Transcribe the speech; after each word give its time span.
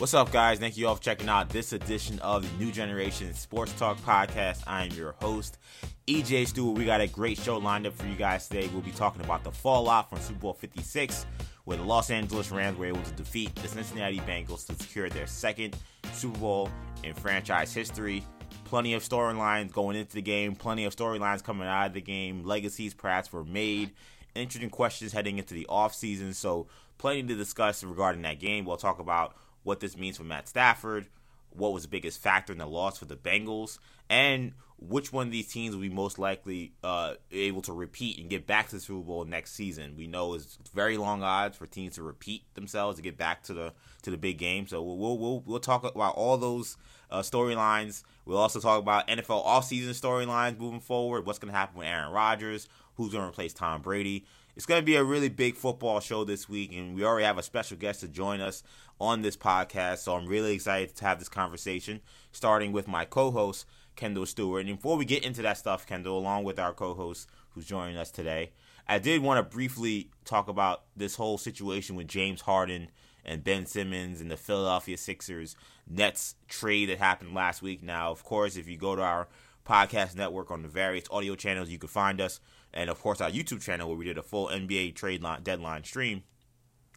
What's 0.00 0.14
up, 0.14 0.32
guys? 0.32 0.58
Thank 0.58 0.78
you 0.78 0.88
all 0.88 0.96
for 0.96 1.02
checking 1.02 1.28
out 1.28 1.50
this 1.50 1.74
edition 1.74 2.18
of 2.20 2.42
the 2.42 2.64
New 2.64 2.72
Generation 2.72 3.34
Sports 3.34 3.74
Talk 3.74 3.98
Podcast. 3.98 4.62
I 4.66 4.86
am 4.86 4.92
your 4.92 5.12
host, 5.20 5.58
EJ 6.06 6.46
Stewart. 6.46 6.78
We 6.78 6.86
got 6.86 7.02
a 7.02 7.06
great 7.06 7.36
show 7.36 7.58
lined 7.58 7.86
up 7.86 7.92
for 7.92 8.06
you 8.06 8.14
guys 8.14 8.48
today. 8.48 8.70
We'll 8.72 8.80
be 8.80 8.92
talking 8.92 9.22
about 9.22 9.44
the 9.44 9.50
fallout 9.50 10.08
from 10.08 10.18
Super 10.20 10.40
Bowl 10.40 10.54
56, 10.54 11.26
where 11.64 11.76
the 11.76 11.82
Los 11.82 12.08
Angeles 12.08 12.50
Rams 12.50 12.78
were 12.78 12.86
able 12.86 13.02
to 13.02 13.12
defeat 13.12 13.54
the 13.56 13.68
Cincinnati 13.68 14.20
Bengals 14.20 14.66
to 14.68 14.82
secure 14.82 15.10
their 15.10 15.26
second 15.26 15.76
Super 16.14 16.38
Bowl 16.38 16.70
in 17.04 17.12
franchise 17.12 17.74
history. 17.74 18.24
Plenty 18.64 18.94
of 18.94 19.06
storylines 19.06 19.70
going 19.70 19.98
into 19.98 20.14
the 20.14 20.22
game, 20.22 20.54
plenty 20.54 20.86
of 20.86 20.96
storylines 20.96 21.44
coming 21.44 21.68
out 21.68 21.88
of 21.88 21.92
the 21.92 22.00
game. 22.00 22.42
Legacies 22.46 22.94
perhaps 22.94 23.30
were 23.34 23.44
made. 23.44 23.90
Interesting 24.34 24.70
questions 24.70 25.12
heading 25.12 25.36
into 25.36 25.52
the 25.52 25.66
offseason. 25.68 26.34
So, 26.34 26.68
plenty 26.96 27.22
to 27.24 27.34
discuss 27.34 27.84
regarding 27.84 28.22
that 28.22 28.40
game. 28.40 28.64
We'll 28.64 28.78
talk 28.78 28.98
about 28.98 29.36
what 29.62 29.80
this 29.80 29.96
means 29.96 30.16
for 30.16 30.24
Matt 30.24 30.48
Stafford, 30.48 31.06
what 31.50 31.72
was 31.72 31.82
the 31.82 31.88
biggest 31.88 32.20
factor 32.20 32.52
in 32.52 32.58
the 32.58 32.66
loss 32.66 32.98
for 32.98 33.04
the 33.04 33.16
Bengals, 33.16 33.78
and 34.08 34.52
which 34.80 35.12
one 35.12 35.26
of 35.26 35.32
these 35.32 35.48
teams 35.48 35.74
will 35.74 35.82
be 35.82 35.90
most 35.90 36.18
likely 36.18 36.72
uh, 36.82 37.14
able 37.30 37.60
to 37.62 37.72
repeat 37.72 38.18
and 38.18 38.30
get 38.30 38.46
back 38.46 38.68
to 38.68 38.76
the 38.76 38.80
Super 38.80 39.04
Bowl 39.04 39.24
next 39.24 39.52
season. 39.52 39.94
We 39.96 40.06
know 40.06 40.34
it's 40.34 40.58
very 40.72 40.96
long 40.96 41.22
odds 41.22 41.56
for 41.56 41.66
teams 41.66 41.96
to 41.96 42.02
repeat 42.02 42.42
themselves 42.54 42.96
to 42.96 43.02
get 43.02 43.18
back 43.18 43.42
to 43.44 43.54
the 43.54 43.72
to 44.02 44.10
the 44.10 44.16
big 44.16 44.38
game. 44.38 44.66
So 44.66 44.82
we'll 44.82 45.18
we'll 45.18 45.40
we'll 45.40 45.60
talk 45.60 45.84
about 45.84 46.14
all 46.14 46.38
those 46.38 46.78
uh, 47.10 47.20
storylines. 47.20 48.04
We'll 48.24 48.38
also 48.38 48.58
talk 48.58 48.78
about 48.78 49.06
NFL 49.08 49.44
offseason 49.44 49.90
storylines 49.90 50.58
moving 50.58 50.80
forward. 50.80 51.26
What's 51.26 51.38
going 51.38 51.52
to 51.52 51.58
happen 51.58 51.78
with 51.78 51.88
Aaron 51.88 52.12
Rodgers? 52.12 52.68
Who's 52.96 53.12
going 53.12 53.24
to 53.24 53.28
replace 53.28 53.52
Tom 53.52 53.82
Brady? 53.82 54.24
It's 54.60 54.66
going 54.66 54.82
to 54.82 54.84
be 54.84 54.96
a 54.96 55.02
really 55.02 55.30
big 55.30 55.56
football 55.56 56.00
show 56.00 56.22
this 56.22 56.46
week, 56.46 56.76
and 56.76 56.94
we 56.94 57.02
already 57.02 57.24
have 57.24 57.38
a 57.38 57.42
special 57.42 57.78
guest 57.78 58.00
to 58.00 58.08
join 58.08 58.42
us 58.42 58.62
on 59.00 59.22
this 59.22 59.34
podcast. 59.34 60.00
So 60.00 60.14
I'm 60.14 60.26
really 60.26 60.52
excited 60.52 60.94
to 60.96 61.04
have 61.06 61.18
this 61.18 61.30
conversation, 61.30 62.02
starting 62.30 62.70
with 62.70 62.86
my 62.86 63.06
co 63.06 63.30
host, 63.30 63.64
Kendall 63.96 64.26
Stewart. 64.26 64.66
And 64.66 64.76
before 64.76 64.98
we 64.98 65.06
get 65.06 65.24
into 65.24 65.40
that 65.40 65.56
stuff, 65.56 65.86
Kendall, 65.86 66.18
along 66.18 66.44
with 66.44 66.58
our 66.58 66.74
co 66.74 66.92
host 66.92 67.26
who's 67.54 67.64
joining 67.64 67.96
us 67.96 68.10
today, 68.10 68.52
I 68.86 68.98
did 68.98 69.22
want 69.22 69.38
to 69.38 69.50
briefly 69.50 70.10
talk 70.26 70.46
about 70.46 70.82
this 70.94 71.14
whole 71.14 71.38
situation 71.38 71.96
with 71.96 72.06
James 72.06 72.42
Harden 72.42 72.90
and 73.24 73.42
Ben 73.42 73.64
Simmons 73.64 74.20
and 74.20 74.30
the 74.30 74.36
Philadelphia 74.36 74.98
Sixers 74.98 75.56
Nets 75.88 76.34
trade 76.48 76.90
that 76.90 76.98
happened 76.98 77.32
last 77.32 77.62
week. 77.62 77.82
Now, 77.82 78.10
of 78.10 78.24
course, 78.24 78.58
if 78.58 78.68
you 78.68 78.76
go 78.76 78.94
to 78.94 79.00
our 79.00 79.26
podcast 79.66 80.16
network 80.16 80.50
on 80.50 80.60
the 80.60 80.68
various 80.68 81.04
audio 81.10 81.34
channels, 81.34 81.70
you 81.70 81.78
can 81.78 81.88
find 81.88 82.20
us. 82.20 82.40
And 82.72 82.90
of 82.90 83.00
course, 83.00 83.20
our 83.20 83.30
YouTube 83.30 83.62
channel 83.62 83.88
where 83.88 83.96
we 83.96 84.04
did 84.04 84.18
a 84.18 84.22
full 84.22 84.48
NBA 84.48 84.94
trade 84.94 85.22
line, 85.22 85.42
deadline 85.42 85.84
stream 85.84 86.22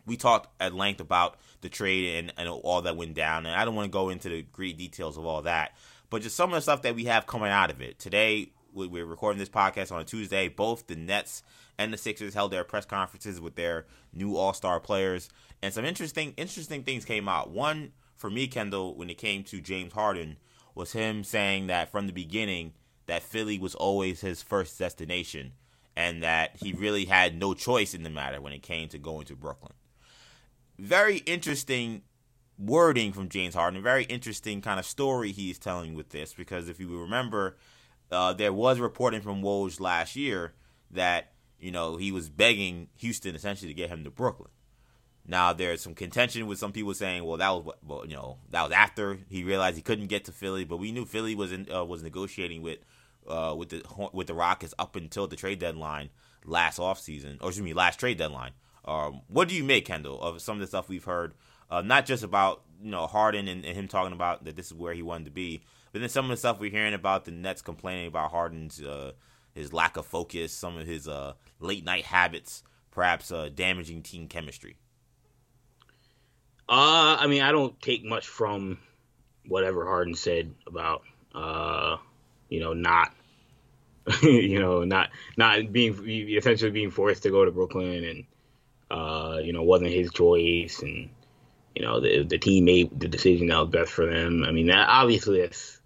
we 0.06 0.18
talked 0.18 0.50
at 0.60 0.74
length 0.74 1.00
about 1.00 1.38
the 1.62 1.70
trade 1.70 2.18
and, 2.18 2.34
and 2.38 2.50
all 2.50 2.82
that 2.82 2.98
went 2.98 3.14
down, 3.14 3.46
and 3.46 3.56
I 3.56 3.66
don't 3.66 3.76
want 3.76 3.92
to 3.92 3.96
go 3.96 4.10
into 4.10 4.30
the 4.30 4.42
great 4.42 4.78
details 4.78 5.18
of 5.18 5.26
all 5.26 5.42
that, 5.44 5.76
but 6.10 6.22
just 6.22 6.36
some 6.36 6.50
of 6.50 6.56
the 6.56 6.62
stuff 6.62 6.82
that 6.82 6.96
we 6.96 7.06
have 7.06 7.28
coming 7.28 7.50
out 7.50 7.72
of 7.72 7.82
it. 7.82 8.00
Today, 8.00 8.52
we're 8.74 9.06
recording 9.06 9.40
this 9.40 9.50
podcast 9.50 9.92
on 9.92 10.02
a 10.02 10.04
Tuesday. 10.04 10.48
Both 10.48 10.88
the 10.88 10.96
Nets 10.96 11.44
and 11.78 11.94
the 11.94 11.98
Sixers 11.98 12.34
held 12.34 12.52
their 12.52 12.64
press 12.64 12.86
conferences 12.86 13.40
with 13.40 13.56
their 13.56 13.86
new 14.14 14.36
All 14.36 14.54
Star 14.54 14.80
players, 14.80 15.30
and 15.62 15.74
some 15.74 15.86
interesting 15.86 16.34
interesting 16.38 16.84
things 16.84 17.06
came 17.06 17.30
out. 17.30 17.52
One 17.52 17.94
for 18.16 18.30
me, 18.30 18.48
Kendall, 18.48 18.96
when 18.96 19.10
it 19.10 19.18
came 19.18 19.44
to 19.46 19.62
James 19.62 19.94
Harden, 19.94 20.38
was 20.76 20.94
him 20.94 21.24
saying 21.24 21.68
that 21.68 21.92
from 21.92 22.08
the 22.08 22.14
beginning 22.14 22.74
that 23.06 23.22
Philly 23.22 23.60
was 23.60 23.76
always 23.76 24.22
his 24.22 24.42
first 24.42 24.80
destination, 24.80 25.52
and 25.96 26.24
that 26.24 26.58
he 26.62 26.74
really 26.74 27.06
had 27.06 27.38
no 27.38 27.54
choice 27.54 27.94
in 27.94 28.04
the 28.04 28.10
matter 28.10 28.42
when 28.42 28.54
it 28.54 28.64
came 28.64 28.88
to 28.90 28.98
going 28.98 29.26
to 29.26 29.36
Brooklyn 29.36 29.74
very 30.78 31.18
interesting 31.18 32.04
wording 32.58 33.14
from 33.14 33.30
James 33.30 33.56
Harden. 33.56 33.82
Very 33.82 34.04
interesting 34.06 34.62
kind 34.62 34.80
of 34.80 34.86
story 34.86 35.32
he's 35.32 35.60
telling 35.60 35.96
with 35.96 36.10
this 36.10 36.34
because 36.34 36.70
if 36.70 36.80
you 36.80 37.02
remember, 37.02 37.58
uh, 38.12 38.34
there 38.34 38.54
was 38.54 38.80
reporting 38.80 39.22
from 39.22 39.42
Woj 39.42 39.80
last 39.80 40.16
year 40.16 40.54
that 40.92 41.32
you 41.60 41.72
know 41.72 41.98
he 41.98 42.12
was 42.12 42.30
begging 42.30 42.90
Houston 42.98 43.36
essentially 43.36 43.70
to 43.70 43.74
get 43.74 43.90
him 43.90 44.04
to 44.04 44.12
Brooklyn. 44.12 44.50
Now 45.26 45.54
there's 45.54 45.82
some 45.82 45.96
contention 45.96 46.48
with 46.48 46.60
some 46.60 46.74
people 46.74 46.94
saying, 46.94 47.24
well, 47.24 47.38
that 47.38 47.50
was 47.50 47.76
well, 47.86 48.06
you 48.06 48.16
know 48.16 48.40
that 48.50 48.64
was 48.64 48.72
after 48.72 49.20
he 49.30 49.44
realized 49.44 49.78
he 49.78 49.82
couldn't 49.82 50.08
get 50.08 50.26
to 50.26 50.32
Philly, 50.32 50.66
but 50.66 50.78
we 50.78 50.92
knew 50.92 51.06
Philly 51.06 51.36
was 51.36 51.52
in, 51.52 51.68
uh, 51.74 51.84
was 51.86 52.04
negotiating 52.04 52.62
with 52.62 52.80
uh, 53.28 53.56
with 53.58 53.70
the 53.70 53.84
with 54.12 54.28
the 54.28 54.34
Rockets 54.34 54.74
up 54.78 54.96
until 54.96 55.28
the 55.28 55.36
trade 55.36 55.60
deadline 55.60 56.10
last 56.46 56.80
offseason, 56.80 57.38
or 57.42 57.50
excuse 57.50 57.64
me, 57.64 57.74
last 57.74 58.00
trade 58.00 58.18
deadline. 58.18 58.52
Um, 58.86 59.22
what 59.28 59.48
do 59.48 59.56
you 59.56 59.64
make, 59.64 59.86
Kendall, 59.86 60.22
of 60.22 60.42
some 60.42 60.58
of 60.58 60.62
the 60.62 60.68
stuff 60.68 60.90
we've 60.90 61.04
heard? 61.04 61.34
Uh, 61.70 61.82
not 61.82 62.06
just 62.06 62.24
about 62.24 62.64
you 62.82 62.92
know 62.92 63.08
Harden 63.08 63.48
and, 63.48 63.66
and, 63.66 63.76
him 63.76 63.88
talking 63.88 64.14
about 64.14 64.44
that 64.46 64.56
this 64.56 64.68
is 64.68 64.74
where 64.74 64.94
he 64.94 65.02
wanted 65.02 65.26
to 65.26 65.32
be, 65.32 65.64
but 65.92 66.02
then 66.02 66.10
some 66.10 66.26
of 66.26 66.32
the 66.32 66.38
stuff 66.38 66.60
we're 66.60 66.70
hearing 66.70 66.94
about 66.94 67.26
the 67.26 67.32
Nets 67.32 67.62
complaining 67.62 68.08
about 68.08 68.32
Harden's 68.32 68.82
uh, 68.82 69.14
his 69.54 69.74
lack 69.74 69.98
of 69.98 70.06
focus, 70.06 70.52
some 70.52 70.78
of 70.78 70.86
his 70.86 71.08
uh, 71.08 71.34
late 71.60 71.86
night 71.86 72.06
habits, 72.06 72.64
perhaps 72.92 73.32
uh, 73.32 73.50
damaging 73.54 74.02
team 74.02 74.28
chemistry. 74.28 74.76
Uh, 76.68 77.18
I 77.20 77.28
mean, 77.28 77.42
I 77.42 77.52
don't 77.52 77.80
take 77.82 78.04
much 78.04 78.28
from 78.28 78.80
whatever 79.48 79.86
Harden 79.86 80.16
said 80.16 80.54
about 80.66 81.04
uh, 81.36 81.98
you 82.54 82.60
know 82.60 82.74
not 82.74 83.14
you 84.22 84.60
know 84.60 84.84
not 84.84 85.10
not 85.38 85.72
being 85.72 85.94
essentially 86.30 86.72
being 86.72 86.92
forced 86.92 87.24
to 87.24 87.30
go 87.30 87.44
to 87.44 87.52
Brooklyn 87.52 88.04
and 88.04 88.26
uh, 88.94 89.40
you 89.44 89.54
know, 89.54 89.64
wasn't 89.64 89.90
his 89.90 90.12
choice, 90.12 90.82
and 90.84 91.10
you 91.76 91.82
know 91.82 92.00
the 92.00 92.24
the 92.24 92.38
team 92.38 92.66
made 92.66 93.00
the 93.00 93.08
decision 93.08 93.48
that 93.48 93.58
was 93.58 93.70
best 93.70 93.92
for 93.92 94.06
them. 94.06 94.44
I 94.44 94.52
mean, 94.52 94.68
that, 94.68 94.88
obviously, 94.88 95.40
it's. 95.40 95.82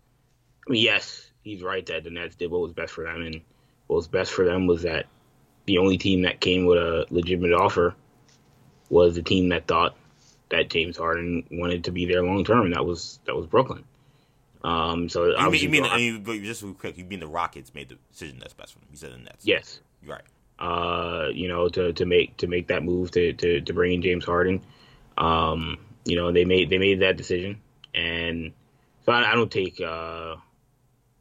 I 0.68 0.72
mean, 0.72 0.84
yes, 0.84 1.32
he's 1.42 1.64
right 1.64 1.86
that 1.86 2.04
the 2.04 2.10
Nets 2.10 2.36
did 2.36 2.52
what 2.52 2.62
was 2.62 2.74
best 2.74 2.92
for 2.94 3.06
them, 3.06 3.22
and 3.22 3.42
what 3.88 3.96
was 3.96 4.08
best 4.10 4.34
for 4.34 4.44
them 4.44 4.68
was 4.68 4.84
that 4.84 5.06
the 5.66 5.78
only 5.78 5.98
team 5.98 6.24
that 6.24 6.42
came 6.42 6.66
with 6.66 6.78
a 6.78 7.06
legitimate 7.10 7.54
offer 7.54 7.96
was 8.90 9.16
the 9.16 9.24
team 9.24 9.50
that 9.50 9.68
thought 9.68 9.96
that 10.50 10.70
James 10.70 10.98
Harden 10.98 11.46
wanted 11.52 11.86
to 11.86 11.92
be 11.92 12.06
there 12.06 12.24
long 12.24 12.44
term, 12.44 12.66
and 12.66 12.76
that 12.76 12.86
was 12.86 13.20
that 13.26 13.36
was 13.36 13.48
Brooklyn. 13.48 13.86
Um, 14.64 15.10
so 15.10 15.26
you 15.28 15.50
mean, 15.52 15.62
you 15.62 15.70
mean, 15.70 15.84
I 15.86 15.98
mean, 15.98 16.44
just 16.44 16.64
real 16.64 16.74
quick, 16.74 16.98
you 16.98 17.06
mean 17.06 17.20
the 17.20 17.28
Rockets 17.28 17.74
made 17.74 17.90
the 17.90 17.98
decision 18.12 18.40
that's 18.40 18.54
best 18.54 18.74
for 18.74 18.80
them? 18.80 18.88
You 18.92 18.98
said 18.98 19.14
the 19.14 19.18
Nets. 19.18 19.46
Yes. 19.46 19.80
You're 20.02 20.16
right 20.16 20.24
uh, 20.60 21.28
you 21.34 21.48
know, 21.48 21.70
to, 21.70 21.94
to 21.94 22.06
make 22.06 22.38
to 22.38 22.48
make 22.48 22.68
that 22.68 22.84
move 22.84 23.12
to, 23.12 23.34
to, 23.34 23.62
to 23.62 23.74
bring 23.74 23.94
in 23.94 24.02
James 24.02 24.26
Harden. 24.26 24.62
Um, 25.18 25.78
you 26.06 26.16
know, 26.16 26.32
they 26.32 26.46
made 26.46 26.70
they 26.70 26.78
made 26.78 27.02
that 27.02 27.18
decision, 27.18 27.62
and 27.94 28.54
so 29.06 29.12
I, 29.12 29.32
I 29.32 29.36
don't 29.36 29.52
take 29.52 29.80
uh, 29.82 30.36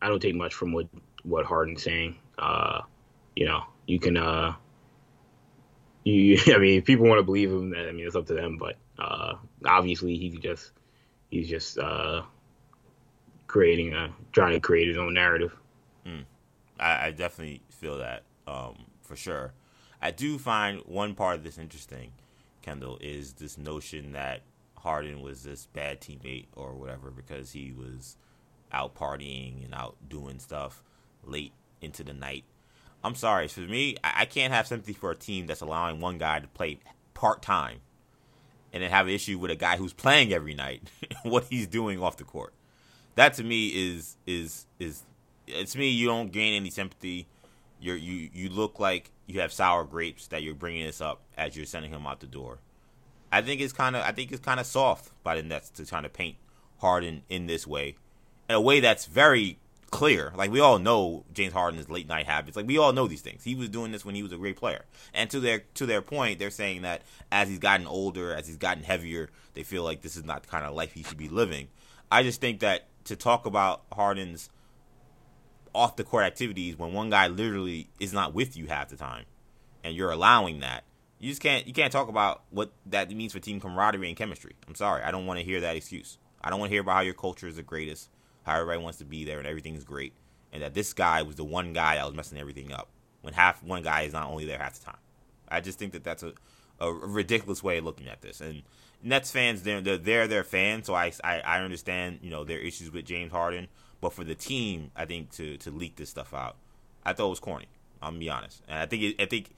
I 0.00 0.08
don't 0.08 0.20
take 0.20 0.34
much 0.34 0.54
from 0.54 0.72
what 0.72 0.88
what 1.22 1.44
Harden's 1.44 1.82
saying. 1.82 2.16
Uh, 2.38 2.82
you 3.34 3.46
know, 3.46 3.64
you 3.86 3.98
can 3.98 4.16
uh, 4.16 4.54
you 6.04 6.38
I 6.46 6.58
mean, 6.58 6.78
if 6.78 6.84
people 6.84 7.06
want 7.06 7.18
to 7.18 7.24
believe 7.24 7.50
him, 7.50 7.74
I 7.76 7.92
mean, 7.92 8.06
it's 8.06 8.16
up 8.16 8.26
to 8.26 8.34
them. 8.34 8.58
But 8.58 8.76
uh, 8.98 9.34
obviously, 9.64 10.16
he's 10.16 10.38
just 10.38 10.72
he's 11.30 11.48
just 11.48 11.78
uh, 11.78 12.22
creating 13.46 13.94
a 13.94 14.12
trying 14.32 14.52
to 14.52 14.60
create 14.60 14.88
his 14.88 14.96
own 14.96 15.14
narrative. 15.14 15.56
Mm. 16.06 16.24
I, 16.78 17.06
I 17.06 17.10
definitely 17.10 17.62
feel 17.70 17.98
that. 17.98 18.22
Um, 18.46 18.86
for 19.02 19.16
sure. 19.16 19.52
I 20.00 20.10
do 20.10 20.38
find 20.38 20.80
one 20.84 21.14
part 21.14 21.36
of 21.36 21.44
this 21.44 21.58
interesting, 21.58 22.12
Kendall, 22.62 22.98
is 23.00 23.34
this 23.34 23.56
notion 23.56 24.12
that 24.12 24.42
Harden 24.76 25.22
was 25.22 25.42
this 25.42 25.66
bad 25.66 26.00
teammate 26.00 26.46
or 26.54 26.74
whatever 26.74 27.10
because 27.10 27.52
he 27.52 27.72
was 27.72 28.16
out 28.72 28.94
partying 28.94 29.64
and 29.64 29.74
out 29.74 29.96
doing 30.08 30.38
stuff 30.38 30.82
late 31.24 31.52
into 31.80 32.04
the 32.04 32.12
night. 32.12 32.44
I'm 33.02 33.14
sorry, 33.14 33.48
for 33.48 33.60
me, 33.60 33.96
I 34.02 34.24
can't 34.24 34.52
have 34.52 34.66
sympathy 34.66 34.92
for 34.92 35.12
a 35.12 35.16
team 35.16 35.46
that's 35.46 35.60
allowing 35.60 36.00
one 36.00 36.18
guy 36.18 36.40
to 36.40 36.48
play 36.48 36.80
part 37.14 37.40
time 37.40 37.78
and 38.72 38.82
then 38.82 38.90
have 38.90 39.06
an 39.06 39.12
issue 39.14 39.38
with 39.38 39.50
a 39.50 39.56
guy 39.56 39.76
who's 39.76 39.92
playing 39.92 40.32
every 40.32 40.54
night 40.54 40.90
what 41.22 41.44
he's 41.44 41.66
doing 41.66 42.02
off 42.02 42.16
the 42.16 42.24
court. 42.24 42.52
That 43.16 43.34
to 43.34 43.44
me 43.44 43.68
is 43.68 44.16
is 44.26 44.66
is 44.78 45.02
uh, 45.48 45.64
to 45.64 45.78
me 45.78 45.90
you 45.90 46.06
don't 46.06 46.30
gain 46.30 46.54
any 46.54 46.70
sympathy 46.70 47.26
you're 47.80 47.96
you 47.96 48.30
you 48.32 48.48
look 48.48 48.78
like 48.78 49.10
you 49.26 49.40
have 49.40 49.52
sour 49.52 49.84
grapes 49.84 50.28
that 50.28 50.42
you're 50.42 50.54
bringing 50.54 50.86
this 50.86 51.00
up 51.00 51.20
as 51.36 51.56
you're 51.56 51.66
sending 51.66 51.90
him 51.90 52.06
out 52.06 52.20
the 52.20 52.26
door. 52.26 52.58
I 53.32 53.42
think 53.42 53.60
it's 53.60 53.72
kind 53.72 53.96
of 53.96 54.02
I 54.02 54.12
think 54.12 54.32
it's 54.32 54.44
kind 54.44 54.60
of 54.60 54.66
soft 54.66 55.10
by 55.22 55.36
the 55.36 55.42
Nets 55.42 55.70
to 55.70 55.84
kind 55.84 56.06
of 56.06 56.12
paint 56.12 56.36
Harden 56.80 57.22
in 57.28 57.46
this 57.46 57.66
way, 57.66 57.96
in 58.48 58.54
a 58.54 58.60
way 58.60 58.80
that's 58.80 59.06
very 59.06 59.58
clear. 59.90 60.32
Like 60.36 60.50
we 60.50 60.60
all 60.60 60.78
know 60.78 61.24
James 61.32 61.52
Harden's 61.52 61.90
late 61.90 62.08
night 62.08 62.26
habits. 62.26 62.56
Like 62.56 62.66
we 62.66 62.78
all 62.78 62.92
know 62.92 63.06
these 63.06 63.22
things. 63.22 63.44
He 63.44 63.54
was 63.54 63.68
doing 63.68 63.92
this 63.92 64.04
when 64.04 64.14
he 64.14 64.22
was 64.22 64.32
a 64.32 64.36
great 64.36 64.56
player. 64.56 64.84
And 65.12 65.28
to 65.30 65.40
their 65.40 65.60
to 65.74 65.86
their 65.86 66.02
point, 66.02 66.38
they're 66.38 66.50
saying 66.50 66.82
that 66.82 67.02
as 67.30 67.48
he's 67.48 67.58
gotten 67.58 67.86
older, 67.86 68.34
as 68.34 68.46
he's 68.46 68.56
gotten 68.56 68.84
heavier, 68.84 69.30
they 69.54 69.62
feel 69.64 69.82
like 69.82 70.02
this 70.02 70.16
is 70.16 70.24
not 70.24 70.42
the 70.42 70.48
kind 70.48 70.64
of 70.64 70.74
life 70.74 70.92
he 70.92 71.02
should 71.02 71.18
be 71.18 71.28
living. 71.28 71.68
I 72.10 72.22
just 72.22 72.40
think 72.40 72.60
that 72.60 72.86
to 73.06 73.16
talk 73.16 73.46
about 73.46 73.82
Harden's 73.92 74.50
off 75.74 75.96
the 75.96 76.04
court 76.04 76.24
activities 76.24 76.78
when 76.78 76.92
one 76.92 77.10
guy 77.10 77.26
literally 77.28 77.88
is 78.00 78.12
not 78.12 78.32
with 78.34 78.56
you 78.56 78.66
half 78.66 78.88
the 78.88 78.96
time 78.96 79.24
and 79.84 79.94
you're 79.94 80.10
allowing 80.10 80.60
that 80.60 80.84
You 81.18 81.30
just 81.30 81.40
can't 81.40 81.66
you 81.66 81.72
can't 81.72 81.92
talk 81.92 82.08
about 82.08 82.42
what 82.50 82.72
that 82.86 83.10
means 83.10 83.32
for 83.32 83.40
team 83.40 83.60
camaraderie 83.60 84.08
and 84.08 84.16
chemistry. 84.16 84.54
I'm 84.68 84.74
sorry, 84.74 85.02
I 85.02 85.10
don't 85.10 85.26
want 85.26 85.38
to 85.40 85.44
hear 85.44 85.60
that 85.60 85.76
excuse. 85.76 86.18
I 86.42 86.50
don't 86.50 86.60
want 86.60 86.70
to 86.70 86.74
hear 86.74 86.82
about 86.82 86.96
how 86.96 87.00
your 87.00 87.14
culture 87.14 87.48
is 87.48 87.56
the 87.56 87.62
greatest, 87.62 88.10
how 88.44 88.54
everybody 88.54 88.82
wants 88.82 88.98
to 88.98 89.04
be 89.04 89.24
there 89.24 89.38
and 89.38 89.46
everything's 89.46 89.84
great, 89.84 90.12
and 90.52 90.62
that 90.62 90.74
this 90.74 90.92
guy 90.92 91.22
was 91.22 91.36
the 91.36 91.44
one 91.44 91.72
guy 91.72 91.96
that 91.96 92.04
was 92.04 92.14
messing 92.14 92.38
everything 92.38 92.72
up 92.72 92.88
when 93.22 93.34
half 93.34 93.62
one 93.62 93.82
guy 93.82 94.02
is 94.02 94.12
not 94.12 94.28
only 94.28 94.44
there 94.44 94.58
half 94.58 94.78
the 94.78 94.84
time. 94.84 94.98
I 95.48 95.60
just 95.60 95.78
think 95.78 95.92
that 95.92 96.04
that's 96.04 96.22
a, 96.22 96.32
a 96.80 96.92
ridiculous 96.92 97.62
way 97.62 97.78
of 97.78 97.84
looking 97.84 98.08
at 98.08 98.22
this. 98.22 98.40
And 98.40 98.62
Nets 99.02 99.30
fans, 99.30 99.62
they're 99.62 99.80
they're, 99.80 99.98
they're 99.98 100.26
their 100.26 100.44
fans, 100.44 100.86
so 100.86 100.94
I, 100.94 101.12
I 101.22 101.40
I 101.40 101.60
understand 101.62 102.20
you 102.22 102.30
know 102.30 102.44
their 102.44 102.58
issues 102.58 102.90
with 102.90 103.04
James 103.04 103.32
Harden, 103.32 103.68
but 104.00 104.12
for 104.12 104.24
the 104.24 104.34
team, 104.34 104.90
I 104.96 105.04
think 105.04 105.30
to 105.32 105.56
to 105.58 105.70
leak 105.70 105.96
this 105.96 106.10
stuff 106.10 106.34
out, 106.34 106.56
I 107.04 107.12
thought 107.12 107.26
it 107.26 107.30
was 107.30 107.40
corny. 107.40 107.68
I'm 108.02 108.10
gonna 108.10 108.20
be 108.20 108.30
honest, 108.30 108.62
and 108.68 108.78
I 108.78 108.86
think 108.86 109.02
it, 109.02 109.22
I 109.22 109.26
think 109.26 109.50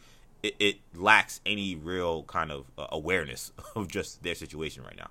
it, 0.42 0.54
it 0.58 0.76
lacks 0.94 1.40
any 1.46 1.74
real 1.74 2.22
kind 2.24 2.50
of 2.50 2.66
uh, 2.76 2.86
awareness 2.90 3.52
of 3.74 3.88
just 3.88 4.22
their 4.22 4.34
situation 4.34 4.82
right 4.84 4.96
now. 4.96 5.08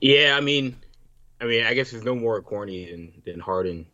Yeah, 0.00 0.34
I 0.36 0.40
mean, 0.40 0.76
I 1.40 1.44
mean, 1.44 1.64
I 1.64 1.74
guess 1.74 1.90
there's 1.92 2.04
no 2.04 2.14
more 2.14 2.40
corny 2.42 2.90
than 2.90 3.12
than 3.24 3.40
Harden 3.40 3.86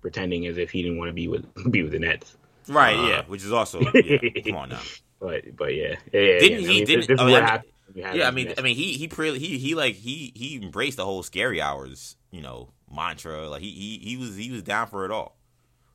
pretending 0.00 0.46
as 0.46 0.56
if 0.56 0.70
he 0.70 0.82
didn't 0.82 0.98
want 0.98 1.08
to 1.08 1.12
be 1.12 1.26
with 1.26 1.44
be 1.70 1.82
with 1.82 1.92
the 1.92 1.98
Nets. 1.98 2.36
Right. 2.68 2.96
Uh, 2.96 3.08
yeah. 3.08 3.22
Which 3.26 3.44
is 3.44 3.52
also 3.52 3.80
yeah, 3.94 4.18
come 4.44 4.56
on 4.56 4.68
now. 4.70 4.80
But 5.20 5.56
but 5.56 5.74
yeah, 5.74 5.96
yeah 6.12 6.38
didn't 6.38 6.60
yeah. 6.60 6.68
he? 6.68 6.82
I 6.82 6.84
mean, 6.84 6.84
didn't 6.84 7.06
this, 7.08 7.20
I 7.20 7.24
mean, 7.24 7.32
what 7.32 7.42
happened. 7.42 7.72
when 7.86 7.96
you 7.96 8.04
have 8.04 8.16
Yeah, 8.16 8.28
I 8.28 8.30
mean, 8.30 8.52
I 8.58 8.62
mean, 8.62 8.76
he 8.76 8.94
he 8.94 9.08
pretty 9.08 9.38
he 9.38 9.58
he 9.58 9.74
like 9.74 9.94
he 9.94 10.32
he 10.34 10.56
embraced 10.56 10.96
the 10.96 11.04
whole 11.04 11.22
scary 11.22 11.60
hours, 11.60 12.16
you 12.30 12.42
know, 12.42 12.72
mantra. 12.92 13.48
Like 13.48 13.62
he 13.62 13.70
he 13.70 13.98
he 14.10 14.16
was 14.16 14.36
he 14.36 14.50
was 14.50 14.62
down 14.62 14.88
for 14.88 15.04
it 15.04 15.10
all. 15.10 15.36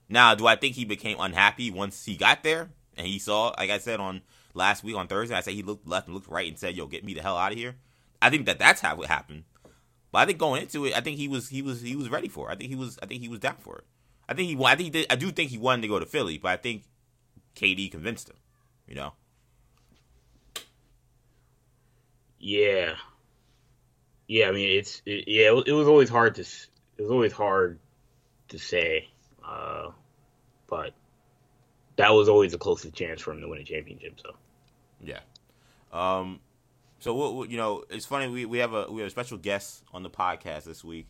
Now, 0.10 0.36
do 0.36 0.48
I 0.48 0.56
think 0.56 0.76
he 0.76 0.86
became 0.86 1.18
unhappy 1.20 1.72
once 1.72 2.04
he 2.06 2.18
got 2.18 2.44
there 2.44 2.72
and 2.98 3.08
he 3.08 3.20
saw, 3.20 3.54
like 3.58 3.70
I 3.70 3.78
said 3.78 4.00
on 4.00 4.22
last 4.54 4.84
week 4.84 4.96
on 4.96 5.08
Thursday, 5.08 5.36
I 5.36 5.42
said 5.42 5.54
he 5.54 5.64
looked 5.64 5.88
left 5.88 6.08
and 6.08 6.14
looked 6.16 6.28
right 6.28 6.48
and 6.48 6.60
said, 6.60 6.76
"Yo, 6.76 6.88
get 6.88 7.06
me 7.06 7.14
the 7.14 7.22
hell 7.22 7.38
out 7.38 7.52
of 7.52 7.58
here." 7.58 7.76
I 8.22 8.30
think 8.30 8.46
that 8.46 8.60
that's 8.60 8.82
how 8.82 9.00
it 9.02 9.08
happened. 9.08 9.44
But 10.12 10.20
I 10.20 10.26
think 10.26 10.40
going 10.40 10.64
into 10.64 10.86
it, 10.86 10.96
I 10.96 11.02
think 11.02 11.18
he 11.18 11.28
was 11.28 11.50
he 11.50 11.62
was 11.62 11.82
he 11.82 11.96
was 11.96 12.10
ready 12.10 12.28
for. 12.28 12.50
it. 12.50 12.54
I 12.54 12.56
think 12.56 12.70
he 12.70 12.76
was 12.76 13.00
I 13.02 13.06
think 13.06 13.22
he 13.22 13.30
was 13.30 13.40
down 13.40 13.56
for 13.60 13.78
it. 13.80 13.86
I 14.28 14.34
think 14.34 14.50
he 14.50 14.66
I 14.66 14.76
think 14.76 14.86
he 14.86 14.90
did, 14.90 15.08
I 15.10 15.16
do 15.16 15.32
think 15.32 15.50
he 15.50 15.58
wanted 15.58 15.84
to 15.84 15.88
go 15.88 16.00
to 16.00 16.06
Philly, 16.06 16.38
but 16.38 16.52
I 16.52 16.58
think 16.58 16.84
KD 17.56 17.92
convinced 17.92 18.30
him. 18.30 18.38
You 18.92 18.98
know. 18.98 19.14
Yeah, 22.40 22.96
yeah. 24.28 24.50
I 24.50 24.52
mean, 24.52 24.78
it's 24.78 25.02
it, 25.06 25.30
yeah. 25.30 25.48
It, 25.48 25.56
was- 25.56 25.64
it 25.68 25.72
was 25.72 25.88
always 25.88 26.10
hard 26.10 26.36
to 26.36 26.42
it 26.42 27.02
was 27.02 27.10
always 27.10 27.32
hard 27.32 27.80
to 28.50 28.60
say, 28.60 29.08
uh, 29.48 29.92
but 30.68 30.92
that 31.96 32.10
was 32.10 32.28
always 32.28 32.52
the 32.52 32.58
closest 32.58 32.94
chance 32.94 33.22
for 33.22 33.32
him 33.32 33.40
to 33.40 33.48
win 33.48 33.62
a 33.62 33.64
championship. 33.64 34.20
So 34.22 34.36
Yeah. 35.00 35.20
Um. 35.94 36.42
So 37.00 37.14
what, 37.16 37.34
what 37.36 37.50
you 37.50 37.56
know? 37.56 37.86
It's 37.90 38.06
funny. 38.06 38.28
We, 38.28 38.44
we 38.46 38.58
have 38.58 38.74
a 38.74 38.92
we 38.92 39.00
have 39.00 39.08
a 39.08 39.12
special 39.12 39.38
guest 39.38 39.86
on 39.94 40.04
the 40.04 40.10
podcast 40.10 40.66
this 40.66 40.84
week. 40.84 41.08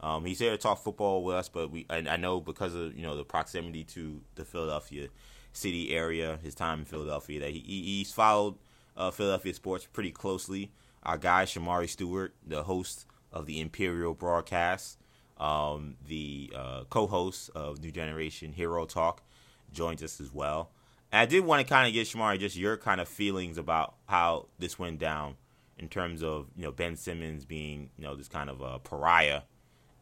Um, 0.00 0.24
he's 0.24 0.40
here 0.40 0.50
to 0.50 0.58
talk 0.58 0.82
football 0.82 1.22
with 1.22 1.36
us, 1.36 1.48
but 1.48 1.70
we 1.70 1.86
and 1.88 2.08
I 2.08 2.16
know 2.16 2.40
because 2.40 2.74
of 2.74 2.96
you 2.96 3.02
know 3.04 3.16
the 3.16 3.24
proximity 3.24 3.84
to 3.84 4.20
the 4.34 4.44
Philadelphia 4.44 5.10
city 5.52 5.94
area, 5.94 6.38
his 6.42 6.54
time 6.54 6.80
in 6.80 6.84
Philadelphia, 6.84 7.40
that 7.40 7.50
he, 7.50 7.60
he 7.60 7.82
he's 7.98 8.12
followed 8.12 8.56
uh, 8.96 9.10
Philadelphia 9.10 9.54
sports 9.54 9.86
pretty 9.92 10.10
closely. 10.10 10.70
Our 11.02 11.18
guy 11.18 11.44
Shamari 11.44 11.88
Stewart, 11.88 12.34
the 12.46 12.64
host 12.64 13.06
of 13.32 13.46
the 13.46 13.60
Imperial 13.60 14.14
broadcast, 14.14 14.98
um, 15.38 15.96
the 16.06 16.52
uh, 16.54 16.84
co-host 16.90 17.50
of 17.54 17.82
New 17.82 17.90
Generation 17.90 18.52
Hero 18.52 18.84
Talk, 18.84 19.22
joins 19.72 20.02
us 20.02 20.20
as 20.20 20.32
well. 20.32 20.70
And 21.12 21.20
I 21.20 21.26
did 21.26 21.44
want 21.44 21.66
to 21.66 21.72
kind 21.72 21.88
of 21.88 21.94
get 21.94 22.06
Shamari 22.06 22.38
just 22.38 22.56
your 22.56 22.76
kind 22.76 23.00
of 23.00 23.08
feelings 23.08 23.58
about 23.58 23.94
how 24.06 24.48
this 24.58 24.78
went 24.78 24.98
down 24.98 25.36
in 25.78 25.88
terms 25.88 26.22
of 26.22 26.46
you 26.56 26.64
know 26.64 26.72
Ben 26.72 26.96
Simmons 26.96 27.44
being 27.44 27.90
you 27.96 28.04
know 28.04 28.14
this 28.14 28.28
kind 28.28 28.50
of 28.50 28.60
a 28.60 28.78
pariah, 28.78 29.42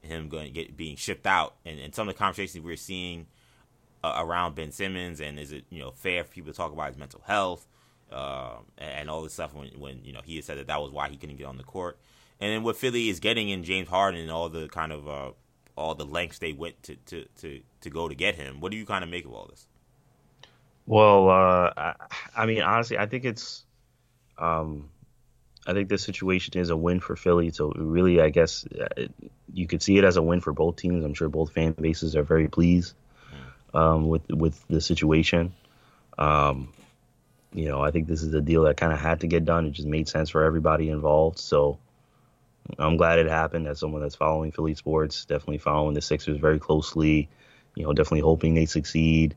him 0.02 0.28
going 0.28 0.46
to 0.46 0.52
get 0.52 0.76
being 0.76 0.96
shipped 0.96 1.26
out, 1.26 1.54
and, 1.64 1.78
and 1.78 1.94
some 1.94 2.08
of 2.08 2.14
the 2.14 2.18
conversations 2.18 2.64
we're 2.64 2.76
seeing 2.76 3.26
uh, 4.02 4.14
around 4.18 4.54
Ben 4.54 4.72
Simmons, 4.72 5.20
and 5.20 5.38
is 5.38 5.52
it 5.52 5.64
you 5.70 5.80
know 5.80 5.90
fair 5.90 6.24
for 6.24 6.30
people 6.30 6.52
to 6.52 6.56
talk 6.56 6.72
about 6.72 6.88
his 6.88 6.96
mental 6.96 7.22
health 7.26 7.66
um, 8.12 8.66
and, 8.76 8.90
and 9.00 9.10
all 9.10 9.22
this 9.22 9.34
stuff 9.34 9.54
when 9.54 9.68
when 9.78 10.04
you 10.04 10.12
know 10.12 10.20
he 10.24 10.36
had 10.36 10.44
said 10.44 10.58
that 10.58 10.66
that 10.66 10.80
was 10.80 10.90
why 10.90 11.08
he 11.08 11.16
couldn't 11.16 11.36
get 11.36 11.46
on 11.46 11.56
the 11.56 11.64
court, 11.64 11.98
and 12.40 12.52
then 12.52 12.62
what 12.62 12.76
Philly 12.76 13.08
is 13.08 13.20
getting 13.20 13.48
in 13.48 13.64
James 13.64 13.88
Harden 13.88 14.20
and 14.20 14.30
all 14.30 14.48
the 14.48 14.68
kind 14.68 14.92
of 14.92 15.08
uh, 15.08 15.30
all 15.78 15.94
the 15.94 16.04
lengths 16.04 16.38
they 16.38 16.52
went 16.52 16.82
to, 16.82 16.96
to, 17.06 17.24
to, 17.40 17.60
to 17.80 17.90
go 17.90 18.08
to 18.08 18.14
get 18.14 18.34
him. 18.34 18.60
What 18.60 18.72
do 18.72 18.76
you 18.76 18.84
kind 18.84 19.04
of 19.04 19.10
make 19.10 19.24
of 19.24 19.32
all 19.32 19.46
this? 19.46 19.66
Well, 20.86 21.28
uh, 21.28 21.72
I, 21.76 21.94
I 22.36 22.46
mean, 22.46 22.62
honestly, 22.62 22.98
I 22.98 23.06
think 23.06 23.24
it's, 23.24 23.64
um, 24.38 24.88
I 25.66 25.74
think 25.74 25.88
this 25.88 26.02
situation 26.02 26.58
is 26.58 26.70
a 26.70 26.76
win 26.76 26.98
for 26.98 27.14
Philly. 27.14 27.50
So 27.50 27.72
really, 27.76 28.20
I 28.20 28.30
guess 28.30 28.66
uh, 28.66 28.88
it, 28.96 29.12
you 29.52 29.66
could 29.66 29.82
see 29.82 29.98
it 29.98 30.04
as 30.04 30.16
a 30.16 30.22
win 30.22 30.40
for 30.40 30.52
both 30.52 30.76
teams. 30.76 31.04
I'm 31.04 31.14
sure 31.14 31.28
both 31.28 31.52
fan 31.52 31.72
bases 31.72 32.16
are 32.16 32.24
very 32.24 32.48
pleased 32.48 32.94
um, 33.74 34.08
with 34.08 34.28
with 34.30 34.62
the 34.68 34.80
situation. 34.80 35.52
Um, 36.18 36.72
you 37.52 37.68
know, 37.68 37.80
I 37.80 37.90
think 37.90 38.06
this 38.06 38.22
is 38.22 38.34
a 38.34 38.40
deal 38.40 38.64
that 38.64 38.76
kind 38.76 38.92
of 38.92 38.98
had 38.98 39.20
to 39.20 39.26
get 39.26 39.44
done. 39.44 39.66
It 39.66 39.70
just 39.70 39.88
made 39.88 40.08
sense 40.08 40.30
for 40.30 40.44
everybody 40.44 40.90
involved. 40.90 41.38
So 41.38 41.78
I'm 42.78 42.96
glad 42.96 43.18
it 43.18 43.28
happened. 43.28 43.66
As 43.66 43.78
someone 43.78 44.02
that's 44.02 44.16
following 44.16 44.52
Philly 44.52 44.74
sports, 44.74 45.24
definitely 45.24 45.58
following 45.58 45.94
the 45.94 46.02
Sixers 46.02 46.38
very 46.38 46.58
closely. 46.58 47.28
You 47.74 47.84
know, 47.84 47.92
definitely 47.92 48.20
hoping 48.20 48.54
they 48.54 48.66
succeed. 48.66 49.34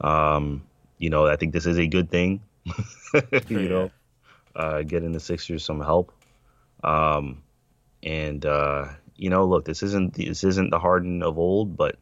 Um, 0.00 0.62
you 0.98 1.10
know, 1.10 1.26
I 1.26 1.36
think 1.36 1.52
this 1.52 1.66
is 1.66 1.78
a 1.78 1.86
good 1.86 2.10
thing. 2.10 2.40
you 3.48 3.68
know, 3.68 3.90
uh, 4.54 4.82
getting 4.82 5.12
the 5.12 5.20
Sixers 5.20 5.64
some 5.64 5.80
help. 5.80 6.12
Um, 6.82 7.42
and 8.02 8.44
uh, 8.46 8.88
you 9.16 9.28
know, 9.28 9.44
look, 9.44 9.64
this 9.64 9.82
isn't 9.82 10.14
this 10.14 10.44
isn't 10.44 10.70
the 10.70 10.78
Harden 10.78 11.22
of 11.22 11.38
old, 11.38 11.76
but 11.76 11.96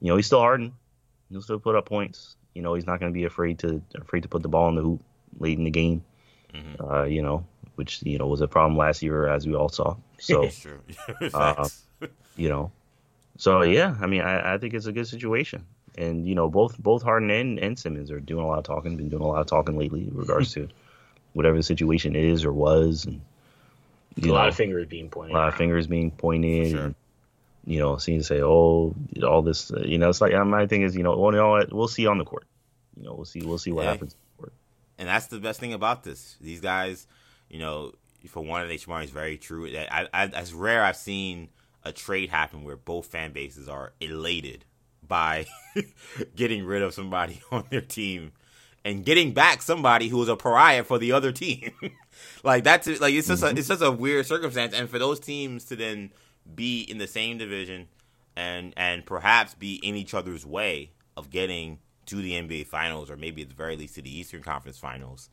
you 0.00 0.08
know, 0.08 0.16
he's 0.16 0.26
still 0.26 0.40
Harden. 0.40 0.74
He'll 1.32 1.42
still 1.42 1.58
put 1.58 1.74
up 1.74 1.86
points. 1.86 2.36
You 2.54 2.62
know, 2.62 2.74
he's 2.74 2.86
not 2.86 3.00
going 3.00 3.10
to 3.12 3.14
be 3.14 3.24
afraid 3.24 3.58
to 3.60 3.82
afraid 3.94 4.22
to 4.22 4.28
put 4.28 4.42
the 4.42 4.48
ball 4.48 4.68
in 4.68 4.76
the 4.76 4.82
hoop 4.82 5.02
late 5.38 5.58
in 5.58 5.64
the 5.64 5.70
game. 5.70 6.04
Mm-hmm. 6.54 6.84
Uh, 6.84 7.04
you 7.04 7.22
know, 7.22 7.44
which 7.76 8.02
you 8.02 8.18
know 8.18 8.26
was 8.26 8.40
a 8.42 8.48
problem 8.48 8.76
last 8.76 9.02
year, 9.02 9.26
as 9.26 9.46
we 9.46 9.54
all 9.54 9.68
saw. 9.68 9.96
So. 10.18 10.48
Facts. 11.30 11.82
you 12.36 12.48
know, 12.48 12.70
so 13.38 13.62
yeah, 13.62 13.96
I 14.00 14.06
mean, 14.06 14.20
I, 14.20 14.54
I 14.54 14.58
think 14.58 14.72
it's 14.74 14.86
a 14.86 14.92
good 14.92 15.08
situation. 15.08 15.66
And 15.98 16.28
you 16.28 16.34
know, 16.36 16.48
both 16.48 16.78
both 16.78 17.02
Harden 17.02 17.30
and, 17.30 17.58
and 17.58 17.76
Simmons 17.78 18.10
are 18.10 18.20
doing 18.20 18.44
a 18.44 18.46
lot 18.46 18.58
of 18.58 18.64
talking. 18.64 18.96
Been 18.96 19.08
doing 19.08 19.22
a 19.22 19.26
lot 19.26 19.40
of 19.40 19.46
talking 19.46 19.76
lately 19.76 20.02
in 20.06 20.14
regards 20.14 20.52
to 20.54 20.68
whatever 21.32 21.56
the 21.56 21.62
situation 21.62 22.14
is 22.14 22.44
or 22.44 22.52
was, 22.52 23.04
and 23.06 23.20
a 24.22 24.32
lot 24.32 24.48
of 24.48 24.54
fingers 24.54 24.86
being 24.86 25.08
pointed. 25.08 25.34
a 25.34 25.38
lot 25.38 25.48
of 25.48 25.54
fingers 25.54 25.86
being 25.86 26.10
pointed, 26.10 26.70
Sure. 26.70 26.80
and 26.84 26.94
you 27.64 27.78
know, 27.78 27.96
seeing 27.96 28.18
to 28.18 28.24
say, 28.24 28.40
"Oh, 28.42 28.94
all 29.22 29.42
this," 29.42 29.70
you 29.84 29.98
know. 29.98 30.08
It's 30.08 30.20
like 30.20 30.34
uh, 30.34 30.44
my 30.44 30.66
thing 30.66 30.82
is, 30.82 30.96
you 30.96 31.02
know, 31.02 31.16
well, 31.16 31.32
you 31.32 31.38
know 31.38 31.50
what? 31.50 31.72
We'll 31.72 31.88
see 31.88 32.06
on 32.06 32.18
the 32.18 32.24
court. 32.24 32.46
You 32.96 33.04
know, 33.04 33.14
we'll 33.14 33.24
see. 33.24 33.42
We'll 33.42 33.58
see 33.58 33.72
what 33.72 33.84
Yeah. 33.84 33.90
happens. 33.92 34.14
On 34.14 34.18
the 34.36 34.42
court. 34.42 34.52
and 34.98 35.08
that's 35.08 35.26
the 35.26 35.38
best 35.38 35.60
thing 35.60 35.72
about 35.72 36.02
this. 36.04 36.36
These 36.40 36.60
guys, 36.60 37.06
you 37.48 37.58
know, 37.58 37.92
for 38.28 38.42
one, 38.44 38.68
H. 38.70 38.86
Martin 38.88 39.04
is 39.06 39.10
very 39.12 39.36
true. 39.38 39.70
That 39.70 39.92
I, 39.92 40.08
I, 40.12 40.24
it's 40.40 40.52
rare 40.52 40.82
I've 40.84 40.96
seen 40.96 41.48
a 41.84 41.92
trade 41.92 42.30
happen 42.30 42.62
where 42.64 42.76
both 42.76 43.06
fan 43.06 43.32
bases 43.32 43.68
are 43.68 43.92
elated 44.00 44.64
by 45.06 45.46
getting 46.36 46.64
rid 46.64 46.82
of 46.82 46.94
somebody 46.94 47.40
on 47.50 47.64
their 47.70 47.80
team 47.80 48.32
and 48.84 49.04
getting 49.04 49.32
back 49.32 49.62
somebody 49.62 50.08
who 50.08 50.18
was 50.18 50.28
a 50.28 50.36
pariah 50.36 50.84
for 50.84 50.98
the 50.98 51.12
other 51.12 51.32
team. 51.32 51.72
like 52.44 52.64
that's 52.64 52.86
like 53.00 53.14
it's 53.14 53.28
just 53.28 53.42
a, 53.42 53.48
it's 53.48 53.68
just 53.68 53.82
a 53.82 53.90
weird 53.90 54.26
circumstance, 54.26 54.74
and 54.74 54.88
for 54.88 54.98
those 54.98 55.18
teams 55.20 55.64
to 55.66 55.76
then 55.76 56.10
be 56.54 56.82
in 56.82 56.98
the 56.98 57.06
same 57.06 57.38
division 57.38 57.88
and 58.36 58.72
and 58.76 59.04
perhaps 59.04 59.54
be 59.54 59.74
in 59.76 59.94
each 59.94 60.14
other's 60.14 60.46
way 60.46 60.90
of 61.16 61.30
getting 61.30 61.78
to 62.06 62.16
the 62.16 62.32
NBA 62.32 62.66
Finals 62.66 63.10
or 63.10 63.16
maybe 63.16 63.42
at 63.42 63.48
the 63.48 63.54
very 63.54 63.76
least 63.76 63.94
to 63.94 64.02
the 64.02 64.18
Eastern 64.18 64.42
Conference 64.42 64.78
Finals, 64.78 65.30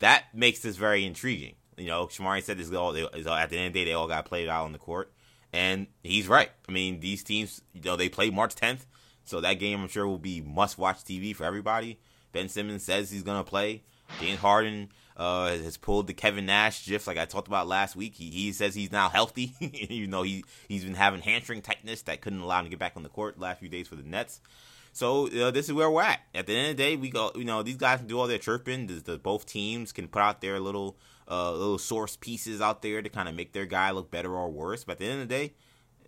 that 0.00 0.24
makes 0.34 0.60
this 0.60 0.76
very 0.76 1.04
intriguing. 1.04 1.54
You 1.76 1.86
know, 1.86 2.06
Shamari 2.06 2.42
said 2.42 2.58
this 2.58 2.72
all 2.72 2.94
is 2.94 3.26
all- 3.26 3.34
at 3.34 3.50
the 3.50 3.56
end 3.56 3.68
of 3.68 3.72
the 3.72 3.80
day 3.80 3.84
they 3.86 3.94
all 3.94 4.08
got 4.08 4.26
played 4.26 4.48
out 4.48 4.64
on 4.64 4.72
the 4.72 4.78
court, 4.78 5.12
and 5.52 5.86
he's 6.02 6.28
right. 6.28 6.50
I 6.68 6.72
mean, 6.72 7.00
these 7.00 7.24
teams, 7.24 7.62
you 7.72 7.80
know, 7.82 7.96
they 7.96 8.08
play 8.08 8.28
March 8.30 8.54
10th, 8.54 8.86
so 9.24 9.40
that 9.40 9.54
game 9.54 9.80
I'm 9.80 9.88
sure 9.88 10.06
will 10.06 10.18
be 10.18 10.40
must-watch 10.40 11.04
TV 11.04 11.34
for 11.34 11.44
everybody. 11.44 11.98
Ben 12.32 12.48
Simmons 12.48 12.84
says 12.84 13.10
he's 13.10 13.22
gonna 13.22 13.44
play. 13.44 13.82
James 14.20 14.40
Harden 14.40 14.90
uh, 15.22 15.50
has 15.50 15.76
pulled 15.76 16.08
the 16.08 16.14
Kevin 16.14 16.46
Nash 16.46 16.84
gif, 16.84 17.06
like 17.06 17.16
I 17.16 17.26
talked 17.26 17.46
about 17.46 17.68
last 17.68 17.94
week. 17.94 18.16
He, 18.16 18.30
he 18.30 18.52
says 18.52 18.74
he's 18.74 18.90
now 18.90 19.08
healthy, 19.08 19.54
you 19.60 20.08
know, 20.08 20.22
he 20.22 20.44
he's 20.66 20.84
been 20.84 20.94
having 20.94 21.20
hamstring 21.20 21.62
tightness 21.62 22.02
that 22.02 22.20
couldn't 22.20 22.40
allow 22.40 22.58
him 22.58 22.64
to 22.64 22.70
get 22.70 22.80
back 22.80 22.94
on 22.96 23.04
the 23.04 23.08
court 23.08 23.36
the 23.36 23.42
last 23.42 23.60
few 23.60 23.68
days 23.68 23.86
for 23.86 23.94
the 23.94 24.02
Nets. 24.02 24.40
So 24.92 25.28
uh, 25.28 25.52
this 25.52 25.68
is 25.68 25.74
where 25.74 25.88
we're 25.88 26.02
at. 26.02 26.20
At 26.34 26.46
the 26.46 26.56
end 26.56 26.70
of 26.72 26.76
the 26.76 26.82
day, 26.82 26.96
we 26.96 27.08
go. 27.08 27.30
You 27.36 27.44
know, 27.44 27.62
these 27.62 27.76
guys 27.76 27.98
can 27.98 28.08
do 28.08 28.18
all 28.18 28.26
their 28.26 28.38
chirping. 28.38 28.88
The, 28.88 28.94
the 28.94 29.18
both 29.18 29.46
teams 29.46 29.92
can 29.92 30.08
put 30.08 30.22
out 30.22 30.40
their 30.40 30.58
little 30.58 30.96
uh, 31.30 31.52
little 31.52 31.78
source 31.78 32.16
pieces 32.16 32.60
out 32.60 32.82
there 32.82 33.00
to 33.00 33.08
kind 33.08 33.28
of 33.28 33.36
make 33.36 33.52
their 33.52 33.66
guy 33.66 33.92
look 33.92 34.10
better 34.10 34.34
or 34.34 34.50
worse. 34.50 34.82
But 34.82 34.92
at 34.92 34.98
the 34.98 35.06
end 35.06 35.22
of 35.22 35.28
the 35.28 35.34
day, 35.34 35.54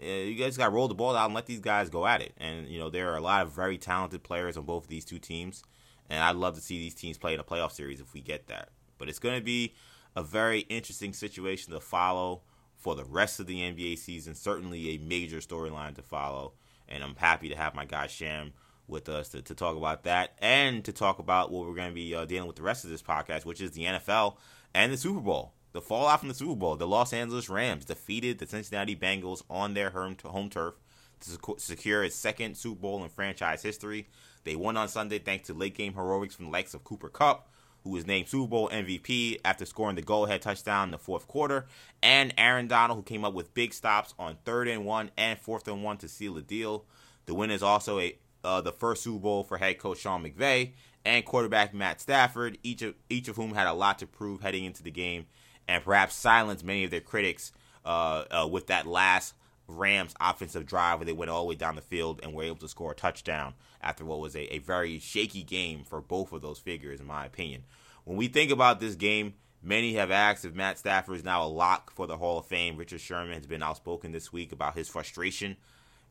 uh, 0.02 0.24
you 0.24 0.34
guys 0.34 0.56
got 0.56 0.66
to 0.66 0.72
roll 0.72 0.88
the 0.88 0.94
ball 0.94 1.14
out 1.14 1.26
and 1.26 1.34
let 1.34 1.46
these 1.46 1.60
guys 1.60 1.88
go 1.88 2.04
at 2.04 2.20
it. 2.20 2.34
And 2.36 2.66
you 2.66 2.80
know, 2.80 2.90
there 2.90 3.12
are 3.12 3.16
a 3.16 3.22
lot 3.22 3.42
of 3.42 3.52
very 3.52 3.78
talented 3.78 4.24
players 4.24 4.56
on 4.56 4.64
both 4.64 4.82
of 4.82 4.90
these 4.90 5.04
two 5.04 5.20
teams. 5.20 5.62
And 6.10 6.22
I'd 6.22 6.36
love 6.36 6.56
to 6.56 6.60
see 6.60 6.78
these 6.78 6.94
teams 6.94 7.16
play 7.16 7.32
in 7.32 7.40
a 7.40 7.44
playoff 7.44 7.70
series 7.70 8.00
if 8.00 8.12
we 8.12 8.20
get 8.20 8.48
that. 8.48 8.70
But 8.98 9.08
it's 9.08 9.18
going 9.18 9.36
to 9.38 9.44
be 9.44 9.74
a 10.16 10.22
very 10.22 10.60
interesting 10.60 11.12
situation 11.12 11.72
to 11.72 11.80
follow 11.80 12.42
for 12.76 12.94
the 12.94 13.04
rest 13.04 13.40
of 13.40 13.46
the 13.46 13.60
NBA 13.60 13.98
season. 13.98 14.34
Certainly 14.34 14.90
a 14.90 14.98
major 14.98 15.38
storyline 15.38 15.94
to 15.96 16.02
follow. 16.02 16.52
And 16.88 17.02
I'm 17.02 17.16
happy 17.16 17.48
to 17.48 17.56
have 17.56 17.74
my 17.74 17.84
guy 17.84 18.06
Sham 18.06 18.52
with 18.86 19.08
us 19.08 19.30
to, 19.30 19.42
to 19.42 19.54
talk 19.54 19.76
about 19.76 20.04
that 20.04 20.34
and 20.38 20.84
to 20.84 20.92
talk 20.92 21.18
about 21.18 21.50
what 21.50 21.66
we're 21.66 21.74
going 21.74 21.88
to 21.88 21.94
be 21.94 22.14
uh, 22.14 22.24
dealing 22.26 22.46
with 22.46 22.56
the 22.56 22.62
rest 22.62 22.84
of 22.84 22.90
this 22.90 23.02
podcast, 23.02 23.44
which 23.44 23.60
is 23.60 23.70
the 23.72 23.84
NFL 23.84 24.36
and 24.74 24.92
the 24.92 24.96
Super 24.96 25.20
Bowl. 25.20 25.54
The 25.72 25.80
fallout 25.80 26.20
from 26.20 26.28
the 26.28 26.34
Super 26.34 26.54
Bowl. 26.54 26.76
The 26.76 26.86
Los 26.86 27.12
Angeles 27.12 27.48
Rams 27.48 27.84
defeated 27.84 28.38
the 28.38 28.46
Cincinnati 28.46 28.94
Bengals 28.94 29.42
on 29.50 29.74
their 29.74 29.90
home, 29.90 30.14
turf 30.48 30.74
to 31.20 31.54
secure 31.58 32.04
its 32.04 32.14
second 32.14 32.56
Super 32.56 32.80
Bowl 32.80 33.02
in 33.02 33.08
franchise 33.08 33.62
history. 33.62 34.06
They 34.44 34.56
won 34.56 34.76
on 34.76 34.88
Sunday 34.88 35.18
thanks 35.18 35.46
to 35.48 35.54
late 35.54 35.74
game 35.74 35.94
heroics 35.94 36.34
from 36.34 36.46
the 36.46 36.50
likes 36.52 36.74
of 36.74 36.84
Cooper 36.84 37.08
Kupp, 37.08 37.48
who 37.84 37.90
was 37.90 38.06
named 38.06 38.28
Super 38.28 38.48
Bowl 38.48 38.68
MVP 38.70 39.38
after 39.44 39.64
scoring 39.64 39.94
the 39.94 40.02
go 40.02 40.24
ahead 40.24 40.42
touchdown 40.42 40.88
in 40.88 40.92
the 40.92 40.98
fourth 40.98 41.28
quarter, 41.28 41.66
and 42.02 42.34
Aaron 42.36 42.66
Donald, 42.66 42.98
who 42.98 43.02
came 43.02 43.24
up 43.24 43.34
with 43.34 43.54
big 43.54 43.72
stops 43.72 44.14
on 44.18 44.38
third 44.44 44.66
and 44.66 44.84
one 44.84 45.10
and 45.16 45.38
fourth 45.38 45.68
and 45.68 45.84
one 45.84 45.98
to 45.98 46.08
seal 46.08 46.34
the 46.34 46.42
deal. 46.42 46.84
The 47.26 47.34
win 47.34 47.50
is 47.50 47.62
also 47.62 48.00
a 48.00 48.16
uh, 48.42 48.60
the 48.60 48.72
first 48.72 49.02
Super 49.02 49.20
Bowl 49.20 49.44
for 49.44 49.58
head 49.58 49.78
coach 49.78 50.00
Sean 50.00 50.22
McVay 50.22 50.72
and 51.04 51.24
quarterback 51.24 51.74
Matt 51.74 52.00
Stafford, 52.00 52.58
each 52.62 52.82
of 52.82 52.94
each 53.08 53.28
of 53.28 53.36
whom 53.36 53.54
had 53.54 53.66
a 53.66 53.72
lot 53.72 53.98
to 53.98 54.06
prove 54.06 54.40
heading 54.40 54.64
into 54.64 54.82
the 54.82 54.90
game, 54.90 55.26
and 55.68 55.84
perhaps 55.84 56.14
silence 56.14 56.62
many 56.62 56.84
of 56.84 56.90
their 56.90 57.00
critics 57.00 57.52
uh, 57.84 58.24
uh, 58.30 58.48
with 58.50 58.66
that 58.68 58.86
last 58.86 59.34
Rams 59.66 60.14
offensive 60.20 60.66
drive 60.66 60.98
where 60.98 61.06
they 61.06 61.12
went 61.12 61.30
all 61.30 61.42
the 61.42 61.48
way 61.48 61.54
down 61.54 61.76
the 61.76 61.80
field 61.80 62.20
and 62.22 62.32
were 62.32 62.42
able 62.44 62.56
to 62.56 62.68
score 62.68 62.92
a 62.92 62.94
touchdown 62.94 63.54
after 63.82 64.04
what 64.04 64.20
was 64.20 64.36
a, 64.36 64.54
a 64.54 64.58
very 64.58 64.98
shaky 64.98 65.42
game 65.42 65.84
for 65.84 66.00
both 66.00 66.32
of 66.32 66.42
those 66.42 66.58
figures, 66.58 67.00
in 67.00 67.06
my 67.06 67.24
opinion. 67.24 67.64
When 68.04 68.16
we 68.16 68.28
think 68.28 68.50
about 68.50 68.80
this 68.80 68.94
game, 68.94 69.34
many 69.62 69.94
have 69.94 70.10
asked 70.10 70.44
if 70.44 70.54
Matt 70.54 70.78
Stafford 70.78 71.16
is 71.16 71.24
now 71.24 71.44
a 71.44 71.48
lock 71.48 71.92
for 71.94 72.06
the 72.06 72.18
Hall 72.18 72.38
of 72.38 72.46
Fame. 72.46 72.76
Richard 72.76 73.00
Sherman 73.00 73.34
has 73.34 73.46
been 73.46 73.62
outspoken 73.62 74.12
this 74.12 74.32
week 74.32 74.52
about 74.52 74.76
his 74.76 74.88
frustration 74.88 75.56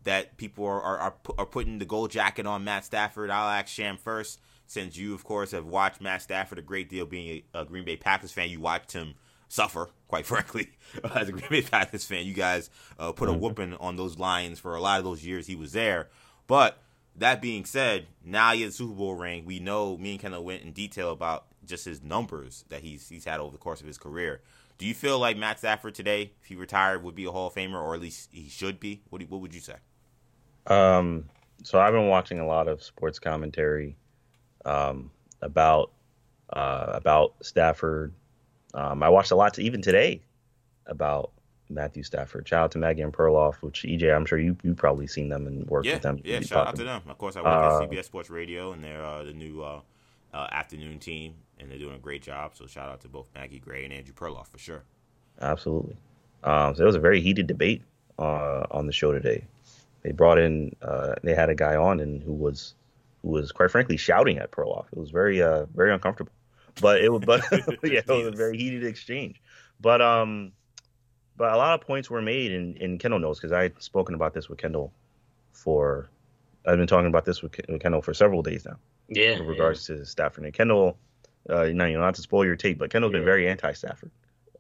that 0.04 0.38
people 0.38 0.66
are, 0.66 0.82
are, 0.82 0.98
are, 0.98 1.16
are 1.38 1.46
putting 1.46 1.80
the 1.80 1.86
gold 1.86 2.12
jacket 2.12 2.46
on 2.46 2.64
Matt 2.64 2.86
Stafford. 2.86 3.30
I'll 3.30 3.50
ask 3.50 3.68
Sham 3.68 3.98
first, 3.98 4.40
since 4.66 4.98
you, 4.98 5.14
of 5.14 5.24
course, 5.24 5.52
have 5.52 5.66
watched 5.66 6.02
Matt 6.02 6.24
Stafford 6.24 6.60
a 6.60 6.64
great 6.64 6.90
deal 6.90 7.06
being 7.06 7.44
a, 7.54 7.60
a 7.62 7.66
Green 7.66 7.86
Bay 7.86 7.96
Packers 7.96 8.32
fan. 8.32 8.50
You 8.50 8.60
watched 8.60 8.94
him 8.94 9.14
suffer, 9.48 9.90
quite 10.08 10.26
frankly, 10.28 10.70
as 11.16 11.30
a 11.30 11.32
Green 11.32 11.50
Bay 11.50 11.62
Packers 11.62 12.06
fan. 12.06 12.26
You 12.26 12.34
guys 12.34 12.70
uh, 13.00 13.12
put 13.12 13.30
a 13.30 13.32
mm-hmm. 13.32 13.42
whooping 13.42 13.74
on 13.76 13.96
those 13.96 14.18
Lions 14.18 14.60
for 14.60 14.76
a 14.76 14.82
lot 14.82 15.00
of 15.00 15.06
those 15.06 15.26
years 15.26 15.48
he 15.48 15.56
was 15.56 15.74
there. 15.74 16.10
But 16.48 16.78
that 17.16 17.42
being 17.42 17.66
said, 17.66 18.08
now 18.24 18.54
he 18.54 18.64
has 18.64 18.74
a 18.74 18.78
Super 18.78 18.94
Bowl 18.94 19.16
ring. 19.16 19.46
We 19.46 19.60
know 19.60 19.98
me 19.98 20.12
and 20.12 20.20
Kendall 20.20 20.44
went 20.44 20.64
in 20.64 20.72
detail 20.72 21.12
about 21.12 21.46
just 21.66 21.86
his 21.86 22.04
numbers 22.04 22.66
that 22.70 22.82
he's 22.82 23.08
he's 23.08 23.26
had 23.26 23.40
over 23.40 23.52
the 23.52 23.58
course 23.58 23.82
of 23.82 23.88
his 23.88 23.98
career. 23.98 24.42
Do 24.78 24.86
you 24.86 24.94
feel 24.94 25.20
like 25.20 25.38
Matt 25.38 25.60
Stafford 25.60 25.96
today, 25.96 26.32
if 26.42 26.48
he 26.48 26.56
retired, 26.56 27.04
would 27.04 27.16
be 27.16 27.26
a 27.26 27.32
Hall 27.32 27.48
of 27.48 27.54
Famer, 27.54 27.82
or 27.82 27.94
at 27.94 28.02
least 28.02 28.30
he 28.32 28.50
should 28.50 28.80
be? 28.80 29.02
What 29.10 29.20
do, 29.20 29.28
what 29.28 29.40
would 29.42 29.54
you 29.54 29.62
say? 29.62 29.76
Um, 30.68 31.26
so 31.62 31.80
I've 31.80 31.94
been 31.94 32.08
watching 32.08 32.40
a 32.40 32.48
lot 32.48 32.68
of 32.68 32.82
sports 32.82 33.20
commentary 33.20 33.96
um, 34.66 35.12
about 35.42 35.92
uh, 36.52 36.92
about 36.94 37.36
Stafford. 37.42 38.14
Um, 38.74 39.04
I 39.04 39.10
watched 39.10 39.32
a 39.32 39.36
lot 39.36 39.54
to, 39.56 39.62
even 39.62 39.82
today 39.82 40.22
about 40.88 41.32
Matthew 41.70 42.04
Stafford. 42.04 42.48
Shout 42.48 42.64
out 42.64 42.72
to 42.72 42.78
Maggie 42.78 43.02
and 43.02 43.14
Perloff, 43.14 43.56
which 43.56 43.84
EJ, 43.84 44.16
I'm 44.16 44.26
sure 44.26 44.40
you 44.40 44.58
you 44.64 44.74
probably 44.74 45.08
seen 45.08 45.30
them 45.30 45.48
and 45.48 45.68
worked 45.68 45.88
yeah, 45.88 45.94
with 45.94 46.04
them. 46.04 46.22
Yeah, 46.24 46.40
shout 46.42 46.68
out 46.68 46.76
to 46.76 46.84
them. 46.84 47.02
Of 47.08 47.18
course, 47.18 47.36
I 47.36 47.42
work 47.42 47.48
uh, 47.48 47.84
at 47.84 47.90
CBS 47.90 48.06
Sports 48.06 48.30
Radio, 48.30 48.72
and 48.74 48.84
they're 48.84 49.04
uh, 49.04 49.24
the 49.24 49.34
new 49.34 49.62
uh, 49.62 49.82
uh, 50.34 50.48
afternoon 50.52 51.00
team, 51.00 51.36
and 51.60 51.70
they're 51.70 51.80
doing 51.80 51.96
a 51.96 52.00
great 52.00 52.22
job. 52.22 52.56
So 52.56 52.68
shout 52.68 52.90
out 52.90 53.02
to 53.02 53.08
both 53.08 53.28
Maggie 53.36 53.60
Gray 53.60 53.86
and 53.86 53.94
Andrew 53.94 54.14
Perloff 54.14 54.48
for 54.48 54.58
sure. 54.58 54.84
Absolutely. 55.42 55.96
Um, 56.44 56.76
so 56.76 56.84
it 56.84 56.86
was 56.86 56.96
a 56.96 57.00
very 57.00 57.22
heated 57.22 57.48
debate 57.48 57.82
uh, 58.20 58.64
on 58.72 58.86
the 58.86 58.94
show 58.94 59.12
today 59.12 59.46
they 60.04 60.12
brought 60.12 60.38
in 60.38 60.76
uh, 60.82 61.16
they 61.24 61.34
had 61.34 61.50
a 61.50 61.56
guy 61.56 61.76
on 61.76 62.00
and 62.00 62.22
who 62.22 62.34
was 62.34 62.76
who 63.22 63.30
was 63.30 63.52
quite 63.52 63.72
frankly 63.72 63.98
shouting 63.98 64.38
at 64.38 64.52
Perloff. 64.52 64.86
It 64.92 65.00
was 65.00 65.10
very 65.10 65.42
uh 65.42 65.66
very 65.74 65.92
uncomfortable. 65.92 66.32
But 66.82 67.02
it 67.02 67.12
was 67.12 67.24
but 67.26 67.44
yeah, 67.84 68.00
it 68.00 68.08
was 68.08 68.28
a 68.28 68.32
very 68.32 68.58
heated 68.58 68.84
exchange. 68.84 69.42
But 69.80 70.02
um 70.02 70.52
but 71.36 71.52
a 71.52 71.58
lot 71.58 71.80
of 71.80 71.86
points 71.86 72.10
were 72.10 72.22
made 72.22 72.52
and, 72.52 72.78
and 72.78 73.00
Kendall 73.00 73.20
knows 73.20 73.40
because 73.40 73.52
I 73.52 73.64
had 73.64 73.82
spoken 73.82 74.16
about 74.16 74.34
this 74.34 74.50
with 74.50 74.60
Kendall 74.60 74.94
for 75.52 76.10
I've 76.66 76.78
been 76.78 76.88
talking 76.88 77.08
about 77.08 77.26
this 77.26 77.42
with, 77.42 77.60
with 77.68 77.82
Kendall 77.82 78.02
for 78.02 78.14
several 78.14 78.42
days 78.42 78.66
now. 78.66 78.78
Yeah. 79.10 79.32
In 79.32 79.46
regards 79.46 79.88
yeah. 79.90 79.98
to 79.98 80.06
Stafford 80.06 80.46
and 80.46 80.54
Kendall, 80.54 80.98
uh, 81.50 81.64
you 81.64 81.74
know, 81.74 81.88
not 82.00 82.16
to 82.16 82.22
spoil 82.22 82.46
your 82.46 82.56
tape, 82.56 82.78
but 82.78 82.90
Kendall's 82.90 83.12
yeah. 83.12 83.20
been 83.20 83.26
very 83.26 83.50
anti-Stafford 83.50 84.12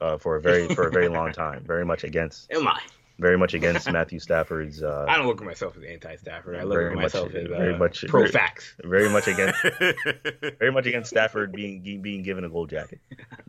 uh, 0.01 0.17
for 0.17 0.36
a 0.36 0.41
very 0.41 0.67
for 0.75 0.88
a 0.88 0.91
very 0.91 1.08
long 1.08 1.32
time, 1.32 1.63
very 1.65 1.86
much 1.86 2.03
against. 2.03 2.51
Am 2.51 2.67
I? 2.67 2.79
Very 3.24 3.38
much 3.38 3.53
against 3.53 3.92
Matthew 3.92 4.20
Stafford's. 4.20 4.84
Uh, 4.84 5.06
I 5.08 5.18
don't 5.18 5.25
look 5.25 5.42
at 5.42 5.48
myself 5.48 5.77
as 5.77 5.84
anti-Stafford. 5.84 6.58
I 6.58 6.63
look 6.63 6.92
at 6.92 6.94
myself 6.94 7.34
much, 7.34 7.44
as 7.44 7.51
uh, 7.51 7.58
very 7.58 7.77
much 7.77 8.06
pro 8.08 8.27
facts. 8.27 8.75
Very 8.84 9.10
much 9.10 9.27
against, 9.27 9.60
very 10.60 10.72
much 10.72 10.86
against 10.86 11.10
Stafford 11.10 11.53
being 11.53 12.01
being 12.01 12.22
given 12.22 12.44
a 12.44 12.50
gold 12.50 12.70
jacket. 12.70 13.00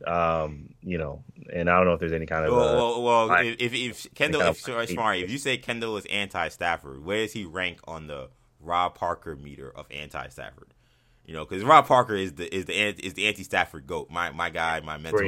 Um, 0.07 0.71
you 0.83 0.97
know, 0.97 1.23
and 1.53 1.69
I 1.69 1.77
don't 1.77 1.87
know 1.87 1.93
if 1.93 2.01
there's 2.01 2.13
any 2.13 2.27
kind 2.27 2.47
of. 2.47 2.53
Well, 2.53 2.69
uh, 2.69 2.77
well, 2.77 3.03
well 3.03 3.31
I, 3.31 3.57
if, 3.59 3.75
if 3.75 4.15
Kendall, 4.15 4.43
if, 4.43 4.61
sorry, 4.61 4.87
Smart, 4.87 5.19
if 5.19 5.31
you 5.31 5.39
say 5.39 5.59
Kendall 5.59 5.97
is 5.97 6.07
anti-Stafford, 6.07 7.05
where 7.05 7.19
does 7.19 7.33
he 7.33 7.45
rank 7.45 7.81
on 7.85 8.07
the 8.07 8.29
Rob 8.61 8.95
Parker 8.95 9.35
meter 9.35 9.71
of 9.71 9.87
anti-Stafford? 9.91 10.74
You 11.27 11.33
know, 11.33 11.47
because 11.47 11.65
Rob 11.65 11.87
Parker 11.87 12.15
is 12.15 12.35
the 12.35 12.55
is 12.55 12.67
the 12.67 12.75
is 12.75 13.15
the 13.15 13.27
anti 13.27 13.45
Stafford 13.45 13.87
goat. 13.87 14.11
My 14.11 14.31
my 14.31 14.51
guy, 14.51 14.81
my 14.81 14.99
mentor, 14.99 15.25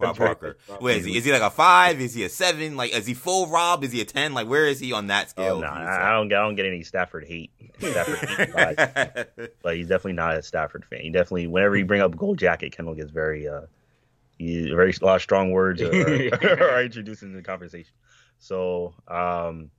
Rob 0.00 0.16
Parker. 0.16 0.58
Where 0.80 0.96
is 0.96 1.04
he? 1.04 1.16
Is 1.16 1.24
he 1.24 1.30
like 1.30 1.40
a 1.40 1.50
five? 1.50 2.00
Is 2.00 2.14
he 2.14 2.24
a 2.24 2.28
seven? 2.28 2.76
Like, 2.76 2.92
is 2.92 3.06
he 3.06 3.14
full 3.14 3.46
Rob? 3.46 3.84
Is 3.84 3.92
he 3.92 4.00
a 4.00 4.04
ten? 4.04 4.34
Like, 4.34 4.48
where 4.48 4.66
is 4.66 4.80
he 4.80 4.92
on 4.92 5.06
that 5.08 5.30
scale? 5.30 5.58
Oh, 5.58 5.60
no, 5.60 5.68
I, 5.68 6.10
don't 6.14 6.32
I 6.32 6.36
don't 6.42 6.56
get 6.56 6.66
any 6.66 6.82
Stafford 6.82 7.26
hate. 7.26 7.52
Stafford 7.78 8.28
hate 8.28 9.48
but 9.62 9.76
he's 9.76 9.86
definitely 9.86 10.14
not 10.14 10.36
a 10.36 10.42
Stafford 10.42 10.84
fan. 10.84 11.00
He 11.02 11.10
definitely, 11.10 11.46
whenever 11.46 11.76
you 11.76 11.84
bring 11.84 12.00
up 12.00 12.16
Gold 12.16 12.38
Jacket, 12.38 12.76
Kendall 12.76 12.94
gets 12.94 13.12
very 13.12 13.46
uh, 13.46 13.66
he, 14.38 14.68
very 14.70 14.92
a 15.00 15.04
lot 15.04 15.16
of 15.16 15.22
strong 15.22 15.52
words 15.52 15.80
are, 15.80 15.92
are 16.42 16.82
introduced 16.82 17.22
into 17.22 17.36
the 17.36 17.42
conversation. 17.42 17.92
So, 18.40 18.94
um, 19.06 19.70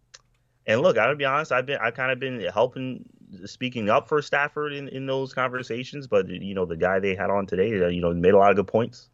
and 0.65 0.81
look, 0.81 0.97
I 0.97 1.05
gotta 1.05 1.15
be 1.15 1.25
honest, 1.25 1.51
I've 1.51 1.65
been 1.65 1.79
I've 1.81 1.93
kind 1.93 2.11
of 2.11 2.19
been 2.19 2.39
helping 2.41 3.05
speaking 3.45 3.89
up 3.89 4.07
for 4.07 4.21
Stafford 4.21 4.73
in, 4.73 4.87
in 4.89 5.05
those 5.05 5.33
conversations, 5.33 6.07
but 6.07 6.27
you 6.27 6.53
know 6.53 6.65
the 6.65 6.77
guy 6.77 6.99
they 6.99 7.15
had 7.15 7.29
on 7.29 7.45
today, 7.45 7.83
uh, 7.83 7.87
you 7.87 8.01
know, 8.01 8.13
made 8.13 8.33
a 8.33 8.37
lot 8.37 8.51
of 8.51 8.55
good 8.55 8.67
points 8.67 9.09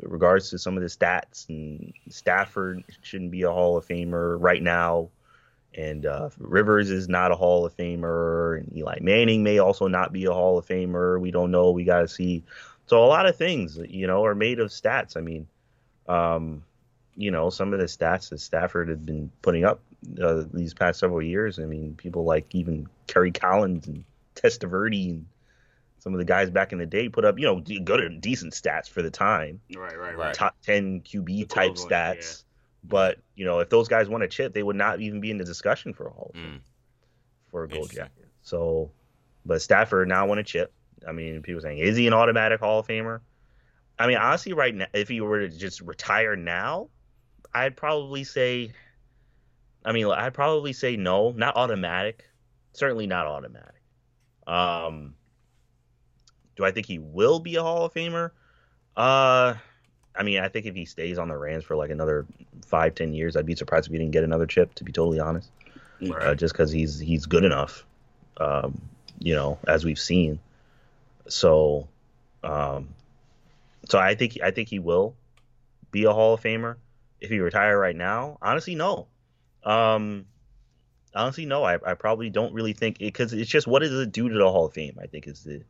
in 0.00 0.10
regards 0.10 0.50
to 0.50 0.58
some 0.58 0.76
of 0.76 0.82
the 0.82 0.88
stats. 0.88 1.48
And 1.48 1.92
Stafford 2.08 2.84
shouldn't 3.02 3.30
be 3.30 3.42
a 3.42 3.50
Hall 3.50 3.76
of 3.76 3.86
Famer 3.86 4.36
right 4.40 4.62
now, 4.62 5.08
and 5.74 6.06
uh, 6.06 6.30
Rivers 6.38 6.90
is 6.90 7.08
not 7.08 7.32
a 7.32 7.36
Hall 7.36 7.66
of 7.66 7.76
Famer, 7.76 8.58
and 8.58 8.76
Eli 8.76 8.98
Manning 9.00 9.42
may 9.42 9.58
also 9.58 9.88
not 9.88 10.12
be 10.12 10.24
a 10.24 10.32
Hall 10.32 10.58
of 10.58 10.66
Famer. 10.66 11.20
We 11.20 11.30
don't 11.30 11.50
know. 11.50 11.70
We 11.70 11.84
got 11.84 12.00
to 12.00 12.08
see. 12.08 12.44
So 12.86 13.02
a 13.02 13.06
lot 13.06 13.26
of 13.26 13.36
things, 13.36 13.78
you 13.88 14.06
know, 14.06 14.24
are 14.24 14.34
made 14.34 14.60
of 14.60 14.70
stats. 14.70 15.16
I 15.16 15.20
mean, 15.20 15.46
um, 16.06 16.62
you 17.16 17.30
know, 17.30 17.50
some 17.50 17.72
of 17.72 17.78
the 17.78 17.86
stats 17.86 18.30
that 18.30 18.40
Stafford 18.40 18.88
had 18.88 19.06
been 19.06 19.30
putting 19.42 19.64
up 19.64 19.80
uh, 20.22 20.44
these 20.52 20.74
past 20.74 20.98
several 20.98 21.22
years. 21.22 21.58
I 21.58 21.64
mean, 21.64 21.94
people 21.96 22.24
like 22.24 22.46
even 22.54 22.88
Kerry 23.06 23.30
Collins 23.30 23.86
and 23.86 24.04
Testaverde 24.34 25.10
and 25.10 25.26
some 25.98 26.12
of 26.12 26.18
the 26.18 26.24
guys 26.24 26.50
back 26.50 26.72
in 26.72 26.78
the 26.78 26.86
day 26.86 27.08
put 27.08 27.24
up, 27.24 27.38
you 27.38 27.46
know, 27.46 27.60
good 27.60 28.00
and 28.00 28.20
decent 28.20 28.52
stats 28.52 28.88
for 28.88 29.02
the 29.02 29.10
time. 29.10 29.60
Right, 29.74 29.98
right, 29.98 30.16
right. 30.16 30.34
Top 30.34 30.56
10 30.62 31.00
QB 31.02 31.48
type 31.48 31.72
stats. 31.72 32.42
Yeah. 32.42 32.44
But, 32.86 33.18
you 33.34 33.46
know, 33.46 33.60
if 33.60 33.70
those 33.70 33.88
guys 33.88 34.08
won 34.08 34.20
a 34.20 34.28
chip, 34.28 34.52
they 34.52 34.62
would 34.62 34.76
not 34.76 35.00
even 35.00 35.20
be 35.20 35.30
in 35.30 35.38
the 35.38 35.44
discussion 35.44 35.94
for 35.94 36.06
a 36.06 36.10
Hall 36.10 36.32
mm. 36.34 36.58
for 37.50 37.64
a 37.64 37.68
gold 37.68 37.90
jacket. 37.90 38.28
So, 38.42 38.90
but 39.46 39.62
Stafford 39.62 40.08
now 40.08 40.26
won 40.26 40.38
a 40.38 40.42
chip. 40.42 40.72
I 41.08 41.12
mean, 41.12 41.40
people 41.40 41.62
saying, 41.62 41.78
is 41.78 41.96
he 41.96 42.06
an 42.06 42.12
automatic 42.12 42.60
Hall 42.60 42.80
of 42.80 42.86
Famer? 42.86 43.20
I 43.98 44.06
mean, 44.06 44.18
honestly, 44.18 44.52
right 44.52 44.74
now, 44.74 44.86
if 44.92 45.08
he 45.08 45.20
were 45.20 45.40
to 45.40 45.48
just 45.48 45.80
retire 45.80 46.36
now, 46.36 46.88
I'd 47.54 47.76
probably 47.76 48.24
say 48.24 48.72
I 49.84 49.92
mean, 49.92 50.06
I'd 50.06 50.34
probably 50.34 50.72
say 50.72 50.96
no, 50.96 51.32
not 51.32 51.56
automatic. 51.56 52.24
Certainly 52.72 53.06
not 53.06 53.26
automatic. 53.26 53.82
Um, 54.46 55.14
do 56.56 56.64
I 56.64 56.70
think 56.70 56.86
he 56.86 56.98
will 56.98 57.38
be 57.38 57.56
a 57.56 57.62
Hall 57.62 57.84
of 57.84 57.92
Famer? 57.92 58.30
Uh, 58.96 59.54
I 60.16 60.22
mean, 60.22 60.40
I 60.40 60.48
think 60.48 60.66
if 60.66 60.74
he 60.74 60.84
stays 60.84 61.18
on 61.18 61.28
the 61.28 61.36
Rams 61.36 61.64
for 61.64 61.76
like 61.76 61.90
another 61.90 62.26
five, 62.66 62.94
ten 62.94 63.12
years, 63.12 63.36
I'd 63.36 63.46
be 63.46 63.56
surprised 63.56 63.86
if 63.86 63.92
he 63.92 63.98
didn't 63.98 64.12
get 64.12 64.24
another 64.24 64.46
chip. 64.46 64.74
To 64.76 64.84
be 64.84 64.92
totally 64.92 65.20
honest, 65.20 65.50
right. 66.00 66.22
uh, 66.22 66.34
just 66.34 66.54
because 66.54 66.70
he's 66.70 66.98
he's 66.98 67.26
good 67.26 67.44
enough, 67.44 67.84
um, 68.38 68.80
you 69.18 69.34
know, 69.34 69.58
as 69.66 69.84
we've 69.84 69.98
seen. 69.98 70.38
So, 71.28 71.88
um, 72.42 72.88
so 73.88 73.98
I 73.98 74.14
think 74.14 74.38
I 74.42 74.50
think 74.50 74.68
he 74.68 74.78
will 74.78 75.14
be 75.90 76.04
a 76.04 76.12
Hall 76.12 76.34
of 76.34 76.42
Famer. 76.42 76.76
If 77.24 77.30
he 77.30 77.40
retire 77.40 77.78
right 77.78 77.96
now, 77.96 78.38
honestly, 78.42 78.74
no. 78.74 79.06
Um, 79.64 80.26
honestly, 81.14 81.46
no. 81.46 81.64
I, 81.64 81.74
I 81.84 81.94
probably 81.94 82.28
don't 82.30 82.52
really 82.52 82.74
think 82.74 82.98
because 82.98 83.32
it, 83.32 83.40
it's 83.40 83.50
just 83.50 83.66
what 83.66 83.80
does 83.80 83.92
it 83.92 84.12
do 84.12 84.28
to 84.28 84.34
the 84.34 84.50
Hall 84.50 84.66
of 84.66 84.74
Fame? 84.74 84.98
I 85.02 85.06
think 85.06 85.26
is 85.26 85.42
the 85.44 85.62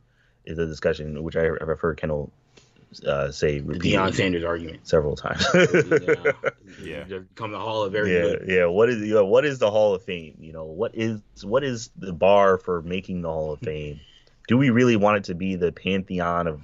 is 0.45 0.59
a 0.59 0.65
discussion 0.65 1.23
which 1.23 1.35
I, 1.35 1.47
I've 1.61 1.79
heard 1.79 1.97
Kendall 1.97 2.31
uh, 3.07 3.31
say 3.31 3.59
Deion 3.61 3.67
repeatedly 3.67 4.11
Sanders 4.13 4.43
argument. 4.43 4.87
several 4.87 5.15
times. 5.15 5.43
yeah, 5.55 6.31
Yeah. 6.83 7.03
just 7.05 7.29
become 7.33 7.51
the 7.51 7.59
Hall 7.59 7.83
of 7.83 7.91
Very 7.91 8.13
yeah, 8.13 8.21
Good. 8.21 8.45
yeah. 8.47 8.65
What 8.65 8.89
is 8.89 9.01
you 9.01 9.13
know, 9.13 9.25
what 9.25 9.45
is 9.45 9.59
the 9.59 9.71
Hall 9.71 9.95
of 9.95 10.03
Fame? 10.03 10.37
You 10.39 10.53
know, 10.53 10.65
what 10.65 10.91
is 10.93 11.21
what 11.43 11.63
is 11.63 11.89
the 11.97 12.13
bar 12.13 12.57
for 12.57 12.81
making 12.81 13.21
the 13.21 13.29
Hall 13.29 13.51
of 13.53 13.59
Fame? 13.59 13.99
Do 14.47 14.57
we 14.57 14.69
really 14.69 14.95
want 14.97 15.17
it 15.17 15.23
to 15.25 15.35
be 15.35 15.55
the 15.55 15.71
pantheon 15.71 16.47
of 16.47 16.61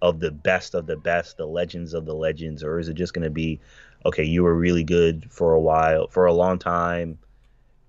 of 0.00 0.20
the 0.20 0.30
best 0.30 0.74
of 0.74 0.86
the 0.86 0.96
best, 0.96 1.36
the 1.38 1.46
legends 1.46 1.92
of 1.92 2.06
the 2.06 2.14
legends, 2.14 2.62
or 2.62 2.78
is 2.78 2.88
it 2.88 2.94
just 2.94 3.12
going 3.14 3.24
to 3.24 3.30
be 3.30 3.58
okay? 4.04 4.24
You 4.24 4.42
were 4.42 4.54
really 4.54 4.84
good 4.84 5.30
for 5.30 5.52
a 5.52 5.60
while, 5.60 6.08
for 6.08 6.26
a 6.26 6.32
long 6.32 6.58
time, 6.58 7.18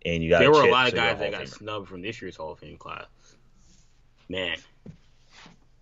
and 0.06 0.24
you 0.24 0.30
got 0.30 0.40
There 0.40 0.52
were 0.52 0.64
a 0.64 0.72
lot 0.72 0.88
of 0.88 0.92
so 0.92 0.98
guys 0.98 1.20
that 1.20 1.32
got 1.32 1.42
Famer. 1.44 1.48
snubbed 1.58 1.88
from 1.88 2.02
this 2.02 2.22
year's 2.22 2.36
Hall 2.36 2.52
of 2.52 2.60
Fame 2.60 2.78
class. 2.78 3.06
Man, 4.28 4.58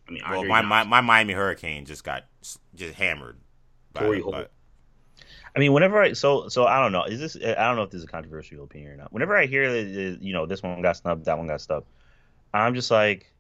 I 0.08 0.12
mean, 0.12 0.24
Well, 0.30 0.44
my, 0.46 0.62
my 0.62 0.84
my 0.84 1.02
Miami 1.02 1.34
Hurricane 1.34 1.86
just 1.86 2.04
got 2.04 2.26
just 2.76 2.96
hammered. 2.96 3.38
by- 3.94 4.02
Torrey 4.02 4.22
by- 4.22 4.48
I 5.56 5.60
mean, 5.60 5.74
whenever 5.74 6.00
I 6.02 6.14
so 6.14 6.50
so 6.50 6.66
I 6.68 6.80
don't 6.80 6.92
know. 6.92 7.04
Is 7.06 7.20
this 7.20 7.36
I 7.36 7.66
don't 7.68 7.76
know 7.78 7.82
if 7.82 7.90
this 7.90 8.00
is 8.00 8.06
a 8.06 8.08
controversial 8.08 8.64
opinion 8.64 8.92
or 8.92 8.98
not. 8.98 9.12
Whenever 9.12 9.36
I 9.36 9.48
hear 9.48 9.72
that 9.72 10.20
you 10.22 10.34
know 10.34 10.46
this 10.46 10.62
one 10.62 10.82
got 10.84 10.98
snubbed, 10.98 11.26
that 11.26 11.38
one 11.38 11.48
got 11.48 11.62
snubbed, 11.62 11.88
I'm 12.54 12.76
just 12.76 12.92
like, 12.92 13.34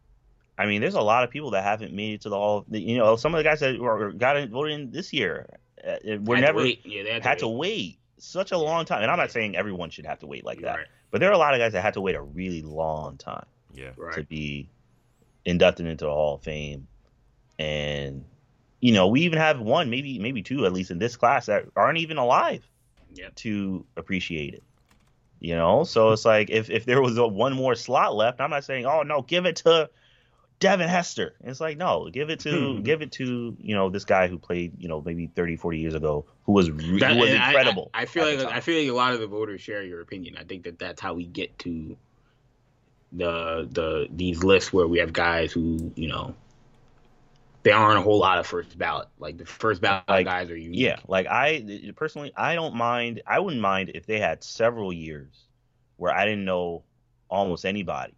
I 0.57 0.65
mean, 0.65 0.81
there's 0.81 0.95
a 0.95 1.01
lot 1.01 1.23
of 1.23 1.29
people 1.29 1.51
that 1.51 1.63
haven't 1.63 1.93
made 1.93 2.15
it 2.15 2.21
to 2.21 2.29
the 2.29 2.35
hall. 2.35 2.65
You 2.69 2.97
know, 2.97 3.15
some 3.17 3.35
of 3.35 3.37
the 3.37 3.43
guys 3.43 3.59
that 3.59 3.79
were, 3.79 4.11
got 4.13 4.49
voted 4.49 4.73
in 4.79 4.91
this 4.91 5.13
year 5.13 5.47
Uh, 5.85 6.17
were 6.21 6.35
had 6.35 6.41
to 6.41 6.47
never 6.47 6.57
wait. 6.59 6.81
Yeah, 6.85 7.03
they 7.03 7.13
had, 7.13 7.23
had 7.23 7.39
to 7.39 7.45
to 7.45 7.47
wait. 7.49 7.57
wait 7.59 7.99
such 8.17 8.51
a 8.51 8.57
long 8.57 8.85
time. 8.85 9.01
And 9.03 9.11
I'm 9.11 9.17
not 9.17 9.31
saying 9.31 9.55
everyone 9.55 9.89
should 9.89 10.05
have 10.05 10.19
to 10.19 10.27
wait 10.27 10.43
like 10.45 10.61
that, 10.61 10.75
Right, 10.77 10.87
but 11.11 11.19
there 11.21 11.29
are 11.29 11.33
a 11.33 11.37
lot 11.37 11.53
of 11.53 11.59
guys 11.59 11.73
that 11.73 11.81
had 11.81 11.93
to 11.93 12.01
wait 12.01 12.15
a 12.15 12.21
really 12.21 12.61
long 12.63 13.17
time 13.17 13.45
Yeah. 13.73 13.91
to 14.13 14.23
be 14.23 14.69
inducted 15.45 15.85
into 15.85 16.05
the 16.05 16.11
Hall 16.11 16.35
of 16.35 16.41
Fame. 16.43 16.87
And 17.59 18.25
you 18.79 18.93
know, 18.93 19.07
we 19.07 19.21
even 19.21 19.39
have 19.39 19.59
one, 19.59 19.89
maybe 19.89 20.19
maybe 20.19 20.41
two, 20.43 20.65
at 20.65 20.73
least 20.73 20.91
in 20.91 20.99
this 20.99 21.15
class 21.15 21.47
that 21.47 21.65
aren't 21.75 21.97
even 21.99 22.17
alive 22.17 22.67
Yep. 23.13 23.35
to 23.35 23.85
appreciate 23.95 24.53
it. 24.53 24.63
You 25.39 25.55
know, 25.55 25.83
so 25.83 26.11
it's 26.11 26.25
like 26.25 26.49
if 26.49 26.69
if 26.71 26.85
there 26.85 27.01
was 27.01 27.17
a, 27.17 27.27
one 27.27 27.53
more 27.53 27.75
slot 27.75 28.15
left, 28.15 28.41
I'm 28.41 28.49
not 28.49 28.63
saying, 28.63 28.85
oh 28.87 29.03
no, 29.03 29.21
give 29.21 29.45
it 29.45 29.57
to 29.57 29.89
Devin 30.59 30.89
Hester. 30.89 31.35
It's 31.43 31.61
like 31.61 31.77
no, 31.77 32.09
give 32.11 32.29
it 32.29 32.39
to 32.41 32.75
Hmm. 32.77 32.81
give 32.81 33.01
it 33.01 33.11
to 33.13 33.55
you 33.61 33.75
know 33.75 33.89
this 33.89 34.05
guy 34.05 34.27
who 34.27 34.37
played 34.39 34.73
you 34.79 34.87
know 34.87 35.01
maybe 35.05 35.27
30, 35.27 35.55
40 35.57 35.77
years 35.77 35.93
ago 35.93 36.25
who 36.45 36.53
was 36.53 36.71
re- 36.71 36.99
That- 36.99 37.13
who 37.13 37.19
was 37.19 37.29
and 37.29 37.39
I- 37.43 37.47
incredible. 37.49 37.91
I, 37.93 38.01
I 38.01 38.05
feel 38.05 38.25
like. 38.25 38.39
I 38.39 38.59
feel 38.61 38.79
like 38.81 38.89
a 38.89 38.95
lot 38.95 39.13
of 39.13 39.19
the 39.19 39.27
voters 39.27 39.61
share 39.61 39.83
your 39.83 40.01
opinion. 40.01 40.35
I 40.39 40.43
think 40.43 40.63
that 40.63 40.79
that's 40.79 40.99
how 41.01 41.13
we 41.13 41.25
get 41.25 41.57
to 41.59 41.95
the 43.11 43.67
the 43.71 44.07
these 44.11 44.43
lists 44.43 44.73
where 44.73 44.87
we 44.87 44.99
have 44.99 45.13
guys 45.13 45.51
who 45.51 45.91
you 45.95 46.07
know 46.07 46.35
they 47.63 47.71
aren't 47.71 47.99
a 47.99 48.01
whole 48.01 48.19
lot 48.19 48.37
of 48.39 48.47
first 48.47 48.77
ballot. 48.77 49.07
Like 49.19 49.37
the 49.37 49.45
first 49.45 49.81
ballot 49.81 50.03
Like, 50.07 50.25
guys 50.25 50.49
are 50.49 50.57
unique. 50.57 50.79
Yeah, 50.79 50.97
like 51.07 51.27
I 51.27 51.91
personally, 51.95 52.31
I 52.35 52.55
don't 52.55 52.75
mind. 52.75 53.21
I 53.27 53.39
wouldn't 53.39 53.61
mind 53.61 53.91
if 53.93 54.05
they 54.05 54.19
had 54.19 54.43
several 54.43 54.91
years 54.91 55.27
where 55.97 56.13
I 56.13 56.25
didn't 56.25 56.45
know 56.45 56.83
almost 57.29 57.65
anybody 57.65 58.13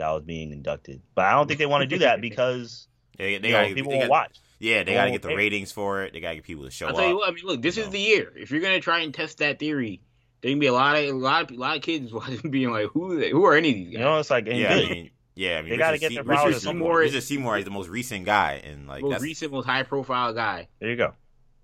that 0.00 0.10
was 0.10 0.22
being 0.24 0.50
inducted. 0.52 1.00
But 1.14 1.26
I 1.26 1.32
don't 1.32 1.46
think 1.46 1.58
they 1.58 1.66
want 1.66 1.82
to 1.82 1.86
do 1.86 1.98
that 2.00 2.20
because 2.20 2.88
They, 3.18 3.38
they 3.38 3.48
you 3.48 3.54
gotta, 3.54 3.74
people 3.74 3.90
they 3.92 3.98
won't 3.98 4.00
gotta- 4.08 4.10
watch. 4.10 4.36
Yeah, 4.58 4.82
they 4.82 4.92
got 4.92 5.06
to 5.06 5.10
get 5.10 5.22
the 5.22 5.28
pay. 5.28 5.36
ratings 5.36 5.72
for 5.72 6.02
it. 6.02 6.12
They 6.12 6.20
got 6.20 6.30
to 6.30 6.34
get 6.36 6.44
people 6.44 6.64
to 6.64 6.70
show 6.70 6.86
I'll 6.86 6.92
up. 6.92 6.98
tell 7.00 7.08
you 7.08 7.16
what. 7.16 7.28
I 7.30 7.32
mean, 7.32 7.46
look, 7.46 7.62
this 7.62 7.76
you 7.76 7.82
is 7.82 7.88
know. 7.88 7.92
the 7.92 7.98
year. 8.00 8.32
If 8.36 8.50
you're 8.50 8.60
gonna 8.60 8.80
try 8.80 9.00
and 9.00 9.14
test 9.14 9.38
that 9.38 9.58
theory, 9.58 10.00
there 10.42 10.50
can 10.52 10.58
be 10.58 10.66
a 10.66 10.72
lot 10.74 10.96
of 10.96 11.04
a 11.04 11.12
lot 11.12 11.50
of 11.50 11.56
a 11.56 11.58
lot 11.60 11.76
of 11.76 11.82
kids 11.82 12.12
watching, 12.12 12.50
being 12.50 12.70
like, 12.70 12.88
"Who 12.92 13.12
are 13.12 13.16
they? 13.16 13.30
Who 13.30 13.44
are 13.46 13.54
any 13.54 13.70
of 13.70 13.74
these 13.76 13.86
guys?" 13.86 13.92
You 13.94 13.98
know, 14.00 14.18
it's 14.18 14.30
like 14.30 14.46
yeah, 14.46 14.54
good. 14.74 14.84
I 14.84 14.88
mean, 14.90 15.10
yeah, 15.34 15.58
I 15.58 15.62
mean, 15.62 15.70
They 15.70 15.76
gotta 15.78 15.92
Richard 15.94 16.08
get 16.10 16.26
their 16.26 16.36
Richard. 16.46 16.60
Seymour. 16.60 16.98
Richard 16.98 17.22
Seymour 17.22 17.58
is 17.58 17.64
the 17.64 17.70
most 17.70 17.88
recent 17.88 18.26
guy, 18.26 18.60
and 18.64 18.86
like 18.86 19.02
most 19.02 19.12
that's 19.12 19.22
recent, 19.22 19.52
most 19.52 19.64
high 19.66 19.82
profile 19.82 20.34
guy 20.34 20.68
there 20.80 20.90
you 20.90 20.96
go. 20.96 21.14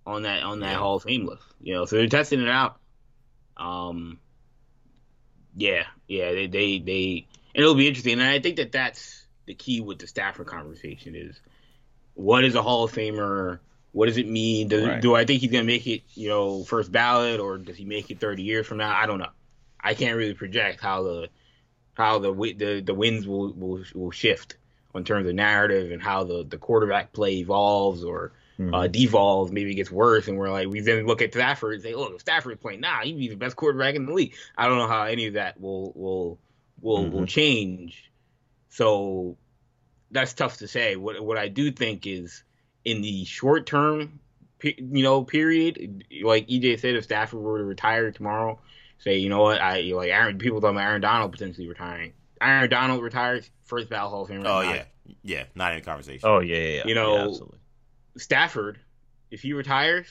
on 0.06 0.22
that 0.22 0.42
on 0.42 0.60
that 0.60 0.72
Yeah. 0.72 0.78
Hall 0.78 0.96
of 0.96 1.02
Fame 1.02 1.26
list. 1.26 1.42
You 1.60 1.74
know, 1.74 1.84
so 1.84 1.96
they're 1.96 2.06
testing 2.08 2.40
it 2.40 2.48
out. 2.48 2.78
Um, 3.58 4.18
yeah, 5.54 5.84
yeah, 6.08 6.32
they 6.32 6.46
they 6.46 6.78
they, 6.78 7.26
and 7.34 7.35
it'll 7.56 7.74
be 7.74 7.88
interesting. 7.88 8.14
And 8.14 8.22
I 8.22 8.40
think 8.40 8.56
that 8.56 8.72
that's 8.72 9.26
the 9.46 9.54
key 9.54 9.80
with 9.80 9.98
the 9.98 10.06
Stafford 10.06 10.46
conversation 10.46 11.14
is 11.14 11.40
what 12.14 12.44
is 12.44 12.54
a 12.54 12.62
Hall 12.62 12.84
of 12.84 12.92
Famer? 12.92 13.58
What 13.92 14.06
does 14.06 14.18
it 14.18 14.28
mean? 14.28 14.68
Does, 14.68 14.84
Right. 14.86 15.00
Do 15.00 15.14
I 15.14 15.24
think 15.24 15.40
he's 15.40 15.50
gonna 15.50 15.64
make 15.64 15.86
it, 15.86 16.02
you 16.14 16.28
know, 16.28 16.64
first 16.64 16.92
ballot, 16.92 17.40
or 17.40 17.58
does 17.58 17.76
he 17.76 17.84
make 17.84 18.10
it 18.10 18.20
30 18.20 18.42
years 18.42 18.66
from 18.66 18.78
now? 18.78 18.94
I 18.94 19.06
don't 19.06 19.18
know. 19.18 19.30
I 19.80 19.94
can't 19.94 20.16
really 20.16 20.34
project 20.34 20.80
how 20.80 21.02
the 21.02 21.28
how 21.94 22.18
the 22.18 22.32
the 22.32 22.82
the 22.84 22.94
winds 22.94 23.26
will 23.26 23.52
will 23.52 23.82
will 23.94 24.10
shift 24.10 24.56
in 24.94 25.04
terms 25.04 25.28
of 25.28 25.34
narrative 25.34 25.92
and 25.92 26.02
how 26.02 26.24
the 26.24 26.44
the 26.44 26.58
quarterback 26.58 27.12
play 27.12 27.36
evolves 27.36 28.04
or 28.04 28.32
Hmm. 28.56 28.72
uh, 28.72 28.86
devolves, 28.86 29.52
maybe 29.52 29.72
it 29.72 29.74
gets 29.74 29.90
worse, 29.90 30.28
and 30.28 30.38
we're 30.38 30.50
like, 30.50 30.66
we 30.68 30.80
then 30.80 31.06
look 31.06 31.20
at 31.20 31.34
Stafford 31.34 31.74
and 31.74 31.82
say, 31.82 31.94
look, 31.94 32.14
if 32.14 32.22
Stafford's 32.22 32.58
playing 32.58 32.80
now, 32.80 33.00
he'd 33.02 33.18
be 33.18 33.28
the 33.28 33.36
best 33.36 33.54
quarterback 33.54 33.94
in 33.96 34.06
the 34.06 34.14
league. 34.14 34.34
I 34.56 34.66
don't 34.66 34.78
know 34.78 34.88
how 34.88 35.02
any 35.04 35.26
of 35.26 35.34
that 35.34 35.60
will 35.60 35.92
will 35.94 36.38
will 36.86 37.08
will 37.10 37.22
Mhm. 37.22 37.28
change. 37.28 38.10
So 38.68 39.36
that's 40.10 40.32
tough 40.34 40.58
to 40.58 40.68
say. 40.68 40.96
What 40.96 41.20
what 41.24 41.36
I 41.38 41.48
do 41.48 41.70
think 41.72 42.06
is 42.06 42.44
in 42.84 43.02
the 43.02 43.24
short 43.24 43.66
term, 43.66 44.20
you 44.62 45.02
know, 45.02 45.24
period, 45.24 46.04
like 46.22 46.46
EJ 46.48 46.76
said, 46.78 46.94
if 46.94 47.04
Stafford 47.04 47.40
were 47.40 47.58
to 47.58 47.64
retire 47.64 48.12
tomorrow, 48.12 48.60
say, 48.98 49.18
you 49.18 49.28
know 49.28 49.42
what, 49.42 49.60
I 49.60 49.80
like 49.80 50.10
Aaron. 50.10 50.38
People 50.38 50.60
talking 50.60 50.76
about 50.76 50.86
Aaron 50.88 51.00
Donald 51.02 51.32
potentially 51.32 51.68
retiring. 51.68 52.12
Aaron 52.40 52.70
Donald 52.70 53.02
retires, 53.02 53.50
first 53.64 53.88
ballot 53.88 54.10
Hall 54.10 54.22
of 54.22 54.28
Fame. 54.28 54.46
oh 54.46 54.60
yeah, 54.60 54.84
yeah, 55.22 55.44
not 55.54 55.74
in 55.74 55.82
conversation. 55.82 56.28
Oh 56.28 56.38
yeah, 56.40 56.56
yeah, 56.56 56.68
yeah. 56.76 56.82
You 56.86 56.94
know, 56.94 57.14
Yeah, 57.14 57.24
absolutely. 57.24 57.58
Stafford, 58.18 58.78
if 59.30 59.42
he 59.42 59.52
retires, 59.54 60.06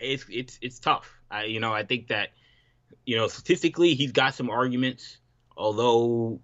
it's 0.00 0.24
it's 0.30 0.58
it's 0.62 0.78
tough. 0.80 1.08
I 1.30 1.44
you 1.44 1.60
know 1.60 1.72
I 1.72 1.84
think 1.84 2.08
that 2.08 2.30
you 3.04 3.16
know 3.16 3.28
statistically 3.28 3.94
he's 3.94 4.12
got 4.12 4.34
some 4.34 4.48
arguments, 4.50 5.18
although 5.62 6.38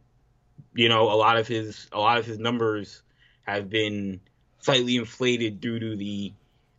you 0.75 0.89
know 0.89 1.11
a 1.13 1.17
lot 1.17 1.37
of 1.37 1.47
his 1.49 1.89
a 1.93 1.99
lot 1.99 2.19
of 2.19 2.25
his 2.25 2.39
numbers 2.39 3.03
have 3.43 3.69
been 3.69 4.21
slightly 4.61 4.97
inflated 4.97 5.61
due 5.61 5.79
to 5.79 5.97
the 5.97 6.33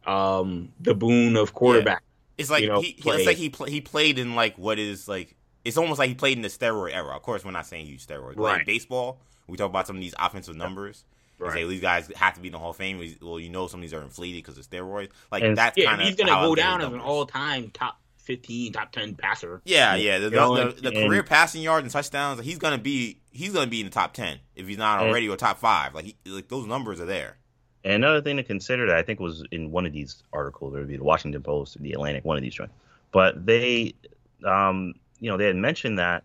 um 0.06 0.70
the 0.80 0.94
boon 0.96 1.36
of 1.36 1.54
quarterback. 1.54 2.02
It's 2.38 2.50
like 2.50 2.64
you 2.64 2.70
know, 2.70 2.80
he, 2.82 2.96
he 2.98 3.10
it's 3.10 3.26
like 3.26 3.38
he 3.38 3.50
pl- 3.50 3.66
he 3.66 3.82
played 3.82 4.18
in 4.18 4.34
like 4.36 4.58
what 4.58 4.80
is 4.80 5.08
like 5.08 5.36
it's 5.66 5.78
almost 5.78 6.00
like 6.00 6.08
he 6.10 6.16
played 6.16 6.38
in 6.38 6.42
the 6.42 6.48
steroid 6.48 6.94
era. 6.96 7.14
Of 7.16 7.22
course, 7.22 7.44
we're 7.44 7.52
not 7.52 7.66
saying 7.68 7.86
huge 7.86 8.08
steroids. 8.08 8.36
But 8.36 8.44
Right. 8.44 8.58
Like 8.60 8.66
baseball, 8.66 9.20
we 9.48 9.58
talk 9.58 9.70
about 9.70 9.88
some 9.88 9.98
of 9.98 10.02
these 10.02 10.16
offensive 10.18 10.56
numbers. 10.56 11.04
and 11.42 11.52
Say 11.52 11.66
these 11.68 11.82
guys 11.82 12.10
have 12.16 12.34
to 12.36 12.40
be 12.40 12.48
in 12.48 12.54
the 12.54 12.60
Hall 12.60 12.70
of 12.72 12.78
Fame. 12.78 12.98
Well, 13.22 13.40
you 13.42 13.50
know 13.50 13.68
some 13.68 13.80
of 13.80 13.82
these 13.82 13.94
are 13.94 14.02
inflated 14.02 14.42
because 14.44 14.58
of 14.58 14.66
steroids. 14.70 15.10
Like 15.32 15.44
And- 15.44 15.58
that's 15.58 15.78
Yeah, 15.78 15.90
kind 15.90 16.02
of 16.02 16.08
he's 16.08 16.16
gonna 16.16 16.32
go 16.48 16.56
down 16.56 16.80
as 16.82 16.88
an 16.94 17.02
all-time 17.02 17.72
top 17.72 17.99
fifteen, 18.30 18.72
top 18.72 18.92
ten 18.92 19.16
passer. 19.16 19.62
Yeah, 19.66 19.96
yeah. 19.96 20.20
The, 20.20 20.26
You 20.26 20.32
know, 20.32 20.56
the, 20.56 20.72
the, 20.74 20.82
the 20.92 20.98
and- 21.00 21.08
career 21.10 21.24
passing 21.24 21.62
yards 21.62 21.84
and 21.84 21.92
touchdowns, 21.92 22.40
he's 22.42 22.58
gonna 22.60 22.78
be 22.78 23.20
he's 23.32 23.52
gonna 23.54 23.70
be 23.70 23.80
in 23.82 23.86
the 23.88 23.92
top 23.92 24.14
ten 24.14 24.40
if 24.56 24.68
he's 24.68 24.78
not 24.78 25.00
And- 25.00 25.10
already 25.10 25.28
or 25.28 25.36
top 25.36 25.58
five. 25.58 25.94
Like 25.96 26.06
he, 26.06 26.16
like 26.26 26.48
those 26.48 26.68
numbers 26.68 27.02
are 27.02 27.06
there. 27.06 27.38
And 27.84 27.94
another 27.94 28.22
thing 28.22 28.38
to 28.38 28.44
consider 28.44 28.88
that 28.88 28.96
I 28.98 29.04
think 29.04 29.20
was 29.20 29.44
in 29.52 29.72
one 29.72 29.86
of 29.86 29.94
these 29.94 30.22
articles, 30.34 30.76
or 30.76 30.86
the 30.86 31.00
Washington 31.00 31.42
Post 31.42 31.78
or 31.78 31.80
the 31.80 31.94
Atlantic, 31.94 32.26
one 32.26 32.36
of 32.38 32.44
these 32.44 32.54
joints. 32.54 32.74
But 33.12 33.46
they, 33.46 33.94
um, 34.46 34.94
you 35.20 35.30
know, 35.32 35.38
they 35.38 35.46
had 35.46 35.56
mentioned 35.56 35.98
that. 35.98 36.24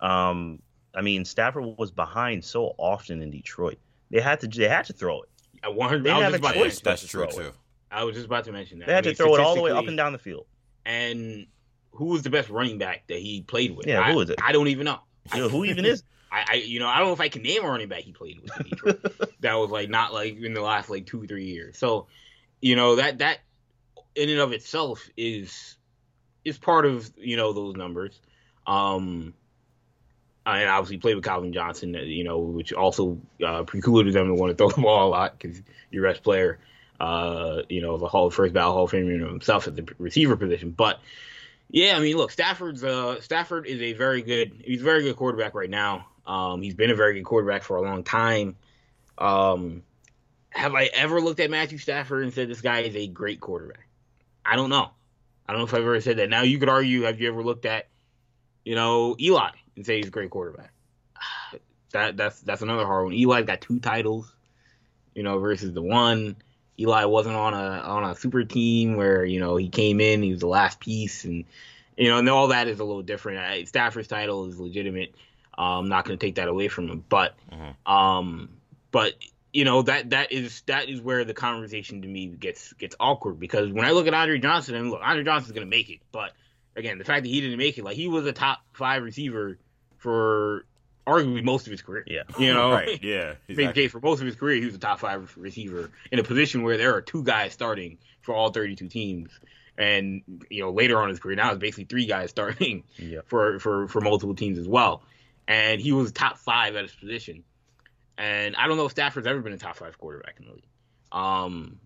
Um, 0.00 0.60
I 0.94 1.00
mean, 1.02 1.24
Stafford 1.24 1.64
was 1.78 1.90
behind 1.90 2.44
so 2.44 2.74
often 2.78 3.20
in 3.22 3.30
Detroit. 3.32 3.78
They 4.10 4.20
had 4.20 4.38
to, 4.40 4.46
they 4.46 4.68
had 4.68 4.84
to 4.86 4.92
throw 4.92 5.22
it. 5.22 5.28
I, 5.64 5.68
one, 5.68 6.02
They 6.02 6.10
I 6.10 6.28
was 6.30 6.40
have 6.40 6.44
a 6.44 6.52
choice. 6.54 6.80
That's 6.80 7.04
true 7.06 7.26
too. 7.26 7.40
it. 7.40 7.54
I 7.90 8.04
was 8.04 8.14
just 8.14 8.26
about 8.26 8.44
to 8.44 8.52
mention 8.52 8.78
that. 8.78 8.86
They 8.86 8.92
had 8.92 9.04
I 9.04 9.08
mean, 9.08 9.16
to 9.16 9.22
throw 9.22 9.34
it 9.34 9.40
all 9.40 9.54
the 9.56 9.62
way 9.62 9.70
up 9.72 9.86
and 9.88 9.96
down 9.96 10.12
the 10.12 10.18
field. 10.18 10.46
And 10.84 11.46
who 11.92 12.06
was 12.06 12.22
the 12.22 12.30
best 12.30 12.50
running 12.50 12.78
back 12.78 13.04
that 13.08 13.18
he 13.18 13.42
played 13.42 13.76
with? 13.76 13.86
Yeah, 13.86 14.00
I, 14.00 14.12
who 14.12 14.20
is 14.20 14.30
it? 14.30 14.38
I 14.42 14.52
don't 14.52 14.68
even 14.68 14.84
know. 14.84 15.00
You 15.32 15.42
know, 15.42 15.48
who 15.48 15.64
even 15.64 15.84
is? 15.84 16.02
I, 16.32 16.44
I, 16.48 16.54
you 16.54 16.80
know, 16.80 16.88
I 16.88 16.98
don't 16.98 17.08
know 17.08 17.12
if 17.12 17.20
I 17.20 17.28
can 17.28 17.42
name 17.42 17.64
a 17.64 17.68
running 17.68 17.88
back 17.88 18.00
he 18.00 18.12
played 18.12 18.40
with 18.40 18.84
in 18.84 19.28
that 19.40 19.54
was 19.54 19.70
like 19.70 19.88
not 19.88 20.12
like 20.12 20.36
in 20.36 20.52
the 20.52 20.60
last 20.60 20.90
like 20.90 21.06
two 21.06 21.26
three 21.26 21.46
years. 21.46 21.78
So, 21.78 22.08
you 22.60 22.74
know 22.76 22.96
that 22.96 23.18
that 23.18 23.38
in 24.14 24.28
and 24.30 24.40
of 24.40 24.52
itself 24.52 25.08
is 25.16 25.76
is 26.44 26.58
part 26.58 26.86
of 26.86 27.10
you 27.16 27.36
know 27.36 27.52
those 27.52 27.76
numbers. 27.76 28.20
Um, 28.66 29.34
and 30.46 30.68
obviously 30.68 30.98
played 30.98 31.14
with 31.14 31.24
Calvin 31.24 31.52
Johnson, 31.52 31.94
you 31.94 32.24
know, 32.24 32.38
which 32.38 32.72
also 32.72 33.18
uh, 33.44 33.62
precluded 33.62 34.12
them 34.12 34.28
to 34.28 34.34
want 34.34 34.50
to 34.50 34.56
throw 34.56 34.68
the 34.68 34.80
ball 34.80 35.08
a 35.08 35.10
lot 35.10 35.38
because 35.38 35.62
your 35.90 36.04
best 36.04 36.22
player, 36.22 36.58
uh, 37.04 37.62
you 37.68 37.82
know, 37.82 37.98
the 37.98 38.08
Hall 38.08 38.30
first 38.30 38.54
ballot 38.54 38.72
Hall 38.72 38.84
of 38.84 38.90
Famer 38.90 39.28
himself 39.28 39.68
at 39.68 39.76
the 39.76 39.86
receiver 39.98 40.36
position. 40.36 40.70
But 40.70 41.00
yeah, 41.70 41.96
I 41.96 42.00
mean, 42.00 42.16
look, 42.16 42.30
Stafford's 42.30 42.82
uh, 42.82 43.20
Stafford 43.20 43.66
is 43.66 43.80
a 43.82 43.92
very 43.92 44.22
good. 44.22 44.62
He's 44.64 44.80
a 44.80 44.84
very 44.84 45.02
good 45.02 45.16
quarterback 45.16 45.54
right 45.54 45.68
now. 45.68 46.06
Um, 46.26 46.62
he's 46.62 46.74
been 46.74 46.90
a 46.90 46.94
very 46.94 47.14
good 47.14 47.24
quarterback 47.24 47.62
for 47.62 47.76
a 47.76 47.82
long 47.82 48.04
time. 48.04 48.56
Um, 49.18 49.82
have 50.48 50.74
I 50.74 50.84
ever 50.94 51.20
looked 51.20 51.40
at 51.40 51.50
Matthew 51.50 51.76
Stafford 51.78 52.22
and 52.24 52.32
said 52.32 52.48
this 52.48 52.62
guy 52.62 52.80
is 52.80 52.96
a 52.96 53.06
great 53.06 53.40
quarterback? 53.40 53.86
I 54.46 54.56
don't 54.56 54.70
know. 54.70 54.88
I 55.46 55.52
don't 55.52 55.60
know 55.60 55.66
if 55.66 55.74
I've 55.74 55.82
ever 55.82 56.00
said 56.00 56.16
that. 56.18 56.30
Now 56.30 56.42
you 56.42 56.58
could 56.58 56.70
argue, 56.70 57.02
have 57.02 57.20
you 57.20 57.28
ever 57.28 57.42
looked 57.42 57.66
at, 57.66 57.88
you 58.64 58.74
know, 58.74 59.14
Eli 59.20 59.50
and 59.76 59.84
say 59.84 59.98
he's 59.98 60.06
a 60.06 60.10
great 60.10 60.30
quarterback? 60.30 60.72
That 61.92 62.16
that's 62.16 62.40
that's 62.40 62.62
another 62.62 62.86
hard 62.86 63.04
one. 63.04 63.14
Eli's 63.14 63.44
got 63.46 63.60
two 63.60 63.78
titles. 63.78 64.34
you 65.14 65.22
know, 65.22 65.38
versus 65.38 65.72
the 65.72 65.82
one. 65.82 66.34
Eli 66.78 67.04
wasn't 67.04 67.36
on 67.36 67.54
a 67.54 67.56
on 67.56 68.04
a 68.04 68.16
super 68.16 68.44
team 68.44 68.96
where 68.96 69.24
you 69.24 69.40
know 69.40 69.56
he 69.56 69.68
came 69.68 70.00
in, 70.00 70.22
he 70.22 70.32
was 70.32 70.40
the 70.40 70.46
last 70.46 70.80
piece, 70.80 71.24
and 71.24 71.44
you 71.96 72.08
know, 72.08 72.18
and 72.18 72.28
all 72.28 72.48
that 72.48 72.68
is 72.68 72.80
a 72.80 72.84
little 72.84 73.02
different. 73.02 73.68
Stafford's 73.68 74.08
title 74.08 74.46
is 74.46 74.58
legitimate. 74.58 75.14
I'm 75.56 75.88
not 75.88 76.04
going 76.04 76.18
to 76.18 76.26
take 76.26 76.36
that 76.36 76.48
away 76.48 76.68
from 76.68 76.88
him, 76.88 77.04
but 77.08 77.34
mm-hmm. 77.52 77.92
um, 77.92 78.50
but 78.90 79.14
you 79.52 79.64
know 79.64 79.82
that 79.82 80.10
that 80.10 80.32
is 80.32 80.62
that 80.62 80.88
is 80.88 81.00
where 81.00 81.24
the 81.24 81.34
conversation 81.34 82.02
to 82.02 82.08
me 82.08 82.26
gets 82.26 82.72
gets 82.72 82.96
awkward 82.98 83.38
because 83.38 83.70
when 83.70 83.84
I 83.84 83.92
look 83.92 84.08
at 84.08 84.14
Andre 84.14 84.38
Johnson, 84.38 84.74
and 84.74 84.90
look, 84.90 85.00
Andre 85.02 85.22
Johnson's 85.22 85.52
going 85.52 85.66
to 85.66 85.70
make 85.70 85.90
it, 85.90 86.00
but 86.10 86.32
again, 86.76 86.98
the 86.98 87.04
fact 87.04 87.22
that 87.22 87.28
he 87.28 87.40
didn't 87.40 87.58
make 87.58 87.78
it, 87.78 87.84
like 87.84 87.96
he 87.96 88.08
was 88.08 88.26
a 88.26 88.32
top 88.32 88.60
five 88.72 89.02
receiver 89.02 89.58
for 89.98 90.66
arguably 91.06 91.42
most 91.44 91.66
of 91.66 91.70
his 91.70 91.82
career. 91.82 92.04
Yeah. 92.06 92.22
You 92.38 92.54
know? 92.54 92.72
right. 92.72 93.02
Yeah. 93.02 93.34
Exactly. 93.48 93.88
for 93.88 94.00
most 94.00 94.20
of 94.20 94.26
his 94.26 94.36
career, 94.36 94.56
he 94.56 94.66
was 94.66 94.74
a 94.74 94.78
top 94.78 95.00
five 95.00 95.34
receiver 95.36 95.90
in 96.10 96.18
a 96.18 96.24
position 96.24 96.62
where 96.62 96.76
there 96.76 96.94
are 96.94 97.02
two 97.02 97.22
guys 97.22 97.52
starting 97.52 97.98
for 98.22 98.34
all 98.34 98.50
32 98.50 98.88
teams. 98.88 99.30
And, 99.76 100.22
you 100.50 100.62
know, 100.62 100.70
later 100.70 100.98
on 100.98 101.04
in 101.04 101.10
his 101.10 101.20
career, 101.20 101.36
now 101.36 101.50
it's 101.50 101.58
basically 101.58 101.84
three 101.84 102.06
guys 102.06 102.30
starting 102.30 102.84
for, 103.26 103.58
for, 103.58 103.88
for 103.88 104.00
multiple 104.00 104.34
teams 104.34 104.58
as 104.58 104.68
well. 104.68 105.02
And 105.46 105.80
he 105.80 105.92
was 105.92 106.12
top 106.12 106.38
five 106.38 106.76
at 106.76 106.82
his 106.82 106.94
position. 106.94 107.44
And 108.16 108.56
I 108.56 108.66
don't 108.66 108.76
know 108.76 108.86
if 108.86 108.92
Stafford's 108.92 109.26
ever 109.26 109.40
been 109.40 109.52
a 109.52 109.58
top 109.58 109.76
five 109.76 109.98
quarterback 109.98 110.36
in 110.38 110.46
the 110.46 110.52
league. 110.52 110.68
Um, 111.12 111.80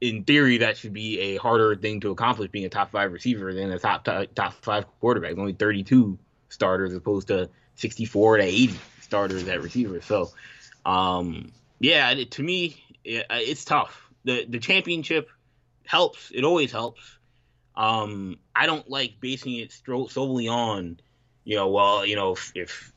in 0.00 0.24
theory, 0.24 0.58
that 0.58 0.76
should 0.76 0.92
be 0.92 1.18
a 1.20 1.36
harder 1.36 1.76
thing 1.76 2.00
to 2.00 2.10
accomplish 2.10 2.50
being 2.50 2.64
a 2.64 2.68
top 2.68 2.90
five 2.90 3.12
receiver 3.12 3.54
than 3.54 3.70
a 3.70 3.78
top 3.78 4.04
top, 4.04 4.34
top 4.34 4.52
five 4.54 4.84
quarterback. 5.00 5.38
only 5.38 5.52
32 5.52 6.18
starters 6.48 6.90
as 6.90 6.96
opposed 6.96 7.28
to 7.28 7.48
64 7.76 8.38
to 8.38 8.42
80 8.44 8.78
starters 9.00 9.48
at 9.48 9.62
receiver. 9.62 10.00
So, 10.00 10.30
um, 10.84 11.52
yeah, 11.80 12.10
it, 12.10 12.32
to 12.32 12.42
me, 12.42 12.82
it, 13.04 13.26
it's 13.30 13.64
tough. 13.64 14.08
The 14.24 14.46
the 14.48 14.58
championship 14.58 15.28
helps. 15.84 16.30
It 16.32 16.44
always 16.44 16.72
helps. 16.72 17.18
Um, 17.74 18.38
I 18.54 18.66
don't 18.66 18.88
like 18.88 19.14
basing 19.20 19.54
it 19.56 19.72
solely 19.72 20.48
on, 20.48 21.00
you 21.44 21.56
know, 21.56 21.70
well, 21.70 22.04
you 22.04 22.16
know, 22.16 22.32
if, 22.32 22.52
if 22.54 22.92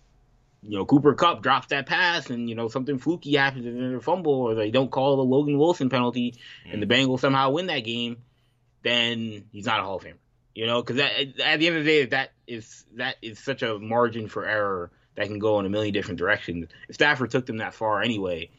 you 0.62 0.78
know 0.78 0.86
Cooper 0.86 1.14
Kupp 1.14 1.42
drops 1.42 1.68
that 1.68 1.86
pass 1.86 2.30
and 2.30 2.50
you 2.50 2.56
know 2.56 2.68
something 2.68 2.98
fluky 2.98 3.36
happens 3.36 3.66
in 3.66 3.96
a 3.96 4.02
fumble 4.02 4.34
or 4.34 4.56
they 4.56 4.72
don't 4.72 4.92
call 4.92 5.16
the 5.16 5.24
Logan 5.24 5.58
Wilson 5.58 5.90
penalty 5.90 6.36
mm. 6.68 6.74
and 6.74 6.82
the 6.82 6.88
Bengals 6.88 7.20
somehow 7.22 7.52
win 7.52 7.68
that 7.68 7.80
game, 7.80 8.18
then 8.84 9.46
he's 9.52 9.66
not 9.66 9.80
a 9.80 9.84
Hall 9.84 9.98
of 9.98 10.04
Famer. 10.04 10.16
You 10.54 10.68
know, 10.68 10.82
because 10.82 11.00
at 11.00 11.36
the 11.36 11.46
end 11.68 11.76
of 11.76 11.84
the 11.84 11.90
day, 11.90 12.06
that 12.06 12.32
is 12.48 12.86
that 12.96 13.16
is 13.22 13.40
such 13.40 13.64
a 13.64 13.80
margin 13.80 14.28
for 14.28 14.46
error 14.46 14.92
that 15.16 15.28
can 15.28 15.40
go 15.40 15.60
in 15.60 15.66
a 15.66 15.70
million 15.70 15.94
different 15.94 16.20
directions. 16.20 16.68
If 16.90 16.96
Stafford 16.96 17.32
took 17.32 17.46
them 17.46 17.58
that 17.58 17.74
far 17.74 18.02
anyway, 18.02 18.50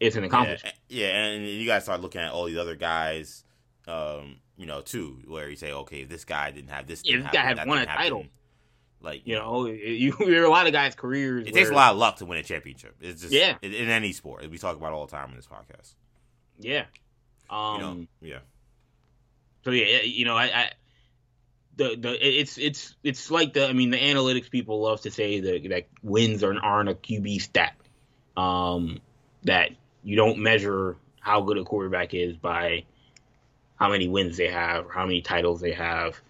it's 0.00 0.16
an 0.16 0.24
accomplishment. 0.24 0.74
Yeah, 0.88 1.06
yeah 1.06 1.26
and 1.26 1.46
you 1.46 1.66
guys 1.66 1.84
start 1.84 2.00
looking 2.00 2.20
at 2.20 2.32
all 2.32 2.46
these 2.46 2.56
other 2.56 2.76
guys, 2.76 3.44
um, 3.86 4.36
you 4.56 4.66
know, 4.66 4.80
too, 4.80 5.20
where 5.26 5.48
you 5.48 5.56
say, 5.56 5.72
okay, 5.72 6.02
if 6.02 6.08
this 6.08 6.24
guy 6.24 6.50
didn't 6.50 6.70
have 6.70 6.86
this, 6.86 7.02
yeah, 7.04 7.18
this 7.18 7.30
guy 7.32 7.42
had 7.42 7.66
won 7.66 7.78
a 7.78 7.86
title. 7.86 8.24
Like 9.00 9.22
you 9.26 9.34
know, 9.34 9.66
you 9.66 10.12
there 10.18 10.42
are 10.42 10.46
a 10.46 10.50
lot 10.50 10.66
of 10.66 10.72
guys' 10.72 10.94
careers. 10.94 11.46
It 11.46 11.52
where, 11.52 11.62
takes 11.62 11.70
a 11.70 11.74
lot 11.74 11.92
of 11.92 11.98
luck 11.98 12.16
to 12.16 12.24
win 12.24 12.38
a 12.38 12.42
championship. 12.42 12.96
It's 13.00 13.20
just 13.20 13.32
yeah, 13.32 13.56
in, 13.60 13.72
in 13.74 13.88
any 13.88 14.12
sport. 14.12 14.48
We 14.50 14.58
talk 14.58 14.76
about 14.76 14.92
all 14.92 15.06
the 15.06 15.12
time 15.12 15.30
in 15.30 15.36
this 15.36 15.46
podcast. 15.46 15.94
Yeah, 16.58 16.84
um, 17.50 17.74
you 17.74 17.80
know, 17.80 18.06
yeah. 18.22 18.38
So 19.64 19.70
yeah, 19.70 20.02
you 20.02 20.24
know, 20.24 20.36
I, 20.36 20.44
I 20.44 20.70
the 21.76 21.96
the 21.96 22.40
it's 22.40 22.58
it's 22.58 22.94
it's 23.02 23.30
like 23.30 23.54
the 23.54 23.68
I 23.68 23.72
mean 23.72 23.90
the 23.90 23.98
analytics 23.98 24.50
people 24.50 24.80
love 24.82 25.00
to 25.02 25.10
say 25.10 25.40
that 25.40 25.68
that 25.68 25.86
wins 26.02 26.42
are, 26.42 26.58
aren't 26.58 26.88
a 26.88 26.94
QB 26.94 27.40
stat. 27.40 27.74
Um, 28.36 29.00
that 29.44 29.70
you 30.02 30.16
don't 30.16 30.38
measure 30.38 30.96
how 31.20 31.42
good 31.42 31.58
a 31.58 31.64
quarterback 31.64 32.14
is 32.14 32.36
by 32.36 32.84
how 33.76 33.90
many 33.90 34.08
wins 34.08 34.36
they 34.36 34.48
have 34.48 34.86
or 34.86 34.92
how 34.92 35.04
many 35.06 35.22
titles 35.22 35.60
they 35.60 35.72
have, 35.72 36.20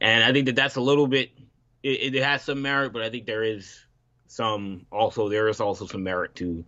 and 0.00 0.22
I 0.22 0.32
think 0.32 0.46
that 0.46 0.56
that's 0.56 0.76
a 0.76 0.80
little 0.80 1.06
bit 1.06 1.30
it, 1.82 2.14
it 2.14 2.22
has 2.22 2.42
some 2.42 2.62
merit, 2.62 2.92
but 2.92 3.02
I 3.02 3.10
think 3.10 3.26
there 3.26 3.42
is 3.42 3.84
some 4.26 4.86
also 4.90 5.28
there 5.28 5.48
is 5.48 5.60
also 5.60 5.86
some 5.86 6.04
merit 6.04 6.34
to 6.36 6.64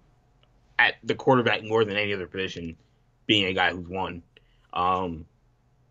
at 0.79 0.94
the 1.03 1.14
quarterback 1.14 1.62
more 1.62 1.85
than 1.85 1.96
any 1.96 2.12
other 2.12 2.27
position 2.27 2.77
being 3.27 3.46
a 3.46 3.55
guy 3.55 3.70
who's 3.70 3.88
won. 3.88 4.22
Um, 4.72 5.27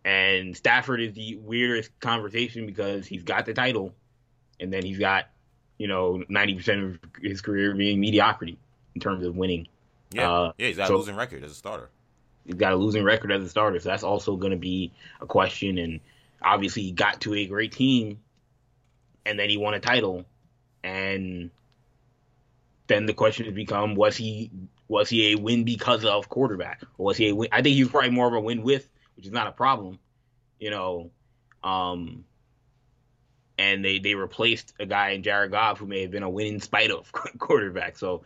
and 0.04 0.56
Stafford 0.56 1.00
is 1.00 1.14
the 1.14 1.36
weirdest 1.36 1.90
conversation 2.00 2.66
because 2.66 3.06
he's 3.06 3.22
got 3.22 3.46
the 3.46 3.54
title, 3.54 3.94
and 4.60 4.72
then 4.72 4.84
he's 4.84 4.98
got, 4.98 5.26
you 5.78 5.88
know, 5.88 6.22
ninety 6.28 6.54
percent 6.54 6.82
of 6.82 6.98
his 7.22 7.40
career 7.40 7.74
being 7.74 8.00
mediocrity 8.00 8.58
in 8.94 9.00
terms 9.00 9.24
of 9.24 9.36
winning. 9.36 9.66
Yeah, 10.12 10.30
uh, 10.30 10.52
yeah, 10.58 10.68
he's 10.68 10.76
got 10.76 10.88
so 10.88 10.96
a 10.96 10.98
losing 10.98 11.16
record 11.16 11.42
as 11.42 11.50
a 11.50 11.54
starter. 11.54 11.88
He's 12.44 12.56
got 12.56 12.74
a 12.74 12.76
losing 12.76 13.02
record 13.02 13.32
as 13.32 13.42
a 13.42 13.48
starter, 13.48 13.80
so 13.80 13.88
that's 13.88 14.02
also 14.02 14.36
going 14.36 14.52
to 14.52 14.58
be 14.58 14.92
a 15.20 15.26
question. 15.26 15.78
And 15.78 16.00
obviously, 16.42 16.82
he 16.82 16.92
got 16.92 17.22
to 17.22 17.34
a 17.34 17.46
great 17.46 17.72
team, 17.72 18.20
and 19.24 19.38
then 19.38 19.48
he 19.48 19.56
won 19.56 19.72
a 19.72 19.80
title, 19.80 20.26
and 20.82 21.50
then 22.88 23.06
the 23.06 23.14
question 23.14 23.46
has 23.46 23.54
become: 23.54 23.94
Was 23.94 24.18
he 24.18 24.50
was 24.86 25.08
he 25.08 25.32
a 25.32 25.36
win 25.36 25.64
because 25.64 26.04
of 26.04 26.28
quarterback, 26.28 26.82
or 26.98 27.06
was 27.06 27.16
he 27.16 27.30
a 27.30 27.34
win? 27.34 27.48
I 27.52 27.62
think 27.62 27.74
he 27.74 27.82
was 27.82 27.90
probably 27.90 28.10
more 28.10 28.26
of 28.26 28.34
a 28.34 28.40
win 28.40 28.62
with 28.62 28.86
which 29.16 29.26
is 29.26 29.32
not 29.32 29.46
a 29.46 29.52
problem, 29.52 29.98
you 30.58 30.70
know. 30.70 31.10
Um, 31.62 32.24
and 33.56 33.84
they 33.84 33.98
they 33.98 34.14
replaced 34.14 34.74
a 34.80 34.86
guy 34.86 35.10
in 35.10 35.22
Jared 35.22 35.52
Goff 35.52 35.78
who 35.78 35.86
may 35.86 36.02
have 36.02 36.10
been 36.10 36.22
a 36.22 36.30
win 36.30 36.54
in 36.54 36.60
spite 36.60 36.90
of 36.90 37.10
quarterback. 37.38 37.98
So 37.98 38.22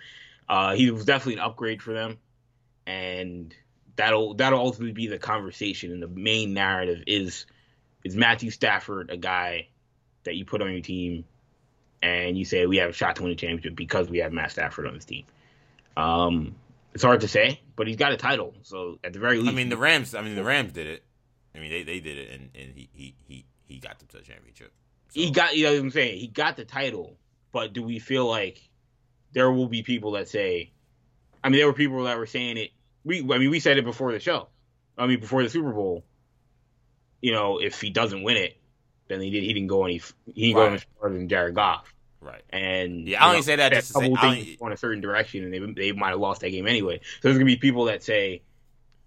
uh, 0.48 0.74
he 0.74 0.90
was 0.90 1.04
definitely 1.04 1.34
an 1.34 1.46
upgrade 1.46 1.82
for 1.82 1.92
them, 1.92 2.18
and 2.86 3.54
that'll 3.96 4.34
that'll 4.34 4.58
ultimately 4.58 4.92
be 4.92 5.06
the 5.06 5.18
conversation. 5.18 5.92
And 5.92 6.02
the 6.02 6.08
main 6.08 6.54
narrative 6.54 7.04
is 7.06 7.46
is 8.04 8.16
Matthew 8.16 8.50
Stafford 8.50 9.10
a 9.10 9.16
guy 9.16 9.68
that 10.24 10.34
you 10.34 10.44
put 10.44 10.62
on 10.62 10.72
your 10.72 10.82
team 10.82 11.24
and 12.02 12.38
you 12.38 12.44
say 12.44 12.66
we 12.66 12.76
have 12.78 12.90
a 12.90 12.92
shot 12.92 13.16
to 13.16 13.22
win 13.22 13.30
the 13.30 13.36
championship 13.36 13.74
because 13.74 14.08
we 14.08 14.18
have 14.18 14.32
Matt 14.32 14.52
Stafford 14.52 14.86
on 14.86 14.94
this 14.94 15.04
team. 15.04 15.24
Um, 15.96 16.54
it's 16.98 17.04
hard 17.04 17.20
to 17.20 17.28
say, 17.28 17.60
but 17.76 17.86
he's 17.86 17.94
got 17.94 18.10
a 18.10 18.16
title, 18.16 18.56
so 18.62 18.98
at 19.04 19.12
the 19.12 19.20
very 19.20 19.38
least. 19.38 19.52
I 19.52 19.54
mean, 19.54 19.68
the 19.68 19.76
Rams. 19.76 20.16
I 20.16 20.22
mean, 20.22 20.34
the 20.34 20.42
Rams 20.42 20.72
did 20.72 20.88
it. 20.88 21.04
I 21.54 21.60
mean, 21.60 21.70
they, 21.70 21.84
they 21.84 22.00
did 22.00 22.18
it, 22.18 22.32
and, 22.32 22.50
and 22.56 22.74
he, 22.74 22.90
he 22.92 23.14
he 23.24 23.46
he 23.66 23.78
got 23.78 24.00
them 24.00 24.08
to 24.08 24.16
the 24.16 24.24
championship. 24.24 24.72
So. 25.10 25.20
He 25.20 25.30
got. 25.30 25.56
You 25.56 25.66
know 25.66 25.74
what 25.74 25.78
I'm 25.78 25.90
saying? 25.92 26.18
He 26.18 26.26
got 26.26 26.56
the 26.56 26.64
title, 26.64 27.16
but 27.52 27.72
do 27.72 27.84
we 27.84 28.00
feel 28.00 28.26
like 28.26 28.68
there 29.30 29.48
will 29.48 29.68
be 29.68 29.84
people 29.84 30.10
that 30.12 30.28
say? 30.28 30.72
I 31.44 31.50
mean, 31.50 31.60
there 31.60 31.68
were 31.68 31.72
people 31.72 32.02
that 32.02 32.18
were 32.18 32.26
saying 32.26 32.56
it. 32.56 32.70
We, 33.04 33.20
I 33.20 33.38
mean, 33.38 33.50
we 33.50 33.60
said 33.60 33.78
it 33.78 33.84
before 33.84 34.10
the 34.10 34.18
show. 34.18 34.48
I 34.98 35.06
mean, 35.06 35.20
before 35.20 35.44
the 35.44 35.48
Super 35.48 35.70
Bowl. 35.70 36.04
You 37.20 37.30
know, 37.30 37.58
if 37.58 37.80
he 37.80 37.90
doesn't 37.90 38.24
win 38.24 38.38
it, 38.38 38.56
then 39.06 39.20
he 39.20 39.30
did. 39.30 39.44
He 39.44 39.52
didn't 39.52 39.68
go 39.68 39.84
any. 39.84 40.02
He 40.34 40.48
didn't 40.48 40.56
right. 40.56 40.66
go 40.66 40.72
any 40.72 40.82
further 41.00 41.14
than 41.14 41.28
Jared 41.28 41.54
Goff. 41.54 41.94
Right. 42.20 42.42
And 42.50 43.06
yeah, 43.06 43.24
I 43.24 43.28
only 43.28 43.42
say 43.42 43.56
that 43.56 43.72
just 43.72 43.88
to 43.88 44.00
say, 44.00 44.14
only, 44.22 44.56
going 44.58 44.72
a 44.72 44.76
certain 44.76 45.00
direction, 45.00 45.44
and 45.44 45.52
they 45.52 45.90
they 45.90 45.92
might 45.92 46.10
have 46.10 46.18
lost 46.18 46.40
that 46.40 46.50
game 46.50 46.66
anyway. 46.66 47.00
So 47.20 47.28
there's 47.28 47.36
gonna 47.36 47.46
be 47.46 47.56
people 47.56 47.84
that 47.84 48.02
say, 48.02 48.42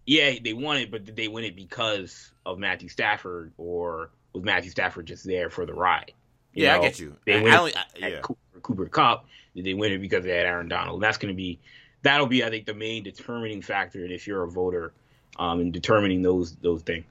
yeah, 0.06 0.36
they 0.42 0.54
won 0.54 0.78
it, 0.78 0.92
but 0.92 1.04
did 1.04 1.16
they 1.16 1.28
win 1.28 1.44
it 1.44 1.56
because 1.56 2.32
of 2.46 2.58
Matthew 2.58 2.90
Stafford, 2.90 3.52
or 3.58 4.12
was 4.34 4.44
Matthew 4.44 4.72
Stafford 4.72 5.08
just 5.08 5.26
there 5.26 5.50
for 5.50 5.66
the 5.66 5.74
ride? 5.74 6.14
You 6.54 6.64
yeah, 6.64 6.74
know, 6.74 6.80
I 6.80 6.84
get 6.84 7.00
you. 7.00 7.16
They 7.26 7.40
I, 7.40 7.44
win 7.44 7.54
I 7.54 7.58
only, 7.58 7.76
I, 7.76 8.08
yeah. 8.08 8.20
Cooper, 8.22 8.60
Cooper 8.62 8.86
Kupp. 8.88 9.26
Did 9.56 9.66
they 9.66 9.74
win 9.74 9.92
it 9.92 10.00
because 10.00 10.24
they 10.24 10.36
had 10.36 10.46
Aaron 10.46 10.70
Donald? 10.70 11.02
That's 11.02 11.18
going 11.18 11.34
to 11.34 11.38
be 11.38 11.60
that'll 12.04 12.28
be, 12.28 12.44
I 12.44 12.50
think, 12.50 12.66
the 12.66 12.74
main 12.74 13.04
determining 13.04 13.62
factor. 13.62 14.04
And 14.04 14.12
if 14.12 14.26
you're 14.26 14.44
a 14.44 14.50
voter, 14.50 14.94
um, 15.38 15.60
in 15.60 15.72
determining 15.72 16.22
those 16.22 16.56
those 16.56 16.82
things. 16.82 17.06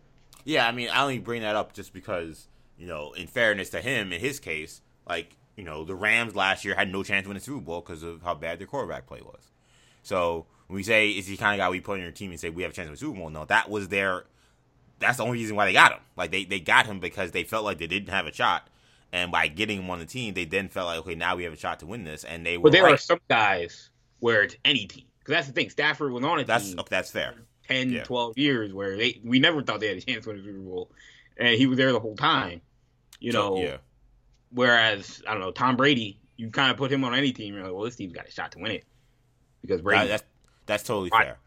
Yeah, 0.44 0.66
I 0.66 0.72
mean, 0.72 0.88
I 0.88 1.02
only 1.02 1.18
bring 1.18 1.42
that 1.42 1.56
up 1.56 1.74
just 1.74 1.92
because 1.92 2.48
you 2.78 2.86
know, 2.86 3.12
in 3.12 3.26
fairness 3.26 3.70
to 3.70 3.80
him, 3.80 4.12
in 4.12 4.20
his 4.20 4.40
case, 4.40 4.80
like 5.08 5.36
you 5.60 5.66
know, 5.66 5.84
the 5.84 5.94
Rams 5.94 6.34
last 6.34 6.64
year 6.64 6.74
had 6.74 6.90
no 6.90 7.02
chance 7.02 7.24
to 7.24 7.28
win 7.28 7.36
the 7.36 7.44
Super 7.44 7.60
Bowl 7.60 7.82
because 7.82 8.02
of 8.02 8.22
how 8.22 8.34
bad 8.34 8.58
their 8.58 8.66
quarterback 8.66 9.06
play 9.06 9.20
was. 9.20 9.42
So 10.02 10.46
when 10.68 10.76
we 10.76 10.82
say 10.82 11.10
is 11.10 11.26
he 11.26 11.36
kind 11.36 11.60
of 11.60 11.62
guy 11.62 11.68
we 11.68 11.82
put 11.82 11.98
on 11.98 12.00
your 12.00 12.12
team 12.12 12.30
and 12.30 12.40
say 12.40 12.48
we 12.48 12.62
have 12.62 12.72
a 12.72 12.74
chance 12.74 12.86
to 12.86 12.88
win 12.88 12.94
the 12.94 12.98
Super 12.98 13.18
Bowl, 13.18 13.28
no, 13.28 13.44
that 13.44 13.68
was 13.68 13.88
their. 13.88 14.24
That's 15.00 15.18
the 15.18 15.24
only 15.24 15.36
reason 15.36 15.56
why 15.56 15.66
they 15.66 15.74
got 15.74 15.92
him. 15.92 16.00
Like 16.16 16.30
they, 16.30 16.44
they 16.44 16.60
got 16.60 16.86
him 16.86 16.98
because 16.98 17.32
they 17.32 17.44
felt 17.44 17.66
like 17.66 17.76
they 17.76 17.86
didn't 17.86 18.08
have 18.08 18.26
a 18.26 18.32
shot, 18.32 18.68
and 19.12 19.30
by 19.30 19.48
getting 19.48 19.82
him 19.82 19.90
on 19.90 19.98
the 19.98 20.06
team, 20.06 20.32
they 20.32 20.46
then 20.46 20.70
felt 20.70 20.86
like 20.86 20.98
okay, 21.00 21.14
now 21.14 21.36
we 21.36 21.44
have 21.44 21.52
a 21.52 21.58
shot 21.58 21.80
to 21.80 21.86
win 21.86 22.04
this, 22.04 22.24
and 22.24 22.46
they 22.46 22.56
were. 22.56 22.62
But 22.62 22.72
there 22.72 22.84
right. 22.84 22.94
are 22.94 22.96
some 22.96 23.20
guys 23.28 23.90
where 24.20 24.42
it's 24.42 24.56
any 24.64 24.86
team 24.86 25.04
because 25.18 25.32
that's 25.32 25.46
the 25.46 25.52
thing. 25.52 25.68
Stafford 25.68 26.10
was 26.10 26.24
on 26.24 26.40
a 26.40 26.44
that's, 26.44 26.70
team. 26.70 26.78
Okay, 26.78 26.88
that's 26.88 27.10
fair. 27.10 27.34
10, 27.68 27.90
yeah. 27.90 28.04
12 28.04 28.38
years 28.38 28.72
where 28.72 28.96
they 28.96 29.20
we 29.22 29.38
never 29.38 29.62
thought 29.62 29.80
they 29.80 29.88
had 29.88 29.98
a 29.98 30.00
chance 30.00 30.24
to 30.24 30.30
win 30.30 30.38
the 30.38 30.44
Super 30.44 30.58
Bowl, 30.58 30.90
and 31.36 31.54
he 31.58 31.66
was 31.66 31.76
there 31.76 31.92
the 31.92 32.00
whole 32.00 32.16
time. 32.16 32.62
You 33.18 33.32
so, 33.32 33.56
know, 33.56 33.62
yeah. 33.62 33.76
Whereas 34.52 35.22
I 35.26 35.32
don't 35.32 35.40
know 35.40 35.52
Tom 35.52 35.76
Brady, 35.76 36.20
you 36.36 36.50
kind 36.50 36.70
of 36.70 36.76
put 36.76 36.90
him 36.92 37.04
on 37.04 37.14
any 37.14 37.32
team, 37.32 37.54
you're 37.54 37.62
like, 37.64 37.72
well, 37.72 37.84
this 37.84 37.96
team's 37.96 38.12
got 38.12 38.26
a 38.26 38.30
shot 38.30 38.52
to 38.52 38.58
win 38.58 38.72
it 38.72 38.84
because 39.60 39.80
Brady. 39.80 40.08
that's 40.08 40.24
that's 40.66 40.82
totally 40.82 41.10
fair. 41.10 41.38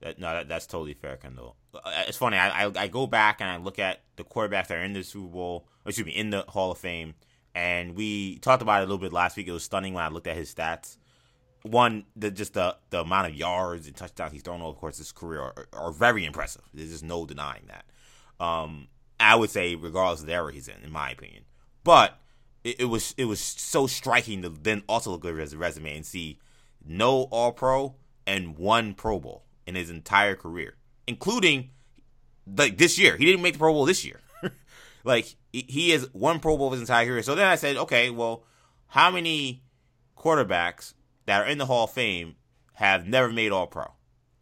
That, 0.00 0.18
no, 0.18 0.34
that, 0.34 0.48
that's 0.48 0.66
totally 0.66 0.94
fair, 0.94 1.16
Kendall. 1.16 1.56
Uh, 1.74 2.04
it's 2.06 2.18
funny. 2.18 2.36
I, 2.36 2.66
I, 2.66 2.72
I 2.76 2.88
go 2.88 3.06
back 3.06 3.40
and 3.40 3.48
I 3.48 3.56
look 3.56 3.78
at 3.78 4.02
the 4.16 4.24
quarterbacks 4.24 4.66
that 4.66 4.72
are 4.72 4.82
in 4.82 4.92
the 4.92 5.02
Super 5.02 5.28
Bowl, 5.28 5.66
excuse 5.86 6.06
me, 6.06 6.12
in 6.12 6.28
the 6.30 6.44
Hall 6.48 6.70
of 6.70 6.78
Fame, 6.78 7.14
and 7.54 7.96
we 7.96 8.38
talked 8.38 8.60
about 8.60 8.80
it 8.80 8.84
a 8.84 8.86
little 8.86 8.98
bit 8.98 9.12
last 9.14 9.36
week. 9.36 9.48
It 9.48 9.52
was 9.52 9.64
stunning 9.64 9.94
when 9.94 10.04
I 10.04 10.08
looked 10.08 10.26
at 10.26 10.36
his 10.36 10.54
stats. 10.54 10.98
one, 11.64 12.04
the 12.14 12.30
just 12.30 12.54
the 12.54 12.76
the 12.90 13.00
amount 13.00 13.28
of 13.28 13.34
yards 13.34 13.86
and 13.86 13.96
touchdowns 13.96 14.32
he's 14.32 14.42
thrown 14.42 14.60
over 14.60 14.72
the 14.72 14.78
course 14.78 14.96
of 14.96 15.06
his 15.06 15.12
career 15.12 15.40
are, 15.40 15.66
are 15.72 15.92
very 15.92 16.24
impressive. 16.24 16.62
There's 16.74 16.90
just 16.90 17.04
no 17.04 17.24
denying 17.24 17.68
that. 17.68 17.84
Um, 18.44 18.88
I 19.18 19.34
would 19.36 19.50
say, 19.50 19.74
regardless 19.74 20.20
of 20.20 20.26
the 20.26 20.34
era 20.34 20.52
he's 20.52 20.68
in, 20.68 20.82
in 20.84 20.92
my 20.92 21.10
opinion, 21.10 21.44
but 21.84 22.18
it, 22.64 22.80
it 22.80 22.84
was 22.86 23.14
it 23.16 23.26
was 23.26 23.38
so 23.38 23.86
striking 23.86 24.42
to 24.42 24.48
then 24.48 24.82
also 24.88 25.10
look 25.10 25.24
at 25.24 25.34
his 25.36 25.54
resume 25.54 25.96
and 25.96 26.06
see 26.06 26.38
no 26.84 27.22
All 27.30 27.52
Pro 27.52 27.94
and 28.26 28.56
one 28.58 28.94
Pro 28.94 29.20
Bowl 29.20 29.44
in 29.66 29.74
his 29.74 29.90
entire 29.90 30.34
career, 30.34 30.74
including 31.06 31.70
like 32.46 32.78
this 32.78 32.98
year. 32.98 33.16
He 33.16 33.24
didn't 33.24 33.42
make 33.42 33.52
the 33.54 33.58
Pro 33.58 33.72
Bowl 33.72 33.84
this 33.84 34.04
year. 34.04 34.20
like 35.04 35.36
he 35.52 35.90
has 35.90 36.08
one 36.12 36.40
Pro 36.40 36.56
Bowl 36.56 36.70
his 36.70 36.80
entire 36.80 37.06
career. 37.06 37.22
So 37.22 37.34
then 37.34 37.46
I 37.46 37.54
said, 37.54 37.76
okay, 37.76 38.10
well, 38.10 38.44
how 38.88 39.10
many 39.10 39.62
quarterbacks 40.16 40.94
that 41.26 41.42
are 41.42 41.46
in 41.46 41.58
the 41.58 41.66
Hall 41.66 41.84
of 41.84 41.90
Fame 41.90 42.36
have 42.74 43.06
never 43.06 43.28
made 43.28 43.52
All 43.52 43.66
Pro? 43.66 43.92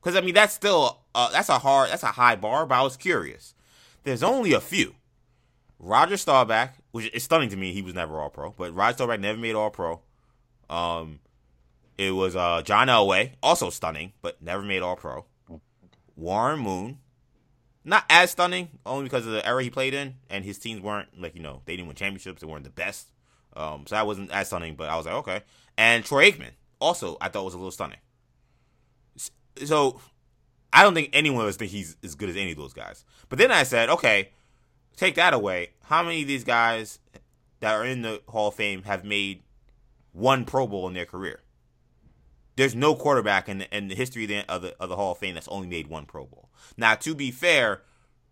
Because 0.01 0.17
I 0.17 0.21
mean, 0.21 0.35
that's 0.35 0.55
still 0.55 1.01
uh, 1.15 1.31
that's 1.31 1.49
a 1.49 1.59
hard, 1.59 1.91
that's 1.91 2.03
a 2.03 2.07
high 2.07 2.37
bar. 2.37 2.67
But 2.67 2.77
I 2.77 2.83
was 2.83 2.97
curious. 2.97 3.55
There's 4.05 4.23
only 4.23 4.53
a 4.53 4.61
few. 4.61 4.95
Roger 5.83 6.17
Staubach, 6.17 6.71
which 6.93 7.13
is 7.13 7.25
stunning 7.25 7.51
to 7.51 7.57
me, 7.57 7.73
he 7.73 7.83
was 7.83 7.93
never 7.93 8.19
All 8.21 8.31
Pro, 8.31 8.55
but 8.57 8.75
Roger 8.75 8.95
Staubach 8.95 9.21
never 9.21 9.39
made 9.39 9.57
All 9.57 9.71
Pro. 9.71 10.01
Um, 10.71 11.19
it 11.99 12.13
was 12.13 12.37
uh, 12.37 12.63
John 12.63 12.87
Elway, 12.87 13.33
also 13.43 13.69
stunning, 13.69 14.13
but 14.23 14.41
never 14.41 14.63
made 14.63 14.81
All 14.81 14.97
Pro. 14.97 15.27
Warren 16.17 16.61
Moon, 16.61 16.99
not 17.85 18.05
as 18.09 18.31
stunning, 18.31 18.69
only 18.87 19.05
because 19.05 19.27
of 19.27 19.33
the 19.33 19.47
era 19.47 19.63
he 19.63 19.71
played 19.71 19.93
in, 19.93 20.15
and 20.31 20.45
his 20.45 20.59
teams 20.59 20.81
weren't 20.81 21.09
like 21.21 21.35
you 21.35 21.43
know 21.43 21.63
they 21.65 21.75
didn't 21.75 21.89
win 21.89 21.97
championships, 21.97 22.41
they 22.41 22.47
weren't 22.47 22.65
the 22.65 22.71
best. 22.71 23.09
Um, 23.55 23.85
so 23.87 23.97
that 23.97 24.07
wasn't 24.07 24.31
as 24.31 24.47
stunning, 24.47 24.77
but 24.77 24.89
I 24.89 24.97
was 24.97 25.05
like 25.05 25.17
okay. 25.17 25.41
And 25.77 26.05
Troy 26.05 26.31
Aikman, 26.31 26.53
also 26.79 27.17
I 27.21 27.29
thought 27.29 27.45
was 27.45 27.55
a 27.55 27.59
little 27.59 27.73
stunning. 27.73 27.99
So 29.65 30.01
I 30.73 30.85
don't 30.85 30.95
think 30.95 31.11
anyone 31.13 31.45
else 31.45 31.57
think 31.57 31.73
he's 31.73 31.97
as 32.05 32.15
good 32.15 32.31
as 32.31 32.37
any 32.37 32.53
of 32.53 32.57
those 32.57 32.73
guys. 32.73 33.05
But 33.29 33.39
then 33.39 33.51
I 33.51 33.65
said, 33.65 33.91
okay, 33.91 34.31
take 34.97 35.15
that 35.17 35.35
away. 35.35 35.71
How 35.85 36.03
many 36.03 36.23
of 36.23 36.29
these 36.29 36.45
guys 36.45 36.99
that 37.61 37.75
are 37.75 37.85
in 37.85 38.03
the 38.03 38.23
Hall 38.29 38.49
of 38.49 38.55
Fame 38.55 38.83
have 38.85 39.05
made 39.05 39.43
one 40.13 40.45
Pro 40.45 40.67
Bowl 40.67 40.89
in 40.89 40.95
their 40.95 41.07
career? 41.07 41.41
There's 42.57 42.75
no 42.75 42.95
quarterback 42.95 43.49
in 43.49 43.59
the, 43.59 43.77
in 43.77 43.89
the 43.89 43.95
history 43.95 44.25
of 44.25 44.29
the, 44.29 44.51
of 44.51 44.63
the, 44.63 44.77
of 44.79 44.89
the 44.89 44.97
Hall 44.97 45.13
of 45.13 45.19
Fame 45.19 45.35
that's 45.35 45.49
only 45.49 45.69
made 45.69 45.87
one 45.87 46.05
Pro 46.05 46.27
Bowl. 46.27 46.51
Now, 46.77 46.95
to 46.97 47.15
be 47.15 47.31
fair, 47.31 47.83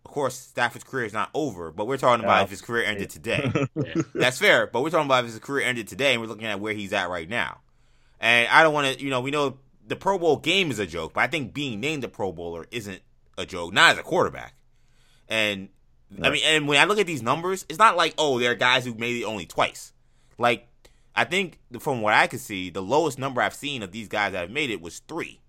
of 0.05 0.11
course, 0.11 0.35
Stafford's 0.35 0.83
career 0.83 1.05
is 1.05 1.13
not 1.13 1.29
over, 1.33 1.71
but 1.71 1.87
we're 1.87 1.97
talking 1.97 2.23
about 2.23 2.43
if 2.43 2.49
his 2.49 2.61
career 2.61 2.83
ended 2.83 3.09
today. 3.09 3.51
That's 4.15 4.39
fair, 4.39 4.65
but 4.65 4.81
we're 4.81 4.89
talking 4.89 5.05
about 5.05 5.25
if 5.25 5.31
his 5.31 5.39
career 5.39 5.65
ended 5.65 5.87
today, 5.87 6.13
and 6.13 6.21
we're 6.21 6.27
looking 6.27 6.47
at 6.47 6.59
where 6.59 6.73
he's 6.73 6.91
at 6.91 7.09
right 7.09 7.29
now. 7.29 7.59
And 8.19 8.47
I 8.47 8.63
don't 8.63 8.73
want 8.73 8.97
to, 8.97 9.03
you 9.03 9.09
know, 9.09 9.21
we 9.21 9.31
know 9.31 9.57
the 9.87 9.95
Pro 9.95 10.17
Bowl 10.17 10.37
game 10.37 10.71
is 10.71 10.79
a 10.79 10.87
joke, 10.87 11.13
but 11.13 11.21
I 11.21 11.27
think 11.27 11.53
being 11.53 11.79
named 11.79 12.03
a 12.03 12.07
Pro 12.07 12.31
Bowler 12.31 12.65
isn't 12.71 13.01
a 13.37 13.45
joke, 13.45 13.73
not 13.73 13.93
as 13.93 13.97
a 13.99 14.03
quarterback. 14.03 14.55
And 15.29 15.69
no. 16.17 16.27
I 16.27 16.31
mean, 16.31 16.41
and 16.45 16.67
when 16.67 16.79
I 16.79 16.85
look 16.85 16.99
at 16.99 17.07
these 17.07 17.21
numbers, 17.21 17.65
it's 17.69 17.79
not 17.79 17.95
like 17.95 18.13
oh, 18.17 18.39
there 18.39 18.51
are 18.51 18.55
guys 18.55 18.85
who 18.85 18.93
made 18.93 19.21
it 19.21 19.25
only 19.25 19.45
twice. 19.45 19.93
Like 20.37 20.67
I 21.15 21.23
think 21.23 21.59
from 21.79 22.01
what 22.01 22.13
I 22.13 22.27
could 22.27 22.39
see, 22.39 22.69
the 22.69 22.81
lowest 22.81 23.19
number 23.19 23.41
I've 23.41 23.53
seen 23.53 23.83
of 23.83 23.91
these 23.91 24.07
guys 24.07 24.33
that 24.33 24.41
have 24.41 24.51
made 24.51 24.69
it 24.69 24.81
was 24.81 24.99
three. 24.99 25.41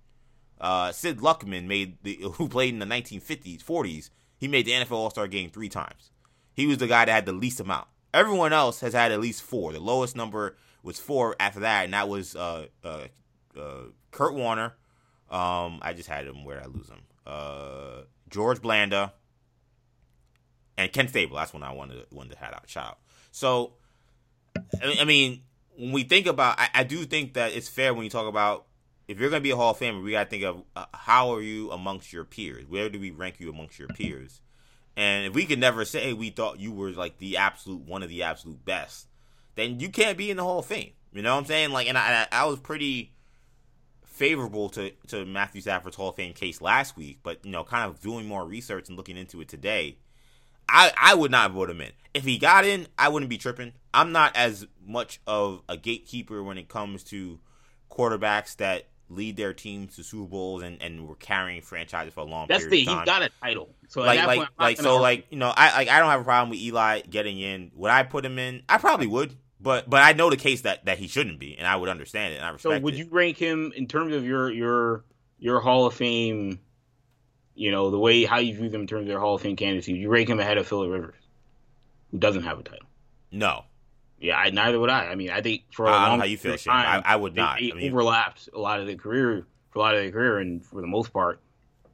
Uh, 0.60 0.92
Sid 0.92 1.18
Luckman 1.18 1.66
made 1.66 1.98
the 2.02 2.14
who 2.34 2.48
played 2.48 2.72
in 2.72 2.78
the 2.78 2.86
1950s, 2.86 3.62
40s. 3.62 4.10
He 4.38 4.48
made 4.48 4.66
the 4.66 4.72
NFL 4.72 4.92
All 4.92 5.10
Star 5.10 5.28
game 5.28 5.50
three 5.50 5.68
times. 5.68 6.10
He 6.54 6.66
was 6.66 6.78
the 6.78 6.86
guy 6.86 7.04
that 7.04 7.12
had 7.12 7.26
the 7.26 7.32
least 7.32 7.60
amount. 7.60 7.88
Everyone 8.12 8.52
else 8.52 8.80
has 8.80 8.92
had 8.92 9.10
at 9.10 9.20
least 9.20 9.42
four. 9.42 9.72
The 9.72 9.80
lowest 9.80 10.16
number 10.16 10.56
was 10.82 10.98
four 10.98 11.34
after 11.40 11.60
that, 11.60 11.84
and 11.84 11.94
that 11.94 12.08
was 12.08 12.36
uh, 12.36 12.66
uh, 12.84 13.06
uh 13.58 13.84
Kurt 14.10 14.34
Warner. 14.34 14.74
Um, 15.30 15.78
I 15.80 15.94
just 15.96 16.08
had 16.08 16.26
him. 16.26 16.44
Where 16.44 16.58
did 16.58 16.66
I 16.66 16.68
lose 16.68 16.88
him? 16.88 17.00
Uh, 17.26 18.02
George 18.28 18.60
Blanda 18.60 19.14
and 20.76 20.92
Ken 20.92 21.08
Stabler. 21.08 21.40
That's 21.40 21.52
when 21.52 21.62
I 21.62 21.72
wanted 21.72 22.06
wanted 22.10 22.32
to 22.32 22.38
have 22.38 22.60
shout 22.66 22.86
out. 22.86 22.98
So, 23.30 23.74
I 24.82 25.04
mean, 25.04 25.42
when 25.76 25.92
we 25.92 26.04
think 26.04 26.26
about, 26.26 26.58
I, 26.58 26.68
I, 26.74 26.84
do 26.84 27.04
think 27.04 27.34
that 27.34 27.52
it's 27.52 27.68
fair 27.68 27.94
when 27.94 28.04
you 28.04 28.10
talk 28.10 28.28
about 28.28 28.66
if 29.08 29.18
you're 29.18 29.30
going 29.30 29.40
to 29.40 29.44
be 29.44 29.50
a 29.50 29.56
Hall 29.56 29.70
of 29.70 29.78
Famer, 29.78 30.02
we 30.02 30.12
got 30.12 30.24
to 30.24 30.30
think 30.30 30.44
of 30.44 30.62
uh, 30.76 30.84
how 30.92 31.34
are 31.34 31.40
you 31.40 31.70
amongst 31.70 32.12
your 32.12 32.24
peers? 32.24 32.66
Where 32.68 32.88
do 32.88 33.00
we 33.00 33.10
rank 33.10 33.40
you 33.40 33.50
amongst 33.50 33.78
your 33.78 33.88
peers? 33.88 34.40
And 34.96 35.26
if 35.26 35.34
we 35.34 35.46
could 35.46 35.58
never 35.58 35.84
say 35.84 36.12
we 36.12 36.30
thought 36.30 36.60
you 36.60 36.72
were 36.72 36.90
like 36.90 37.18
the 37.18 37.38
absolute 37.38 37.80
one 37.80 38.02
of 38.02 38.10
the 38.10 38.22
absolute 38.22 38.64
best, 38.64 39.08
then 39.54 39.80
you 39.80 39.88
can't 39.88 40.18
be 40.18 40.30
in 40.30 40.36
the 40.36 40.42
Hall 40.42 40.58
of 40.58 40.66
Fame. 40.66 40.92
You 41.12 41.22
know 41.22 41.34
what 41.34 41.40
I'm 41.40 41.46
saying? 41.46 41.70
Like, 41.70 41.88
and 41.88 41.96
I, 41.98 42.26
I 42.30 42.44
was 42.46 42.58
pretty 42.58 43.12
favorable 44.04 44.68
to 44.70 44.90
to 45.08 45.24
Matthew 45.24 45.60
Stafford's 45.60 45.96
Hall 45.96 46.10
of 46.10 46.16
Fame 46.16 46.32
case 46.34 46.60
last 46.60 46.96
week, 46.96 47.20
but 47.22 47.44
you 47.44 47.50
know, 47.50 47.64
kind 47.64 47.90
of 47.90 48.00
doing 48.00 48.26
more 48.26 48.44
research 48.44 48.88
and 48.88 48.96
looking 48.96 49.16
into 49.16 49.40
it 49.40 49.48
today, 49.48 49.98
I 50.68 50.92
I 50.96 51.14
would 51.14 51.30
not 51.30 51.52
vote 51.52 51.70
him 51.70 51.80
in. 51.80 51.92
If 52.14 52.24
he 52.24 52.38
got 52.38 52.64
in, 52.64 52.86
I 52.98 53.08
wouldn't 53.08 53.30
be 53.30 53.38
tripping. 53.38 53.72
I'm 53.94 54.12
not 54.12 54.36
as 54.36 54.66
much 54.84 55.20
of 55.26 55.62
a 55.68 55.76
gatekeeper 55.76 56.42
when 56.42 56.58
it 56.58 56.68
comes 56.68 57.02
to 57.04 57.40
quarterbacks 57.90 58.56
that 58.56 58.86
lead 59.08 59.36
their 59.36 59.52
teams 59.52 59.96
to 59.96 60.04
Super 60.04 60.28
Bowls 60.28 60.62
and, 60.62 60.80
and 60.82 61.06
were 61.06 61.16
carrying 61.16 61.62
franchises 61.62 62.14
for 62.14 62.20
a 62.20 62.24
long 62.24 62.46
That's 62.48 62.64
period 62.64 62.88
the, 62.88 62.92
He's 62.92 63.04
got 63.04 63.22
a 63.22 63.30
title. 63.42 63.68
So 63.88 64.02
like 64.02 64.26
like 64.26 64.48
like 64.58 64.78
so 64.78 65.00
like 65.00 65.26
you 65.30 65.38
know 65.38 65.52
I 65.54 65.76
like 65.76 65.88
I 65.88 65.98
don't 65.98 66.10
have 66.10 66.20
a 66.20 66.24
problem 66.24 66.50
with 66.50 66.58
Eli 66.58 67.00
getting 67.02 67.38
in. 67.38 67.70
Would 67.74 67.90
I 67.90 68.02
put 68.02 68.24
him 68.24 68.38
in? 68.38 68.62
I 68.68 68.78
probably 68.78 69.06
would. 69.06 69.36
But 69.62 69.88
but 69.88 70.02
I 70.02 70.12
know 70.12 70.28
the 70.28 70.36
case 70.36 70.62
that, 70.62 70.86
that 70.86 70.98
he 70.98 71.06
shouldn't 71.06 71.38
be, 71.38 71.56
and 71.56 71.66
I 71.66 71.76
would 71.76 71.88
understand 71.88 72.34
it, 72.34 72.38
and 72.38 72.44
I 72.44 72.48
respect. 72.48 72.74
So 72.74 72.80
would 72.80 72.94
it. 72.94 72.98
you 72.98 73.08
rank 73.10 73.36
him 73.36 73.72
in 73.76 73.86
terms 73.86 74.12
of 74.12 74.24
your 74.24 74.50
your 74.50 75.04
your 75.38 75.60
Hall 75.60 75.86
of 75.86 75.94
Fame? 75.94 76.58
You 77.62 77.70
know 77.70 77.92
the 77.92 77.98
way 77.98 78.24
how 78.24 78.40
you 78.40 78.56
view 78.56 78.68
them 78.70 78.80
in 78.80 78.86
terms 78.88 79.02
of 79.02 79.06
their 79.06 79.20
Hall 79.20 79.36
of 79.36 79.42
Fame 79.42 79.54
candidacy. 79.54 79.92
You 79.92 80.08
rank 80.08 80.28
him 80.28 80.40
ahead 80.40 80.58
of 80.58 80.66
Philip 80.66 80.90
Rivers, 80.90 81.14
who 82.10 82.18
doesn't 82.18 82.42
have 82.42 82.58
a 82.58 82.64
title. 82.64 82.88
No. 83.30 83.66
Yeah, 84.18 84.36
I, 84.36 84.50
neither 84.50 84.80
would 84.80 84.90
I. 84.90 85.06
I 85.06 85.14
mean, 85.14 85.30
I 85.30 85.42
think 85.42 85.62
for 85.70 85.86
a 85.86 85.92
I 85.92 86.08
long 86.08 86.18
how 86.18 86.24
you 86.24 86.36
feel, 86.36 86.56
time, 86.56 87.04
I, 87.06 87.12
I, 87.12 87.14
would 87.14 87.36
not. 87.36 87.62
It, 87.62 87.72
I 87.72 87.76
mean, 87.76 87.92
overlapped 87.92 88.48
a 88.52 88.58
lot 88.58 88.80
of 88.80 88.88
the 88.88 88.96
career 88.96 89.46
for 89.70 89.78
a 89.78 89.82
lot 89.82 89.94
of 89.94 90.02
their 90.02 90.10
career, 90.10 90.38
and 90.38 90.66
for 90.66 90.80
the 90.80 90.88
most 90.88 91.12
part, 91.12 91.38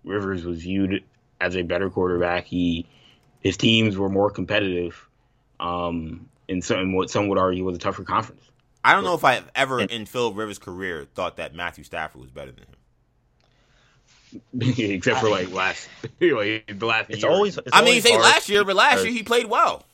Rivers 0.04 0.46
was 0.46 0.62
viewed 0.62 1.04
as 1.38 1.54
a 1.54 1.60
better 1.60 1.90
quarterback. 1.90 2.46
He 2.46 2.86
his 3.40 3.58
teams 3.58 3.98
were 3.98 4.08
more 4.08 4.30
competitive. 4.30 5.06
Um, 5.60 6.30
in 6.48 6.62
some 6.62 6.94
what 6.94 7.10
some 7.10 7.28
would 7.28 7.36
argue 7.36 7.62
was 7.62 7.76
a 7.76 7.78
tougher 7.78 8.04
conference. 8.04 8.42
I 8.82 8.94
don't 8.94 9.04
know 9.04 9.12
if 9.12 9.24
I've 9.24 9.50
ever 9.54 9.80
in 9.80 10.06
Phil 10.06 10.32
Rivers' 10.32 10.58
career 10.58 11.06
thought 11.14 11.36
that 11.36 11.54
Matthew 11.54 11.84
Stafford 11.84 12.22
was 12.22 12.30
better 12.30 12.52
than 12.52 12.64
him. 12.64 12.77
Except 14.60 15.20
for 15.20 15.28
like 15.30 15.50
last, 15.52 15.88
like 16.20 16.66
the 16.78 16.86
last. 16.86 17.10
It's 17.10 17.22
year. 17.22 17.30
always. 17.30 17.56
It's 17.58 17.68
I 17.72 17.80
mean, 17.80 17.88
always 17.88 18.02
say 18.04 18.16
last 18.18 18.48
year, 18.48 18.64
but 18.64 18.76
last 18.76 19.04
year 19.04 19.12
he 19.12 19.22
played 19.22 19.46
well. 19.46 19.84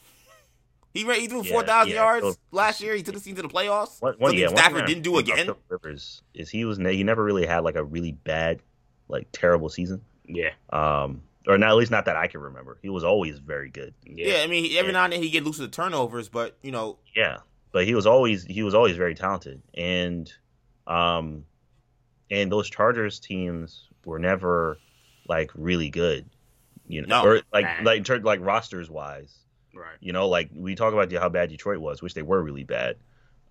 He 0.92 1.04
he 1.14 1.26
threw 1.26 1.42
Yeah, 1.42 1.52
four 1.52 1.62
thousand 1.64 1.90
yeah, 1.94 2.02
yards 2.02 2.26
so- 2.26 2.36
last 2.52 2.80
year. 2.80 2.94
He 2.94 3.02
took 3.02 3.14
the 3.14 3.20
team 3.20 3.34
to 3.36 3.42
the 3.42 3.48
playoffs. 3.48 4.00
One, 4.00 4.14
one, 4.18 4.30
Something 4.30 4.38
yeah, 4.38 4.48
Stafford 4.48 4.74
thing 4.76 4.82
I 4.84 4.86
didn't 4.86 5.02
do 5.02 5.18
again. 5.18 5.50
Rivers 5.68 6.22
is 6.34 6.48
he 6.50 6.64
was 6.64 6.78
ne- 6.78 6.94
he 6.96 7.02
never 7.04 7.22
really 7.24 7.46
had 7.46 7.64
like 7.64 7.74
a 7.76 7.82
really 7.84 8.12
bad, 8.12 8.60
like 9.08 9.26
terrible 9.32 9.68
season. 9.68 10.00
Yeah, 10.26 10.50
Um, 10.70 11.22
or 11.46 11.58
not, 11.58 11.70
at 11.70 11.76
least 11.76 11.90
not 11.90 12.04
that 12.06 12.16
I 12.16 12.28
can 12.28 12.40
remember. 12.40 12.78
He 12.80 12.88
was 12.88 13.04
always 13.04 13.38
very 13.38 13.68
good. 13.70 13.92
yeah. 14.06 14.36
Yeah, 14.38 14.42
I 14.42 14.46
mean, 14.46 14.64
every 14.78 14.88
Yeah. 14.88 14.92
now 14.92 15.04
and 15.04 15.12
then 15.12 15.22
he 15.22 15.28
get 15.30 15.44
loose 15.44 15.58
with 15.58 15.70
the 15.70 15.74
turnovers, 15.76 16.28
but 16.28 16.56
you 16.62 16.70
know, 16.70 16.98
Yeah, 17.14 17.38
but 17.72 17.84
he 17.86 17.94
was 17.94 18.06
always 18.06 18.44
he 18.44 18.62
was 18.62 18.74
always 18.74 18.96
very 18.96 19.14
talented, 19.16 19.60
and 19.74 20.32
um, 20.86 21.44
and 22.30 22.52
those 22.52 22.70
Chargers 22.70 23.18
teams 23.18 23.88
were 24.06 24.18
never 24.18 24.78
like 25.28 25.50
really 25.54 25.90
good, 25.90 26.26
you 26.86 27.02
know, 27.02 27.22
No. 27.22 27.28
or 27.28 27.40
like 27.52 27.64
Nah. 27.64 27.82
like 27.84 28.04
tur- 28.04 28.20
like 28.20 28.40
rosters 28.40 28.90
wise, 28.90 29.34
Right. 29.74 29.96
you 30.00 30.12
know, 30.12 30.28
like 30.28 30.50
we 30.54 30.74
talk 30.74 30.92
about 30.92 31.10
how 31.12 31.28
bad 31.28 31.48
Detroit 31.50 31.78
was, 31.78 32.02
which 32.02 32.14
they 32.14 32.22
were 32.22 32.42
really 32.42 32.64
bad. 32.64 32.96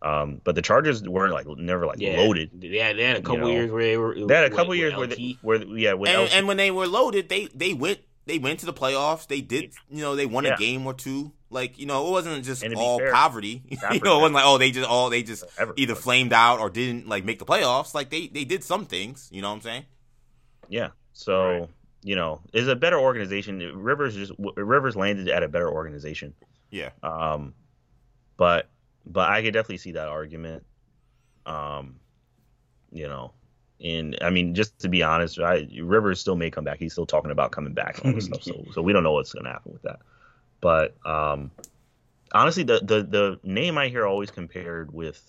Um, 0.02 0.42
but 0.44 0.56
the 0.56 0.62
Chargers 0.62 1.02
weren't 1.02 1.32
like 1.34 1.48
never 1.48 1.86
like 1.86 2.00
Yeah. 2.00 2.18
loaded. 2.18 2.50
They 2.54 2.78
had, 2.78 2.98
they 2.98 3.04
had 3.06 3.18
a 3.18 3.22
couple 3.22 3.38
know. 3.40 3.48
years 3.48 3.72
where 3.72 3.84
they 3.84 3.98
were. 3.98 4.16
They 4.28 4.36
had 4.36 4.44
a 4.46 4.50
couple 4.50 4.70
with 4.70 4.80
years 4.80 4.96
where, 4.96 5.08
they, 5.08 5.38
where 5.42 5.64
yeah, 5.64 5.94
with 5.94 6.10
and, 6.10 6.30
and 6.34 6.48
when 6.48 6.58
they 6.58 6.72
were 6.72 6.88
loaded, 6.88 7.30
they 7.30 7.46
they 7.56 7.74
went 7.74 8.00
they 8.26 8.38
went 8.38 8.60
to 8.60 8.66
the 8.66 8.74
playoffs. 8.74 9.28
They 9.28 9.42
did, 9.42 9.74
you 9.90 10.02
know, 10.02 10.16
they 10.16 10.26
won 10.26 10.44
Yeah. 10.44 10.56
a 10.56 10.58
game 10.58 10.86
or 10.86 10.94
two. 10.94 11.32
Like 11.50 11.80
you 11.80 11.86
know, 11.86 12.08
it 12.08 12.12
wasn't 12.12 12.44
just 12.44 12.64
And 12.64 12.72
to 12.72 12.76
be 12.78 12.82
all 12.84 12.98
fair, 13.00 13.12
poverty. 13.14 13.64
you 13.70 13.78
know, 14.02 14.18
it 14.18 14.22
wasn't 14.22 14.34
like 14.36 14.46
oh 14.46 14.58
they 14.58 14.72
just 14.72 14.90
all 14.90 15.10
they 15.10 15.24
just 15.24 15.46
Ever- 15.58 15.74
either 15.78 15.96
flamed 15.96 16.34
out 16.34 16.60
or 16.60 16.70
didn't 16.70 17.08
like 17.08 17.24
make 17.24 17.40
the 17.40 17.46
playoffs. 17.46 17.94
Like 17.96 18.10
they 18.10 18.28
they 18.28 18.44
did 18.44 18.64
some 18.64 18.86
things. 18.86 19.30
You 19.32 19.42
know 19.42 19.50
what 19.50 19.56
I'm 19.56 19.62
saying? 19.62 19.86
Yeah. 20.74 20.90
So 21.14 21.60
Right. 21.60 21.70
you 22.04 22.16
know, 22.16 22.42
is 22.52 22.68
a 22.68 22.76
better 22.76 22.98
organization. 22.98 23.60
Rivers 23.76 24.16
just 24.16 24.34
Rivers 24.58 24.96
landed 24.96 25.28
at 25.30 25.44
a 25.44 25.48
better 25.48 25.70
organization. 25.72 26.34
Yeah. 26.72 26.90
Um, 27.04 27.54
but 28.38 28.70
but 29.06 29.30
I 29.30 29.44
could 29.44 29.54
definitely 29.54 29.78
see 29.78 29.92
that 29.92 30.08
argument. 30.08 30.64
Um, 31.46 32.00
you 32.92 33.08
know, 33.08 33.34
and 33.84 34.18
I 34.22 34.32
mean, 34.32 34.56
just 34.56 34.80
to 34.80 34.90
be 34.90 35.04
honest, 35.04 35.40
I, 35.40 35.68
Rivers 35.80 36.20
still 36.20 36.36
may 36.36 36.50
come 36.50 36.64
back. 36.64 36.80
He's 36.80 36.94
still 36.94 37.06
talking 37.06 37.32
about 37.32 37.52
coming 37.52 37.74
back 37.74 38.00
and 38.00 38.08
all 38.08 38.16
this 38.16 38.26
stuff. 38.26 38.42
So 38.44 38.66
so 38.74 38.82
we 38.82 38.94
don't 38.94 39.04
know 39.04 39.14
what's 39.14 39.34
gonna 39.34 39.52
happen 39.52 39.74
with 39.74 39.84
that. 39.84 40.00
But 40.60 40.96
um, 41.06 41.52
honestly, 42.32 42.64
the 42.64 42.80
the 42.80 43.04
the 43.04 43.40
name 43.44 43.78
I 43.78 43.90
hear 43.90 44.08
always 44.08 44.32
compared 44.32 44.92
with 44.92 45.22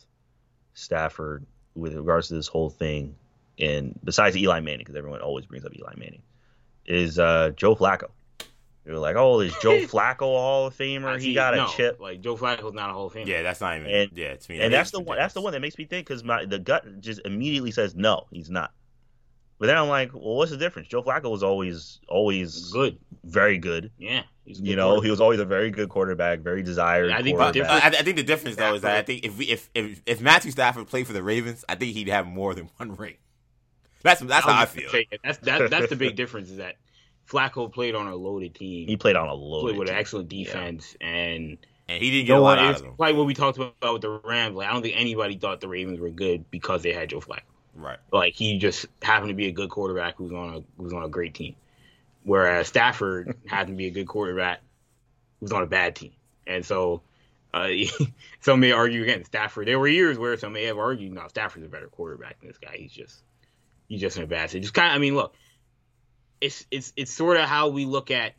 Stafford 0.72 1.44
with 1.74 1.94
regards 1.94 2.28
to 2.28 2.34
this 2.34 2.46
whole 2.46 2.70
thing, 2.70 3.16
and 3.58 3.98
besides 4.02 4.36
Eli 4.36 4.60
Manning, 4.60 4.80
because 4.80 4.96
everyone 4.96 5.20
always 5.20 5.46
brings 5.46 5.64
up 5.64 5.74
Eli 5.76 5.94
Manning, 5.96 6.22
is 6.86 7.18
uh, 7.18 7.50
Joe 7.56 7.74
Flacco. 7.74 8.10
You're 8.84 8.98
like, 8.98 9.16
oh, 9.16 9.40
is 9.40 9.54
Joe 9.62 9.78
Flacco 9.86 10.22
a 10.22 10.38
Hall 10.38 10.66
of 10.66 10.76
Famer? 10.76 11.18
See, 11.18 11.28
he 11.28 11.34
got 11.34 11.54
a 11.54 11.58
no, 11.58 11.66
chip. 11.68 11.98
Like 12.00 12.20
Joe 12.20 12.36
Flacco's 12.36 12.74
not 12.74 12.90
a 12.90 12.92
Hall 12.92 13.06
of 13.06 13.14
Famer. 13.14 13.26
Yeah, 13.26 13.42
that's 13.42 13.60
not 13.60 13.76
even. 13.76 13.90
And- 13.90 14.10
yeah, 14.14 14.36
to 14.36 14.50
me, 14.50 14.60
and 14.60 14.72
that's 14.72 14.88
is 14.88 14.92
the 14.92 15.00
one. 15.00 15.16
That's 15.16 15.34
the 15.34 15.40
one 15.40 15.52
that 15.52 15.60
makes 15.60 15.78
me 15.78 15.86
think 15.86 16.06
because 16.06 16.22
my 16.22 16.44
the 16.44 16.58
gut 16.58 17.00
just 17.00 17.20
immediately 17.24 17.70
says 17.70 17.94
no, 17.94 18.26
he's 18.30 18.50
not. 18.50 18.72
But 19.58 19.68
then 19.68 19.76
I'm 19.78 19.88
like, 19.88 20.12
well, 20.12 20.34
what's 20.36 20.50
the 20.50 20.56
difference? 20.56 20.88
Joe 20.88 21.02
Flacco 21.02 21.30
was 21.30 21.42
always 21.42 22.00
always 22.08 22.70
good. 22.70 22.98
very 23.22 23.56
good. 23.56 23.90
Yeah, 23.96 24.24
he's 24.44 24.58
good 24.58 24.66
You 24.68 24.76
know, 24.76 25.00
he 25.00 25.10
was 25.10 25.20
always 25.20 25.40
a 25.40 25.44
very 25.46 25.70
good 25.70 25.88
quarterback, 25.88 26.40
very 26.40 26.62
desired. 26.62 27.10
I 27.10 27.22
think 27.22 27.38
the 27.38 27.44
quarterback. 27.44 27.52
difference- 27.54 27.96
I, 27.96 28.00
I 28.00 28.02
think 28.02 28.16
the 28.16 28.22
difference 28.24 28.56
though 28.56 28.74
is 28.74 28.82
that 28.82 28.96
I 28.96 29.02
think 29.02 29.24
if 29.24 29.38
we 29.38 29.46
if 29.46 29.70
if, 29.74 30.02
if 30.04 30.20
Matthew 30.20 30.50
Stafford 30.50 30.88
played 30.88 31.06
for 31.06 31.14
the 31.14 31.22
Ravens, 31.22 31.64
I 31.68 31.76
think 31.76 31.94
he'd 31.94 32.08
have 32.08 32.26
more 32.26 32.54
than 32.54 32.68
one 32.76 32.96
ring. 32.96 33.14
That's 34.04 34.20
that's 34.20 34.44
how 34.44 34.60
I 34.60 34.66
feel. 34.66 34.90
That's 35.24 35.38
that, 35.38 35.70
that's 35.70 35.88
the 35.88 35.96
big 35.96 36.14
difference 36.22 36.50
is 36.50 36.58
that 36.58 36.76
Flacco 37.28 37.72
played 37.72 37.94
on 37.94 38.06
a 38.06 38.14
loaded 38.14 38.54
team. 38.54 38.86
he 38.86 38.96
played 38.96 39.16
on 39.16 39.28
a 39.28 39.34
loaded 39.34 39.40
team. 39.40 39.48
played 39.48 39.50
loaded 39.50 39.78
with 39.78 39.88
an 39.88 39.96
excellent 39.96 40.28
defense 40.28 40.94
and 41.00 41.56
And 41.88 42.02
he 42.02 42.10
didn't 42.10 42.26
get 42.26 42.34
no 42.34 42.40
a 42.40 42.42
lot 42.42 42.58
one 42.58 42.66
out 42.66 42.74
of 42.76 42.82
them. 42.82 42.94
like 42.98 43.16
what 43.16 43.24
we 43.26 43.32
talked 43.34 43.56
about 43.56 43.92
with 43.94 44.02
the 44.02 44.10
Rams. 44.10 44.56
Like 44.56 44.68
I 44.68 44.72
don't 44.74 44.82
think 44.82 44.94
anybody 44.96 45.38
thought 45.38 45.60
the 45.62 45.68
Ravens 45.68 45.98
were 45.98 46.10
good 46.10 46.50
because 46.50 46.82
they 46.82 46.92
had 46.92 47.08
Joe 47.08 47.20
Flacco. 47.20 47.40
Right. 47.74 47.98
Like 48.12 48.34
he 48.34 48.58
just 48.58 48.86
happened 49.02 49.30
to 49.30 49.34
be 49.34 49.46
a 49.46 49.52
good 49.52 49.70
quarterback 49.70 50.16
who's 50.16 50.32
on 50.32 50.54
a 50.54 50.80
who's 50.80 50.92
on 50.92 51.02
a 51.02 51.08
great 51.08 51.34
team. 51.34 51.56
Whereas 52.24 52.68
Stafford 52.68 53.34
happened 53.46 53.74
to 53.74 53.78
be 53.78 53.86
a 53.86 53.90
good 53.90 54.06
quarterback 54.06 54.60
who's 55.40 55.50
on 55.52 55.62
a 55.62 55.66
bad 55.66 55.96
team. 55.96 56.12
And 56.46 56.64
so 56.64 57.00
uh, 57.54 57.68
some 58.40 58.60
may 58.60 58.72
argue 58.72 59.02
against 59.02 59.28
Stafford. 59.28 59.66
There 59.66 59.78
were 59.78 59.88
years 59.88 60.18
where 60.18 60.36
some 60.36 60.52
may 60.52 60.64
have 60.64 60.78
argued, 60.78 61.12
no, 61.12 61.26
Stafford's 61.28 61.64
a 61.64 61.70
better 61.70 61.88
quarterback 61.88 62.38
than 62.40 62.48
this 62.48 62.58
guy. 62.58 62.76
He's 62.76 62.92
just 62.92 63.22
he's 63.88 64.00
just 64.00 64.16
in 64.16 64.22
a 64.22 64.26
bad 64.26 64.50
state. 64.50 64.62
Just 64.62 64.74
kind 64.74 64.88
of, 64.88 64.94
I 64.94 64.98
mean, 64.98 65.14
look, 65.14 65.34
it's 66.40 66.64
it's 66.70 66.92
it's 66.96 67.12
sort 67.12 67.36
of 67.36 67.44
how 67.48 67.68
we 67.68 67.84
look 67.84 68.10
at. 68.10 68.34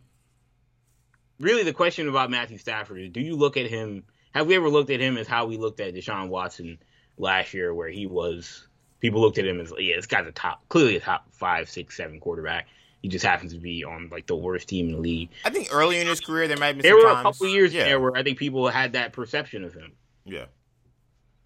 Really, 1.40 1.64
the 1.64 1.74
question 1.74 2.08
about 2.08 2.30
Matthew 2.30 2.58
Stafford 2.58 3.00
is: 3.00 3.10
Do 3.10 3.20
you 3.22 3.36
look 3.36 3.58
at 3.58 3.68
him? 3.68 4.04
Have 4.34 4.48
we 4.48 4.56
ever 4.56 4.70
looked 4.70 4.90
at 4.90 5.00
him 5.00 5.18
as 5.18 5.28
how 5.28 5.46
we 5.46 5.58
looked 5.58 5.80
at 5.80 5.94
Deshaun 5.94 6.28
Watson 6.30 6.78
last 7.18 7.54
year, 7.54 7.74
where 7.74 7.90
he 7.90 8.06
was? 8.06 8.68
People 9.02 9.22
looked 9.22 9.38
at 9.38 9.46
him 9.46 9.60
as, 9.62 9.72
yeah, 9.78 9.96
this 9.98 10.08
guy's 10.08 10.26
a 10.26 10.32
top, 10.32 10.68
clearly 10.68 10.96
a 10.96 11.00
top 11.00 11.28
five, 11.34 11.70
six, 11.70 11.96
seven 11.96 12.20
quarterback. 12.20 12.68
He 13.02 13.08
just 13.10 13.24
happens 13.26 13.54
to 13.54 13.60
be 13.60 13.84
on 13.84 14.10
like 14.12 14.26
the 14.26 14.36
worst 14.36 14.68
team 14.70 14.88
in 14.88 14.94
the 14.94 15.00
league. 15.00 15.30
I 15.44 15.52
think 15.52 15.68
earlier 15.72 16.02
in 16.02 16.08
his 16.08 16.22
career 16.22 16.48
there 16.48 16.58
might 16.58 16.68
have 16.68 16.76
been 16.78 16.84
There 16.84 16.96
were 16.96 17.10
a 17.10 17.14
times- 17.14 17.24
couple 17.38 17.48
years 17.48 17.74
yeah, 17.74 17.84
there 17.84 18.00
where 18.00 18.16
I 18.16 18.24
think 18.24 18.40
people 18.40 18.68
had 18.68 18.94
that 18.94 19.14
perception 19.14 19.64
of 19.64 19.74
him. 19.74 19.92
Yeah. 20.26 20.46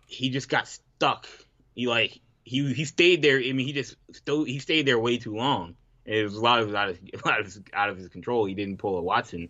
he 0.07 0.29
just 0.29 0.47
got 0.47 0.67
stuck. 0.67 1.27
He 1.75 1.87
like 1.87 2.19
he 2.49 2.73
he 2.73 2.83
stayed 2.85 3.21
there. 3.21 3.37
I 3.37 3.53
mean, 3.53 3.67
he 3.67 3.73
just 3.73 3.95
sto- 4.11 4.43
he 4.43 4.57
stayed 4.57 4.87
there 4.87 4.97
way 4.97 5.19
too 5.19 5.35
long. 5.35 5.75
It 6.03 6.23
was 6.23 6.33
a 6.33 6.41
lot 6.41 6.59
of 6.61 6.73
out 6.73 6.89
of 6.89 6.99
a 7.13 7.27
lot 7.27 7.39
of 7.39 7.45
his, 7.45 7.61
out 7.73 7.89
of 7.89 7.97
his 7.97 8.09
control. 8.09 8.45
He 8.45 8.55
didn't 8.55 8.77
pull 8.77 8.97
a 8.97 9.01
Watson, 9.01 9.49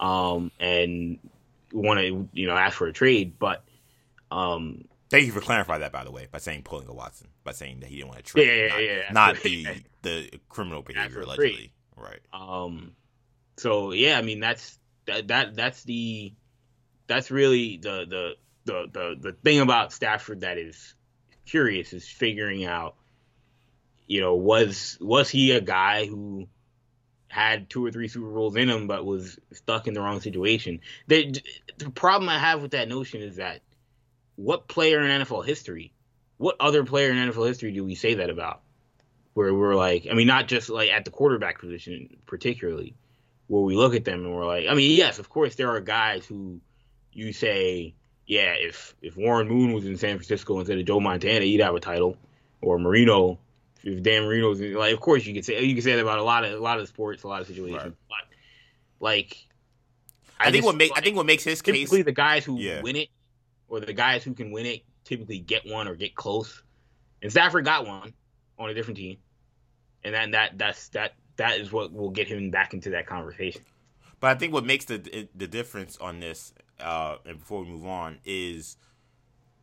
um, 0.00 0.50
and 0.58 1.20
want 1.72 2.00
to 2.00 2.28
you 2.32 2.48
know 2.48 2.56
ask 2.56 2.76
for 2.76 2.88
a 2.88 2.92
trade. 2.92 3.38
But 3.38 3.62
um, 4.32 4.86
Thank 5.08 5.26
you 5.26 5.32
for 5.32 5.40
clarifying 5.40 5.82
that, 5.82 5.92
by 5.92 6.04
the 6.04 6.10
way, 6.10 6.26
by 6.32 6.38
saying 6.38 6.62
pulling 6.64 6.88
a 6.88 6.92
Watson, 6.92 7.28
by 7.44 7.52
saying 7.52 7.80
that 7.80 7.86
he 7.86 7.96
didn't 7.96 8.08
want 8.08 8.24
to 8.24 8.24
trade, 8.24 8.46
Yeah, 8.48 8.54
yeah, 8.54 8.68
not, 8.68 8.80
yeah, 8.80 8.92
yeah, 8.92 9.12
not 9.12 9.36
the 9.42 9.66
the 10.30 10.40
criminal 10.48 10.82
behavior 10.82 11.20
allegedly. 11.20 11.72
Right. 11.96 12.20
um, 12.32 12.92
so 13.56 13.92
yeah, 13.92 14.18
I 14.18 14.22
mean 14.22 14.40
that's 14.40 14.78
that 15.06 15.28
that 15.28 15.54
that's 15.54 15.84
the 15.84 16.32
that's 17.06 17.30
really 17.30 17.76
the 17.76 18.06
the 18.08 18.32
the 18.64 18.88
the 18.90 19.16
the 19.20 19.32
thing 19.32 19.60
about 19.60 19.92
Stafford 19.92 20.40
that 20.40 20.58
is 20.58 20.94
curious 21.46 21.92
is 21.92 22.08
figuring 22.08 22.64
out, 22.64 22.96
you 24.06 24.20
know, 24.20 24.34
was 24.34 24.98
was 25.00 25.28
he 25.28 25.52
a 25.52 25.60
guy 25.60 26.06
who 26.06 26.48
had 27.28 27.70
two 27.70 27.84
or 27.84 27.90
three 27.90 28.08
Super 28.08 28.30
Bowls 28.30 28.56
in 28.56 28.68
him, 28.68 28.86
but 28.86 29.06
was 29.06 29.38
stuck 29.52 29.86
in 29.86 29.94
the 29.94 30.00
wrong 30.00 30.20
situation? 30.20 30.80
The 31.06 31.34
the 31.78 31.90
problem 31.90 32.28
I 32.28 32.38
have 32.38 32.62
with 32.62 32.72
that 32.72 32.88
notion 32.88 33.22
is 33.22 33.36
that 33.36 33.62
what 34.36 34.68
player 34.68 35.00
in 35.00 35.22
NFL 35.22 35.46
history, 35.46 35.92
what 36.36 36.56
other 36.60 36.84
player 36.84 37.10
in 37.10 37.16
NFL 37.16 37.46
history 37.48 37.72
do 37.72 37.84
we 37.84 37.94
say 37.94 38.14
that 38.14 38.30
about? 38.30 38.60
Where 39.34 39.54
we're 39.54 39.76
like, 39.76 40.06
I 40.10 40.14
mean, 40.14 40.26
not 40.26 40.46
just 40.46 40.68
like 40.68 40.90
at 40.90 41.06
the 41.06 41.10
quarterback 41.10 41.58
position 41.58 42.18
particularly, 42.26 42.94
where 43.46 43.62
we 43.62 43.76
look 43.76 43.94
at 43.94 44.04
them 44.04 44.24
and 44.24 44.34
we're 44.34 44.46
like, 44.46 44.66
I 44.68 44.74
mean, 44.74 44.96
yes, 44.96 45.18
of 45.18 45.28
course 45.28 45.54
there 45.54 45.70
are 45.70 45.80
guys 45.80 46.26
who 46.26 46.60
you 47.12 47.32
say, 47.32 47.94
yeah, 48.32 48.54
if 48.58 48.94
if 49.02 49.14
Warren 49.14 49.46
Moon 49.46 49.74
was 49.74 49.84
in 49.84 49.98
San 49.98 50.16
Francisco 50.16 50.58
instead 50.58 50.78
of 50.78 50.86
Joe 50.86 51.00
Montana, 51.00 51.44
he'd 51.44 51.60
have 51.60 51.74
a 51.74 51.80
title, 51.80 52.16
or 52.62 52.78
Marino, 52.78 53.38
if 53.84 54.02
Dan 54.02 54.22
Marino's 54.22 54.58
in, 54.58 54.72
like, 54.72 54.94
of 54.94 55.00
course 55.00 55.26
you 55.26 55.34
could 55.34 55.44
say 55.44 55.62
you 55.62 55.74
could 55.74 55.84
say 55.84 55.92
that 55.96 56.00
about 56.00 56.18
a 56.18 56.22
lot 56.24 56.42
of 56.42 56.54
a 56.54 56.62
lot 56.62 56.80
of 56.80 56.88
sports, 56.88 57.24
a 57.24 57.28
lot 57.28 57.42
of 57.42 57.46
situations, 57.46 57.82
Right. 57.82 57.92
but 58.08 58.36
like, 59.00 59.36
I, 60.40 60.44
think 60.44 60.56
just 60.56 60.64
what 60.64 60.76
make 60.76 60.88
feel 60.88 60.96
I 60.96 61.00
think 61.02 61.16
what 61.16 61.26
makes 61.26 61.44
his 61.44 61.58
like 61.60 61.74
case 61.74 61.90
typically 61.90 62.02
the 62.02 62.12
guys 62.12 62.42
who 62.46 62.58
Yeah. 62.58 62.80
win 62.80 62.96
it, 62.96 63.08
or 63.68 63.80
the 63.80 63.92
guys 63.92 64.24
who 64.24 64.32
can 64.32 64.50
win 64.50 64.64
it, 64.64 64.82
typically 65.04 65.38
get 65.38 65.66
one 65.66 65.86
or 65.86 65.94
get 65.94 66.14
close. 66.14 66.62
And 67.20 67.30
Stafford 67.30 67.66
got 67.66 67.86
one 67.86 68.14
on 68.58 68.70
a 68.70 68.74
different 68.74 68.96
team, 68.96 69.18
and 70.04 70.14
that 70.14 70.30
that 70.32 70.56
that's 70.58 70.88
that 70.88 71.12
that 71.36 71.60
is 71.60 71.70
what 71.70 71.92
will 71.92 72.10
get 72.10 72.28
him 72.28 72.50
back 72.50 72.72
into 72.72 72.90
that 72.90 73.06
conversation. 73.06 73.60
But 74.20 74.30
I 74.30 74.34
think 74.36 74.54
what 74.54 74.64
makes 74.64 74.86
the 74.86 75.28
the 75.34 75.46
difference 75.46 75.98
on 75.98 76.20
this, 76.20 76.54
uh, 76.82 77.18
and 77.24 77.38
before 77.38 77.62
we 77.62 77.68
move 77.70 77.86
on, 77.86 78.18
is 78.24 78.76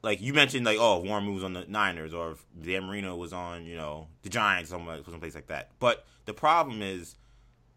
like 0.01 0.21
you 0.21 0.33
mentioned, 0.33 0.65
like 0.65 0.77
oh, 0.79 0.99
Warren 0.99 1.25
Moon 1.25 1.35
was 1.35 1.43
on 1.43 1.53
the 1.53 1.65
Niners, 1.67 2.13
or 2.13 2.31
if 2.31 2.45
Dan 2.61 2.83
Marino 2.85 3.15
was 3.15 3.33
on, 3.33 3.65
you 3.65 3.75
know, 3.75 4.07
the 4.23 4.29
Giants, 4.29 4.71
or 4.71 4.79
some 4.79 5.03
someplace 5.05 5.35
like 5.35 5.47
that. 5.47 5.71
But 5.79 6.05
the 6.25 6.33
problem 6.33 6.81
is, 6.81 7.15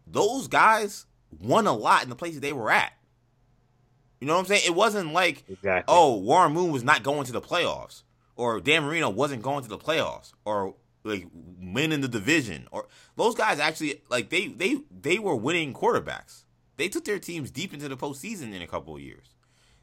those 0.07 0.47
guys 0.47 1.05
won 1.39 1.67
a 1.67 1.73
lot 1.73 2.03
in 2.03 2.09
the 2.09 2.15
places 2.15 2.39
they 2.39 2.53
were 2.53 2.71
at. 2.71 2.93
You 4.19 4.27
know 4.27 4.35
what 4.35 4.39
I'm 4.41 4.45
saying? 4.45 4.61
It 4.65 4.73
wasn't 4.73 5.11
like 5.11 5.43
Exactly. 5.49 5.93
oh, 5.93 6.15
Warren 6.17 6.53
Moon 6.53 6.71
was 6.71 6.83
not 6.83 7.03
going 7.03 7.25
to 7.25 7.33
the 7.33 7.41
playoffs, 7.41 8.03
or 8.35 8.61
Dan 8.61 8.83
Marino 8.83 9.09
wasn't 9.09 9.41
going 9.41 9.63
to 9.63 9.69
the 9.69 9.77
playoffs, 9.77 10.31
or 10.45 10.75
like 11.03 11.27
winning 11.59 11.99
the 11.99 12.07
division, 12.07 12.67
or 12.71 12.87
those 13.17 13.35
guys 13.35 13.59
actually 13.59 14.01
like 14.09 14.29
they 14.29 14.47
they 14.47 14.77
they 14.89 15.19
were 15.19 15.35
winning 15.35 15.73
quarterbacks. 15.73 16.43
They 16.77 16.87
took 16.87 17.03
their 17.03 17.19
teams 17.19 17.51
deep 17.51 17.73
into 17.73 17.89
the 17.89 17.97
postseason 17.97 18.53
in 18.53 18.61
a 18.61 18.67
couple 18.67 18.95
of 18.95 19.01
years. 19.01 19.32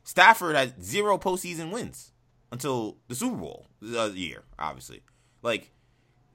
Stafford 0.02 0.56
had 0.56 0.82
zero 0.82 1.18
postseason 1.18 1.70
wins 1.70 2.12
until 2.50 2.96
the 3.08 3.14
Super 3.14 3.36
Bowl 3.36 3.66
year, 3.80 4.42
obviously. 4.58 5.02
Like, 5.42 5.70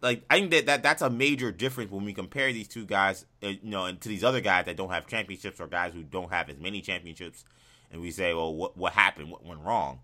like 0.01 0.23
I 0.29 0.39
think 0.39 0.51
that, 0.51 0.65
that 0.67 0.83
that's 0.83 1.01
a 1.01 1.09
major 1.09 1.51
difference 1.51 1.91
when 1.91 2.05
we 2.05 2.13
compare 2.13 2.51
these 2.53 2.67
two 2.67 2.85
guys, 2.85 3.25
uh, 3.43 3.47
you 3.47 3.59
know, 3.63 3.85
and 3.85 3.99
to 4.01 4.09
these 4.09 4.23
other 4.23 4.41
guys 4.41 4.65
that 4.65 4.77
don't 4.77 4.91
have 4.91 5.07
championships 5.07 5.59
or 5.59 5.67
guys 5.67 5.93
who 5.93 6.03
don't 6.03 6.31
have 6.31 6.49
as 6.49 6.57
many 6.57 6.81
championships, 6.81 7.43
and 7.91 8.01
we 8.01 8.11
say, 8.11 8.33
well, 8.33 8.53
what 8.53 8.77
what 8.77 8.93
happened? 8.93 9.31
What 9.31 9.45
went 9.45 9.61
wrong? 9.61 9.99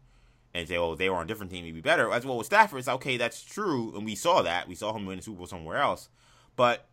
And 0.54 0.68
say, 0.68 0.78
well, 0.78 0.98
they 0.98 1.10
were 1.10 1.16
on 1.16 1.24
a 1.24 1.28
different 1.28 1.52
team, 1.52 1.64
he'd 1.64 1.72
be 1.72 1.82
better. 1.82 2.12
As 2.12 2.26
well 2.26 2.38
with 2.38 2.48
Stafford, 2.48 2.80
it's 2.80 2.88
okay, 2.90 3.16
that's 3.16 3.42
true, 3.42 3.96
and 3.96 4.06
we 4.06 4.16
saw 4.16 4.42
that. 4.42 4.68
We 4.68 4.76
saw 4.76 4.94
him 4.94 5.06
win 5.06 5.18
the 5.18 5.24
Super 5.24 5.38
Bowl 5.38 5.48
somewhere 5.48 5.78
else, 5.78 6.10
but 6.58 6.90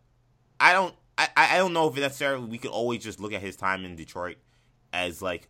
I 0.61 0.71
don't, 0.71 0.95
I, 1.17 1.27
I 1.35 1.57
don't 1.57 1.73
know 1.73 1.89
if 1.89 1.95
necessarily 1.95 2.45
we 2.45 2.57
could 2.57 2.71
always 2.71 3.03
just 3.03 3.19
look 3.19 3.33
at 3.33 3.41
his 3.41 3.57
time 3.57 3.83
in 3.83 3.97
Detroit 3.97 4.37
as 4.93 5.21
like, 5.21 5.49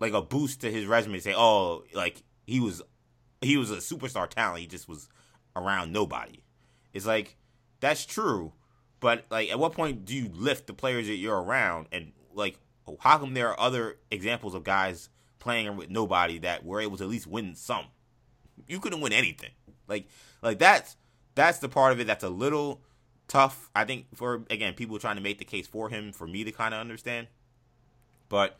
like 0.00 0.12
a 0.12 0.22
boost 0.22 0.62
to 0.62 0.70
his 0.70 0.86
resume. 0.86 1.20
Say, 1.20 1.34
oh, 1.36 1.84
like 1.94 2.22
he 2.46 2.58
was, 2.58 2.82
he 3.40 3.56
was 3.56 3.70
a 3.70 3.76
superstar 3.76 4.28
talent. 4.28 4.60
He 4.60 4.66
just 4.66 4.88
was 4.88 5.08
around 5.54 5.92
nobody. 5.92 6.42
It's 6.92 7.06
like 7.06 7.36
that's 7.80 8.04
true, 8.04 8.52
but 9.00 9.24
like, 9.30 9.50
at 9.50 9.58
what 9.58 9.72
point 9.72 10.04
do 10.04 10.14
you 10.14 10.30
lift 10.32 10.66
the 10.66 10.74
players 10.74 11.06
that 11.06 11.16
you're 11.16 11.40
around? 11.40 11.86
And 11.92 12.12
like, 12.34 12.58
how 13.00 13.18
come 13.18 13.34
there 13.34 13.48
are 13.48 13.60
other 13.60 13.98
examples 14.10 14.54
of 14.54 14.64
guys 14.64 15.08
playing 15.38 15.76
with 15.76 15.90
nobody 15.90 16.38
that 16.38 16.64
were 16.64 16.80
able 16.80 16.96
to 16.98 17.04
at 17.04 17.10
least 17.10 17.26
win 17.26 17.54
some? 17.54 17.86
You 18.68 18.80
couldn't 18.80 19.00
win 19.00 19.12
anything. 19.12 19.50
Like, 19.88 20.06
like 20.42 20.58
that's 20.58 20.96
that's 21.34 21.58
the 21.58 21.68
part 21.68 21.92
of 21.92 22.00
it 22.00 22.06
that's 22.06 22.24
a 22.24 22.28
little 22.28 22.82
tough. 23.26 23.70
I 23.74 23.84
think 23.84 24.06
for 24.14 24.44
again 24.50 24.74
people 24.74 24.98
trying 24.98 25.16
to 25.16 25.22
make 25.22 25.38
the 25.38 25.44
case 25.44 25.66
for 25.66 25.88
him 25.88 26.12
for 26.12 26.26
me 26.26 26.44
to 26.44 26.52
kind 26.52 26.74
of 26.74 26.80
understand, 26.80 27.28
but 28.28 28.58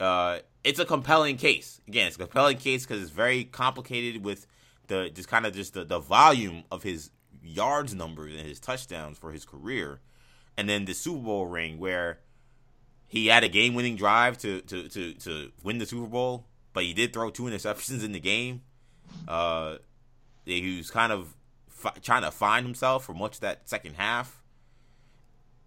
uh, 0.00 0.38
it's 0.64 0.78
a 0.78 0.84
compelling 0.84 1.36
case. 1.36 1.80
Again, 1.86 2.06
it's 2.06 2.16
a 2.16 2.20
compelling 2.20 2.56
case 2.56 2.86
because 2.86 3.02
it's 3.02 3.10
very 3.10 3.44
complicated 3.44 4.24
with 4.24 4.46
the 4.88 5.10
just 5.10 5.28
kind 5.28 5.46
of 5.46 5.54
just 5.54 5.74
the, 5.74 5.84
the 5.84 5.98
volume 5.98 6.64
of 6.70 6.82
his 6.82 7.10
yards 7.42 7.94
numbers 7.94 8.34
and 8.34 8.46
his 8.46 8.60
touchdowns 8.60 9.18
for 9.18 9.32
his 9.32 9.44
career, 9.44 10.00
and 10.56 10.68
then 10.68 10.84
the 10.84 10.94
Super 10.94 11.22
Bowl 11.22 11.46
ring 11.46 11.78
where 11.78 12.20
he 13.06 13.26
had 13.26 13.42
a 13.42 13.48
game 13.48 13.74
winning 13.74 13.96
drive 13.96 14.38
to, 14.38 14.60
to, 14.62 14.88
to, 14.88 15.14
to 15.14 15.50
win 15.64 15.78
the 15.78 15.86
Super 15.86 16.06
Bowl, 16.06 16.46
but 16.72 16.84
he 16.84 16.92
did 16.94 17.12
throw 17.12 17.30
two 17.30 17.44
interceptions 17.44 18.04
in 18.04 18.12
the 18.12 18.20
game. 18.20 18.62
Uh, 19.26 19.76
he 20.44 20.76
was 20.76 20.90
kind 20.90 21.12
of 21.12 21.34
fi- 21.68 21.94
trying 22.02 22.22
to 22.22 22.30
find 22.30 22.64
himself 22.64 23.04
for 23.04 23.12
much 23.12 23.36
of 23.36 23.40
that 23.40 23.68
second 23.68 23.96
half, 23.96 24.42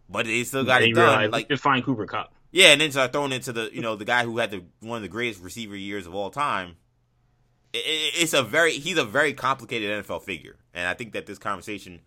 but 0.09 0.25
they 0.25 0.43
still 0.43 0.63
got 0.63 0.79
They 0.79 0.89
it 0.89 0.95
done. 0.95 1.31
Like 1.31 1.49
just 1.49 1.63
find 1.63 1.83
Cooper 1.83 2.05
Kupp. 2.05 2.33
Yeah, 2.53 2.67
and 2.67 2.79
then 2.79 2.91
start 2.91 3.11
throwing 3.11 3.31
it 3.31 3.41
to 3.43 3.51
the 3.51 3.69
you 3.73 3.81
know 3.81 3.95
the 3.95 4.05
guy 4.05 4.23
who 4.23 4.37
had 4.37 4.51
the 4.51 4.63
one 4.79 4.97
of 4.97 5.01
the 5.01 5.09
greatest 5.09 5.41
receiver 5.41 5.75
years 5.75 6.05
of 6.05 6.13
all 6.13 6.29
time. 6.29 6.75
it's 7.73 8.33
a 8.33 8.43
very 8.43 8.73
he's 8.73 8.97
a 8.97 9.03
very 9.03 9.33
complicated 9.33 10.05
NFL 10.05 10.21
figure, 10.21 10.55
and 10.73 10.87
I 10.87 10.93
think 10.93 11.13
that 11.13 11.25
this 11.25 11.39
conversation 11.39 12.01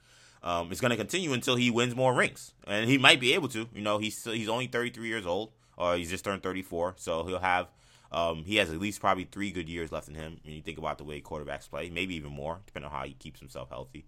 um, 0.45 0.71
is 0.71 0.81
going 0.81 0.93
to 0.93 0.97
continue 0.97 1.33
until 1.33 1.57
he 1.57 1.71
wins 1.71 1.97
more 1.97 2.15
rings, 2.15 2.55
and 2.65 2.89
he 2.89 2.97
might 2.97 3.19
be 3.19 3.35
able 3.35 3.49
to. 3.49 3.69
You 3.75 3.83
know, 3.83 3.99
he's 3.99 4.23
he's 4.25 4.49
only 4.49 4.69
33 4.69 5.09
years 5.09 5.27
old, 5.27 5.51
or 5.77 5.97
he's 5.97 6.11
just 6.11 6.25
turned 6.25 6.45
34, 6.45 6.95
so 6.97 7.25
he'll 7.25 7.41
have 7.41 7.67
um, 8.13 8.45
he 8.45 8.57
has 8.57 8.71
at 8.71 8.79
least 8.79 9.01
probably 9.01 9.25
three 9.25 9.51
good 9.51 9.69
years 9.69 9.91
left 9.91 10.07
in 10.07 10.15
him. 10.15 10.39
When 10.45 10.55
you 10.55 10.63
think 10.63 10.79
about 10.79 10.99
the 10.99 11.05
way 11.05 11.21
quarterbacks 11.21 11.69
play, 11.69 11.91
maybe 11.91 12.15
even 12.15 12.31
more, 12.31 12.61
depending 12.67 12.89
on 12.89 12.97
how 12.97 13.05
he 13.05 13.15
keeps 13.15 13.41
himself 13.41 13.69
healthy, 13.69 14.07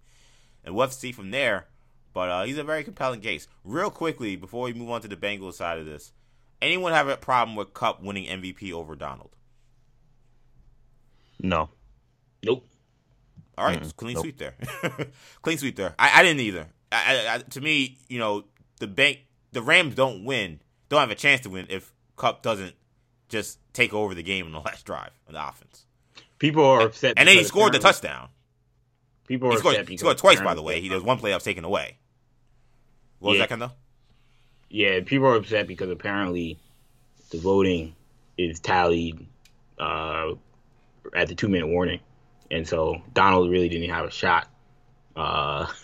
and 0.64 0.72
we'll 0.72 0.86
have 0.86 0.92
to 0.92 0.98
see 0.98 1.10
from 1.10 1.32
there. 1.32 1.66
But 2.14 2.30
uh, 2.30 2.44
he's 2.44 2.58
a 2.58 2.64
very 2.64 2.84
compelling 2.84 3.20
case. 3.20 3.48
Real 3.64 3.90
quickly, 3.90 4.36
before 4.36 4.64
we 4.64 4.72
move 4.72 4.90
on 4.90 5.00
to 5.00 5.08
the 5.08 5.16
Bengals 5.16 5.54
side 5.54 5.78
of 5.78 5.84
this, 5.86 6.12
anyone 6.60 6.92
have 6.92 7.08
a 7.08 7.16
problem 7.16 7.56
with 7.56 7.74
Kupp 7.74 8.02
winning 8.02 8.24
MVP 8.24 8.72
over 8.72 8.96
Donald? 8.96 9.30
No. 11.40 11.70
Nope. 12.42 12.66
All 13.56 13.66
right, 13.66 13.80
mm-hmm. 13.80 13.88
clean 13.96 14.14
nope. 14.14 14.22
sweep 14.22 14.38
there. 14.38 14.54
clean 15.42 15.58
sweep 15.58 15.76
there. 15.76 15.94
I, 15.98 16.20
I 16.20 16.22
didn't 16.22 16.40
either. 16.40 16.68
I, 16.92 17.26
I, 17.28 17.38
to 17.38 17.60
me, 17.60 17.98
you 18.08 18.18
know, 18.18 18.44
the 18.78 18.86
bank, 18.86 19.20
the 19.52 19.62
Rams 19.62 19.96
don't 19.96 20.24
win, 20.24 20.60
don't 20.88 21.00
have 21.00 21.10
a 21.10 21.16
chance 21.16 21.40
to 21.42 21.50
win 21.50 21.66
if 21.68 21.92
Kupp 22.16 22.42
doesn't 22.42 22.74
just 23.28 23.58
take 23.72 23.92
over 23.92 24.14
the 24.14 24.22
game 24.22 24.46
in 24.46 24.52
the 24.52 24.60
last 24.64 24.84
drive 24.84 25.10
of 25.26 25.32
the 25.32 25.46
offense. 25.46 25.86
People 26.38 26.64
are 26.64 26.82
upset, 26.82 27.14
and 27.16 27.28
then 27.28 27.36
he 27.36 27.42
scored 27.42 27.72
the 27.72 27.80
touchdown. 27.80 28.28
People 29.26 29.48
are 29.48 29.52
he 29.52 29.58
scored, 29.58 29.74
upset. 29.74 29.88
He 29.88 29.96
scored 29.96 30.18
twice, 30.18 30.40
by 30.40 30.54
the 30.54 30.62
way. 30.62 30.80
He 30.80 30.88
there's 30.88 31.02
one 31.02 31.18
play 31.18 31.32
I 31.32 31.36
was 31.36 31.42
taken 31.42 31.64
away. 31.64 31.98
What 33.18 33.30
yeah. 33.30 33.32
was 33.32 33.38
that, 33.40 33.48
Kendall? 33.48 33.72
Yeah, 34.70 35.00
people 35.04 35.26
are 35.26 35.36
upset 35.36 35.66
because 35.66 35.90
apparently 35.90 36.58
the 37.30 37.38
voting 37.38 37.94
is 38.36 38.60
tallied 38.60 39.26
uh, 39.78 40.34
at 41.14 41.28
the 41.28 41.34
two 41.34 41.48
minute 41.48 41.68
warning, 41.68 42.00
and 42.50 42.66
so 42.66 43.02
Donald 43.12 43.50
really 43.50 43.68
didn't 43.68 43.90
have 43.90 44.06
a 44.06 44.10
shot. 44.10 44.48
Uh, 45.16 45.66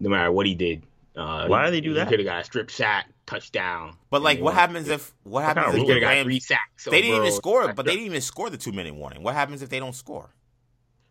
no 0.00 0.10
matter 0.10 0.30
what 0.30 0.46
he 0.46 0.54
did. 0.54 0.82
Uh, 1.16 1.46
Why 1.46 1.66
do 1.66 1.70
they 1.70 1.80
do 1.80 1.90
he 1.90 1.94
that? 1.96 2.08
Could 2.08 2.18
have 2.18 2.26
got 2.26 2.40
a 2.40 2.44
strip 2.44 2.70
sack, 2.70 3.06
touchdown. 3.26 3.96
But 4.10 4.22
like, 4.22 4.40
what 4.40 4.54
happens 4.54 4.88
if 4.88 5.14
what 5.22 5.44
happens 5.44 5.74
if 5.74 5.86
the 5.86 6.00
Rams 6.00 6.24
three 6.24 6.40
sacks? 6.40 6.84
They 6.84 7.02
didn't 7.02 7.16
even 7.16 7.32
score, 7.32 7.72
but 7.72 7.86
they 7.86 7.92
didn't 7.92 8.06
even 8.06 8.20
score 8.20 8.50
the 8.50 8.58
two 8.58 8.72
minute 8.72 8.94
warning. 8.94 9.22
What 9.22 9.34
happens 9.34 9.62
if 9.62 9.68
they 9.68 9.78
don't 9.78 9.94
score? 9.94 10.30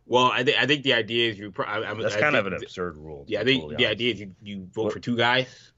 Well, 0.05 0.31
I, 0.34 0.43
th- 0.43 0.57
I 0.57 0.65
think 0.65 0.84
the 0.84 0.93
idea 0.93 1.31
is 1.31 1.39
you. 1.39 1.51
Pro- 1.51 1.65
I, 1.65 1.93
That's 1.93 2.15
I 2.15 2.19
kind 2.19 2.36
of 2.36 2.45
an 2.45 2.53
absurd 2.53 2.97
rule. 2.97 3.23
Yeah, 3.27 3.39
I 3.39 3.45
think 3.45 3.77
the 3.77 3.88
idea 3.88 4.13
is 4.13 4.19
you, 4.19 4.36
you 4.43 4.67
vote 4.73 4.86
what? 4.86 4.93
for 4.93 4.99
two 4.99 5.15
guys. 5.15 5.71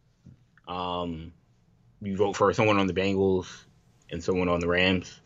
Um, 0.68 1.32
you 2.01 2.18
vote 2.18 2.36
for 2.36 2.53
someone 2.53 2.78
on 2.78 2.88
the 2.88 2.93
Bengals 2.93 3.47
and 4.11 4.24
someone 4.24 4.49
on 4.49 4.59
the 4.59 4.68
Rams. 4.68 5.22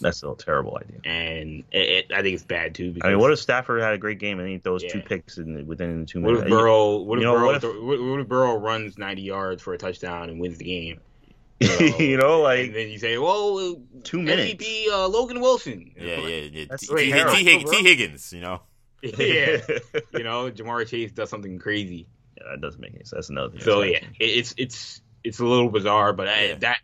That's 0.00 0.18
still 0.18 0.32
a 0.32 0.36
terrible 0.36 0.78
idea. 0.78 1.00
And 1.04 1.64
it, 1.70 2.06
it, 2.10 2.12
I 2.12 2.22
think 2.22 2.34
it's 2.34 2.44
bad 2.44 2.74
too. 2.74 2.92
Because, 2.92 3.06
I 3.06 3.10
mean, 3.10 3.20
what 3.20 3.30
if 3.30 3.38
Stafford 3.38 3.82
had 3.82 3.92
a 3.92 3.98
great 3.98 4.18
game 4.18 4.40
and 4.40 4.48
he 4.48 4.58
throws 4.58 4.82
yeah. 4.82 4.90
two 4.90 5.00
picks 5.00 5.36
in, 5.38 5.66
within 5.66 6.00
the 6.00 6.06
two 6.06 6.20
what 6.20 6.28
minutes? 6.32 6.44
If 6.44 6.50
Burrow, 6.50 6.96
what 6.96 7.18
if 7.18 7.22
you 7.22 7.30
Burrow? 7.30 7.46
What 7.46 7.56
if, 7.62 7.82
what 7.82 8.20
if 8.20 8.28
Burrow 8.28 8.56
runs 8.56 8.96
ninety 8.96 9.22
yards 9.22 9.62
for 9.62 9.74
a 9.74 9.78
touchdown 9.78 10.30
and 10.30 10.40
wins 10.40 10.58
the 10.58 10.64
game? 10.64 11.00
You 11.58 11.78
know, 11.78 11.98
you 11.98 12.16
know 12.18 12.40
like 12.42 12.66
and 12.66 12.74
then 12.74 12.88
you 12.88 12.98
say, 12.98 13.16
"Well, 13.16 13.80
two 14.02 14.20
minutes." 14.20 14.62
MVP 14.62 14.88
uh, 14.88 15.08
Logan 15.08 15.40
Wilson. 15.40 15.90
Yeah, 15.96 16.18
yeah, 16.18 16.36
yeah. 16.52 16.64
That's 16.68 16.86
T, 16.86 16.94
T, 16.94 17.12
T, 17.12 17.64
T, 17.64 17.82
Higgins. 17.82 18.30
You 18.30 18.42
know. 18.42 18.60
yeah, 19.02 19.58
you 20.12 20.22
know, 20.22 20.50
Ja'Marr 20.50 20.86
Chase 20.86 21.12
does 21.12 21.30
something 21.30 21.58
crazy. 21.58 22.06
Yeah, 22.46 22.52
that 22.52 22.60
doesn't 22.60 22.80
make 22.80 22.94
any 22.94 23.04
sense. 23.04 23.10
That's 23.10 23.28
another 23.30 23.50
thing. 23.50 23.60
So 23.62 23.82
yeah, 23.82 24.00
it's 24.18 24.54
it's 24.56 25.00
it's 25.24 25.38
a 25.38 25.44
little 25.44 25.70
bizarre, 25.70 26.12
but 26.12 26.28
I, 26.28 26.54
that 26.60 26.78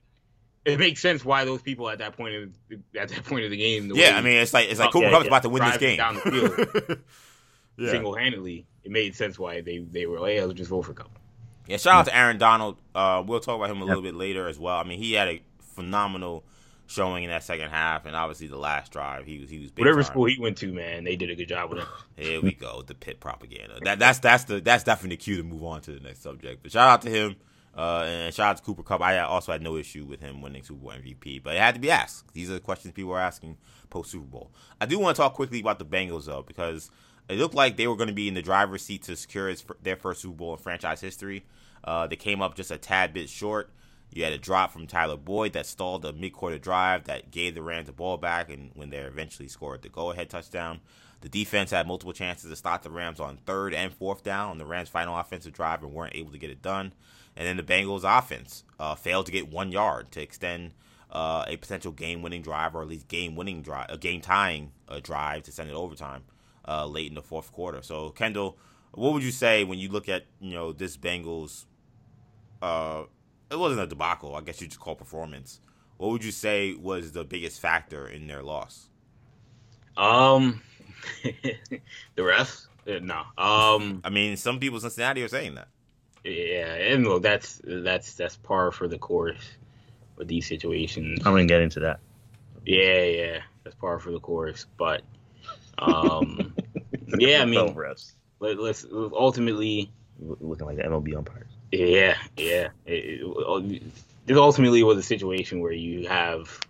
it 0.65 0.79
makes 0.79 1.01
sense 1.01 1.25
why 1.25 1.45
those 1.45 1.63
people 1.63 1.89
at 1.89 1.99
that 1.99 2.17
point 2.17 2.35
of 2.35 2.51
at 2.99 3.09
that 3.09 3.25
point 3.25 3.45
of 3.45 3.51
the 3.51 3.57
game. 3.57 3.89
The 3.89 3.97
yeah, 3.97 4.17
I 4.17 4.21
mean 4.21 4.37
it's 4.37 4.55
like 4.55 4.69
it's 4.69 4.81
like 4.81 4.93
Cooper 4.93 5.07
yeah, 5.07 5.11
Kupp's 5.11 5.25
yeah. 5.25 5.29
about 5.29 5.43
to 5.43 5.49
win 5.49 5.65
this 5.65 5.77
game 5.79 5.97
down 5.97 6.15
the 6.15 6.21
field 6.21 6.99
yeah. 7.77 7.91
single 7.91 8.15
handedly. 8.15 8.67
It 8.85 8.91
made 8.91 9.15
sense 9.15 9.39
why 9.39 9.61
they 9.61 9.79
they 9.79 10.07
were 10.07 10.21
like, 10.21 10.33
hey, 10.33 10.45
let's 10.45 10.59
just 10.59 10.71
vote 10.71 10.83
for 10.83 10.95
Kupp. 10.95 11.11
Yeah, 11.67 11.77
shout 11.77 11.95
out 11.95 12.05
to 12.07 12.17
Aaron 12.17 12.39
Donald. 12.39 12.77
Uh, 12.95 13.23
we'll 13.25 13.41
talk 13.41 13.57
about 13.57 13.71
him 13.71 13.81
a 13.83 13.85
little 13.85 14.03
bit 14.03 14.15
later 14.15 14.49
as 14.49 14.59
well. 14.59 14.77
I 14.77 14.85
mean, 14.85 14.99
he 14.99 15.13
had 15.13 15.29
a 15.29 15.43
phenomenal 15.61 16.45
showing 16.93 17.25
in 17.25 17.31
that 17.31 17.43
second 17.43 17.71
half, 17.71 18.07
and 18.07 18.15
obviously 18.15 18.47
the 18.47 18.59
last 18.59 18.93
drive, 18.93 19.27
he 19.27 19.39
was 19.39 19.51
he 19.51 19.59
was 19.59 19.71
whatever 19.77 20.03
time. 20.03 20.11
school 20.11 20.25
he 20.27 20.39
went 20.39 20.59
to, 20.59 20.73
man, 20.73 21.05
they 21.05 21.17
did 21.17 21.31
a 21.31 21.35
good 21.35 21.49
job 21.49 21.71
with 21.71 21.81
him. 21.81 21.89
Here 22.17 22.41
we 22.41 22.53
go, 22.53 22.83
the 22.83 22.95
pit 22.95 23.21
propaganda. 23.21 23.79
That 23.83 23.99
that's 23.99 24.19
that's 24.19 24.45
the 24.45 24.61
that's 24.61 24.85
definitely 24.85 25.17
the 25.17 25.23
cue 25.23 25.37
to 25.39 25.43
move 25.43 25.65
on 25.65 25.81
to 25.83 25.93
the 25.93 26.01
next 26.01 26.23
subject. 26.23 26.63
But 26.63 26.73
shout 26.73 26.89
out 26.89 27.03
to 27.03 27.11
him. 27.11 27.37
Uh, 27.75 28.05
and 28.07 28.35
shout 28.35 28.51
out 28.51 28.57
to 28.59 28.63
Cooper 28.63 28.83
Kupp. 28.83 29.01
I 29.01 29.21
also 29.21 29.51
had 29.51 29.63
no 29.63 29.77
issue 29.77 30.05
with 30.05 30.21
him 30.21 30.43
winning 30.43 30.63
Super 30.63 30.81
Bowl 30.81 30.93
MVP, 30.93 31.43
but 31.43 31.57
it 31.57 31.59
had 31.59 31.75
to 31.75 31.81
be 31.81 31.91
asked. 31.91 32.31
These 32.35 32.51
are 32.51 32.55
the 32.55 32.61
questions 32.61 32.93
people 32.93 33.13
are 33.13 33.19
asking 33.19 33.57
post 33.89 34.11
Super 34.11 34.27
Bowl. 34.27 34.51
I 34.79 34.85
do 34.85 34.99
want 34.99 35.17
to 35.17 35.23
talk 35.23 35.33
quickly 35.33 35.61
about 35.61 35.79
the 35.79 35.87
Bengals 35.87 36.27
though, 36.27 36.43
because 36.43 36.91
it 37.31 37.39
looked 37.39 37.55
like 37.55 37.79
they 37.79 37.87
were 37.87 37.97
going 37.97 38.09
to 38.09 38.15
be 38.15 38.29
in 38.29 38.35
the 38.35 38.43
driver's 38.43 38.83
seat 38.83 39.05
to 39.05 39.17
secure 39.17 39.49
his, 39.49 39.65
their 39.83 39.97
first 39.97 40.21
Super 40.21 40.35
Bowl 40.35 40.53
in 40.53 40.59
franchise 40.59 41.01
history. 41.01 41.47
Uh, 41.83 42.07
they 42.07 42.17
came 42.17 42.43
up 42.43 42.55
just 42.55 42.71
a 42.71 42.77
tad 42.77 43.15
bit 43.15 43.29
short. 43.29 43.71
You 44.13 44.25
had 44.25 44.33
a 44.33 44.39
drop 44.39 44.73
from 44.73 44.87
Tyler 44.87 45.17
Boyd 45.17 45.55
that 45.55 45.67
stalled 45.67 46.05
a 46.05 46.13
mid-quarter 46.13 46.59
drive 46.59 47.05
that 47.05 47.31
gave 47.31 47.55
the 47.55 47.63
Rams 47.63 47.87
the 47.87 47.93
ball 47.93 48.19
back, 48.19 48.51
and 48.51 48.71
when 48.75 48.91
they 48.91 48.99
eventually 48.99 49.49
scored 49.49 49.83
the 49.83 49.89
go-ahead 49.89 50.29
touchdown, 50.29 50.81
the 51.23 51.29
defense 51.29 51.71
had 51.71 51.87
multiple 51.87 52.13
chances 52.13 52.51
to 52.51 52.57
stop 52.57 52.83
the 52.83 52.91
Rams 52.91 53.21
on 53.21 53.39
third 53.39 53.73
and 53.73 53.93
fourth 53.95 54.23
down 54.23 54.51
on 54.51 54.59
the 54.59 54.67
Rams' 54.67 54.89
final 54.89 55.17
offensive 55.19 55.53
drive 55.53 55.83
and 55.83 55.93
weren't 55.93 56.15
able 56.15 56.33
to 56.33 56.39
get 56.39 56.51
it 56.51 56.61
done. 56.61 56.93
And 57.37 57.47
then 57.47 57.57
the 57.57 57.63
Bengals 57.63 58.03
offense 58.05 58.65
uh, 58.79 58.95
failed 58.95 59.27
to 59.27 59.33
get 59.33 59.51
one 59.51 59.73
yard 59.73 60.11
to 60.13 60.21
extend 60.21 60.73
uh, 61.11 61.45
a 61.47 61.57
potential 61.57 61.93
game-winning 61.93 62.43
drive, 62.43 62.75
or 62.75 62.83
at 62.83 62.89
least 62.89 63.09
game-winning 63.09 63.63
drive, 63.63 63.87
a 63.89 63.97
game-tying 63.97 64.73
uh, 64.89 65.01
drive 65.03 65.45
to 65.45 65.53
send 65.53 65.71
it 65.71 65.75
overtime 65.75 66.25
uh, 66.69 66.87
late 66.87 67.09
in 67.09 67.15
the 67.15 67.23
fourth 67.23 67.53
quarter. 67.53 67.83
So, 67.83 68.11
Kendall, 68.11 68.59
what 68.93 69.15
would 69.15 69.23
you 69.23 69.31
say 69.31 69.65
when 69.65 69.79
you 69.79 69.89
look 69.89 70.09
at 70.09 70.27
you 70.41 70.53
know 70.53 70.73
this 70.73 70.97
Bengals? 70.97 71.65
Uh, 72.61 73.05
it 73.53 73.59
wasn't 73.59 73.83
a 73.83 73.87
debacle. 73.87 74.35
I 74.35 74.41
guess 74.41 74.61
you 74.61 74.67
just 74.67 74.81
call 74.81 74.95
performance. 74.95 75.61
What 75.99 76.11
would 76.11 76.25
you 76.25 76.33
say 76.33 76.75
was 76.75 77.13
the 77.13 77.25
biggest 77.25 77.61
factor 77.61 78.09
in 78.09 78.27
their 78.27 78.43
loss? 78.43 78.89
Um, 79.97 80.63
the 81.23 82.23
refs. 82.23 82.67
Uh, 82.89 82.99
no. 83.01 83.21
Um, 83.39 84.01
I 84.03 84.11
mean, 84.11 84.37
some 84.37 84.59
people 84.59 84.79
in 84.79 84.81
Cincinnati 84.81 85.23
are 85.23 85.29
saying 85.29 85.55
that. 85.55 85.69
Yeah, 86.25 86.75
and 86.75 87.05
look, 87.05 87.23
that's 87.23 87.61
that's 87.65 88.15
that's 88.15 88.37
par 88.37 88.71
for 88.71 88.87
the 88.87 88.99
course 88.99 89.43
with 90.17 90.29
these 90.29 90.47
situations. 90.47 91.21
I'm 91.25 91.33
gonna 91.33 91.47
get 91.47 91.61
into 91.63 91.81
that. 91.81 92.01
Yeah, 92.65 93.03
yeah, 93.03 93.41
that's 93.65 93.77
par 93.77 93.99
for 93.99 94.13
the 94.13 94.21
course. 94.21 94.67
But, 94.77 95.03
um, 95.79 96.55
yeah, 97.19 97.43
I 97.43 97.45
mean, 97.45 97.75
refs. 97.75 98.13
let, 98.39 98.59
us 98.59 98.87
ultimately 98.93 99.93
looking 100.21 100.67
like 100.67 100.77
the 100.77 100.85
MLB 100.85 101.17
umpires. 101.17 101.52
Yeah, 101.73 102.17
yeah. 102.37 102.69
It, 102.87 103.23
it, 103.25 103.83
this 104.27 104.37
ultimately 104.37 104.83
was 104.83 104.99
a 104.99 105.03
situation 105.03 105.61
where 105.61 105.73
you 105.73 106.07
have 106.07 106.61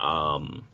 um, 0.00 0.64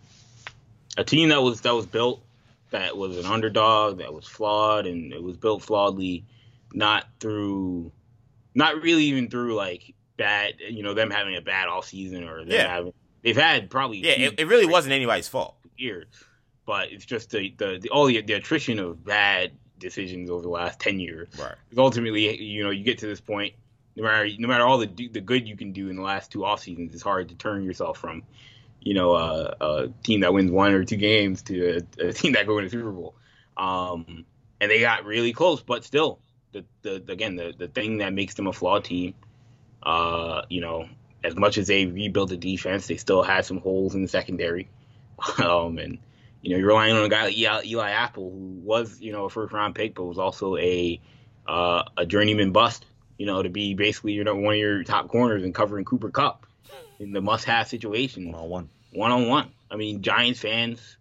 a 0.97 1.05
team 1.05 1.29
that 1.29 1.43
was 1.43 1.61
that 1.61 1.75
was 1.75 1.87
built 1.87 2.23
that 2.71 2.97
was 2.97 3.17
an 3.17 3.27
underdog 3.27 3.99
that 3.99 4.13
was 4.13 4.27
flawed 4.27 4.87
and 4.87 5.13
it 5.13 5.23
was 5.23 5.37
built 5.37 5.63
flawedly, 5.63 6.25
not 6.73 7.07
through 7.21 7.93
not 8.55 8.83
really 8.83 9.05
even 9.05 9.29
through 9.29 9.55
like 9.55 9.95
bad, 10.17 10.55
you 10.59 10.83
know, 10.83 10.95
them 10.95 11.11
having 11.11 11.37
a 11.37 11.41
bad 11.41 11.69
off 11.69 11.87
season 11.87 12.25
or 12.25 12.41
them 12.41 12.51
yeah. 12.51 12.69
having 12.69 12.93
they've 13.23 13.37
had 13.37 13.71
probably 13.71 13.99
yeah, 13.99 14.13
it, 14.13 14.41
it, 14.41 14.47
really 14.47 14.67
wasn't 14.67 14.93
anybody's 14.93 15.29
fault 15.29 15.57
years, 15.77 16.07
but 16.67 16.91
it's 16.91 17.05
just 17.05 17.31
the 17.31 17.55
the, 17.59 17.79
the 17.81 17.89
all 17.91 18.07
the, 18.07 18.21
the 18.23 18.35
attrition 18.35 18.79
of 18.79 19.05
bad 19.05 19.53
decisions 19.79 20.31
over 20.31 20.43
the 20.43 20.49
last 20.49 20.79
ten 20.79 21.01
years. 21.01 21.29
Right. 21.39 21.55
Ultimately, 21.77 22.41
you 22.43 22.65
know, 22.65 22.71
you 22.71 22.85
get 22.85 22.99
to 22.99 23.07
this 23.07 23.21
point. 23.21 23.55
No 23.97 24.05
matter 24.05 24.29
no 24.39 24.49
matter 24.49 24.65
all 24.65 24.79
the 24.79 24.87
the 24.87 25.21
good 25.21 25.49
you 25.49 25.57
can 25.57 25.73
do 25.73 25.89
in 25.89 25.97
the 25.97 26.03
last 26.03 26.31
two 26.31 26.45
off 26.45 26.61
seasons, 26.61 26.95
it's 26.95 27.03
hard 27.03 27.31
to 27.31 27.35
turn 27.35 27.65
yourself 27.65 27.99
from, 27.99 28.23
you 28.81 28.95
know, 28.95 29.15
a, 29.15 29.57
a 29.61 29.89
team 30.03 30.21
that 30.21 30.33
wins 30.33 30.51
one 30.51 30.73
or 30.73 30.85
two 30.85 30.97
games 30.97 31.43
to 31.43 31.83
a, 32.01 32.07
a 32.09 32.13
team 32.13 32.33
that 32.33 32.47
go 32.47 32.57
win 32.57 32.65
a 32.65 32.71
Super 32.71 32.93
Bowl. 32.93 33.15
Um, 33.57 34.25
and 34.61 34.71
they 34.71 34.81
got 34.81 35.05
really 35.05 35.33
close, 35.33 35.63
but 35.63 35.85
still, 35.85 36.21
the, 36.53 36.65
the 36.83 37.13
again 37.13 37.37
the 37.37 37.53
the 37.57 37.69
thing 37.69 37.99
that 37.99 38.13
makes 38.13 38.35
them 38.35 38.47
a 38.47 38.53
flawed 38.53 38.85
team. 38.85 39.15
Uh, 39.83 40.43
you 40.49 40.61
know, 40.61 40.89
as 41.25 41.37
much 41.37 41.59
as 41.59 41.67
they 41.67 41.87
rebuilt 41.87 42.31
the 42.31 42.37
defense, 42.37 42.87
they 42.87 42.97
still 42.97 43.23
had 43.23 43.45
some 43.45 43.59
holes 43.59 43.95
in 43.95 44.03
the 44.03 44.09
secondary. 44.09 44.69
Um, 45.39 45.79
and 45.79 45.99
you 46.43 46.51
know, 46.51 46.59
you're 46.59 46.69
relying 46.69 46.97
on 46.97 47.05
a 47.05 47.09
guy 47.09 47.25
like 47.25 47.37
Eli, 47.37 47.63
Eli 47.67 47.91
Apple, 47.91 48.31
who 48.31 48.61
was 48.63 49.01
you 49.01 49.13
know 49.13 49.25
a 49.25 49.31
first 49.31 49.53
round 49.53 49.75
pick, 49.75 49.95
but 49.95 50.05
was 50.05 50.19
also 50.19 50.57
a 50.57 51.01
uh, 51.47 51.83
a 51.97 52.07
journeyman 52.07 52.53
bust. 52.53 52.87
You 53.17 53.27
know, 53.27 53.43
to 53.43 53.49
be 53.49 53.75
basically 53.75 54.13
you 54.13 54.25
know 54.25 54.37
one 54.37 54.55
of 54.55 54.61
your 54.61 54.85
top 54.85 55.09
corners 55.09 55.43
and 55.43 55.55
covering 55.55 55.85
Cooper 55.85 56.11
Kupp 56.11 56.47
in 57.01 57.13
the 57.13 57.21
must 57.21 57.45
have 57.45 57.69
situation. 57.69 58.33
One 58.33 58.43
on 58.43 58.49
one. 58.49 58.69
One 58.93 59.11
on 59.11 59.29
one. 59.29 59.51
I 59.71 59.77
mean, 59.77 60.03
Giants 60.03 60.41
fans 60.41 60.97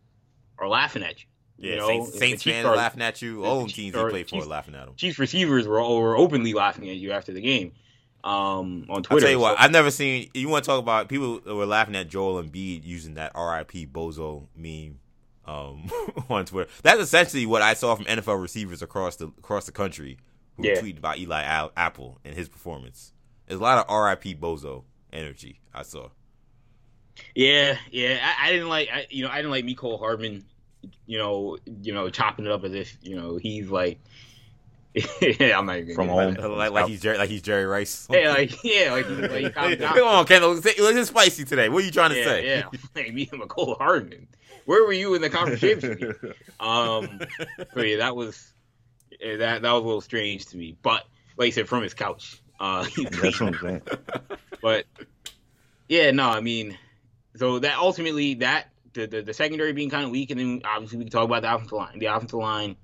are 0.57 0.67
laughing 0.67 1.03
at 1.03 1.21
you. 1.21 1.27
Yeah, 1.59 1.71
you 1.71 1.77
know, 1.77 1.87
Saints, 1.87 2.19
Saints 2.19 2.43
fans 2.43 2.65
are, 2.65 2.75
laughing 2.75 3.01
at 3.01 3.21
you. 3.21 3.43
All 3.43 3.63
the 3.63 3.71
teams 3.71 3.95
you 3.95 4.09
play 4.09 4.23
for 4.23 4.43
are 4.43 4.45
laughing 4.45 4.75
at 4.75 4.85
them. 4.85 4.95
Chiefs 4.95 5.17
receivers 5.17 5.67
were, 5.67 5.81
were 5.81 6.15
openly 6.15 6.53
laughing 6.53 6.89
at 6.89 6.97
you 6.97 7.11
after 7.11 7.31
the 7.31 7.41
game 7.41 7.71
um, 8.23 8.85
on 8.89 9.03
Twitter. 9.03 9.13
I'll 9.13 9.19
tell 9.19 9.31
you 9.31 9.39
what, 9.39 9.59
I've 9.59 9.71
never 9.71 9.89
seen. 9.89 10.29
You 10.33 10.49
want 10.49 10.65
to 10.65 10.67
talk 10.69 10.79
about 10.79 11.07
people 11.07 11.39
were 11.45 11.65
laughing 11.65 11.95
at 11.95 12.09
Joel 12.09 12.43
Embiid 12.43 12.83
using 12.83 13.15
that 13.15 13.31
RIP 13.35 13.91
Bozo 13.91 14.45
meme 14.55 14.99
um, 15.47 15.89
on 16.29 16.45
Twitter. 16.45 16.69
That's 16.83 16.99
essentially 17.01 17.45
what 17.45 17.61
I 17.61 17.73
saw 17.73 17.95
from 17.95 18.05
NFL 18.05 18.41
receivers 18.41 18.81
across 18.81 19.15
the 19.15 19.27
across 19.27 19.65
the 19.65 19.71
country 19.71 20.17
who 20.57 20.65
Yeah. 20.67 20.75
tweeted 20.81 20.97
about 20.97 21.17
Eli 21.19 21.43
Al- 21.43 21.71
Apple 21.77 22.19
and 22.25 22.35
his 22.35 22.49
performance. 22.49 23.13
There's 23.47 23.59
a 23.59 23.63
lot 23.63 23.87
of 23.87 23.93
RIP 24.05 24.39
Bozo 24.39 24.83
energy 25.13 25.61
I 25.73 25.83
saw. 25.83 26.09
Yeah, 27.35 27.77
yeah. 27.91 28.19
I, 28.21 28.47
I 28.47 28.51
didn't 28.51 28.69
like, 28.69 28.89
I, 28.93 29.07
you 29.09 29.23
know, 29.23 29.29
I 29.31 29.37
didn't 29.37 29.51
like 29.51 29.65
Mecole 29.65 29.99
Hardman, 29.99 30.43
you 31.05 31.17
know, 31.17 31.57
you 31.81 31.93
know, 31.93 32.09
chopping 32.09 32.45
it 32.45 32.51
up 32.51 32.63
as 32.63 32.73
if, 32.73 32.97
you 33.01 33.15
know, 33.15 33.37
he's 33.37 33.69
like, 33.69 33.99
I'm 35.55 35.65
not 35.65 35.77
even 35.77 35.95
From 35.95 36.07
gonna 36.07 36.41
home. 36.41 36.57
Like, 36.57 36.71
like 36.71 36.87
he's 36.87 37.01
Jerry, 37.01 37.17
like 37.17 37.29
he's 37.29 37.41
Jerry 37.41 37.65
Rice. 37.65 38.07
that. 38.07 38.21
Yeah, 38.21 38.29
like, 38.31 38.63
yeah, 38.63 38.91
like, 38.91 39.09
like, 39.09 39.57
he 39.69 39.75
down. 39.75 39.95
Come 39.95 40.07
on, 40.07 40.25
Kendall. 40.25 40.55
Say- 40.57 40.75
Look, 40.79 40.95
it's 40.95 41.09
spicy 41.09 41.45
today. 41.45 41.69
What 41.69 41.83
are 41.83 41.85
you 41.85 41.91
trying 41.91 42.11
to 42.11 42.17
yeah, 42.17 42.25
say? 42.25 42.47
yeah. 42.47 42.63
Like 42.95 43.13
me 43.13 43.29
and 43.31 43.41
Mecole 43.41 43.77
Hardman. 43.77 44.27
Where 44.65 44.83
were 44.83 44.93
you 44.93 45.13
in 45.15 45.21
the 45.21 45.29
conference 45.29 45.61
championship? 45.61 46.35
Um, 46.59 47.19
so 47.73 47.81
yeah, 47.81 47.97
that 47.97 48.15
was 48.15 48.51
that 49.21 49.61
that 49.61 49.61
was 49.61 49.83
a 49.83 49.85
little 49.85 50.01
strange 50.01 50.45
to 50.47 50.57
me. 50.57 50.75
But 50.81 51.05
like 51.37 51.47
I 51.47 51.49
said, 51.51 51.67
from 51.67 51.83
his 51.83 51.93
couch, 51.93 52.41
uh, 52.59 52.85
That's 52.97 53.39
what 53.39 53.53
I'm 53.53 53.59
saying. 53.61 53.81
but 54.61 54.85
yeah, 55.87 56.11
no, 56.11 56.29
I 56.29 56.41
mean, 56.41 56.77
so 57.35 57.59
that 57.59 57.77
ultimately 57.77 58.35
that 58.35 58.69
the 58.93 59.07
the, 59.07 59.21
the 59.21 59.33
secondary 59.33 59.73
being 59.73 59.89
kind 59.89 60.03
of 60.05 60.11
weak, 60.11 60.31
and 60.31 60.39
then 60.39 60.61
obviously 60.65 60.97
we 60.97 61.05
can 61.05 61.11
talk 61.11 61.25
about 61.25 61.43
the 61.43 61.53
offensive 61.53 61.73
line. 61.77 61.99
The 61.99 62.07
offensive 62.07 62.39
line, 62.39 62.75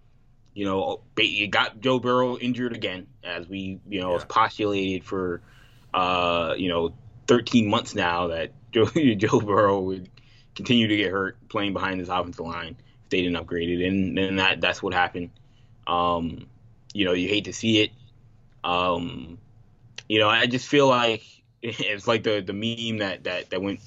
you 0.54 0.66
know, 0.66 1.02
you 1.18 1.48
got 1.48 1.82
Joe 1.82 2.00
Burrow 2.00 2.38
injured 2.38 2.74
again, 2.74 3.08
as 3.24 3.48
we 3.48 3.80
you 3.90 4.02
know 4.02 4.14
Yeah. 4.18 4.26
postulated 4.28 5.04
for 5.04 5.42
uh 5.94 6.56
you 6.58 6.70
know 6.70 6.94
13 7.28 7.70
months 7.70 7.96
now 7.96 8.28
that 8.28 8.52
Joe 8.72 8.86
Joe 8.86 9.40
Burrow 9.40 9.82
would 9.82 10.10
continue 10.56 10.88
to 10.88 10.96
get 10.98 11.12
hurt 11.12 11.38
playing 11.50 11.74
behind 11.74 12.00
this 12.00 12.10
offensive 12.10 12.46
line 12.46 12.76
if 13.04 13.10
they 13.10 13.22
didn't 13.22 13.36
upgrade 13.36 13.70
it, 13.70 13.86
and 13.88 14.18
then 14.18 14.36
that 14.38 14.62
that's 14.62 14.82
what 14.84 14.94
happened. 14.94 15.30
Um, 15.88 16.48
you 16.94 17.06
know, 17.06 17.14
you 17.14 17.28
hate 17.28 17.46
to 17.46 17.54
see 17.54 17.82
it. 17.82 17.92
Um, 18.64 19.38
you 20.08 20.20
know, 20.20 20.30
I 20.30 20.46
just 20.46 20.68
feel 20.68 20.88
like 20.88 21.24
it's 21.62 22.08
like 22.08 22.24
the 22.24 22.42
the 22.42 22.54
meme 22.54 23.00
that 23.00 23.24
that 23.26 23.50
that 23.50 23.62
went 23.62 23.80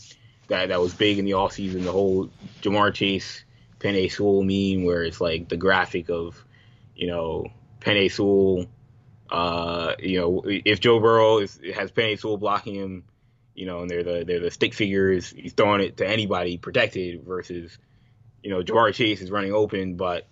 that 0.48 0.68
that 0.68 0.80
was 0.80 0.94
big 0.94 1.18
in 1.18 1.24
the 1.24 1.32
offseason, 1.32 1.82
the 1.84 1.92
whole 1.92 2.30
Ja'Marr 2.62 2.94
Chase 2.94 3.44
Penei 3.80 4.10
Sewell 4.10 4.42
meme 4.42 4.84
where 4.84 5.02
it's 5.02 5.20
like 5.20 5.48
the 5.48 5.56
graphic 5.56 6.08
of, 6.08 6.42
you 6.96 7.06
know, 7.06 7.46
Penei 7.80 8.10
Sewell 8.10 8.66
uh, 9.30 9.94
you 9.98 10.20
know, 10.20 10.42
if 10.46 10.80
Joe 10.80 11.00
Burrow 11.00 11.38
is, 11.38 11.58
has 11.74 11.90
Penei 11.90 12.18
Sewell 12.18 12.36
blocking 12.36 12.74
him, 12.74 13.04
you 13.54 13.66
know, 13.66 13.80
and 13.80 13.90
they're 13.90 14.04
the 14.04 14.24
they're 14.24 14.40
the 14.40 14.50
stick 14.50 14.74
figures, 14.74 15.30
he's 15.30 15.52
throwing 15.52 15.80
it 15.80 15.96
to 15.96 16.06
anybody 16.06 16.58
protected 16.58 17.24
versus, 17.24 17.76
you 18.42 18.50
know, 18.50 18.62
Ja'Marr 18.62 18.94
Chase 18.94 19.22
is 19.22 19.30
running 19.30 19.52
open, 19.52 19.96
but 19.96 20.26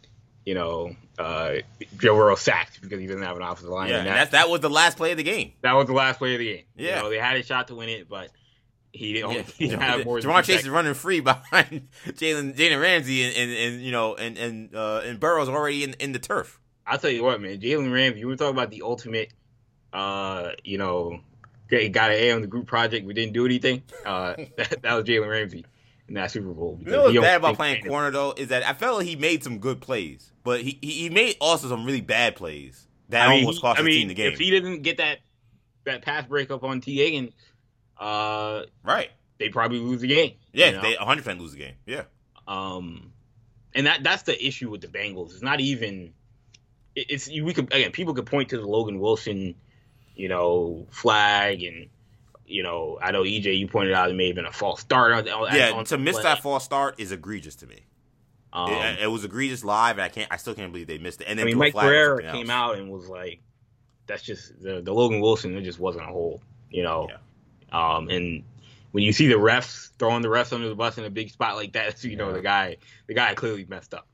you 0.44 0.54
know, 0.54 0.94
uh, 1.18 1.54
Joe 1.96 2.14
Burrow 2.14 2.34
sacked 2.34 2.82
because 2.82 3.00
he 3.00 3.06
doesn't 3.06 3.22
have 3.22 3.36
an 3.36 3.42
offensive 3.42 3.70
line. 3.70 3.88
Yeah, 3.88 3.98
and 3.98 4.08
that, 4.08 4.32
that 4.32 4.50
was 4.50 4.60
the 4.60 4.68
last 4.68 4.98
play 4.98 5.12
of 5.12 5.16
the 5.16 5.22
game. 5.22 5.54
that 5.62 5.72
was 5.72 5.86
the 5.86 5.94
last 5.94 6.18
play 6.18 6.34
of 6.34 6.38
the 6.38 6.54
game. 6.54 6.64
Yeah. 6.76 6.96
you 6.96 7.02
know, 7.02 7.10
they 7.10 7.18
had 7.18 7.36
a 7.36 7.42
shot 7.42 7.68
to 7.68 7.74
win 7.74 7.88
it, 7.88 8.08
but 8.08 8.28
he 8.94 9.12
didn't, 9.14 9.32
Yeah. 9.32 9.42
he 9.58 9.68
have 9.68 10.04
more. 10.04 10.18
Ja'Marr 10.20 10.44
Chase 10.44 10.60
is 10.62 10.68
running 10.68 10.94
free 10.94 11.20
behind 11.20 11.88
Jalen 12.06 12.56
Jalen 12.56 12.80
Ramsey 12.80 13.24
and, 13.24 13.36
and, 13.36 13.50
and 13.50 13.82
you 13.82 13.90
know 13.92 14.14
and 14.14 14.38
and 14.38 14.74
uh, 14.74 15.02
and 15.04 15.18
Burrow's 15.18 15.48
already 15.48 15.82
in, 15.84 15.94
in 15.94 16.12
the 16.12 16.18
turf. 16.18 16.60
I'll 16.86 16.98
tell 16.98 17.10
you 17.10 17.24
what, 17.24 17.40
man, 17.40 17.58
Jalen 17.60 17.92
Ramsey. 17.92 18.20
You 18.20 18.28
were 18.28 18.36
talking 18.36 18.54
about 18.56 18.70
the 18.70 18.82
ultimate, 18.82 19.32
uh, 19.92 20.50
you 20.62 20.78
know, 20.78 21.20
got 21.70 22.10
an 22.10 22.16
A 22.16 22.30
on 22.32 22.40
the 22.42 22.46
group 22.46 22.66
project. 22.66 23.06
We 23.06 23.14
didn't 23.14 23.32
do 23.32 23.44
anything. 23.46 23.82
Uh, 24.04 24.34
that, 24.56 24.82
that 24.82 24.94
was 24.94 25.04
Jalen 25.04 25.28
Ramsey 25.28 25.64
in 26.08 26.14
that 26.14 26.30
Super 26.30 26.52
Bowl. 26.52 26.78
You 26.84 26.90
know 26.92 27.02
what's 27.04 27.18
bad 27.18 27.36
about 27.38 27.56
playing 27.56 27.84
corner 27.84 28.10
though 28.10 28.32
is 28.36 28.48
that 28.48 28.62
I 28.64 28.74
felt 28.74 28.98
like 28.98 29.06
he 29.06 29.16
made 29.16 29.42
some 29.42 29.58
good 29.58 29.80
plays, 29.80 30.30
but 30.44 30.60
he 30.60 30.78
he, 30.80 30.90
he 30.92 31.10
made 31.10 31.36
also 31.40 31.68
some 31.68 31.84
really 31.84 32.00
bad 32.02 32.36
plays 32.36 32.86
that 33.08 33.26
I 33.26 33.30
mean, 33.30 33.40
almost 33.44 33.58
he- 33.58 33.62
cost 33.62 33.78
I 33.80 33.82
the 33.82 33.88
mean, 33.88 33.98
team 34.00 34.08
the 34.08 34.14
game. 34.14 34.32
if 34.32 34.38
he 34.38 34.50
didn't 34.50 34.82
get 34.82 34.98
that 34.98 35.18
that 35.84 36.02
pass 36.02 36.26
breakup 36.26 36.62
on 36.64 36.80
Tee 36.80 36.96
Higgins, 36.98 37.32
uh, 37.98 38.62
right? 38.82 39.10
they 39.38 39.48
probably 39.48 39.78
lose 39.78 40.00
the 40.00 40.08
game. 40.08 40.34
Yeah, 40.52 40.66
you 40.66 40.72
know? 40.72 40.82
they 40.82 40.96
100 40.96 41.22
percent 41.22 41.40
lose 41.40 41.52
the 41.52 41.58
game. 41.58 41.74
Yeah, 41.86 42.02
Um, 42.46 43.12
and 43.74 43.86
that 43.86 44.02
that's 44.02 44.22
the 44.22 44.46
issue 44.46 44.70
with 44.70 44.80
the 44.80 44.88
Bengals. 44.88 45.32
It's 45.32 45.42
not 45.42 45.60
even. 45.60 46.12
It's 46.96 47.28
we 47.28 47.52
could 47.52 47.72
again 47.72 47.90
people 47.90 48.14
could 48.14 48.26
point 48.26 48.50
to 48.50 48.56
the 48.56 48.66
Logan 48.66 49.00
Wilson, 49.00 49.54
you 50.14 50.28
know, 50.28 50.86
flag 50.90 51.62
and. 51.62 51.88
You 52.46 52.62
know, 52.62 52.98
I 53.00 53.10
know 53.10 53.22
EJ. 53.22 53.58
You 53.58 53.66
pointed 53.68 53.94
out 53.94 54.10
it 54.10 54.14
may 54.14 54.26
have 54.26 54.36
been 54.36 54.44
a 54.44 54.52
false 54.52 54.82
start. 54.82 55.12
On, 55.14 55.46
yeah. 55.56 55.70
on 55.70 55.86
to 55.86 55.96
miss 55.96 56.16
play. 56.16 56.24
that 56.24 56.42
false 56.42 56.62
start 56.62 57.00
is 57.00 57.10
egregious 57.10 57.54
to 57.56 57.66
me. 57.66 57.86
Um, 58.52 58.70
it, 58.70 58.98
it 59.00 59.06
was 59.06 59.24
egregious 59.24 59.64
live, 59.64 59.96
and 59.96 60.02
I 60.02 60.10
can't. 60.10 60.30
I 60.30 60.36
still 60.36 60.54
can't 60.54 60.70
believe 60.70 60.86
they 60.86 60.98
missed 60.98 61.22
it. 61.22 61.26
And 61.26 61.38
then 61.38 61.46
I 61.46 61.48
mean, 61.48 61.56
Mike 61.56 61.72
flag 61.72 61.86
Pereira 61.86 62.32
came 62.32 62.50
out 62.50 62.76
and 62.76 62.90
was 62.90 63.08
like, 63.08 63.40
"That's 64.06 64.22
just 64.22 64.60
the, 64.60 64.82
the 64.82 64.92
Logan 64.92 65.20
Wilson. 65.20 65.56
It 65.56 65.62
just 65.62 65.80
wasn't 65.80 66.04
a 66.04 66.08
hold." 66.08 66.42
You 66.68 66.82
know. 66.82 67.08
Um, 67.72 68.08
and 68.08 68.44
when 68.92 69.02
you 69.04 69.12
see 69.12 69.26
the 69.26 69.34
refs 69.34 69.90
throwing 69.98 70.22
the 70.22 70.28
refs 70.28 70.52
under 70.52 70.68
the 70.68 70.74
bus 70.74 70.98
in 70.98 71.04
a 71.04 71.10
big 71.10 71.30
spot 71.30 71.56
like 71.56 71.72
that, 71.72 72.02
you 72.04 72.16
know 72.16 72.28
Yeah. 72.28 72.34
the 72.34 72.42
guy 72.42 72.76
the 73.06 73.14
guy 73.14 73.34
clearly 73.34 73.64
messed 73.68 73.94
up. 73.94 74.06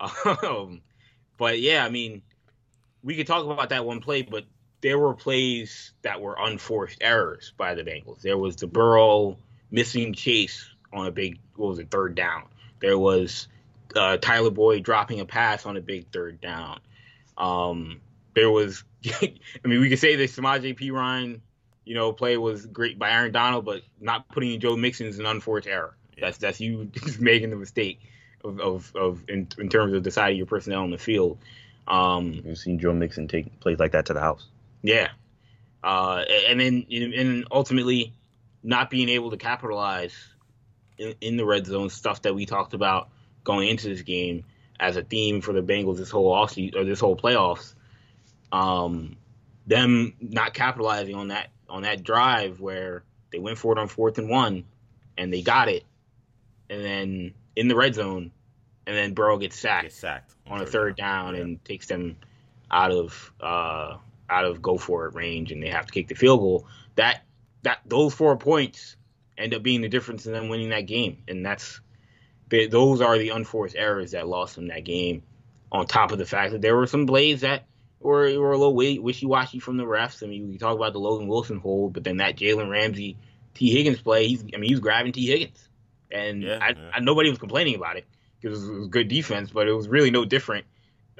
Um, 0.42 0.80
but 1.38 1.60
yeah, 1.60 1.84
I 1.84 1.88
mean, 1.88 2.22
we 3.02 3.16
could 3.16 3.26
talk 3.26 3.44
about 3.44 3.70
that 3.70 3.84
one 3.84 4.00
play, 4.00 4.22
but 4.22 4.44
there 4.80 4.98
were 4.98 5.14
plays 5.14 5.92
that 6.02 6.20
were 6.20 6.36
unforced 6.38 6.98
errors 7.00 7.52
by 7.56 7.74
the 7.74 7.82
Bengals. 7.82 8.20
There 8.22 8.36
was 8.38 8.56
the 8.56 8.66
Burrow 8.66 9.38
missing 9.70 10.12
chase 10.12 10.68
on 10.92 11.06
a 11.06 11.10
big 11.10 11.38
what 11.56 11.68
was 11.70 11.78
it 11.78 11.90
third 11.90 12.14
down. 12.14 12.44
There 12.80 12.98
was 12.98 13.48
uh, 13.96 14.16
Tyler 14.18 14.50
Boyd 14.50 14.82
dropping 14.82 15.20
a 15.20 15.24
pass 15.24 15.64
on 15.66 15.76
a 15.76 15.80
big 15.80 16.10
third 16.12 16.40
down. 16.40 16.80
Um, 17.38 18.00
there 18.34 18.50
was, 18.50 18.84
I 19.22 19.32
mean, 19.64 19.80
we 19.80 19.88
could 19.88 19.98
say 19.98 20.16
the 20.16 20.24
Samaje 20.24 20.78
Perine, 20.78 21.40
you 21.84 21.94
know, 21.94 22.12
play 22.12 22.36
was 22.36 22.66
great 22.66 22.98
by 22.98 23.10
Aaron 23.10 23.32
Donald, 23.32 23.64
but 23.64 23.82
not 24.00 24.28
putting 24.28 24.52
in 24.52 24.60
Joe 24.60 24.76
Mixon 24.76 25.06
is 25.06 25.18
an 25.18 25.26
unforced 25.26 25.66
error. 25.66 25.96
That's 26.20 26.38
that's 26.38 26.60
you 26.60 26.84
just 26.92 27.20
making 27.20 27.50
the 27.50 27.56
mistake 27.56 28.00
of 28.44 28.60
of, 28.60 28.92
of 28.94 29.24
in, 29.28 29.48
in 29.58 29.68
terms 29.68 29.94
of 29.94 30.02
deciding 30.02 30.36
your 30.36 30.46
personnel 30.46 30.82
on 30.82 30.90
the 30.90 30.98
field. 30.98 31.38
Um, 31.86 32.40
We've 32.44 32.56
seen 32.56 32.78
Joe 32.78 32.94
Mixon 32.94 33.28
take 33.28 33.60
plays 33.60 33.78
like 33.78 33.92
that 33.92 34.06
to 34.06 34.14
the 34.14 34.20
house. 34.20 34.46
yeah, 34.82 35.10
uh, 35.82 36.24
and 36.48 36.58
then 36.58 36.86
and 36.90 37.46
ultimately 37.50 38.14
not 38.62 38.88
being 38.88 39.10
able 39.10 39.30
to 39.30 39.36
capitalize 39.36 40.14
in, 40.96 41.14
in 41.20 41.36
the 41.36 41.44
red 41.44 41.66
zone 41.66 41.90
stuff 41.90 42.22
that 42.22 42.34
we 42.34 42.46
talked 42.46 42.72
about 42.72 43.10
going 43.42 43.68
into 43.68 43.88
this 43.88 44.02
game 44.02 44.44
as 44.80 44.96
a 44.96 45.02
theme 45.02 45.42
for 45.42 45.52
the 45.52 45.62
Bengals 45.62 45.98
this 45.98 46.10
whole 46.10 46.32
off 46.32 46.56
or 46.56 46.84
this 46.84 47.00
whole 47.00 47.16
playoffs. 47.16 47.74
Um, 48.50 49.16
them 49.66 50.14
not 50.20 50.54
capitalizing 50.54 51.14
on 51.14 51.28
that 51.28 51.50
on 51.68 51.82
that 51.82 52.02
drive 52.02 52.60
where 52.60 53.04
they 53.32 53.38
went 53.38 53.58
for 53.58 53.72
it 53.72 53.78
on 53.78 53.88
fourth 53.88 54.18
and 54.18 54.28
one, 54.28 54.64
and 55.18 55.32
they 55.32 55.42
got 55.42 55.68
it, 55.68 55.84
and 56.70 56.84
then 56.84 57.34
in 57.56 57.68
the 57.68 57.76
red 57.76 57.94
zone, 57.94 58.30
and 58.86 58.96
then 58.96 59.14
Burrow 59.14 59.38
gets 59.38 59.58
sacked 59.58 59.84
Get 59.84 59.92
sacked 59.92 60.34
on 60.46 60.60
a 60.60 60.66
third 60.66 60.96
down 60.96 61.34
Yeah. 61.34 61.42
and 61.42 61.64
takes 61.64 61.86
them 61.86 62.16
out 62.70 62.90
of 62.90 63.32
uh, 63.40 63.96
out 64.30 64.44
of 64.44 64.62
go 64.62 64.76
for 64.78 65.06
it 65.06 65.14
range, 65.14 65.52
and 65.52 65.62
they 65.62 65.68
have 65.68 65.86
to 65.86 65.92
kick 65.92 66.08
the 66.08 66.14
field 66.14 66.40
goal. 66.40 66.66
That 66.96 67.22
that 67.62 67.80
those 67.86 68.14
four 68.14 68.36
points 68.36 68.96
end 69.36 69.54
up 69.54 69.62
being 69.62 69.80
the 69.80 69.88
difference 69.88 70.26
in 70.26 70.32
them 70.32 70.48
winning 70.48 70.70
that 70.70 70.82
game, 70.86 71.22
and 71.28 71.44
that's 71.44 71.80
those 72.70 73.00
are 73.00 73.18
the 73.18 73.30
unforced 73.30 73.74
errors 73.76 74.12
that 74.12 74.28
lost 74.28 74.54
them 74.56 74.68
that 74.68 74.84
game. 74.84 75.22
On 75.72 75.86
top 75.86 76.12
of 76.12 76.18
the 76.18 76.26
fact 76.26 76.52
that 76.52 76.62
there 76.62 76.76
were 76.76 76.86
some 76.86 77.04
plays 77.06 77.40
that 77.40 77.64
were 78.04 78.38
were 78.38 78.52
a 78.52 78.58
little 78.58 78.74
wishy 78.74 79.26
washy 79.26 79.58
from 79.58 79.76
the 79.76 79.84
refs. 79.84 80.22
I 80.22 80.26
mean, 80.26 80.50
we 80.50 80.58
talk 80.58 80.76
about 80.76 80.92
the 80.92 81.00
Logan 81.00 81.26
Wilson 81.26 81.58
hold, 81.58 81.92
but 81.94 82.04
then 82.04 82.18
that 82.18 82.36
Jalen 82.36 82.70
Ramsey 82.70 83.16
Tee 83.54 83.70
Higgins 83.70 84.00
play, 84.00 84.26
he's 84.28 84.42
I 84.54 84.58
mean 84.58 84.64
he 84.68 84.74
was 84.74 84.80
grabbing 84.80 85.12
Tee 85.12 85.26
Higgins, 85.26 85.68
and 86.10 86.42
Yeah, 86.42 86.58
I, 86.60 86.68
yeah. 86.70 86.90
I 86.94 87.00
nobody 87.00 87.30
was 87.30 87.38
complaining 87.38 87.74
about 87.74 87.96
it 87.96 88.04
because 88.40 88.58
it 88.58 88.60
was, 88.60 88.68
it 88.68 88.78
was 88.80 88.88
good 88.88 89.08
defense, 89.08 89.50
but 89.50 89.66
it 89.66 89.72
was 89.72 89.88
really 89.88 90.10
no 90.10 90.24
different 90.24 90.66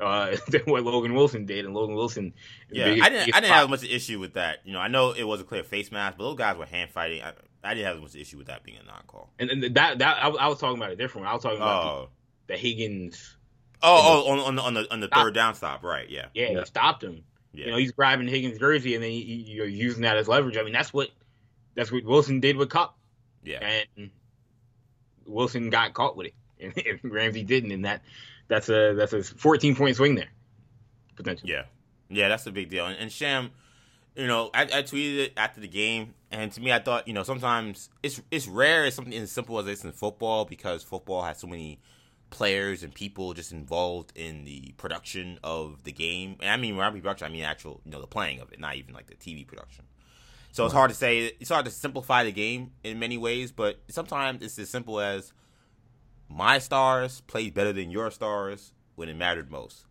uh, 0.01 0.37
than 0.49 0.63
what 0.63 0.83
Logan 0.85 1.15
Wilson 1.15 1.47
did. 1.47 1.65
And 1.65 1.75
Logan 1.75 1.95
Wilson, 1.97 2.33
Yeah, 2.71 2.87
big- 2.95 3.03
I 3.03 3.09
didn't. 3.09 3.35
I 3.35 3.41
didn't 3.41 3.53
have 3.55 3.71
much 3.71 3.85
issue 3.85 4.19
with 4.21 4.35
that. 4.35 4.59
You 4.65 4.73
know, 4.73 4.81
I 4.81 4.89
know 4.89 5.13
it 5.13 5.25
was 5.25 5.41
a 5.41 5.45
clear 5.45 5.63
face 5.65 5.91
mask, 5.93 6.19
but 6.19 6.25
those 6.25 6.37
guys 6.37 6.57
were 6.57 6.67
hand 6.67 6.91
fighting. 6.91 7.23
I, 7.23 7.33
I 7.63 7.75
didn't 7.75 7.87
have 7.87 8.03
much 8.03 8.15
issue 8.15 8.37
with 8.37 8.49
that 8.49 8.63
being 8.63 8.77
a 8.77 8.83
non-call. 8.85 9.31
And, 9.39 9.51
and 9.51 9.75
that 9.77 9.99
that 9.99 10.23
I, 10.23 10.29
I 10.29 10.49
was 10.49 10.59
talking 10.59 10.77
about 10.77 10.91
a 10.91 10.97
different 10.97 11.25
one. 11.25 11.31
I 11.31 11.35
was 11.35 11.43
talking 11.43 11.59
about 11.59 11.83
Oh, 11.85 12.09
the, 12.47 12.55
the 12.55 12.59
Higgins. 12.59 13.37
Oh, 13.83 14.25
oh, 14.27 14.31
on, 14.33 14.39
on 14.41 14.55
the 14.57 14.63
on 14.63 14.75
the 14.75 14.93
on 14.93 15.01
the 15.01 15.09
third 15.09 15.35
down 15.35 15.55
stop, 15.55 15.83
right? 15.85 16.09
Yeah, 16.09 16.27
Yeah, 16.35 16.51
Yeah. 16.51 16.61
he 16.61 16.67
stopped 16.67 17.03
him. 17.05 17.23
yeah. 17.53 17.67
You 17.67 17.71
know, 17.73 17.77
he's 17.79 17.93
grabbing 17.93 18.29
Higgins' 18.29 18.59
jersey, 18.59 18.95
and 18.95 19.05
then 19.05 19.11
he, 19.11 19.21
he- 19.23 19.53
you're 19.53 19.67
using 19.67 20.03
that 20.03 20.17
as 20.17 20.27
leverage. 20.29 20.57
I 20.57 20.63
mean, 20.63 20.73
that's 20.73 20.93
what 20.93 21.09
that's 21.75 21.91
what 21.93 22.05
Wilson 22.05 22.41
did 22.41 22.57
with 22.57 22.71
Kupp, 22.71 22.97
yeah. 23.45 23.81
and 23.97 24.11
Wilson 25.27 25.71
got 25.71 25.95
caught 25.95 26.17
with 26.17 26.29
it, 26.29 26.35
and, 26.61 26.73
and 27.03 27.13
Ramsey 27.13 27.43
didn't, 27.43 27.73
and 27.73 27.85
that 27.85 28.03
that's 28.49 28.69
a 28.69 28.95
that's 28.95 29.13
a 29.13 29.23
14 29.23 29.75
point 29.77 29.97
swing 29.97 30.15
there, 30.15 30.31
potentially. 31.17 31.53
Yeah, 31.53 31.65
yeah, 32.09 32.29
that's 32.29 32.47
a 32.47 32.53
big 32.53 32.71
deal. 32.71 32.87
And, 32.87 32.97
and 32.99 33.11
Sham, 33.13 33.51
you 34.17 34.27
know, 34.27 34.51
I, 34.55 34.63
I 34.63 34.83
tweeted 34.83 35.19
it 35.19 35.33
after 35.37 35.61
the 35.61 35.69
game, 35.69 36.15
and 36.31 36.53
to 36.53 36.61
me, 36.61 36.73
I 36.73 36.79
thought, 36.79 37.09
you 37.09 37.15
know, 37.15 37.23
sometimes 37.23 37.91
it's 38.03 38.21
it's 38.31 38.47
rare. 38.47 38.85
It's 38.87 38.97
something 38.97 39.15
as 39.15 39.33
simple 39.33 39.59
as 39.59 39.67
this 39.67 39.85
in 39.85 39.93
football 39.93 40.45
because 40.45 40.83
football 40.83 41.23
has 41.23 41.39
so 41.39 41.47
many 41.47 41.81
players 42.35 42.83
and 42.83 42.93
people 42.93 43.33
just 43.33 43.53
involved 43.53 44.13
in 44.15 44.45
the 44.45 44.75
production 44.77 45.39
of 45.43 45.85
the 45.85 45.93
game. 45.93 46.37
And 46.41 46.51
I 46.51 46.57
mean, 46.57 46.77
when 46.77 46.85
I 46.85 46.91
mean 46.91 47.01
production, 47.01 47.27
I 47.27 47.31
mean 47.31 47.45
actual, 47.45 47.81
you 47.85 47.93
know, 47.93 48.01
the 48.01 48.07
playing 48.07 48.41
of 48.41 48.53
it, 48.53 48.61
not 48.61 48.75
even 48.77 48.93
like 48.93 49.07
the 49.07 49.15
TV 49.15 49.47
production. 49.47 49.85
So 50.53 50.65
it's 50.65 50.75
hard 50.75 50.91
to 50.91 50.97
say. 50.97 51.33
It's 51.41 51.51
hard 51.51 51.65
to 51.65 51.71
simplify 51.71 52.23
the 52.23 52.31
game 52.31 52.73
in 52.85 53.01
many 53.01 53.19
ways, 53.19 53.51
but 53.51 53.81
sometimes 53.89 54.41
it's 54.41 54.57
as 54.59 54.71
simple 54.71 55.01
as 55.01 55.33
my 56.29 56.59
stars 56.59 57.23
played 57.23 57.55
better 57.55 57.73
than 57.73 57.91
your 57.91 58.11
stars 58.13 58.73
when 58.95 59.09
it 59.09 59.17
mattered 59.17 59.51
most. 59.51 59.87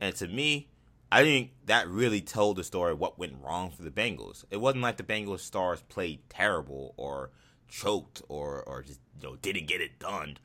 And 0.00 0.14
to 0.16 0.28
me, 0.28 0.68
I 1.10 1.22
think 1.22 1.52
that 1.66 1.88
really 1.88 2.20
told 2.20 2.56
the 2.56 2.64
story 2.64 2.92
of 2.92 3.00
what 3.00 3.18
went 3.18 3.34
wrong 3.42 3.70
for 3.70 3.82
the 3.82 3.90
Bengals. 3.90 4.44
It 4.50 4.58
wasn't 4.58 4.82
like 4.82 4.98
the 4.98 5.02
Bengals 5.02 5.40
stars 5.40 5.82
played 5.88 6.20
terrible 6.28 6.94
or 6.96 7.30
choked 7.68 8.22
or 8.28 8.62
or 8.62 8.82
just 8.82 9.00
you 9.20 9.28
know 9.28 9.36
didn't 9.36 9.66
get 9.66 9.80
it 9.80 9.98
done. 9.98 10.36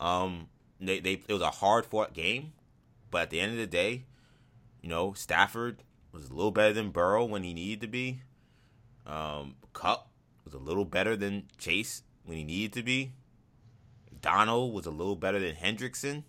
Um, 0.00 0.48
they 0.80 1.00
they 1.00 1.22
it 1.26 1.32
was 1.32 1.42
a 1.42 1.50
hard 1.50 1.86
fought 1.86 2.12
game, 2.12 2.52
but 3.10 3.22
at 3.22 3.30
the 3.30 3.40
end 3.40 3.52
of 3.52 3.58
the 3.58 3.66
day, 3.66 4.04
you 4.80 4.88
know 4.88 5.12
Stafford 5.12 5.82
was 6.12 6.30
a 6.30 6.34
little 6.34 6.50
better 6.50 6.72
than 6.72 6.90
Burrow 6.90 7.24
when 7.24 7.42
he 7.42 7.52
needed 7.52 7.80
to 7.82 7.88
be. 7.88 8.20
Um, 9.06 9.56
Kupp 9.72 10.08
was 10.44 10.54
a 10.54 10.58
little 10.58 10.84
better 10.84 11.16
than 11.16 11.44
Chase 11.58 12.02
when 12.24 12.36
he 12.36 12.44
needed 12.44 12.72
to 12.74 12.82
be. 12.82 13.12
Donald 14.20 14.74
was 14.74 14.86
a 14.86 14.90
little 14.90 15.16
better 15.16 15.38
than 15.38 15.54
Hendrickson 15.54 16.24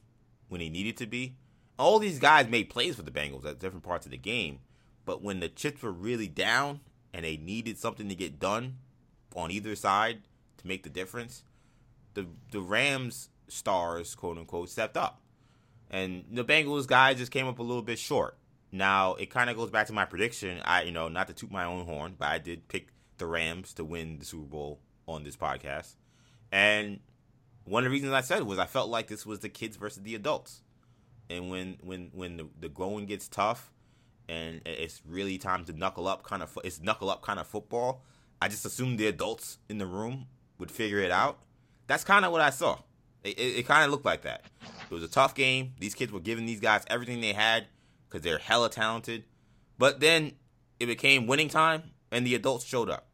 when 0.48 0.62
he 0.62 0.70
needed 0.70 0.98
to 0.98 1.08
be. 1.08 1.36
All 1.78 2.00
these 2.00 2.20
guys 2.20 2.48
made 2.50 2.70
plays 2.70 2.96
for 2.96 3.04
the 3.04 3.12
Bengals 3.12 3.46
at 3.46 3.60
different 3.60 3.86
parts 3.86 4.06
of 4.06 4.12
the 4.12 4.18
game, 4.18 4.60
but 5.06 5.22
when 5.22 5.40
the 5.40 5.50
chips 5.50 5.82
were 5.82 5.92
really 5.92 6.28
down 6.28 6.82
and 7.14 7.24
they 7.26 7.38
needed 7.38 7.78
something 7.78 8.10
to 8.10 8.16
get 8.16 8.40
done 8.40 8.78
on 9.36 9.52
either 9.52 9.76
side 9.76 10.20
to 10.58 10.68
make 10.68 10.84
the 10.84 10.90
difference, 10.90 11.44
the 12.14 12.28
the 12.52 12.62
Rams 12.62 13.30
stars, 13.52 14.16
quote 14.16 14.38
unquote, 14.38 14.70
stepped 14.70 14.98
up. 14.98 15.22
And 15.90 16.26
the 16.32 16.46
Bengals 16.46 16.88
guys 16.88 17.18
just 17.18 17.32
came 17.32 17.48
up 17.48 17.60
a 17.60 17.64
little 17.64 17.82
bit 17.82 18.00
short. 18.00 18.38
Now 18.72 19.16
it 19.16 19.32
kind 19.32 19.50
of 19.50 19.58
goes 19.58 19.72
back 19.72 19.88
to 19.88 19.94
my 19.94 20.06
prediction. 20.06 20.60
I, 20.64 20.84
you 20.84 20.92
know, 20.92 21.08
not 21.08 21.28
to 21.28 21.34
toot 21.34 21.52
my 21.52 21.66
own 21.66 21.86
horn, 21.86 22.16
but 22.18 22.28
I 22.28 22.38
did 22.38 22.68
pick 22.68 22.90
the 23.18 23.26
Rams 23.26 23.74
to 23.74 23.84
win 23.84 24.20
the 24.20 24.26
Super 24.26 24.46
Bowl 24.46 24.80
on 25.08 25.24
this 25.24 25.36
podcast. 25.36 25.96
And 26.52 27.00
one 27.66 27.84
of 27.84 27.86
the 27.86 27.92
reasons 27.92 28.14
I 28.14 28.22
said 28.22 28.44
was 28.44 28.60
I 28.60 28.66
felt 28.66 28.90
like 28.90 29.08
this 29.08 29.26
was 29.26 29.40
the 29.40 29.50
kids 29.50 29.78
versus 29.78 30.04
the 30.04 30.16
adults. 30.16 30.62
And 31.30 31.50
when 31.50 31.78
when 31.84 32.10
when 32.14 32.38
the, 32.38 32.48
the 32.60 32.70
going 32.70 33.06
gets 33.06 33.28
tough, 33.28 33.72
and 34.28 34.62
it's 34.66 35.02
really 35.08 35.38
time 35.38 35.66
to 35.66 35.74
knuckle 35.74 36.08
up, 36.08 36.24
kind 36.24 36.42
of 36.42 36.58
it's 36.64 36.82
knuckle 36.82 37.10
up 37.10 37.22
kind 37.22 37.40
of 37.40 37.48
football. 37.48 38.04
I 38.42 38.48
just 38.48 38.66
assumed 38.66 38.98
the 38.98 39.08
adults 39.08 39.58
in 39.68 39.80
the 39.80 39.86
room 39.86 40.28
would 40.60 40.72
figure 40.72 41.00
it 41.00 41.12
out. 41.12 41.40
That's 41.88 42.04
kind 42.04 42.26
of 42.26 42.32
what 42.32 42.42
I 42.42 42.52
saw. 42.52 42.80
It, 43.24 43.38
it, 43.40 43.60
it 43.60 43.68
kind 43.68 43.86
of 43.86 43.92
looked 43.92 44.06
like 44.06 44.24
that. 44.24 44.46
It 44.90 44.94
was 44.94 45.04
a 45.04 45.08
tough 45.08 45.36
game. 45.36 45.74
These 45.80 45.96
kids 45.96 46.12
were 46.12 46.20
giving 46.20 46.46
these 46.46 46.60
guys 46.60 46.84
everything 46.88 47.22
they 47.22 47.34
had 47.34 47.68
because 48.08 48.22
they're 48.22 48.38
hella 48.38 48.70
talented. 48.70 49.26
But 49.78 50.00
then 50.00 50.34
it 50.80 50.88
became 50.88 51.28
winning 51.28 51.50
time, 51.50 51.84
and 52.12 52.26
the 52.26 52.36
adults 52.36 52.66
showed 52.66 52.90
up. 52.90 53.08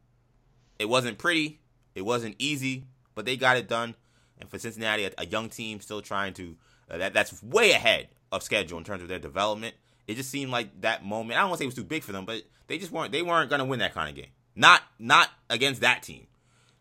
It 0.78 0.88
wasn't 0.88 1.18
pretty, 1.18 1.60
it 1.94 2.02
wasn't 2.02 2.36
easy, 2.38 2.84
but 3.14 3.24
they 3.24 3.36
got 3.36 3.56
it 3.56 3.68
done. 3.68 3.94
And 4.38 4.50
for 4.50 4.58
Cincinnati, 4.58 5.04
a, 5.04 5.12
a 5.18 5.26
young 5.26 5.48
team 5.48 5.80
still 5.80 6.02
trying 6.02 6.34
to 6.34 6.56
uh, 6.90 6.98
that 6.98 7.14
that's 7.14 7.42
way 7.42 7.72
ahead 7.72 8.08
of 8.30 8.42
schedule 8.42 8.78
in 8.78 8.84
terms 8.84 9.02
of 9.02 9.08
their 9.08 9.18
development. 9.18 9.74
It 10.06 10.14
just 10.14 10.30
seemed 10.30 10.52
like 10.52 10.82
that 10.82 11.04
moment. 11.04 11.38
I 11.38 11.40
don't 11.40 11.50
want 11.50 11.58
to 11.58 11.62
say 11.62 11.64
it 11.64 11.68
was 11.68 11.74
too 11.74 11.84
big 11.84 12.02
for 12.02 12.12
them, 12.12 12.24
but 12.24 12.42
they 12.68 12.78
just 12.78 12.92
weren't 12.92 13.12
they 13.12 13.22
weren't 13.22 13.50
going 13.50 13.58
to 13.58 13.64
win 13.64 13.80
that 13.80 13.94
kind 13.94 14.08
of 14.08 14.14
game. 14.14 14.30
Not 14.54 14.82
not 14.98 15.30
against 15.50 15.80
that 15.80 16.02
team. 16.02 16.26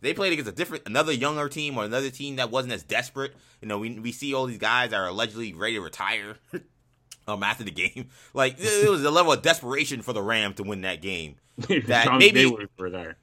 They 0.06 0.14
played 0.14 0.34
against 0.34 0.51
a 0.51 0.53
different 0.53 0.84
another 0.86 1.12
younger 1.12 1.49
team 1.49 1.80
or 1.80 1.84
another 1.84 2.12
team 2.12 2.36
that 2.36 2.51
wasn't 2.51 2.74
as 2.74 2.84
desperate. 2.84 3.34
You 3.60 3.68
know, 3.68 3.80
we 3.80 3.97
we 3.99 4.12
see 4.12 4.36
all 4.36 4.45
these 4.45 4.60
guys 4.60 4.91
that 4.91 4.97
are 4.97 5.08
allegedly 5.08 5.53
ready 5.53 5.74
to 5.76 5.82
retire. 5.82 6.36
um, 7.28 7.41
after 7.41 7.64
the 7.64 7.72
game, 7.72 8.10
like 8.36 8.58
it 8.60 8.88
was 8.88 9.03
a 9.03 9.10
level 9.10 9.32
of 9.32 9.41
desperation 9.41 10.03
for 10.03 10.14
the 10.14 10.22
Rams 10.22 10.58
to 10.58 10.64
win 10.64 10.82
that 10.82 11.01
game. 11.01 11.38
That 11.88 12.06
Sean 12.06 12.20
maybe 12.20 12.45
would 12.45 12.70
retire. 12.78 13.18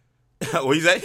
what 0.53 0.75
you 0.75 0.81
say? 0.81 1.01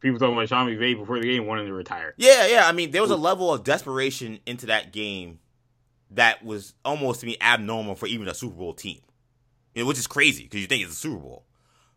People 0.00 0.18
talking 0.18 0.34
about 0.34 0.48
Sean 0.48 0.66
McVay 0.66 0.96
before 0.96 1.18
the 1.18 1.26
game 1.26 1.44
wanting 1.44 1.66
to 1.66 1.74
retire. 1.74 2.14
Yeah, 2.16 2.46
yeah. 2.46 2.66
I 2.66 2.72
mean, 2.72 2.92
there 2.92 3.02
was 3.02 3.10
a 3.10 3.16
level 3.16 3.52
of 3.52 3.64
desperation 3.64 4.38
into 4.46 4.66
that 4.66 4.92
game 4.92 5.40
that 6.12 6.42
was 6.42 6.72
almost 6.86 7.20
to 7.20 7.26
me 7.26 7.36
abnormal 7.40 7.96
for 7.96 8.06
even 8.06 8.28
a 8.28 8.34
Super 8.34 8.56
Bowl 8.56 8.72
team, 8.72 9.00
you 9.74 9.82
know, 9.82 9.88
which 9.88 9.98
is 9.98 10.06
crazy 10.06 10.44
because 10.44 10.60
you 10.60 10.68
think 10.68 10.84
it's 10.84 10.92
a 10.92 10.96
Super 10.96 11.18
Bowl, 11.18 11.44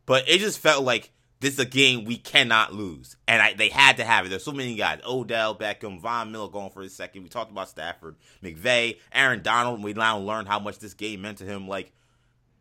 but 0.05 0.27
it 0.27 0.39
just 0.39 0.59
felt 0.59 0.83
like 0.83 1.11
this 1.41 1.55
is 1.55 1.59
a 1.59 1.65
game 1.65 2.05
we 2.05 2.17
cannot 2.17 2.71
lose, 2.73 3.17
and 3.27 3.41
I, 3.41 3.53
they 3.53 3.69
had 3.69 3.97
to 3.97 4.03
have 4.03 4.25
it. 4.25 4.29
There's 4.29 4.43
so 4.43 4.51
many 4.51 4.75
guys: 4.75 5.01
Odell 5.05 5.55
Beckham, 5.55 5.99
Von 5.99 6.31
Miller 6.31 6.49
going 6.49 6.69
for 6.69 6.83
a 6.83 6.89
second. 6.89 7.23
We 7.23 7.29
talked 7.29 7.51
about 7.51 7.67
Stafford, 7.67 8.15
McVay, 8.43 8.99
Aaron 9.11 9.41
Donald. 9.41 9.83
We 9.83 9.93
now 9.93 10.19
learned 10.19 10.47
how 10.47 10.59
much 10.59 10.77
this 10.77 10.93
game 10.93 11.21
meant 11.23 11.39
to 11.39 11.45
him. 11.45 11.67
Like 11.67 11.91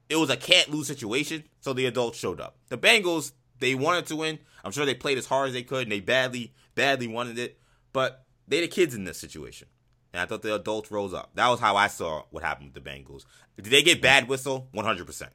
it 0.08 0.16
was 0.16 0.30
a 0.30 0.36
can't 0.36 0.70
lose 0.70 0.86
situation, 0.86 1.44
so 1.60 1.74
the 1.74 1.86
adults 1.86 2.18
showed 2.18 2.40
up. 2.40 2.56
The 2.70 2.78
Bengals 2.78 3.32
they 3.60 3.74
wanted 3.74 4.06
to 4.06 4.16
win. 4.16 4.38
I'm 4.64 4.72
sure 4.72 4.86
they 4.86 4.94
played 4.94 5.18
as 5.18 5.26
hard 5.26 5.48
as 5.48 5.54
they 5.54 5.62
could, 5.62 5.82
and 5.82 5.92
they 5.92 6.00
badly, 6.00 6.54
badly 6.74 7.06
wanted 7.06 7.38
it. 7.38 7.58
But 7.92 8.24
they 8.48 8.62
the 8.62 8.68
kids 8.68 8.94
in 8.94 9.04
this 9.04 9.18
situation, 9.18 9.68
and 10.12 10.22
I 10.22 10.24
thought 10.24 10.42
the 10.42 10.54
adults 10.54 10.90
rose 10.90 11.14
up. 11.14 11.30
That 11.34 11.48
was 11.48 11.60
how 11.60 11.76
I 11.76 11.86
saw 11.86 12.24
what 12.30 12.42
happened 12.42 12.72
with 12.72 12.82
the 12.82 12.90
Bengals. 12.90 13.24
Did 13.56 13.66
they 13.66 13.82
get 13.82 14.00
bad 14.00 14.26
whistle? 14.26 14.68
100. 14.72 15.06
percent 15.06 15.32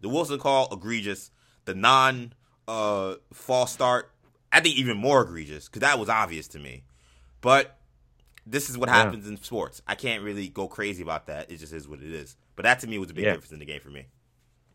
The 0.00 0.08
Wilson 0.08 0.38
call 0.38 0.72
egregious. 0.72 1.30
The 1.66 1.74
non 1.74 2.32
uh, 2.68 3.14
false 3.32 3.72
start, 3.72 4.10
I 4.52 4.60
think 4.60 4.76
even 4.76 4.96
more 4.96 5.22
egregious 5.22 5.66
because 5.68 5.80
that 5.80 5.98
was 5.98 6.08
obvious 6.08 6.48
to 6.48 6.58
me. 6.58 6.84
But 7.40 7.78
this 8.46 8.70
is 8.70 8.78
what 8.78 8.88
Yeah. 8.88 8.94
happens 8.96 9.26
in 9.28 9.36
sports. 9.36 9.82
I 9.86 9.94
can't 9.94 10.22
really 10.22 10.48
go 10.48 10.68
crazy 10.68 11.02
about 11.02 11.26
that. 11.26 11.50
It 11.50 11.58
just 11.58 11.72
is 11.72 11.86
what 11.88 12.00
it 12.00 12.12
is. 12.12 12.36
But 12.54 12.62
that 12.64 12.80
to 12.80 12.86
me 12.86 12.98
was 12.98 13.10
a 13.10 13.14
big 13.14 13.24
Yeah. 13.24 13.32
difference 13.32 13.52
in 13.52 13.58
the 13.58 13.64
game 13.66 13.80
for 13.80 13.90
me. 13.90 14.06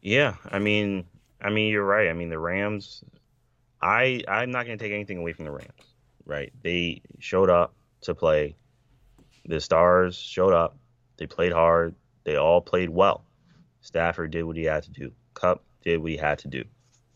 Yeah, 0.02 0.36
I 0.46 0.60
mean, 0.60 1.06
I 1.42 1.50
mean, 1.50 1.72
you're 1.72 1.86
right. 1.86 2.10
I 2.10 2.14
mean, 2.14 2.30
the 2.30 2.40
Rams. 2.40 3.04
I 3.82 4.24
I'm 4.28 4.52
not 4.52 4.66
going 4.68 4.78
to 4.78 4.84
take 4.84 4.94
anything 4.94 5.18
away 5.18 5.34
from 5.34 5.46
the 5.46 5.52
Rams. 5.52 5.96
Right? 6.26 6.54
They 6.62 7.02
showed 7.20 7.50
up 7.50 7.74
to 8.02 8.14
play. 8.14 8.56
The 9.46 9.60
Stars 9.60 10.16
showed 10.16 10.54
up. 10.54 10.78
They 11.18 11.26
played 11.28 11.52
hard. 11.52 11.96
They 12.24 12.36
all 12.36 12.62
played 12.62 12.90
well. 12.90 13.26
Stafford 13.82 14.32
did 14.32 14.44
what 14.44 14.56
he 14.56 14.64
had 14.64 14.84
to 14.84 14.92
do. 14.92 15.12
Kupp 15.34 15.64
did 15.84 15.98
what 16.02 16.12
he 16.12 16.18
had 16.18 16.38
to 16.40 16.48
do. 16.48 16.64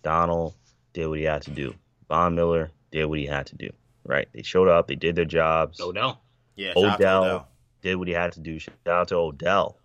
Donald 0.02 0.56
did 0.96 1.08
what 1.08 1.20
he 1.20 1.26
had 1.26 1.44
to 1.44 1.52
do. 1.52 1.76
Von 2.08 2.34
Miller 2.34 2.72
did 2.90 3.06
what 3.06 3.20
he 3.20 3.26
had 3.26 3.46
to 3.48 3.56
do. 3.56 3.70
Right? 4.06 4.28
They 4.34 4.42
showed 4.42 4.68
up. 4.68 4.88
They 4.88 4.96
did 4.96 5.16
their 5.16 5.26
jobs. 5.26 5.80
Odell. 5.80 6.22
Yeah, 6.56 6.74
shout 6.74 6.86
out 6.86 6.96
Odell, 6.96 7.24
Odell. 7.24 7.48
did 7.82 7.96
what 7.96 8.08
he 8.08 8.14
had 8.14 8.32
to 8.32 8.40
do. 8.40 8.58
Shout 8.60 8.76
out 8.88 9.08
to 9.10 9.16
Odell. 9.16 9.78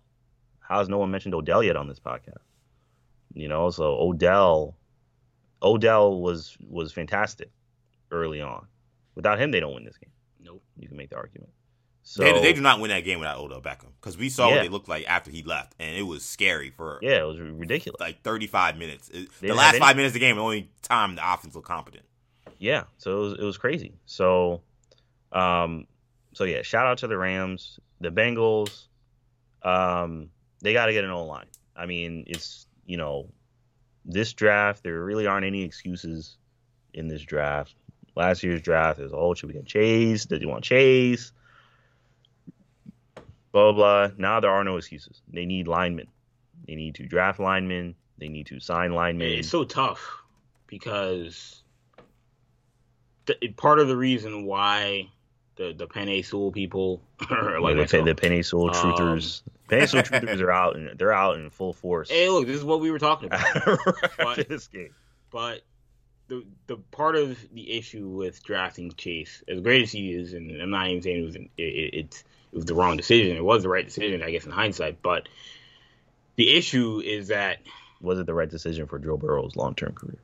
How's 0.59 0.87
no 0.87 0.97
one 0.97 1.11
mentioned 1.11 1.35
Odell 1.35 1.61
yet 1.61 1.75
on 1.75 1.87
this 1.87 1.99
podcast? 1.99 2.37
You 3.33 3.49
know, 3.49 3.69
so 3.71 3.97
Odell, 3.99 4.77
Odell 5.61 6.21
was 6.21 6.57
was 6.69 6.93
fantastic 6.93 7.51
early 8.09 8.39
on. 8.41 8.67
Without 9.15 9.39
him, 9.39 9.51
they 9.51 9.59
don't 9.59 9.73
win 9.73 9.83
this 9.83 9.97
game. 9.97 10.11
Nope. 10.39 10.63
You 10.77 10.87
can 10.87 10.95
make 10.95 11.09
the 11.09 11.17
argument. 11.17 11.51
So 12.03 12.23
they, 12.23 12.41
they 12.41 12.53
do 12.53 12.61
not 12.61 12.79
win 12.79 12.89
that 12.89 13.01
game 13.01 13.19
without 13.19 13.37
Odell 13.39 13.61
Beckham 13.61 13.87
because 14.01 14.17
we 14.17 14.29
saw 14.29 14.47
Yeah. 14.49 14.55
what 14.55 14.61
they 14.63 14.69
looked 14.69 14.89
like 14.89 15.07
after 15.07 15.29
he 15.31 15.43
left, 15.43 15.75
and 15.79 15.95
it 15.95 16.01
was 16.01 16.23
scary 16.25 16.71
for 16.71 16.99
yeah, 17.01 17.19
it 17.21 17.27
was 17.27 17.39
ridiculous. 17.39 17.99
like 18.01 18.21
35 18.23 18.77
minutes. 18.77 19.09
It- 19.09 19.29
the 19.39 19.53
last 19.53 19.75
any- 19.75 19.79
five 19.79 19.95
minutes 19.95 20.11
of 20.11 20.13
the 20.15 20.19
game, 20.19 20.35
the 20.35 20.41
only 20.41 20.69
time 20.81 21.15
the 21.15 21.33
offense 21.33 21.53
looked 21.55 21.67
competent. 21.67 22.03
Yeah, 22.57 22.83
so 22.97 23.17
it 23.17 23.21
was 23.21 23.33
it 23.39 23.43
was 23.43 23.57
crazy. 23.57 23.93
So, 24.05 24.61
um, 25.31 25.85
so 26.33 26.43
yeah, 26.43 26.61
shout 26.63 26.85
out 26.85 26.97
to 26.99 27.07
the 27.07 27.17
Rams, 27.17 27.79
the 27.99 28.09
Bengals. 28.11 28.87
Um, 29.63 30.29
they 30.61 30.73
got 30.73 30.87
to 30.87 30.93
get 30.93 31.03
an 31.03 31.11
O 31.11 31.25
line. 31.25 31.47
I 31.75 31.85
mean, 31.85 32.23
it's 32.27 32.67
you 32.85 32.97
know, 32.97 33.29
this 34.05 34.33
draft 34.33 34.83
there 34.83 35.03
really 35.03 35.27
aren't 35.27 35.45
any 35.45 35.63
excuses 35.63 36.37
in 36.93 37.07
this 37.07 37.21
draft. 37.21 37.75
Last 38.15 38.43
year's 38.43 38.61
draft 38.61 38.99
is 38.99 39.11
oh, 39.13 39.33
should 39.33 39.47
we 39.47 39.53
get 39.53 39.65
Chase? 39.65 40.25
Did 40.25 40.41
you 40.41 40.49
want 40.49 40.63
Chase? 40.63 41.31
Blah 43.51 43.71
blah. 43.73 44.07
blah. 44.07 44.15
Now 44.17 44.39
there 44.39 44.51
are 44.51 44.63
no 44.63 44.77
excuses. 44.77 45.21
They 45.31 45.45
need 45.45 45.67
linemen. 45.67 46.07
They 46.67 46.75
need 46.75 46.95
to 46.95 47.05
draft 47.05 47.39
linemen. 47.39 47.95
They 48.17 48.27
need 48.29 48.47
to 48.47 48.59
sign 48.59 48.93
linemen. 48.93 49.27
It's 49.39 49.49
so 49.49 49.63
tough 49.63 50.21
because 50.67 51.63
it- 53.27 53.57
part 53.57 53.79
of 53.79 53.87
the 53.87 53.97
reason 53.97 54.45
why 54.45 55.09
the 55.55 55.73
the 55.73 55.87
Penei 55.87 56.25
Sewell 56.25 56.51
people 56.51 57.01
are 57.29 57.59
like 57.59 57.75
Like 57.77 57.89
the, 57.89 58.03
the 58.03 58.15
Penei 58.15 58.43
Sewell 58.45 58.69
Um, 58.69 58.73
Truthers. 58.75 59.41
Penei 59.69 59.87
Sewell 59.89 60.03
Truthers 60.03 60.39
are 60.41 60.51
out 60.51 60.75
and 60.75 60.97
they're 60.97 61.13
out 61.13 61.37
in 61.37 61.49
full 61.49 61.73
force. 61.73 62.09
Hey, 62.09 62.29
look, 62.29 62.47
this 62.47 62.57
is 62.57 62.63
what 62.63 62.79
we 62.79 62.91
were 62.91 62.99
talking 62.99 63.27
about. 63.27 63.55
after 64.19 64.43
this 64.43 64.67
game. 64.67 64.93
but 65.29 65.61
the 66.27 66.45
the 66.67 66.77
part 66.77 67.15
of 67.15 67.37
the 67.53 67.71
issue 67.77 68.07
with 68.07 68.41
drafting 68.43 68.91
Chase, 68.93 69.43
as 69.47 69.59
great 69.59 69.83
as 69.83 69.91
he 69.91 70.13
is, 70.13 70.33
and 70.33 70.61
I'm 70.61 70.69
not 70.69 70.87
even 70.87 71.01
saying 71.01 71.21
it 71.21 71.25
was 71.25 71.35
an, 71.35 71.49
it, 71.57 71.63
it, 71.63 71.93
it, 71.93 72.23
it 72.51 72.55
was 72.55 72.65
the 72.65 72.75
wrong 72.75 72.97
decision. 72.97 73.37
It 73.37 73.43
was 73.43 73.63
the 73.63 73.69
right 73.69 73.85
decision, 73.85 74.21
I 74.21 74.31
guess, 74.31 74.45
in 74.45 74.51
hindsight. 74.51 75.01
But 75.01 75.27
the 76.35 76.55
issue 76.55 77.01
is 77.03 77.29
that 77.29 77.59
Was 78.01 78.19
it 78.19 78.25
the 78.25 78.33
right 78.33 78.49
decision 78.49 78.87
for 78.87 78.99
Joe 78.99 79.17
Burrow's 79.17 79.55
long 79.55 79.75
term 79.75 79.93
career? 79.93 80.17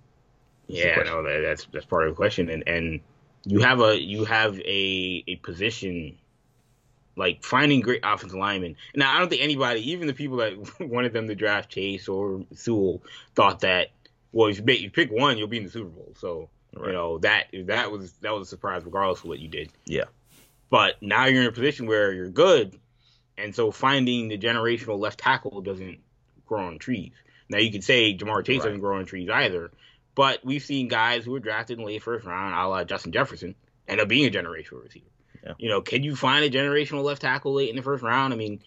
That's 0.68 0.80
yeah, 0.80 1.04
no, 1.04 1.24
that, 1.24 1.42
that's 1.42 1.68
that's 1.72 1.86
part 1.86 2.08
of 2.08 2.14
the 2.14 2.16
question, 2.16 2.50
and 2.50 2.68
and 2.68 3.00
you 3.46 3.62
have 3.62 3.80
a 3.80 4.02
you 4.02 4.26
have 4.26 4.60
a 4.60 5.24
a 5.26 5.36
position 5.38 6.18
like 7.16 7.44
finding 7.44 7.80
great 7.80 8.02
offensive 8.04 8.38
linemen. 8.38 8.76
Now 8.96 9.16
I 9.16 9.20
don't 9.20 9.30
think 9.30 9.42
anybody, 9.42 9.92
even 9.92 10.08
the 10.08 10.14
people 10.14 10.38
that 10.38 10.80
wanted 10.80 11.14
them 11.14 11.28
to 11.30 11.36
draft 11.36 11.70
Chase 11.70 12.10
or 12.10 12.44
Sewell, 12.54 13.02
thought 13.36 13.62
that 13.62 13.92
well 14.34 14.48
if 14.50 14.58
you 14.58 14.64
pick, 14.64 14.82
you 14.82 14.90
pick 14.90 15.12
one, 15.12 15.38
you'll 15.38 15.48
be 15.48 15.58
in 15.58 15.64
the 15.64 15.70
Super 15.70 15.90
Bowl. 15.90 16.14
So 16.20 16.50
right. 16.76 16.88
you 16.88 16.94
know 16.94 17.18
that 17.20 17.48
that 17.66 17.92
was 17.92 18.12
that 18.22 18.34
was 18.34 18.48
a 18.48 18.50
surprise 18.50 18.84
regardless 18.84 19.20
of 19.20 19.26
what 19.26 19.40
you 19.40 19.48
did. 19.48 19.72
Yeah. 19.86 20.06
But 20.70 21.02
now 21.02 21.26
you're 21.26 21.44
in 21.44 21.48
a 21.48 21.52
position 21.52 21.88
where 21.88 22.12
you're 22.12 22.30
good, 22.30 22.78
and 23.38 23.56
so 23.56 23.72
finding 23.72 24.28
the 24.28 24.38
generational 24.38 25.00
left 25.00 25.20
tackle 25.20 25.62
doesn't 25.62 26.00
grow 26.46 26.68
on 26.68 26.80
trees. 26.80 27.14
Now 27.50 27.60
you 27.60 27.72
could 27.72 27.84
say 27.84 28.16
Ja'Marr 28.18 28.46
Chase 28.46 28.60
right. 28.60 28.66
doesn't 28.66 28.82
grow 28.82 28.98
on 28.98 29.06
trees 29.06 29.30
either, 29.30 29.72
but 30.16 30.44
we've 30.44 30.64
seen 30.64 30.88
guys 30.88 31.24
who 31.24 31.32
were 31.32 31.40
drafted 31.40 31.78
in 31.78 31.86
the 31.86 31.88
late 31.88 32.04
first 32.04 32.26
round, 32.26 32.54
a 32.54 32.68
la 32.68 32.84
Justin 32.84 33.12
Jefferson, 33.12 33.56
end 33.88 34.02
up 34.02 34.08
being 34.08 34.28
a 34.28 34.32
generational 34.32 34.84
receiver. 34.84 35.06
Yeah. 35.44 35.54
You 35.58 35.70
know, 35.70 35.82
can 35.82 36.04
you 36.04 36.16
find 36.16 36.44
a 36.44 36.50
generational 36.50 37.04
left 37.04 37.22
tackle 37.22 37.54
late 37.54 37.70
in 37.70 37.76
the 37.76 37.82
first 37.82 38.04
round? 38.04 38.34
I 38.34 38.38
mean, 38.38 38.62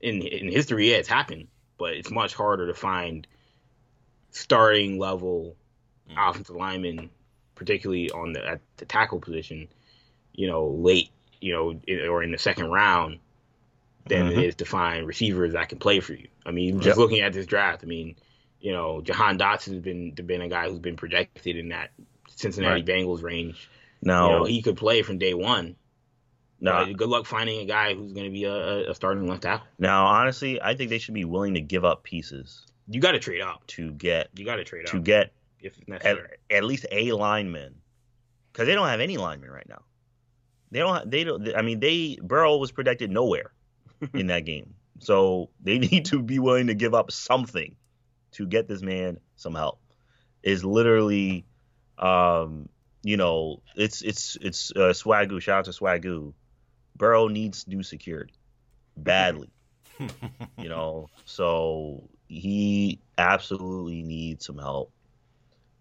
in 0.00 0.22
in 0.22 0.50
history, 0.50 0.90
yeah, 0.90 0.96
it's 0.96 1.08
happened, 1.08 1.48
but 1.78 1.94
it's 1.94 2.10
much 2.10 2.34
harder 2.34 2.66
to 2.66 2.74
find 2.74 3.26
starting 4.30 4.98
level 4.98 5.56
mm. 6.10 6.30
offensive 6.30 6.56
linemen, 6.56 7.10
particularly 7.54 8.10
on 8.10 8.32
the 8.32 8.46
at 8.46 8.60
the 8.76 8.84
tackle 8.84 9.20
position. 9.20 9.68
You 10.34 10.48
know, 10.48 10.66
late, 10.66 11.10
you 11.40 11.52
know, 11.52 12.08
or 12.08 12.22
in 12.22 12.32
the 12.32 12.38
second 12.38 12.70
round, 12.70 13.18
than 14.06 14.28
mm-hmm. 14.28 14.38
it 14.38 14.44
is 14.44 14.54
to 14.56 14.64
find 14.64 15.06
receivers 15.06 15.52
that 15.52 15.68
can 15.68 15.78
play 15.78 16.00
for 16.00 16.12
you. 16.14 16.28
I 16.44 16.50
mean, 16.52 16.76
just 16.76 16.86
yep. 16.88 16.96
looking 16.96 17.20
at 17.20 17.32
this 17.32 17.46
draft, 17.46 17.82
I 17.82 17.86
mean, 17.86 18.16
you 18.60 18.72
know, 18.72 19.00
Jahan 19.00 19.38
Dotson 19.38 19.74
has 19.74 19.82
been 19.82 20.12
been 20.12 20.42
a 20.42 20.48
guy 20.48 20.68
who's 20.68 20.78
been 20.78 20.96
projected 20.96 21.56
in 21.56 21.70
that 21.70 21.90
Cincinnati 22.34 22.82
right. 22.82 22.86
Bengals 22.86 23.22
range. 23.22 23.68
No, 24.02 24.26
you 24.26 24.32
know, 24.32 24.44
he 24.44 24.62
could 24.62 24.76
play 24.76 25.02
from 25.02 25.18
day 25.18 25.34
one. 25.34 25.76
No, 26.58 26.90
good 26.94 27.08
luck 27.08 27.26
finding 27.26 27.60
a 27.60 27.66
guy 27.66 27.94
who's 27.94 28.12
going 28.14 28.24
to 28.24 28.32
be 28.32 28.44
a, 28.44 28.90
a 28.90 28.94
starting 28.94 29.28
left 29.28 29.42
tackle. 29.42 29.66
Now, 29.78 30.06
honestly, 30.06 30.60
I 30.60 30.74
think 30.74 30.88
they 30.88 30.98
should 30.98 31.14
be 31.14 31.26
willing 31.26 31.54
to 31.54 31.60
give 31.60 31.84
up 31.84 32.02
pieces. 32.02 32.64
You 32.88 33.00
got 33.00 33.12
to 33.12 33.18
trade 33.18 33.42
up 33.42 33.66
to 33.68 33.90
get. 33.90 34.30
You 34.34 34.46
got 34.46 34.56
to 34.56 34.64
trade 34.64 34.86
up 34.86 34.92
to 34.92 35.00
get 35.00 35.32
if 35.60 35.76
necessary. 35.86 36.38
At, 36.50 36.56
at 36.56 36.64
least 36.64 36.86
a 36.90 37.12
lineman, 37.12 37.74
because 38.52 38.68
they 38.68 38.74
don't 38.74 38.88
have 38.88 39.00
any 39.00 39.18
linemen 39.18 39.50
right 39.50 39.68
now. 39.68 39.82
They 40.76 40.82
don't. 40.82 41.10
They 41.10 41.24
don't. 41.24 41.56
I 41.56 41.62
mean, 41.62 41.80
they 41.80 42.18
Burrow 42.22 42.58
was 42.58 42.70
projected 42.70 43.10
nowhere 43.10 43.50
in 44.12 44.26
that 44.26 44.44
game, 44.44 44.74
so 44.98 45.48
they 45.62 45.78
need 45.88 46.04
to 46.06 46.20
be 46.22 46.38
willing 46.38 46.66
to 46.66 46.74
give 46.74 46.92
up 46.92 47.10
something 47.10 47.74
to 48.32 48.46
get 48.46 48.68
this 48.68 48.82
man 48.82 49.18
some 49.36 49.54
help. 49.54 49.80
Is 50.42 50.66
literally, 50.66 51.46
um, 51.98 52.68
you 53.02 53.16
know, 53.16 53.62
it's 53.74 54.02
it's 54.02 54.36
it's 54.42 54.70
uh, 54.72 54.92
Swagoo. 54.92 55.40
Shout 55.40 55.60
out 55.60 55.64
to 55.64 55.70
Swagoo 55.70 56.34
Burrow 56.94 57.28
needs 57.28 57.66
new 57.66 57.82
security 57.82 58.34
badly. 58.98 59.48
you 60.58 60.68
know, 60.68 61.08
so 61.24 62.06
he 62.28 63.00
absolutely 63.16 64.02
needs 64.02 64.44
some 64.44 64.58
help. 64.58 64.92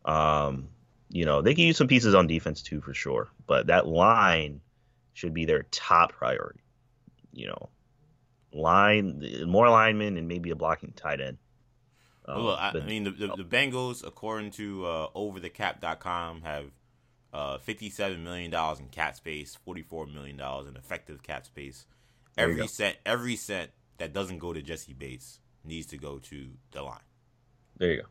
Um, 0.05 0.69
you 1.09 1.25
know, 1.25 1.41
they 1.41 1.53
can 1.53 1.65
use 1.65 1.75
some 1.75 1.89
pieces 1.89 2.15
on 2.15 2.27
defense 2.27 2.61
too 2.61 2.79
for 2.79 2.93
sure, 2.93 3.27
but 3.45 3.67
that 3.67 3.87
line 3.87 4.61
should 5.15 5.33
be 5.33 5.45
their 5.45 5.63
top 5.71 6.11
priority. 6.11 6.59
You 7.33 7.47
know, 7.47 7.69
line 8.53 9.25
more 9.47 9.69
linemen 9.69 10.17
and 10.17 10.27
maybe 10.27 10.51
a 10.51 10.55
blocking 10.55 10.93
tight 10.95 11.19
end. 11.19 11.37
Um, 12.27 12.43
well, 12.43 12.55
I, 12.55 12.71
but, 12.71 12.83
I 12.83 12.85
mean, 12.85 13.03
the, 13.03 13.11
the, 13.11 13.27
the, 13.37 13.43
Bengals, 13.43 14.05
according 14.05 14.51
to 14.51 14.85
uh, 14.85 15.07
OverTheCap.com, 15.15 16.41
have 16.41 16.65
uh, 17.33 17.57
$57 17.59 18.19
million 18.19 18.53
in 18.53 18.87
cap 18.89 19.15
space, 19.15 19.57
$44 19.67 20.11
million 20.11 20.39
in 20.39 20.75
effective 20.75 21.21
cap 21.21 21.45
space. 21.45 21.85
Every 22.37 22.67
cent, 22.67 22.97
every 23.05 23.35
cent 23.35 23.71
that 23.97 24.11
doesn't 24.11 24.39
go 24.39 24.53
to 24.53 24.61
Jessie 24.61 24.93
Bates 24.93 25.39
needs 25.63 25.85
to 25.87 25.97
go 25.97 26.19
to 26.19 26.47
the 26.71 26.81
line. 26.81 26.97
There 27.77 27.91
you 27.91 28.01
go. 28.01 28.07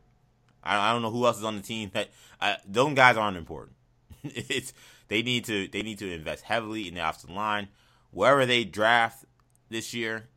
I, 0.63 0.89
I 0.89 0.93
don't 0.93 1.01
know 1.01 1.11
who 1.11 1.25
else 1.25 1.37
is 1.37 1.43
on 1.43 1.57
the 1.57 1.61
team. 1.61 1.91
That 1.93 2.09
uh, 2.39 2.55
those 2.65 2.93
guys 2.93 3.17
aren't 3.17 3.37
important. 3.37 3.75
it's 4.23 4.73
they 5.07 5.21
need 5.21 5.45
to 5.45 5.67
they 5.67 5.81
need 5.81 5.99
to 5.99 6.11
invest 6.11 6.43
heavily 6.43 6.87
in 6.87 6.95
the 6.95 7.07
offensive 7.07 7.29
line. 7.29 7.69
Wherever 8.11 8.45
they 8.45 8.63
draft 8.63 9.25
this 9.69 9.93
year, 9.93 10.27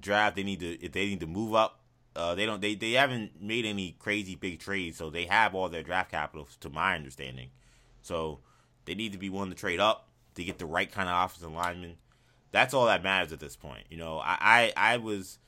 draft 0.00 0.36
they 0.36 0.42
need 0.42 0.60
to 0.60 0.84
if 0.84 0.92
they 0.92 1.06
need 1.06 1.20
to 1.20 1.26
move 1.26 1.54
up. 1.54 1.80
Uh, 2.16 2.34
they 2.34 2.44
don't 2.44 2.60
they, 2.60 2.74
they 2.74 2.92
haven't 2.92 3.40
made 3.40 3.64
any 3.64 3.94
crazy 3.98 4.34
big 4.34 4.58
trades, 4.58 4.96
so 4.98 5.10
they 5.10 5.26
have 5.26 5.54
all 5.54 5.68
their 5.68 5.82
draft 5.82 6.10
capital, 6.10 6.48
to 6.58 6.68
my 6.68 6.96
understanding. 6.96 7.50
So 8.02 8.40
they 8.84 8.94
need 8.94 9.12
to 9.12 9.18
be 9.18 9.30
willing 9.30 9.50
to 9.50 9.56
trade 9.56 9.78
up 9.78 10.08
to 10.34 10.44
get 10.44 10.58
the 10.58 10.66
right 10.66 10.90
kind 10.90 11.08
of 11.08 11.24
offensive 11.24 11.52
lineman. 11.52 11.96
That's 12.50 12.74
all 12.74 12.86
that 12.86 13.04
matters 13.04 13.32
at 13.32 13.38
this 13.38 13.54
point. 13.54 13.84
You 13.90 13.96
know, 13.96 14.18
I, 14.18 14.72
I, 14.76 14.94
I 14.94 14.96
was 14.96 15.38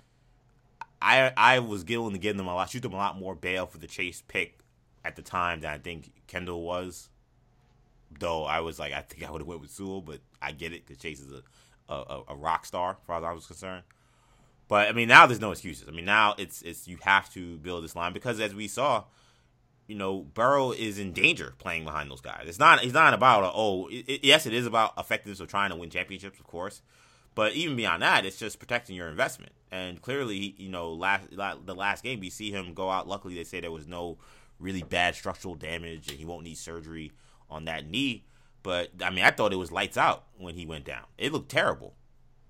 I 1.01 1.33
I 1.37 1.59
was 1.59 1.85
willing 1.85 2.13
to 2.13 2.19
give 2.19 2.37
them 2.37 2.47
a 2.47 2.55
lot, 2.55 2.71
shoot 2.71 2.83
them 2.83 2.93
a 2.93 2.97
lot 2.97 3.19
more 3.19 3.35
bail 3.35 3.67
for 3.67 3.79
the 3.79 3.89
Chase 3.89 4.23
pick 4.27 4.61
at 5.05 5.17
the 5.17 5.23
time 5.23 5.61
than 5.61 5.73
I 5.73 5.79
think 5.79 6.13
Kendall 6.29 6.63
was. 6.63 7.09
Though 8.19 8.45
I 8.45 8.61
was 8.61 8.79
like, 8.79 8.93
I 8.93 9.01
think 9.01 9.27
I 9.27 9.31
would 9.31 9.41
have 9.41 9.49
went 9.49 9.61
with 9.61 9.71
Sewell, 9.71 10.01
but 10.01 10.21
I 10.41 10.53
get 10.53 10.73
it 10.73 10.87
because 10.87 11.01
Chase 11.01 11.21
is 11.21 11.33
a, 11.33 11.93
a, 11.93 12.23
a 12.29 12.37
rock 12.37 12.67
star, 12.67 12.93
as 12.93 13.07
far 13.07 13.19
as 13.19 13.25
I 13.25 13.33
was 13.33 13.47
concerned. 13.47 13.83
But 14.69 14.89
I 14.89 14.93
mean, 14.93 15.09
now 15.09 15.27
there's 15.27 15.41
no 15.41 15.53
excuses. 15.53 15.89
I 15.89 15.91
mean, 15.91 16.05
now 16.05 16.35
it's 16.39 16.63
it's 16.63 16.89
you 16.89 16.99
have 17.03 17.33
to 17.35 17.59
build 17.59 17.85
this 17.85 17.95
line 17.95 18.13
because 18.13 18.41
as 18.41 18.55
we 18.55 18.69
saw, 18.69 19.05
you 19.87 19.95
know, 19.95 20.21
Burrow 20.21 20.73
is 20.73 20.99
in 20.99 21.13
danger 21.13 21.55
playing 21.59 21.85
behind 21.85 22.11
those 22.11 22.21
guys. 22.21 22.45
It's 22.47 22.59
not. 22.59 22.83
It's 22.85 22.95
not 22.95 23.15
about 23.15 23.45
a, 23.45 23.51
oh, 23.53 23.89
it, 23.91 24.25
yes, 24.25 24.47
it 24.47 24.55
is 24.55 24.67
about 24.67 24.93
effectiveness 24.97 25.41
of 25.41 25.49
trying 25.49 25.71
to 25.71 25.77
win 25.77 25.91
championships, 25.91 26.39
of 26.39 26.47
course. 26.47 26.81
But 27.35 27.53
even 27.53 27.77
beyond 27.77 28.03
that, 28.03 28.25
it's 28.25 28.39
just 28.39 28.59
protecting 28.59 28.95
your 28.95 29.09
investment. 29.09 29.53
And 29.71 30.01
clearly, 30.01 30.55
you 30.59 30.69
know, 30.69 30.93
last 30.93 31.29
the 31.31 31.75
last 31.75 32.05
game 32.05 32.21
we 32.21 32.31
see 32.31 32.51
him 32.51 32.75
go 32.75 32.91
out. 32.91 33.09
Luckily, 33.09 33.35
they 33.35 33.45
say 33.45 33.61
there 33.61 33.71
was 33.71 33.87
no 33.87 34.19
really 34.59 34.83
bad 34.83 35.15
structural 35.15 35.55
damage, 35.55 36.09
and 36.09 36.19
he 36.19 36.25
won't 36.25 36.45
need 36.45 36.57
surgery 36.57 37.13
on 37.53 37.65
that 37.67 37.89
knee. 37.89 38.25
But 38.63 38.91
I 39.03 39.11
mean, 39.11 39.25
I 39.25 39.31
thought 39.31 39.53
it 39.53 39.57
was 39.57 39.73
lights 39.73 39.97
out 39.97 40.25
when 40.37 40.55
he 40.55 40.67
went 40.67 40.85
down. 40.85 41.05
It 41.19 41.33
looked 41.33 41.51
terrible, 41.51 41.95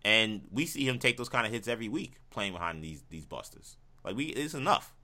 and 0.05 0.43
we 0.51 0.67
see 0.67 0.87
him 0.87 0.99
take 0.99 1.17
those 1.17 1.29
kind 1.29 1.47
of 1.47 1.53
hits 1.53 1.69
every 1.69 1.89
week 1.89 2.15
playing 2.31 2.53
behind 2.53 2.83
these 2.83 3.03
these 3.09 3.25
busters. 3.25 3.77
Like 4.05 4.17
we, 4.17 4.27
it's 4.27 4.55
enough 4.55 4.95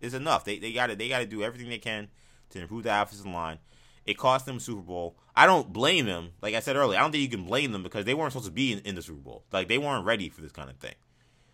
is 0.00 0.14
enough. 0.14 0.44
They 0.44 0.58
they 0.58 0.72
got 0.72 0.88
to 0.88 0.96
they 0.96 1.08
got 1.08 1.20
to 1.20 1.26
do 1.26 1.42
everything 1.42 1.68
they 1.68 1.78
can 1.78 2.08
to 2.50 2.60
improve 2.60 2.84
the 2.84 3.02
offensive 3.02 3.26
line. 3.26 3.58
It 4.04 4.16
cost 4.18 4.46
them 4.46 4.60
Super 4.60 4.82
Bowl. 4.82 5.16
I 5.34 5.46
don't 5.46 5.72
blame 5.72 6.06
them. 6.06 6.30
Like 6.40 6.54
I 6.54 6.60
said 6.60 6.76
earlier, 6.76 6.98
I 6.98 7.02
don't 7.02 7.10
think 7.10 7.22
you 7.22 7.36
can 7.36 7.44
blame 7.44 7.72
them 7.72 7.82
because 7.82 8.04
they 8.04 8.14
weren't 8.14 8.32
supposed 8.32 8.46
to 8.46 8.52
be 8.52 8.72
in, 8.72 8.78
in 8.80 8.94
the 8.94 9.02
Super 9.02 9.20
Bowl. 9.20 9.44
Like 9.52 9.68
they 9.68 9.78
weren't 9.78 10.04
ready 10.04 10.28
for 10.28 10.42
this 10.42 10.52
kind 10.52 10.70
of 10.70 10.76
thing. 10.76 10.94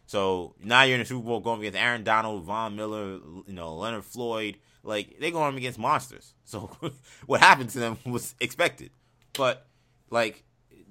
So 0.06 0.54
now 0.62 0.82
you're 0.82 0.96
in 0.96 1.00
the 1.00 1.06
Super 1.06 1.24
Bowl 1.24 1.40
going 1.40 1.60
against 1.60 1.78
Aaron 1.78 2.04
Donald, 2.04 2.44
Von 2.44 2.76
Miller, 2.76 3.20
you 3.46 3.54
know 3.54 3.74
Leonard 3.74 4.04
Floyd. 4.04 4.58
Like 4.82 5.18
they 5.20 5.30
going 5.30 5.56
against 5.56 5.78
monsters. 5.78 6.34
So 6.44 6.70
what 7.26 7.40
happened 7.40 7.70
to 7.70 7.78
them 7.78 7.98
was 8.04 8.34
expected. 8.40 8.90
But 9.34 9.66
like 10.10 10.44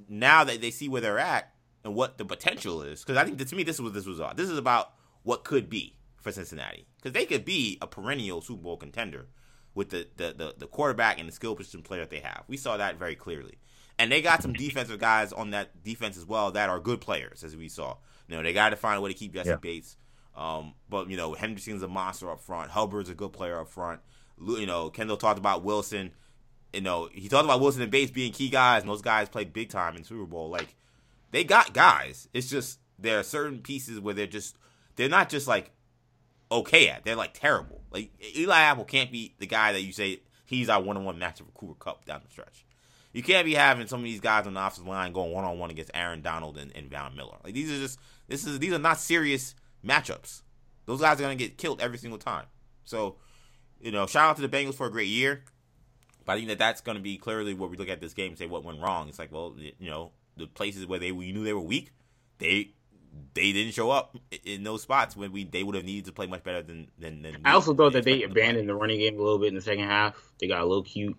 now 0.07 0.43
that 0.43 0.61
they 0.61 0.71
see 0.71 0.89
where 0.89 1.01
they're 1.01 1.19
at 1.19 1.53
and 1.83 1.95
what 1.95 2.17
the 2.17 2.25
potential 2.25 2.81
is, 2.83 3.01
because 3.01 3.17
I 3.17 3.23
think 3.23 3.37
that, 3.37 3.47
to 3.49 3.55
me 3.55 3.63
this 3.63 3.75
is 3.75 3.81
what 3.81 3.93
this 3.93 4.05
was 4.05 4.19
about. 4.19 4.37
This 4.37 4.49
is 4.49 4.57
about 4.57 4.93
what 5.23 5.43
could 5.43 5.69
be 5.69 5.97
for 6.17 6.31
Cincinnati 6.31 6.87
because 6.97 7.13
they 7.13 7.25
could 7.25 7.45
be 7.45 7.77
a 7.81 7.87
perennial 7.87 8.41
Super 8.41 8.61
Bowl 8.61 8.77
contender 8.77 9.27
with 9.73 9.89
the, 9.89 10.07
the, 10.17 10.33
the, 10.33 10.55
the, 10.57 10.67
quarterback 10.67 11.19
and 11.19 11.27
the 11.27 11.33
skill 11.33 11.55
position 11.55 11.81
player 11.81 12.01
that 12.01 12.09
they 12.09 12.19
have. 12.19 12.43
We 12.47 12.57
saw 12.57 12.77
that 12.77 12.97
very 12.97 13.15
clearly. 13.15 13.57
And 13.97 14.11
they 14.11 14.21
got 14.21 14.41
some 14.41 14.53
defensive 14.53 14.99
guys 14.99 15.31
on 15.31 15.51
that 15.51 15.83
defense 15.83 16.17
as 16.17 16.25
well 16.25 16.51
that 16.51 16.69
are 16.69 16.79
good 16.79 17.01
players, 17.01 17.43
as 17.43 17.55
we 17.55 17.69
saw. 17.69 17.97
You 18.27 18.35
know, 18.35 18.43
they 18.43 18.53
got 18.53 18.69
to 18.69 18.75
find 18.75 18.97
a 18.97 19.01
way 19.01 19.11
to 19.11 19.17
keep 19.17 19.33
Jessie 19.33 19.49
yeah. 19.49 19.57
Bates. 19.57 19.95
Um, 20.41 20.73
but, 20.89 21.09
you 21.09 21.17
know, 21.17 21.33
Henderson's 21.33 21.83
a 21.83 21.87
monster 21.87 22.31
up 22.31 22.41
front. 22.41 22.71
Hubbard's 22.71 23.09
a 23.09 23.13
good 23.13 23.31
player 23.31 23.59
up 23.59 23.69
front. 23.69 24.01
You 24.43 24.65
know, 24.65 24.89
Kendall 24.89 25.17
talked 25.17 25.37
about 25.37 25.63
Wilson. 25.63 26.11
You 26.73 26.81
know, 26.81 27.09
he 27.13 27.29
talked 27.29 27.45
about 27.45 27.59
Wilson 27.59 27.83
and 27.83 27.91
Bates 27.91 28.11
being 28.11 28.31
key 28.31 28.49
guys, 28.49 28.81
and 28.81 28.89
those 28.89 29.03
guys 29.03 29.29
played 29.29 29.53
big 29.53 29.69
time 29.69 29.95
in 29.95 30.03
Super 30.03 30.25
Bowl. 30.25 30.49
Like, 30.49 30.75
they 31.29 31.43
got 31.43 31.73
guys. 31.73 32.27
It's 32.33 32.49
just 32.49 32.79
there 32.97 33.19
are 33.19 33.23
certain 33.23 33.59
pieces 33.59 33.99
where 33.99 34.15
they're 34.15 34.25
just, 34.25 34.57
they're 34.95 35.09
not 35.09 35.29
just 35.29 35.47
like 35.47 35.71
okay 36.51 36.89
at. 36.89 37.05
They're 37.05 37.15
like 37.15 37.33
terrible. 37.33 37.81
Like 37.91 38.11
Eli 38.35 38.59
Apple 38.59 38.85
can't 38.85 39.11
be 39.11 39.35
the 39.39 39.47
guy 39.47 39.73
that 39.73 39.81
you 39.81 39.93
say 39.93 40.21
he's 40.45 40.69
our 40.69 40.81
one 40.81 40.97
on 40.97 41.05
one 41.05 41.19
matchup 41.19 41.45
for 41.45 41.51
Cooper 41.53 41.75
Kupp 41.75 42.05
down 42.05 42.21
the 42.23 42.31
stretch. 42.31 42.65
You 43.13 43.23
can't 43.23 43.45
be 43.45 43.53
having 43.53 43.87
some 43.87 43.99
of 43.99 44.05
these 44.05 44.21
guys 44.21 44.47
on 44.47 44.53
the 44.53 44.59
offensive 44.59 44.87
line 44.87 45.11
going 45.11 45.31
one 45.31 45.43
on 45.43 45.59
one 45.59 45.69
against 45.69 45.91
Aaron 45.93 46.21
Donald 46.21 46.57
and, 46.57 46.75
and 46.75 46.89
Miller. 46.89 47.37
Like 47.43 47.53
these 47.53 47.71
are 47.71 47.77
just 47.77 47.99
this 48.27 48.45
is 48.45 48.59
these 48.59 48.73
are 48.73 48.79
not 48.79 48.99
serious 48.99 49.55
matchups. 49.86 50.41
Those 50.86 51.01
guys 51.01 51.19
are 51.19 51.23
gonna 51.23 51.36
get 51.36 51.57
killed 51.57 51.82
every 51.82 51.97
single 51.97 52.19
time. 52.19 52.45
So, 52.84 53.15
you 53.79 53.91
know, 53.91 54.07
shout 54.07 54.29
out 54.29 54.36
to 54.38 54.41
the 54.41 54.49
Bengals 54.49 54.75
for 54.75 54.88
a 54.88 54.91
great 54.91 55.07
year. 55.07 55.43
But 56.25 56.34
I 56.34 56.36
think 56.36 56.49
that 56.49 56.59
that's 56.59 56.82
going 56.82 56.97
to 56.97 57.01
be 57.01 57.17
clearly 57.17 57.53
what 57.53 57.71
we 57.71 57.77
look 57.77 57.89
at 57.89 57.99
this 57.99 58.13
game 58.13 58.29
and 58.29 58.38
say 58.38 58.45
what 58.45 58.63
went 58.63 58.79
wrong. 58.79 59.09
It's 59.09 59.19
like, 59.19 59.32
well, 59.32 59.55
you 59.57 59.89
know, 59.89 60.11
the 60.38 60.47
places 60.47 60.86
where 60.86 60.99
they 60.99 61.11
we 61.11 61.32
knew 61.32 61.43
they 61.43 61.53
were 61.53 61.61
weak, 61.61 61.91
they 62.38 62.71
they 63.34 63.51
didn't 63.51 63.73
show 63.73 63.91
up 63.91 64.15
in 64.45 64.63
those 64.63 64.82
spots 64.82 65.15
when 65.15 65.32
we 65.32 65.43
they 65.43 65.63
would 65.63 65.75
have 65.75 65.84
needed 65.84 66.05
to 66.05 66.11
play 66.11 66.27
much 66.27 66.43
better 66.43 66.61
than 66.61 66.89
than. 66.99 67.21
than 67.21 67.38
I 67.43 67.53
also 67.53 67.73
thought 67.73 67.93
that 67.93 68.03
they 68.03 68.23
abandoned 68.23 68.69
the 68.69 68.75
running 68.75 68.99
game 68.99 69.19
a 69.19 69.21
little 69.21 69.39
bit 69.39 69.49
in 69.49 69.55
the 69.55 69.61
second 69.61 69.86
half. 69.86 70.32
They 70.39 70.47
got 70.47 70.61
a 70.61 70.65
little 70.65 70.84
cute. 70.84 71.17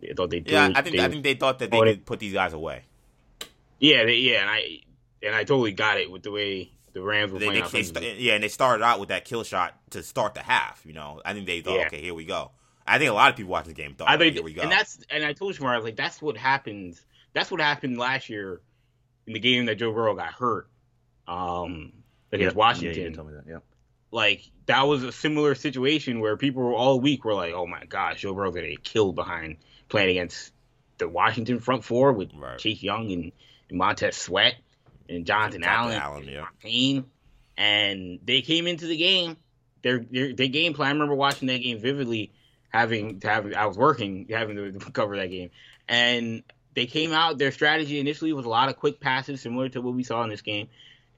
They 0.00 0.12
thought 0.14 0.30
they. 0.30 0.40
did. 0.40 0.52
Yeah, 0.52 0.72
I 0.74 0.82
think 0.82 0.96
they, 0.96 1.04
I 1.04 1.08
think 1.08 1.24
they 1.24 1.34
thought 1.34 1.58
that 1.60 1.70
they 1.70 1.80
could 1.80 2.06
put 2.06 2.20
these 2.20 2.32
guys 2.32 2.52
away. 2.52 2.84
Yeah, 3.80 4.04
they, 4.04 4.16
yeah, 4.16 4.42
and 4.42 4.50
I 4.50 4.80
and 5.22 5.34
I 5.34 5.44
totally 5.44 5.72
got 5.72 5.98
it 5.98 6.10
with 6.10 6.22
the 6.22 6.30
way 6.30 6.72
the 6.92 7.02
Rams 7.02 7.32
were 7.32 7.38
They, 7.38 7.46
playing. 7.46 7.64
they, 7.64 7.70
they 7.70 7.82
st- 7.82 8.18
yeah, 8.20 8.34
and 8.34 8.42
they 8.44 8.48
started 8.48 8.82
out 8.84 9.00
with 9.00 9.08
that 9.10 9.24
kill 9.24 9.44
shot 9.44 9.74
to 9.90 10.02
start 10.02 10.34
the 10.34 10.40
half. 10.42 10.82
You 10.86 10.92
know, 10.94 11.20
I 11.24 11.32
think 11.34 11.46
they 11.46 11.60
thought, 11.60 11.78
Yeah. 11.78 11.86
okay, 11.86 12.00
here 12.00 12.14
we 12.14 12.24
go. 12.24 12.50
I 12.86 12.98
think 12.98 13.10
a 13.10 13.14
lot 13.14 13.30
of 13.30 13.36
people 13.36 13.52
watching 13.52 13.74
the 13.74 13.82
game 13.82 13.94
thought, 13.94 14.08
I 14.08 14.16
think, 14.16 14.34
here 14.34 14.42
we 14.42 14.54
go. 14.54 14.62
and 14.62 14.72
that's 14.72 14.98
and 15.10 15.24
I 15.24 15.32
told 15.34 15.54
Shamar, 15.54 15.74
I 15.74 15.76
was 15.76 15.84
like, 15.84 15.96
that's 15.96 16.22
what 16.22 16.36
happens. 16.36 17.00
That's 17.34 17.50
what 17.50 17.60
happened 17.60 17.98
last 17.98 18.28
year 18.30 18.60
in 19.26 19.34
the 19.34 19.40
game 19.40 19.66
that 19.66 19.76
Joe 19.76 19.92
Burrow 19.92 20.14
got 20.14 20.32
hurt 20.32 20.68
um, 21.26 21.92
against 22.32 22.54
Yeah, 22.54 22.58
Washington. 22.58 22.88
you 22.98 23.04
did 23.04 23.14
tell 23.14 23.24
me 23.24 23.34
that. 23.34 23.44
Yeah. 23.46 23.58
like 24.10 24.42
that 24.66 24.86
was 24.86 25.02
a 25.02 25.12
similar 25.12 25.54
situation 25.54 26.20
where 26.20 26.36
people 26.36 26.62
were 26.62 26.74
all 26.74 26.98
week 27.00 27.24
were 27.24 27.34
like, 27.34 27.52
"Oh 27.54 27.66
my 27.66 27.84
gosh, 27.84 28.22
Joe 28.22 28.34
Burrow's 28.34 28.54
gonna 28.54 28.68
get 28.70 28.82
killed 28.84 29.14
behind 29.14 29.58
playing 29.88 30.10
against 30.10 30.52
the 30.98 31.08
Washington 31.08 31.60
front 31.60 31.84
four 31.84 32.12
with 32.12 32.30
Right. 32.34 32.58
Chase 32.58 32.82
Young 32.82 33.12
and, 33.12 33.32
and 33.68 33.78
Montez 33.78 34.16
Sweat 34.16 34.54
and 35.08 35.26
Jonathan 35.26 35.64
Allen, 35.64 35.96
Allen, 35.96 36.22
and 36.24 36.32
yeah. 36.32 36.46
Payne, 36.60 37.04
and 37.56 38.20
they 38.24 38.42
came 38.42 38.66
into 38.66 38.86
the 38.86 38.96
game. 38.96 39.36
Their, 39.82 40.00
their 40.00 40.34
their 40.34 40.48
game 40.48 40.74
plan. 40.74 40.88
I 40.88 40.92
remember 40.92 41.14
watching 41.14 41.48
that 41.48 41.58
game 41.58 41.78
vividly, 41.78 42.32
having 42.70 43.20
to 43.20 43.28
have 43.28 43.52
I 43.54 43.66
was 43.66 43.78
working, 43.78 44.26
having 44.30 44.56
to 44.56 44.72
cover 44.92 45.16
that 45.16 45.30
game, 45.30 45.50
and 45.88 46.42
they 46.74 46.86
came 46.86 47.12
out. 47.12 47.38
Their 47.38 47.52
strategy 47.52 48.00
initially 48.00 48.32
was 48.32 48.46
a 48.46 48.50
lot 48.50 48.68
of 48.68 48.76
quick 48.76 49.00
passes, 49.00 49.40
similar 49.40 49.68
to 49.70 49.80
what 49.80 49.94
we 49.94 50.02
saw 50.02 50.22
in 50.24 50.30
this 50.30 50.42
game, 50.42 50.68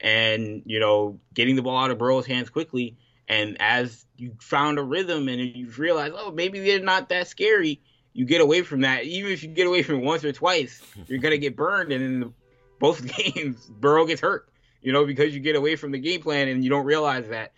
and 0.01 0.63
you 0.67 0.81
know 0.81 1.19
getting 1.35 1.57
the 1.57 1.63
ball 1.63 1.79
out 1.79 1.91
of 1.91 1.99
Burrow's 1.99 2.27
hands 2.27 2.51
quickly. 2.51 2.97
And 3.29 3.57
as 3.61 4.05
you 4.17 4.35
found 4.41 4.79
a 4.79 4.83
rhythm 4.83 5.29
and 5.29 5.41
you 5.41 5.71
realize, 5.79 6.11
oh, 6.17 6.33
maybe 6.33 6.59
they're 6.59 6.81
not 6.81 7.11
that 7.11 7.29
scary, 7.29 7.81
you 8.13 8.25
get 8.25 8.41
away 8.41 8.63
from 8.63 8.81
that. 8.81 9.05
Even 9.05 9.31
if 9.31 9.45
you 9.45 9.51
get 9.51 9.69
away 9.69 9.85
from 9.85 9.97
it 9.97 10.05
once 10.05 10.25
or 10.25 10.33
twice, 10.33 10.83
you're 11.07 11.21
gonna 11.21 11.39
get 11.39 11.57
burned. 11.57 11.93
And 11.93 12.03
in 12.03 12.21
the, 12.21 12.33
both 12.81 13.07
games, 13.17 13.65
Burrow 13.67 14.05
gets 14.07 14.21
hurt. 14.21 14.49
You 14.83 14.93
know, 14.93 15.05
because 15.05 15.35
you 15.35 15.41
get 15.41 15.57
away 15.57 15.77
from 15.77 15.93
the 15.93 15.99
game 15.99 16.23
plan 16.23 16.49
and 16.49 16.65
you 16.65 16.71
don't 16.71 16.87
realize 16.87 17.29
that. 17.29 17.53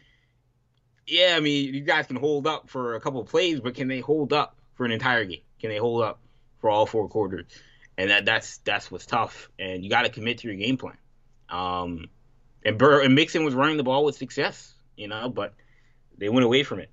Yeah, 1.07 1.35
I 1.37 1.41
mean, 1.41 1.73
you 1.73 1.81
guys 1.81 2.07
can 2.07 2.17
hold 2.17 2.47
up 2.47 2.69
for 2.69 2.97
a 2.97 3.01
couple 3.01 3.25
plays, 3.25 3.61
but 3.61 3.75
can 3.77 3.89
they 3.89 4.01
hold 4.01 4.33
up 4.33 4.57
for 4.75 4.85
an 4.85 4.91
entire 4.91 5.25
game? 5.25 5.43
Can 5.61 5.71
they 5.71 5.77
hold 5.79 6.03
up 6.03 6.19
for 6.61 6.69
all 6.69 6.85
four 6.85 7.09
quarters? 7.09 7.47
And 7.97 8.11
that 8.11 8.25
that's 8.25 8.59
that's 8.59 8.91
what's 8.91 9.07
tough. 9.07 9.49
And 9.59 9.85
you 9.85 9.91
got 9.91 10.03
to 10.03 10.09
commit 10.09 10.39
to 10.39 10.49
your 10.49 10.57
game 10.57 10.77
plan. 10.77 10.97
Um, 11.49 12.09
and 12.65 12.77
Burrow 12.77 13.05
and 13.05 13.15
Mixon 13.15 13.45
was 13.45 13.55
running 13.55 13.77
the 13.77 13.83
ball 13.85 14.05
with 14.05 14.17
success, 14.17 14.75
you 14.97 15.07
know, 15.07 15.29
but 15.29 15.55
they 16.19 16.29
went 16.29 16.45
away 16.45 16.65
from 16.65 16.81
it 16.81 16.91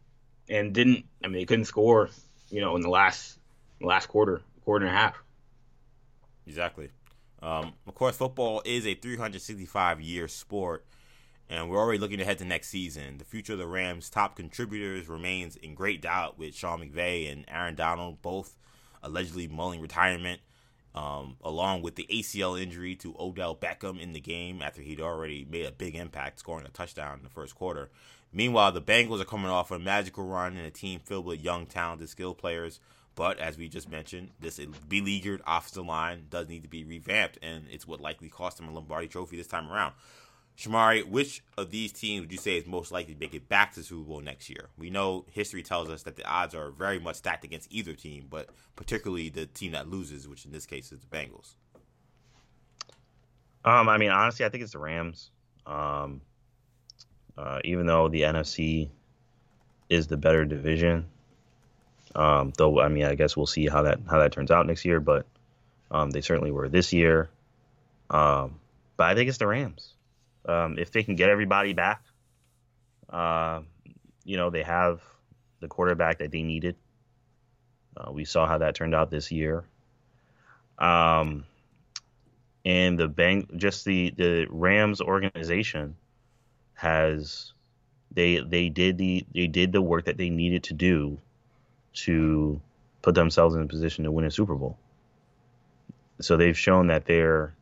and 0.47 0.73
didn't. 0.73 1.05
I 1.23 1.27
mean, 1.27 1.38
they 1.38 1.45
couldn't 1.45 1.65
score, 1.65 2.09
you 2.49 2.61
know, 2.61 2.75
in 2.75 2.82
the 2.82 2.89
last 2.89 3.39
last 3.82 4.07
quarter, 4.07 4.41
quarter 4.63 4.86
and 4.86 4.95
a 4.95 4.97
half. 4.97 5.15
Exactly. 6.45 6.89
Um, 7.41 7.73
of 7.87 7.95
course, 7.95 8.17
football 8.17 8.61
is 8.65 8.85
a 8.85 8.95
365 8.95 10.01
year 10.01 10.27
sport, 10.27 10.85
and 11.49 11.69
we're 11.69 11.77
already 11.77 11.99
looking 11.99 12.19
ahead 12.19 12.37
to 12.39 12.45
next 12.45 12.67
season. 12.67 13.17
The 13.17 13.25
future 13.25 13.53
of 13.53 13.59
the 13.59 13.67
Rams' 13.67 14.09
top 14.09 14.35
contributors 14.35 15.07
remains 15.07 15.55
in 15.55 15.73
great 15.73 16.01
doubt 16.01 16.37
with 16.37 16.55
Sean 16.55 16.81
McVay 16.81 17.31
and 17.31 17.45
Aaron 17.47 17.75
Donald 17.75 18.21
both 18.21 18.57
allegedly 19.01 19.47
mulling 19.47 19.79
retirement, 19.79 20.41
um, 20.93 21.37
along 21.41 21.81
with 21.81 21.95
the 21.95 22.07
ACL 22.11 22.61
injury 22.61 22.95
to 22.95 23.15
Odell 23.17 23.55
Beckham 23.55 23.99
in 24.01 24.11
the 24.11 24.19
game 24.19 24.61
after 24.61 24.81
he'd 24.81 24.99
already 24.99 25.47
made 25.49 25.65
a 25.65 25.71
big 25.71 25.95
impact, 25.95 26.39
scoring 26.39 26.65
a 26.65 26.69
touchdown 26.69 27.19
in 27.19 27.23
the 27.23 27.29
first 27.29 27.55
quarter. 27.55 27.89
Meanwhile, 28.31 28.73
the 28.73 28.81
Bengals 28.81 29.21
are 29.21 29.25
coming 29.25 29.49
off 29.49 29.71
a 29.71 29.79
magical 29.79 30.25
run 30.25 30.55
in 30.55 30.65
a 30.65 30.69
team 30.69 30.99
filled 30.99 31.25
with 31.25 31.41
young, 31.41 31.65
talented, 31.65 32.09
skilled 32.09 32.37
players. 32.37 32.79
But 33.16 33.39
as 33.39 33.57
we 33.57 33.68
just 33.68 33.89
mentioned, 33.89 34.30
this 34.39 34.60
beleaguered 34.88 35.41
offensive 35.45 35.86
line 35.86 36.28
does 36.30 36.47
need 36.47 36.64
to 36.64 36.70
be 36.70 36.84
revamped, 36.84 37.38
and 37.41 37.66
it's 37.70 37.86
what 37.88 37.99
likely 37.99 38.30
cost 38.30 38.57
them 38.57 38.70
a 38.70 38.72
Lombardi 38.72 39.07
Trophy 39.07 39.38
this 39.38 39.47
time 39.47 39.70
around. 39.70 39.93
Shamari, 40.57 41.07
which 41.07 41.41
of 41.57 41.72
these 41.72 41.93
teams 41.93 42.22
would 42.22 42.32
you 42.34 42.38
say 42.38 42.57
is 42.57 42.66
most 42.66 42.91
likely 42.91 43.14
to 43.14 43.20
make 43.20 43.34
it 43.34 43.47
back 43.47 43.74
to 43.74 43.80
the 43.80 43.86
Super 43.86 44.03
Bowl 44.03 44.20
next 44.20 44.49
year? 44.49 44.68
We 44.78 44.89
know 44.89 45.26
history 45.32 45.64
tells 45.64 45.89
us 45.89 46.03
that 46.03 46.18
the 46.18 46.26
odds 46.26 46.53
are 46.53 46.72
very 46.72 46.99
much 46.99 47.16
stacked 47.16 47.45
against 47.45 47.72
either 47.72 47.93
team, 47.93 48.28
but 48.30 48.49
particularly 48.76 49.30
the 49.30 49.45
team 49.45 49.72
that 49.72 49.89
loses, 49.89 50.28
which 50.28 50.43
in 50.43 50.51
this 50.51 50.66
case 50.66 50.91
is 50.91 50.99
the 50.99 51.07
Bengals. 51.07 51.53
Um, 53.64 53.88
I 53.88 53.97
mean, 53.97 54.12
honestly, 54.12 54.45
I 54.45 54.49
think 54.49 54.64
it's 54.64 54.74
the 54.74 54.80
Rams. 54.80 55.32
Um, 55.66 56.22
uh, 57.38 57.60
even 57.64 57.86
though 57.86 58.10
the 58.10 58.24
NFC 58.24 58.89
is 59.88 60.07
the 60.07 60.18
better 60.18 60.43
division, 60.43 61.07
um, 62.16 62.53
though 62.57 62.80
I 62.80 62.88
mean, 62.88 63.05
I 63.05 63.16
guess 63.16 63.38
we'll 63.38 63.45
see 63.45 63.68
how 63.68 63.84
that 63.84 63.99
how 64.10 64.20
that 64.20 64.32
turns 64.32 64.51
out 64.51 64.66
next 64.66 64.86
year. 64.86 64.99
But 64.99 65.26
um, 65.91 66.12
they 66.12 66.22
certainly 66.22 66.51
were 66.51 66.70
this 66.70 66.93
year. 66.93 67.30
Um, 68.10 68.60
but 68.97 69.07
I 69.07 69.16
think 69.16 69.30
it's 69.30 69.38
the 69.38 69.47
Rams. 69.47 69.93
Um, 70.45 70.78
if 70.80 70.91
they 70.91 71.03
can 71.03 71.16
get 71.16 71.30
everybody 71.30 71.74
back, 71.74 72.03
uh, 73.10 73.62
you 74.24 74.38
know, 74.38 74.49
they 74.49 74.64
have 74.64 75.01
the 75.60 75.68
quarterback 75.68 76.20
that 76.20 76.32
they 76.32 76.43
needed. 76.43 76.76
Uh, 77.95 78.12
we 78.12 78.26
saw 78.26 78.47
how 78.47 78.57
that 78.60 78.76
turned 78.76 78.95
out 78.95 79.10
this 79.10 79.32
year. 79.32 79.64
Um, 80.78 81.43
and 82.66 82.97
the 82.97 83.07
bank, 83.07 83.55
just 83.57 83.86
the 83.86 84.12
the 84.12 84.47
Rams 84.49 85.01
organization 85.01 85.95
has 86.74 87.53
they 88.12 88.39
they 88.39 88.70
did 88.70 88.97
the 88.97 89.26
they 89.34 89.47
did 89.47 89.72
the 89.72 89.82
work 89.82 90.05
that 90.05 90.18
they 90.18 90.30
needed 90.30 90.64
to 90.64 90.74
do 90.74 91.20
to 91.93 92.61
put 93.01 93.15
themselves 93.15 93.55
in 93.55 93.61
a 93.61 93.67
position 93.67 94.03
to 94.03 94.11
win 94.11 94.25
a 94.25 94.31
Super 94.31 94.55
Bowl. 94.55 94.77
So 96.21 96.37
they've 96.37 96.57
shown 96.57 96.87
that 96.87 97.05
they're 97.05 97.55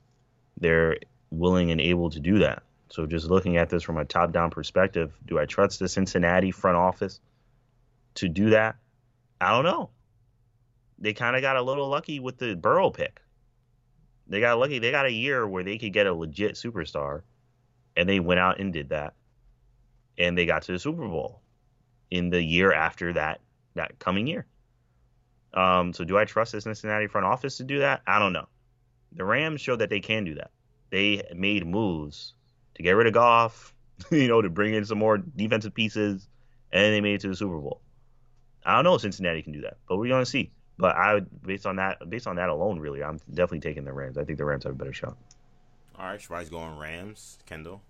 they're 0.59 0.97
willing 1.29 1.71
and 1.71 1.79
able 1.79 2.09
to 2.09 2.19
do 2.19 2.39
that. 2.39 2.63
So 2.89 3.05
just 3.05 3.27
looking 3.27 3.57
at 3.57 3.69
this 3.69 3.83
from 3.83 3.97
a 3.97 4.05
top-down 4.05 4.49
perspective, 4.49 5.11
do 5.25 5.37
I 5.37 5.45
trust 5.45 5.79
the 5.79 5.89
Cincinnati 5.89 6.51
front 6.51 6.77
office 6.77 7.19
to 8.15 8.29
do 8.29 8.51
that? 8.51 8.77
I 9.39 9.51
don't 9.51 9.65
know. 9.65 9.89
They 10.97 11.13
kind 11.13 11.35
of 11.35 11.41
got 11.41 11.57
a 11.57 11.61
little 11.61 11.87
lucky 11.89 12.19
with 12.19 12.37
the 12.37 12.55
Burrow 12.55 12.89
pick. 12.89 13.21
They 14.27 14.39
got 14.39 14.57
lucky. 14.57 14.79
They 14.79 14.89
got 14.89 15.05
a 15.05 15.11
year 15.11 15.47
where 15.47 15.63
they 15.63 15.77
could 15.77 15.93
get 15.93 16.07
a 16.07 16.13
legit 16.13 16.55
superstar, 16.55 17.21
and 17.95 18.09
they 18.09 18.19
went 18.19 18.39
out 18.39 18.59
and 18.59 18.73
did 18.73 18.89
that, 18.89 19.13
and 20.17 20.37
they 20.37 20.45
got 20.45 20.63
to 20.63 20.71
the 20.71 20.79
Super 20.79 21.07
Bowl 21.07 21.41
in 22.09 22.29
the 22.29 22.41
year 22.41 22.73
after 22.73 23.13
that 23.13 23.41
that 23.77 23.99
coming 23.99 24.27
year. 24.27 24.45
Um, 25.53 25.93
so 25.93 26.03
do 26.03 26.17
I 26.17 26.25
trust 26.25 26.51
the 26.51 26.61
Cincinnati 26.61 27.07
front 27.07 27.25
office 27.25 27.57
to 27.57 27.63
do 27.63 27.79
that? 27.79 28.01
I 28.05 28.19
don't 28.19 28.33
know. 28.33 28.47
The 29.13 29.23
Rams 29.23 29.61
showed 29.61 29.79
that 29.79 29.89
they 29.89 29.99
can 29.99 30.23
do 30.25 30.35
that. 30.35 30.51
They 30.89 31.23
made 31.35 31.65
moves 31.65 32.33
to 32.75 32.83
get 32.83 32.91
rid 32.91 33.07
of 33.07 33.13
Goff, 33.13 33.73
you 34.11 34.27
know, 34.27 34.41
to 34.41 34.49
bring 34.49 34.73
in 34.73 34.85
some 34.85 34.99
more 34.99 35.17
defensive 35.17 35.73
pieces, 35.73 36.27
and 36.71 36.93
they 36.93 37.01
made 37.01 37.15
it 37.15 37.21
to 37.21 37.29
the 37.29 37.35
Super 37.35 37.57
Bowl. 37.57 37.81
I 38.65 38.75
don't 38.75 38.83
know 38.83 38.95
if 38.95 39.01
Cincinnati 39.01 39.41
can 39.41 39.53
do 39.53 39.61
that, 39.61 39.77
but 39.87 39.97
we're 39.97 40.09
gonna 40.09 40.25
see. 40.25 40.51
But 40.77 40.95
I 40.95 41.15
would, 41.15 41.41
based 41.41 41.65
on 41.65 41.77
that, 41.77 42.07
based 42.09 42.27
on 42.27 42.35
that 42.35 42.49
alone, 42.49 42.79
really, 42.79 43.03
I'm 43.03 43.19
definitely 43.29 43.61
taking 43.61 43.83
the 43.83 43.93
Rams. 43.93 44.17
I 44.17 44.23
think 44.23 44.37
the 44.37 44.45
Rams 44.45 44.63
have 44.65 44.73
a 44.73 44.75
better 44.75 44.93
shot. 44.93 45.17
All 45.97 46.05
right, 46.05 46.19
Shamari's 46.19 46.49
going 46.49 46.77
Rams. 46.77 47.39
Kendall, 47.47 47.81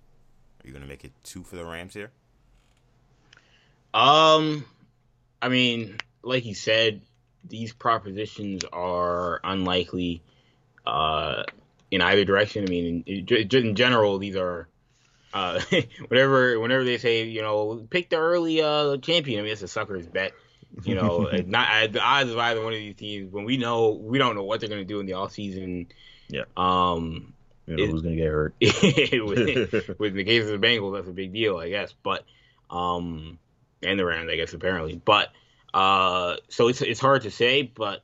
are 0.64 0.68
you 0.68 0.72
going 0.72 0.84
to 0.84 0.88
make 0.88 1.04
it 1.04 1.12
two 1.24 1.44
for 1.44 1.58
the 1.58 1.66
Rams 1.66 1.94
here? 1.94 2.12
Um, 3.94 4.66
I 5.42 5.50
mean, 5.50 5.98
like 6.24 6.46
you 6.46 6.56
said, 6.56 7.02
these 7.48 7.74
propositions 7.74 8.64
are 8.72 9.40
unlikely 9.44 10.22
uh, 10.86 11.44
in 11.92 12.02
either 12.02 12.26
direction. 12.26 12.64
I 12.64 12.70
mean, 12.70 13.04
in, 13.06 13.48
in 13.52 13.76
general, 13.76 14.18
these 14.18 14.36
are 14.36 14.68
uh, 15.34 15.62
whenever 16.08 16.60
whenever 16.60 16.84
they 16.84 16.98
say 16.98 17.24
you 17.24 17.42
know 17.42 17.86
pick 17.90 18.10
the 18.10 18.18
early 18.18 18.62
uh, 18.62 18.98
champion. 18.98 19.40
I 19.40 19.44
mean, 19.44 19.52
it's 19.52 19.62
a 19.62 19.68
sucker's 19.68 20.08
bet. 20.08 20.34
You 20.84 20.96
know, 20.96 21.30
not 21.46 21.92
the 21.92 22.02
odds 22.02 22.32
of 22.32 22.38
either 22.38 22.64
one 22.64 22.74
of 22.74 22.80
these 22.80 22.96
teams 22.96 23.32
when 23.32 23.46
we 23.46 23.58
know 23.58 23.92
we 23.92 24.18
don't 24.18 24.36
know 24.36 24.44
what 24.44 24.60
they're 24.60 24.70
going 24.70 24.82
to 24.82 24.86
do 24.86 25.00
in 25.00 25.06
the 25.06 25.14
off 25.14 25.32
season. 25.32 25.88
Yeah. 26.30 26.44
Um, 26.58 27.34
You 27.68 27.78
know 27.78 27.84
It- 27.84 27.90
who's 27.90 28.02
gonna 28.02 28.16
get 28.16 28.28
hurt? 28.28 28.54
with, 28.62 30.00
with 30.00 30.14
the 30.14 30.24
case 30.24 30.44
of 30.44 30.60
the 30.60 30.68
Bengals, 30.68 30.96
that's 30.96 31.08
a 31.08 31.14
big 31.14 31.34
deal, 31.34 31.58
I 31.58 31.70
guess. 31.70 31.94
But 32.04 32.26
um, 32.70 33.40
and 33.84 34.00
the 34.00 34.06
Rams, 34.06 34.30
I 34.32 34.36
guess, 34.36 34.54
apparently. 34.54 35.02
But 35.04 35.30
uh, 35.74 36.38
so 36.50 36.68
it's 36.68 36.82
it's 36.82 37.00
hard 37.00 37.24
to 37.24 37.32
say. 37.32 37.62
But 37.64 38.04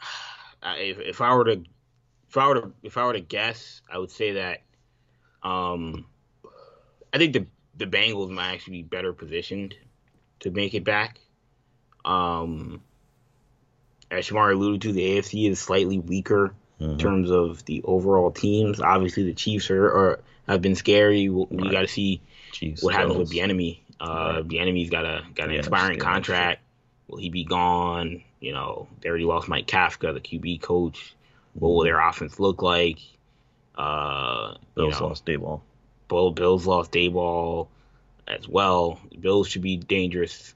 if, 0.62 0.98
if 0.98 1.20
I 1.20 1.34
were 1.34 1.44
to 1.44 1.62
if 2.28 2.36
I 2.36 2.48
were 2.48 2.54
to 2.54 2.72
if 2.82 2.96
I 2.96 3.04
were 3.06 3.14
to 3.14 3.20
guess, 3.20 3.80
I 3.92 3.98
would 3.98 4.10
say 4.10 4.32
that 4.32 4.62
um, 5.42 6.06
I 7.12 7.18
think 7.18 7.32
the 7.32 7.46
the 7.76 7.86
Bengals 7.86 8.30
might 8.30 8.52
actually 8.52 8.78
be 8.78 8.82
better 8.82 9.12
positioned 9.12 9.74
to 10.40 10.50
make 10.50 10.74
it 10.74 10.84
back. 10.84 11.18
Um, 12.04 12.82
as 14.10 14.26
Shamar 14.28 14.52
alluded 14.52 14.82
to, 14.82 14.92
the 14.92 15.18
AFC 15.18 15.50
is 15.50 15.60
slightly 15.60 15.98
weaker 15.98 16.54
in 16.80 16.94
Mhm. 16.94 16.98
terms 16.98 17.30
of 17.30 17.64
the 17.66 17.82
overall 17.84 18.30
teams. 18.30 18.80
Obviously, 18.80 19.24
the 19.24 19.34
Chiefs 19.34 19.70
are, 19.70 19.84
are 19.84 20.20
have 20.46 20.62
been 20.62 20.74
scary. 20.74 21.28
We, 21.28 21.46
we 21.50 21.70
got 21.70 21.82
to 21.82 21.88
see 21.88 22.22
Chiefs, 22.52 22.82
what 22.82 22.94
happens 22.94 23.18
with 23.18 23.30
Bieniemy. 23.30 23.80
Uh, 24.00 24.42
Bieniemy's 24.42 24.90
got 24.90 25.04
a 25.04 25.24
got 25.34 25.48
an 25.48 25.54
Yeah, 25.54 25.60
expiring 25.60 25.98
contract. 25.98 26.62
Will 27.08 27.18
he 27.18 27.30
be 27.30 27.44
gone? 27.44 28.22
You 28.40 28.52
know, 28.52 28.88
they 29.00 29.08
already 29.08 29.24
lost 29.24 29.48
Mike 29.48 29.66
Kafka, 29.66 30.14
the 30.14 30.20
QB 30.20 30.62
coach. 30.62 31.14
What 31.54 31.70
will 31.70 31.82
their 31.82 31.98
offense 32.00 32.38
look 32.38 32.62
like? 32.62 32.98
Uh, 33.76 34.54
Bills 34.74 34.94
you 34.94 35.00
know, 35.00 35.06
lost 35.08 35.26
Daboll. 35.26 35.60
Bill, 36.08 36.30
Bills 36.30 36.66
lost 36.66 36.92
Daboll 36.92 37.68
as 38.26 38.48
well. 38.48 39.00
Bills 39.18 39.48
should 39.48 39.62
be 39.62 39.76
dangerous. 39.76 40.54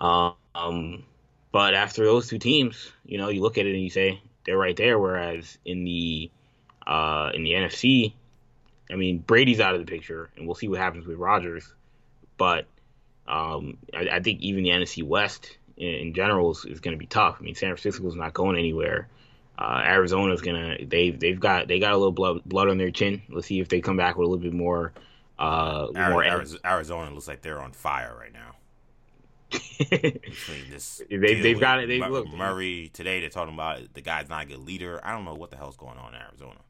Um, 0.00 1.04
but 1.52 1.74
after 1.74 2.04
those 2.04 2.28
two 2.28 2.38
teams, 2.38 2.92
you 3.04 3.18
know, 3.18 3.28
you 3.28 3.42
look 3.42 3.58
at 3.58 3.66
it 3.66 3.74
and 3.74 3.82
you 3.82 3.90
say 3.90 4.20
they're 4.44 4.58
right 4.58 4.76
there. 4.76 4.98
Whereas 4.98 5.58
in 5.64 5.84
the 5.84 6.30
uh, 6.86 7.30
in 7.34 7.44
the 7.44 7.52
NFC, 7.52 8.12
I 8.90 8.96
mean, 8.96 9.18
Brady's 9.18 9.60
out 9.60 9.74
of 9.74 9.84
the 9.84 9.90
picture, 9.90 10.30
and 10.36 10.46
we'll 10.46 10.54
see 10.54 10.68
what 10.68 10.78
happens 10.78 11.06
with 11.06 11.18
Rodgers. 11.18 11.72
But 12.40 12.68
um, 13.28 13.76
I, 13.92 14.08
I, 14.12 14.20
think 14.20 14.40
even 14.40 14.62
the 14.64 14.70
NFC 14.70 15.02
West 15.02 15.58
in, 15.76 15.88
in 15.88 16.14
general 16.14 16.52
is, 16.52 16.64
is 16.64 16.80
going 16.80 16.96
to 16.96 16.98
be 16.98 17.04
tough. 17.04 17.36
I 17.38 17.42
mean, 17.42 17.54
San 17.54 17.68
Francisco's 17.76 18.16
not 18.16 18.32
going 18.32 18.56
anywhere. 18.56 19.08
Uh, 19.58 19.82
Arizona's 19.84 20.40
gonna 20.40 20.78
they 20.86 21.10
they've 21.10 21.38
got 21.38 21.68
they 21.68 21.78
got 21.78 21.92
a 21.92 21.98
little 21.98 22.12
blood 22.12 22.40
blood 22.46 22.70
on 22.70 22.78
their 22.78 22.90
chin. 22.90 23.20
Let's 23.28 23.46
see 23.46 23.60
if 23.60 23.68
they 23.68 23.82
come 23.82 23.98
back 23.98 24.16
with 24.16 24.26
a 24.26 24.30
little 24.30 24.42
bit 24.42 24.54
more. 24.54 24.94
Uh, 25.38 25.88
more 25.94 26.24
Arizona, 26.24 26.60
Arizona 26.64 27.10
looks 27.12 27.28
like 27.28 27.42
they're 27.42 27.60
on 27.60 27.72
fire 27.72 28.16
right 28.18 28.32
now. 28.32 28.54
Between 29.90 30.70
this, 30.70 31.02
they, 31.10 31.42
they've 31.42 31.60
got 31.60 31.80
it. 31.80 31.88
They 31.88 31.98
look 31.98 32.26
Murray 32.28 32.90
today. 32.94 33.20
They're 33.20 33.28
talking 33.28 33.52
about 33.52 33.80
the 33.92 34.00
guy's 34.00 34.30
not 34.30 34.44
a 34.44 34.46
good 34.46 34.60
leader. 34.60 34.98
I 35.04 35.12
don't 35.12 35.26
know 35.26 35.34
what 35.34 35.50
the 35.50 35.58
hell's 35.58 35.76
going 35.76 35.98
on 35.98 36.14
in 36.14 36.22
Arizona. 36.22 36.60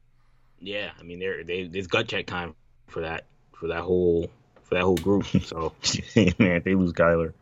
Yeah, 0.59 0.91
I 0.99 1.03
mean, 1.03 1.19
they're 1.19 1.45
they 1.45 1.67
there's 1.67 1.87
gut 1.87 2.09
check 2.09 2.25
time 2.25 2.55
for 2.87 3.03
that 3.03 3.23
for 3.53 3.67
that 3.67 3.83
whole 3.83 4.29
for 4.71 4.75
that 4.75 4.83
whole 4.83 4.95
group. 4.95 5.25
So 5.43 5.73
man, 6.15 6.55
if 6.57 6.63
they 6.63 6.75
lose 6.75 6.93
Kyler, 6.93 7.33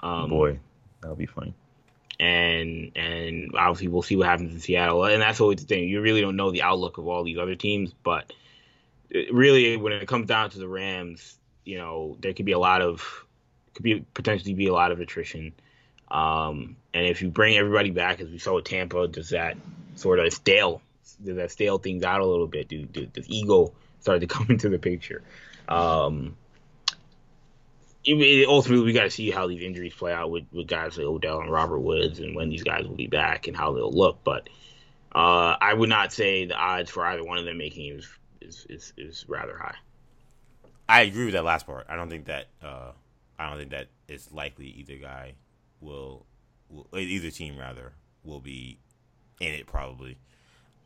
um, 0.00 0.30
boy, 0.30 0.58
that'll 1.00 1.16
be 1.16 1.26
funny 1.26 1.54
and 2.20 2.92
and 2.96 3.52
obviously 3.56 3.88
we'll 3.88 4.02
see 4.02 4.16
what 4.16 4.26
happens 4.26 4.52
in 4.52 4.60
Seattle. 4.60 5.04
And 5.04 5.22
that's 5.22 5.40
always 5.40 5.60
the 5.60 5.66
thing. 5.66 5.88
You 5.88 6.00
really 6.00 6.20
don't 6.20 6.36
know 6.36 6.50
the 6.50 6.62
outlook 6.62 6.98
of 6.98 7.06
all 7.06 7.24
these 7.24 7.38
other 7.38 7.54
teams, 7.54 7.92
but 8.02 8.32
really 9.30 9.76
when 9.76 9.92
it 9.92 10.08
comes 10.08 10.26
down 10.26 10.50
to 10.50 10.58
the 10.58 10.68
Rams, 10.68 11.36
you 11.64 11.78
know, 11.78 12.16
there 12.20 12.32
could 12.32 12.46
be 12.46 12.52
a 12.52 12.58
lot 12.58 12.82
of 12.82 13.24
could 13.74 13.84
be 13.84 14.04
potentially 14.14 14.54
be 14.54 14.66
a 14.66 14.72
lot 14.72 14.90
of 14.90 15.00
attrition. 15.00 15.52
Um, 16.10 16.76
and 16.94 17.06
if 17.06 17.22
you 17.22 17.28
bring 17.28 17.56
everybody 17.56 17.90
back, 17.90 18.20
as 18.20 18.28
we 18.28 18.38
saw 18.38 18.56
with 18.56 18.64
Tampa, 18.64 19.06
does 19.06 19.30
that 19.30 19.56
sort 19.94 20.18
of 20.18 20.32
stale 20.32 20.82
does 21.24 21.36
that 21.36 21.50
stale 21.50 21.78
things 21.78 22.02
out 22.02 22.20
a 22.20 22.26
little 22.26 22.46
bit? 22.46 22.68
Do, 22.68 22.84
do 22.84 23.06
does 23.06 23.28
ego 23.28 23.72
start 24.00 24.20
to 24.22 24.26
come 24.34 24.46
into 24.48 24.68
the 24.68 24.78
picture? 24.78 25.22
Um, 25.68 26.36
ultimately 28.46 28.84
we 28.84 28.92
got 28.92 29.04
to 29.04 29.10
see 29.10 29.30
how 29.30 29.46
these 29.46 29.62
injuries 29.62 29.94
play 29.94 30.12
out 30.12 30.30
with, 30.30 30.44
with 30.52 30.66
guys 30.66 30.96
like 30.96 31.06
Odell 31.06 31.40
and 31.40 31.50
Robert 31.50 31.80
Woods 31.80 32.18
and 32.20 32.34
when 32.34 32.48
these 32.48 32.62
guys 32.62 32.86
will 32.86 32.96
be 32.96 33.06
back 33.06 33.46
and 33.46 33.56
how 33.56 33.72
they'll 33.72 33.92
look. 33.92 34.18
But 34.24 34.48
uh, 35.14 35.56
I 35.60 35.74
would 35.74 35.88
not 35.88 36.12
say 36.12 36.46
the 36.46 36.54
odds 36.54 36.90
for 36.90 37.04
either 37.04 37.24
one 37.24 37.38
of 37.38 37.44
them 37.44 37.58
making 37.58 37.98
is 37.98 38.08
is, 38.40 38.66
is, 38.68 38.92
is 38.96 39.24
rather 39.28 39.56
high. 39.58 39.74
I 40.88 41.02
agree 41.02 41.26
with 41.26 41.34
that 41.34 41.44
last 41.44 41.66
part. 41.66 41.86
I 41.88 41.96
don't 41.96 42.08
think 42.08 42.26
that 42.26 42.46
uh, 42.62 42.92
I 43.38 43.48
don't 43.48 43.58
think 43.58 43.70
that 43.70 43.88
it's 44.08 44.32
likely 44.32 44.66
either 44.66 44.96
guy 44.96 45.34
will, 45.80 46.26
will 46.70 46.88
either 46.96 47.30
team 47.30 47.58
rather 47.58 47.92
will 48.24 48.40
be 48.40 48.78
in 49.40 49.52
it 49.52 49.66
probably. 49.66 50.18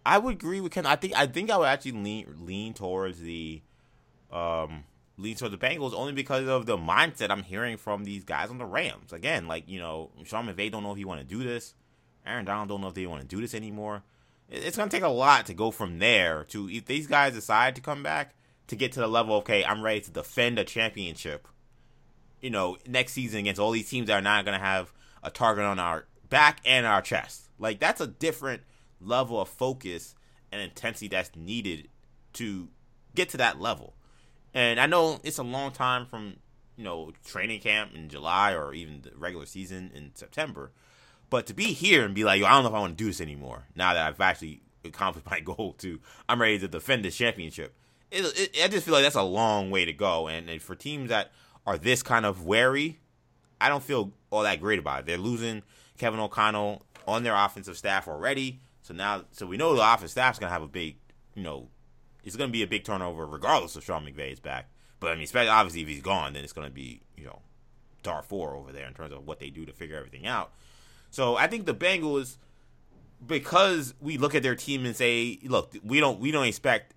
I 0.05 0.19
would 0.19 0.35
agree 0.35 0.61
with 0.61 0.73
Ken. 0.73 0.87
I 0.87 0.97
think 0.97 1.15
I 1.15 1.27
think 1.27 1.51
I 1.51 1.57
would 1.57 1.69
actually 1.69 1.93
lean 1.93 2.35
lean 2.41 2.75
towards 2.75 3.21
the 3.21 3.63
um 4.33 4.85
leans 5.17 5.39
toward 5.39 5.53
the 5.53 5.59
Bengals 5.59 5.93
only 5.93 6.13
because 6.13 6.47
of 6.49 6.67
the 6.67 6.77
mindset 6.77 7.31
I'm 7.31 7.43
hearing 7.43 7.77
from 7.77 8.05
these 8.05 8.25
guys 8.25 8.51
on 8.51 8.59
the 8.59 8.65
Rams. 8.65 9.13
Again, 9.13 9.47
like 9.47 9.69
you 9.69 9.79
know, 9.79 10.11
Sean 10.25 10.47
McVay 10.47 10.71
don't 10.71 10.83
know 10.83 10.93
if 10.93 10.99
he 10.99 11.05
want 11.05 11.21
to 11.21 11.27
do 11.27 11.43
this. 11.43 11.75
Aaron 12.27 12.45
Donald 12.45 12.69
don't 12.69 12.81
know 12.81 12.89
if 12.89 12.95
they 12.95 13.07
want 13.07 13.23
to 13.23 13.29
do 13.29 13.41
this 13.41 13.55
anymore. 13.55 14.03
It's 14.49 14.77
gonna 14.77 14.91
take 14.91 15.03
a 15.03 15.09
lot 15.09 15.47
to 15.47 15.55
go 15.55 15.71
from 15.71 15.99
there 15.99 16.45
to 16.45 16.69
if 16.69 16.87
these 16.87 17.07
guys 17.07 17.35
decide 17.35 17.75
to 17.77 17.81
come 17.81 18.03
back 18.03 18.35
to 18.69 18.77
get 18.77 18.93
to 18.93 19.01
the 19.01 19.07
level. 19.07 19.37
Okay, 19.37 19.65
I'm 19.65 19.83
ready 19.83 20.01
to 20.03 20.11
defend 20.11 20.59
a 20.59 20.65
championship. 20.65 21.49
You 22.41 22.51
know, 22.51 22.77
next 22.87 23.13
season 23.13 23.41
against 23.41 23.61
all 23.61 23.71
these 23.71 23.89
teams 23.89 24.09
that 24.09 24.15
are 24.15 24.23
not 24.23 24.45
gonna 24.45 24.59
have 24.59 24.93
a 25.23 25.31
target 25.31 25.65
on 25.65 25.79
our 25.79 26.07
back 26.29 26.61
and 26.65 26.87
our 26.87 27.03
chest. 27.03 27.49
Like 27.59 27.81
that's 27.81 28.01
a 28.01 28.07
different 28.07 28.63
level 29.01 29.41
of 29.41 29.49
focus 29.49 30.15
and 30.51 30.61
intensity 30.61 31.09
that's 31.09 31.35
needed 31.35 31.89
to 32.35 32.69
get 33.15 33.29
to 33.31 33.37
that 33.39 33.61
level. 33.61 33.95
And 34.55 34.79
I 34.79 34.87
know 34.87 35.21
it's 35.23 35.39
a 35.39 35.43
long 35.43 35.73
time 35.73 36.07
from 36.07 36.37
you 36.77 36.85
know 36.85 37.13
training 37.25 37.61
camp 37.61 37.95
in 37.95 38.09
July 38.09 38.53
or 38.53 38.75
even 38.75 39.03
the 39.03 39.13
regular 39.17 39.47
season 39.47 39.91
in 39.95 40.13
September, 40.15 40.73
but 41.31 41.47
to 41.47 41.55
be 41.55 41.73
here 41.73 42.05
and 42.05 42.15
be 42.15 42.25
like, 42.25 42.41
Yo, 42.41 42.47
I 42.47 42.51
don't 42.51 42.65
know 42.65 42.69
if 42.71 42.75
I 42.75 42.81
want 42.81 42.97
to 42.97 43.05
do 43.05 43.09
this 43.09 43.21
anymore. 43.21 43.65
Now 43.75 43.95
that 43.95 44.07
I've 44.07 44.21
actually 44.21 44.63
accomplished 44.85 45.27
my 45.31 45.41
goal 45.41 45.75
to, 45.79 46.01
I'm 46.29 46.41
ready 46.41 46.59
to 46.59 46.69
defend 46.69 47.05
this 47.05 47.17
championship. 47.17 47.75
It, 48.11 48.25
it, 48.39 48.65
I 48.65 48.69
just 48.69 48.85
feel 48.85 48.95
like 48.95 49.05
that's 49.05 49.15
a 49.17 49.23
long 49.23 49.71
way 49.71 49.87
to 49.87 49.93
go, 49.93 50.29
and, 50.29 50.51
and 50.51 50.61
for 50.61 50.75
teams 50.75 51.09
that 51.09 51.33
are 51.67 51.79
this 51.79 52.03
kind 52.03 52.27
of 52.27 52.45
wary, 52.45 53.01
I 53.61 53.69
don't 53.69 53.83
feel 53.83 54.13
all 54.31 54.43
that 54.43 54.61
great 54.61 54.79
about 54.79 55.01
it. 55.01 55.07
They're 55.07 55.17
losing 55.17 55.63
Kevin 55.97 56.21
O'Connell 56.21 56.85
on 57.07 57.23
their 57.23 57.35
offensive 57.35 57.79
staff 57.79 58.09
already, 58.09 58.61
so 58.83 58.93
now 58.93 59.25
so 59.31 59.47
we 59.47 59.57
know 59.57 59.75
the 59.75 59.83
offensive 59.83 60.11
staff's 60.11 60.39
gonna 60.39 60.53
have 60.53 60.63
a 60.63 60.69
big, 60.69 60.97
you 61.35 61.43
know, 61.43 61.69
it's 62.25 62.37
going 62.37 62.49
to 62.49 62.53
be 62.53 62.63
a 62.63 62.67
big 62.67 62.85
turnover 62.85 63.27
regardless 63.27 63.77
of 63.77 63.85
Sean 63.85 64.05
McVay 64.05 64.33
is 64.33 64.41
back. 64.41 64.71
But 65.01 65.13
I 65.13 65.17
mean, 65.17 65.27
obviously 65.35 65.83
if 65.83 65.89
he's 65.89 66.03
gone, 66.03 66.33
then 66.33 66.45
it's 66.45 66.53
going 66.53 66.69
to 66.69 66.75
be 66.75 67.03
you 67.17 67.25
know 67.25 67.41
dar 68.03 68.23
four 68.23 68.55
over 68.55 68.73
there 68.73 68.87
in 68.87 68.95
terms 68.95 69.13
of 69.13 69.27
what 69.27 69.39
they 69.39 69.51
do 69.51 69.65
to 69.67 69.73
figure 69.73 69.97
everything 69.97 70.27
out. 70.27 70.53
So 71.11 71.37
I 71.37 71.47
think 71.47 71.67
the 71.67 71.75
Bengals, 71.75 72.37
because 73.25 73.95
we 74.01 74.17
look 74.17 74.35
at 74.35 74.43
their 74.43 74.57
team 74.57 74.87
and 74.87 74.97
say, 74.97 75.39
look, 75.45 75.75
we 75.85 76.01
don't 76.01 76.19
we 76.21 76.31
don't 76.31 76.47
expect 76.47 76.95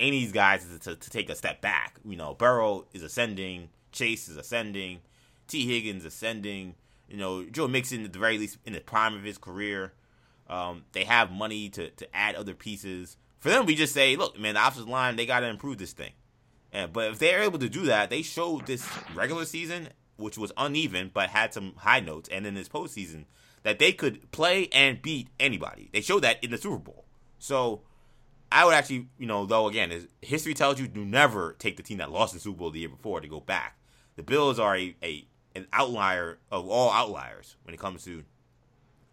any 0.00 0.18
of 0.18 0.22
these 0.22 0.32
guys 0.32 0.64
to, 0.64 0.78
to, 0.78 0.96
to 0.96 1.10
take 1.10 1.28
a 1.30 1.34
step 1.34 1.60
back. 1.60 1.98
You 2.04 2.16
know, 2.16 2.34
Burrow 2.34 2.86
is 2.92 3.02
ascending, 3.02 3.68
Chase 3.92 4.28
is 4.28 4.36
ascending, 4.36 5.00
Tee 5.46 5.66
Higgins 5.66 6.04
ascending. 6.04 6.74
You 7.08 7.16
know, 7.16 7.44
Joe 7.44 7.68
Mixon 7.68 8.04
at 8.04 8.12
the 8.12 8.18
very 8.18 8.38
least 8.38 8.58
in 8.66 8.74
the 8.74 8.80
prime 8.80 9.14
of 9.14 9.22
his 9.22 9.38
career. 9.38 9.92
Um, 10.48 10.84
they 10.92 11.04
have 11.04 11.30
money 11.30 11.68
to, 11.70 11.90
to 11.90 12.16
add 12.16 12.34
other 12.34 12.54
pieces. 12.54 13.16
For 13.38 13.50
them, 13.50 13.66
we 13.66 13.74
just 13.74 13.94
say, 13.94 14.16
look, 14.16 14.38
man, 14.38 14.54
the 14.54 14.66
offensive 14.66 14.88
line, 14.88 15.16
they 15.16 15.26
got 15.26 15.40
to 15.40 15.46
improve 15.48 15.78
this 15.78 15.92
thing. 15.92 16.12
And, 16.72 16.92
but 16.92 17.12
if 17.12 17.18
they're 17.18 17.42
able 17.42 17.58
to 17.60 17.68
do 17.68 17.84
that, 17.86 18.10
they 18.10 18.22
showed 18.22 18.66
this 18.66 18.86
regular 19.14 19.44
season, 19.44 19.88
which 20.16 20.36
was 20.36 20.52
uneven 20.56 21.10
but 21.12 21.30
had 21.30 21.54
some 21.54 21.74
high 21.76 22.00
notes, 22.00 22.28
and 22.30 22.46
in 22.46 22.54
this 22.54 22.68
postseason, 22.68 23.24
that 23.62 23.78
they 23.78 23.92
could 23.92 24.30
play 24.32 24.68
and 24.72 25.00
beat 25.00 25.28
anybody. 25.38 25.88
They 25.92 26.00
showed 26.00 26.22
that 26.22 26.42
in 26.42 26.50
the 26.50 26.58
Super 26.58 26.78
Bowl. 26.78 27.04
So 27.38 27.82
I 28.50 28.64
would 28.64 28.74
actually, 28.74 29.08
you 29.18 29.26
know, 29.26 29.46
though 29.46 29.68
again, 29.68 30.08
history 30.20 30.54
tells 30.54 30.80
you 30.80 30.88
do 30.88 31.04
never 31.04 31.54
take 31.58 31.76
the 31.76 31.82
team 31.82 31.98
that 31.98 32.10
lost 32.10 32.34
the 32.34 32.40
Super 32.40 32.58
Bowl 32.58 32.70
the 32.70 32.80
year 32.80 32.88
before 32.88 33.20
to 33.20 33.28
go 33.28 33.40
back. 33.40 33.78
The 34.16 34.22
Bills 34.22 34.58
are 34.58 34.76
a, 34.76 34.96
a 35.02 35.26
an 35.54 35.66
outlier 35.72 36.38
of 36.50 36.68
all 36.68 36.90
outliers 36.90 37.56
when 37.62 37.74
it 37.74 37.80
comes 37.80 38.04
to 38.04 38.24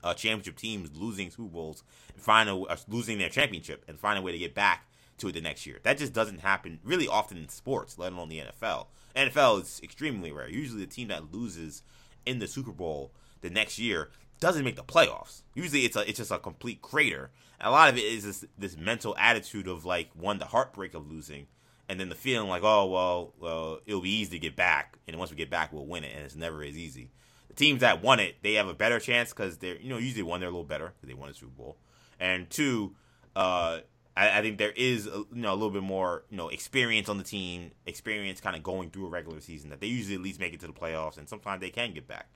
uh, 0.05 0.13
championship 0.13 0.55
teams 0.55 0.91
losing 0.95 1.31
Super 1.31 1.49
Bowls 1.49 1.83
and 2.13 2.21
find 2.21 2.47
a, 2.47 2.55
uh, 2.55 2.77
losing 2.87 3.17
their 3.17 3.29
championship 3.29 3.83
and 3.87 3.99
find 3.99 4.19
a 4.19 4.21
way 4.21 4.31
to 4.31 4.37
get 4.37 4.53
back 4.53 4.87
to 5.17 5.27
it 5.27 5.33
the 5.33 5.41
next 5.41 5.65
year. 5.65 5.79
That 5.83 5.97
just 5.97 6.13
doesn't 6.13 6.41
happen 6.41 6.79
really 6.83 7.07
often 7.07 7.37
in 7.37 7.49
sports, 7.49 7.97
let 7.97 8.13
alone 8.13 8.29
the 8.29 8.39
NFL. 8.39 8.87
NFL 9.15 9.63
is 9.63 9.81
extremely 9.83 10.31
rare. 10.31 10.47
Usually, 10.47 10.81
the 10.81 10.91
team 10.91 11.07
that 11.07 11.33
loses 11.33 11.81
in 12.25 12.37
the 12.39 12.47
Super 12.47 12.71
Bowl 12.71 13.11
the 13.41 13.49
next 13.49 13.79
year 13.79 14.09
doesn't 14.39 14.63
make 14.63 14.75
the 14.75 14.83
playoffs. 14.83 15.41
Usually, 15.55 15.85
it's 15.85 15.95
a 15.95 16.07
it's 16.07 16.19
just 16.19 16.31
a 16.31 16.37
complete 16.37 16.81
crater. 16.81 17.31
And 17.59 17.67
a 17.67 17.71
lot 17.71 17.89
of 17.89 17.97
it 17.97 18.03
is 18.03 18.25
this, 18.25 18.45
this 18.57 18.77
mental 18.77 19.15
attitude 19.17 19.67
of 19.67 19.85
like 19.85 20.09
one 20.13 20.37
the 20.37 20.45
heartbreak 20.45 20.93
of 20.93 21.09
losing, 21.09 21.47
and 21.89 21.99
then 21.99 22.09
the 22.09 22.15
feeling 22.15 22.49
like 22.49 22.63
oh 22.63 22.85
well 22.85 23.33
well 23.39 23.79
it'll 23.87 24.01
be 24.01 24.09
easy 24.09 24.31
to 24.31 24.39
get 24.39 24.55
back, 24.55 24.99
and 25.07 25.17
once 25.17 25.31
we 25.31 25.37
get 25.37 25.49
back 25.49 25.73
we'll 25.73 25.87
win 25.87 26.03
it, 26.03 26.13
and 26.13 26.23
it's 26.23 26.35
never 26.35 26.61
as 26.63 26.77
easy 26.77 27.09
teams 27.55 27.81
that 27.81 28.01
won 28.01 28.19
it, 28.19 28.35
they 28.41 28.53
have 28.53 28.67
a 28.67 28.73
better 28.73 28.99
chance 28.99 29.31
because 29.31 29.57
they're 29.57 29.79
you 29.79 29.89
know 29.89 29.97
usually 29.97 30.23
one 30.23 30.39
they're 30.39 30.49
a 30.49 30.51
little 30.51 30.65
better 30.65 30.93
because 30.95 31.07
they 31.07 31.13
won 31.13 31.29
a 31.29 31.33
Super 31.33 31.51
Bowl, 31.51 31.77
and 32.19 32.49
two, 32.49 32.95
uh, 33.35 33.79
I, 34.15 34.39
I, 34.39 34.41
think 34.41 34.57
there 34.57 34.71
is 34.71 35.07
a, 35.07 35.09
you 35.09 35.27
know 35.31 35.51
a 35.51 35.55
little 35.55 35.71
bit 35.71 35.83
more 35.83 36.23
you 36.29 36.37
know 36.37 36.49
experience 36.49 37.09
on 37.09 37.17
the 37.17 37.23
team, 37.23 37.71
experience 37.85 38.41
kind 38.41 38.55
of 38.55 38.63
going 38.63 38.89
through 38.89 39.07
a 39.07 39.09
regular 39.09 39.41
season 39.41 39.69
that 39.69 39.81
they 39.81 39.87
usually 39.87 40.15
at 40.15 40.21
least 40.21 40.39
make 40.39 40.53
it 40.53 40.59
to 40.61 40.67
the 40.67 40.73
playoffs, 40.73 41.17
and 41.17 41.27
sometimes 41.27 41.61
they 41.61 41.69
can 41.69 41.93
get 41.93 42.07
back. 42.07 42.29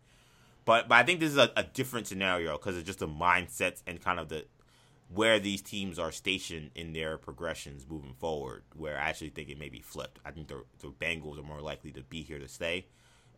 But 0.66 0.88
but 0.88 0.96
I 0.96 1.04
think 1.04 1.20
this 1.20 1.32
is 1.32 1.38
a, 1.38 1.52
a 1.56 1.64
different 1.64 2.08
scenario 2.08 2.58
because 2.58 2.78
it's 2.78 2.86
just 2.86 3.00
the 3.00 3.08
mindsets 3.08 3.82
and 3.88 4.02
kind 4.02 4.20
of 4.20 4.30
the 4.30 4.46
where 5.12 5.40
these 5.40 5.64
teams 5.64 5.98
are 5.98 6.12
stationed 6.12 6.70
in 6.76 6.94
their 6.94 7.18
progressions 7.18 7.86
moving 7.90 8.14
forward. 8.14 8.64
Where 8.76 8.98
I 8.98 9.10
actually 9.10 9.30
think 9.30 9.50
it 9.50 9.60
may 9.60 9.70
be 9.70 9.82
flipped. 9.82 10.20
I 10.26 10.32
think 10.32 10.48
the 10.48 10.64
the 10.80 10.90
Bengals 10.90 11.40
are 11.40 11.44
more 11.44 11.62
likely 11.62 11.92
to 11.94 12.04
be 12.04 12.22
here 12.22 12.40
to 12.40 12.48
stay 12.48 12.88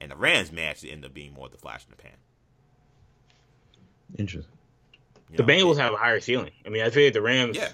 and 0.02 0.12
the 0.12 0.16
Rams 0.16 0.52
match 0.52 0.72
actually 0.72 0.92
end 0.92 1.06
up 1.06 1.14
being 1.14 1.34
more 1.34 1.46
of 1.46 1.52
the 1.52 1.58
flash 1.58 1.86
in 1.86 1.92
the 1.92 2.02
pan. 2.02 2.18
Interesting. 4.18 4.52
You 5.30 5.38
the 5.38 5.44
know, 5.44 5.54
Bengals 5.54 5.78
have 5.78 5.94
a 5.94 5.98
higher 5.98 6.20
ceiling. 6.20 6.52
I 6.66 6.70
mean, 6.70 6.84
I 6.84 6.90
feel 6.90 7.06
like 7.06 7.14
the 7.14 7.22
Rams. 7.22 7.56
Yeah. 7.56 7.70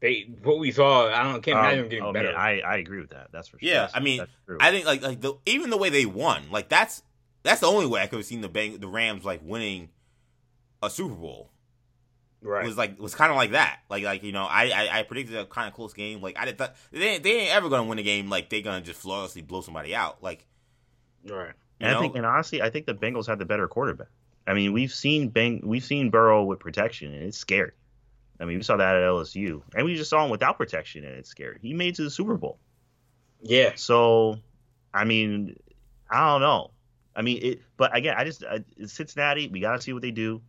They 0.00 0.28
what 0.42 0.58
we 0.58 0.72
saw, 0.72 1.08
I 1.08 1.22
don't 1.22 1.42
can't 1.42 1.58
imagine 1.58 1.84
um, 1.84 1.88
getting 1.88 2.04
oh, 2.04 2.12
better. 2.12 2.32
Man, 2.32 2.36
I 2.36 2.60
I 2.60 2.76
agree 2.78 3.00
with 3.00 3.10
that. 3.10 3.28
That's 3.30 3.46
for 3.46 3.60
sure. 3.60 3.68
Yeah, 3.68 3.82
that's, 3.82 3.96
I 3.96 4.00
mean, 4.00 4.26
I 4.58 4.72
think 4.72 4.84
like 4.84 5.00
like 5.00 5.20
the 5.20 5.34
even 5.46 5.70
the 5.70 5.76
way 5.76 5.90
they 5.90 6.06
won, 6.06 6.50
like 6.50 6.68
that's 6.68 7.04
that's 7.44 7.60
the 7.60 7.68
only 7.68 7.86
way 7.86 8.02
I 8.02 8.08
could 8.08 8.16
have 8.16 8.26
seen 8.26 8.40
the 8.40 8.48
Bang 8.48 8.78
the 8.78 8.88
Rams 8.88 9.24
like 9.24 9.42
winning 9.44 9.90
a 10.82 10.90
Super 10.90 11.14
Bowl. 11.14 11.50
Right. 12.42 12.64
It 12.64 12.66
was 12.66 12.76
like 12.76 12.92
it 12.92 13.00
was 13.00 13.14
kind 13.14 13.30
of 13.30 13.36
like 13.36 13.52
that. 13.52 13.80
Like 13.88 14.02
like 14.02 14.24
you 14.24 14.32
know, 14.32 14.44
I 14.44 14.70
I, 14.70 14.98
I 14.98 15.02
predicted 15.04 15.36
a 15.36 15.46
kind 15.46 15.68
of 15.68 15.74
close 15.74 15.92
game. 15.92 16.20
Like 16.20 16.36
I 16.36 16.46
didn't 16.46 16.58
th- 16.58 16.70
they 16.90 17.18
they 17.18 17.40
ain't 17.42 17.54
ever 17.54 17.68
gonna 17.68 17.84
win 17.84 18.00
a 18.00 18.02
game. 18.02 18.28
Like 18.28 18.50
they 18.50 18.60
gonna 18.60 18.80
just 18.80 19.00
flawlessly 19.00 19.42
blow 19.42 19.60
somebody 19.60 19.94
out. 19.94 20.20
Like 20.20 20.46
right. 21.24 21.52
And 21.80 21.96
I 21.96 22.00
think 22.00 22.16
and 22.16 22.24
honestly, 22.24 22.62
I 22.62 22.70
think 22.70 22.86
the 22.86 22.94
Bengals 22.94 23.26
had 23.26 23.38
the 23.38 23.44
better 23.44 23.66
quarterback. 23.66 24.08
I 24.46 24.54
mean, 24.54 24.72
we've 24.72 24.92
seen 24.92 25.28
Bang 25.28 25.60
we've 25.64 25.84
seen 25.84 26.10
Burrow 26.10 26.44
with 26.44 26.60
protection 26.60 27.12
and 27.12 27.24
it's 27.24 27.38
scary. 27.38 27.72
I 28.40 28.44
mean, 28.44 28.56
we 28.56 28.62
saw 28.64 28.76
that 28.76 28.96
at 28.96 29.02
LSU, 29.02 29.62
and 29.74 29.84
we 29.84 29.94
just 29.94 30.10
saw 30.10 30.24
him 30.24 30.30
without 30.30 30.58
protection 30.58 31.04
and 31.04 31.14
it's 31.16 31.28
scary. 31.28 31.58
He 31.62 31.74
made 31.74 31.94
to 31.96 32.02
the 32.02 32.10
Super 32.10 32.36
Bowl. 32.36 32.58
Yeah. 33.40 33.72
So, 33.76 34.38
I 34.92 35.04
mean, 35.04 35.56
I 36.10 36.28
don't 36.30 36.40
know. 36.40 36.70
I 37.14 37.22
mean, 37.22 37.38
it, 37.42 37.62
but 37.76 37.94
again, 37.96 38.14
I 38.16 38.24
just 38.24 38.42
I, 38.44 38.64
Cincinnati. 38.86 39.48
We 39.48 39.60
got 39.60 39.76
to 39.76 39.82
see 39.82 39.92
what 39.92 40.02
they 40.02 40.10
do. 40.10 40.40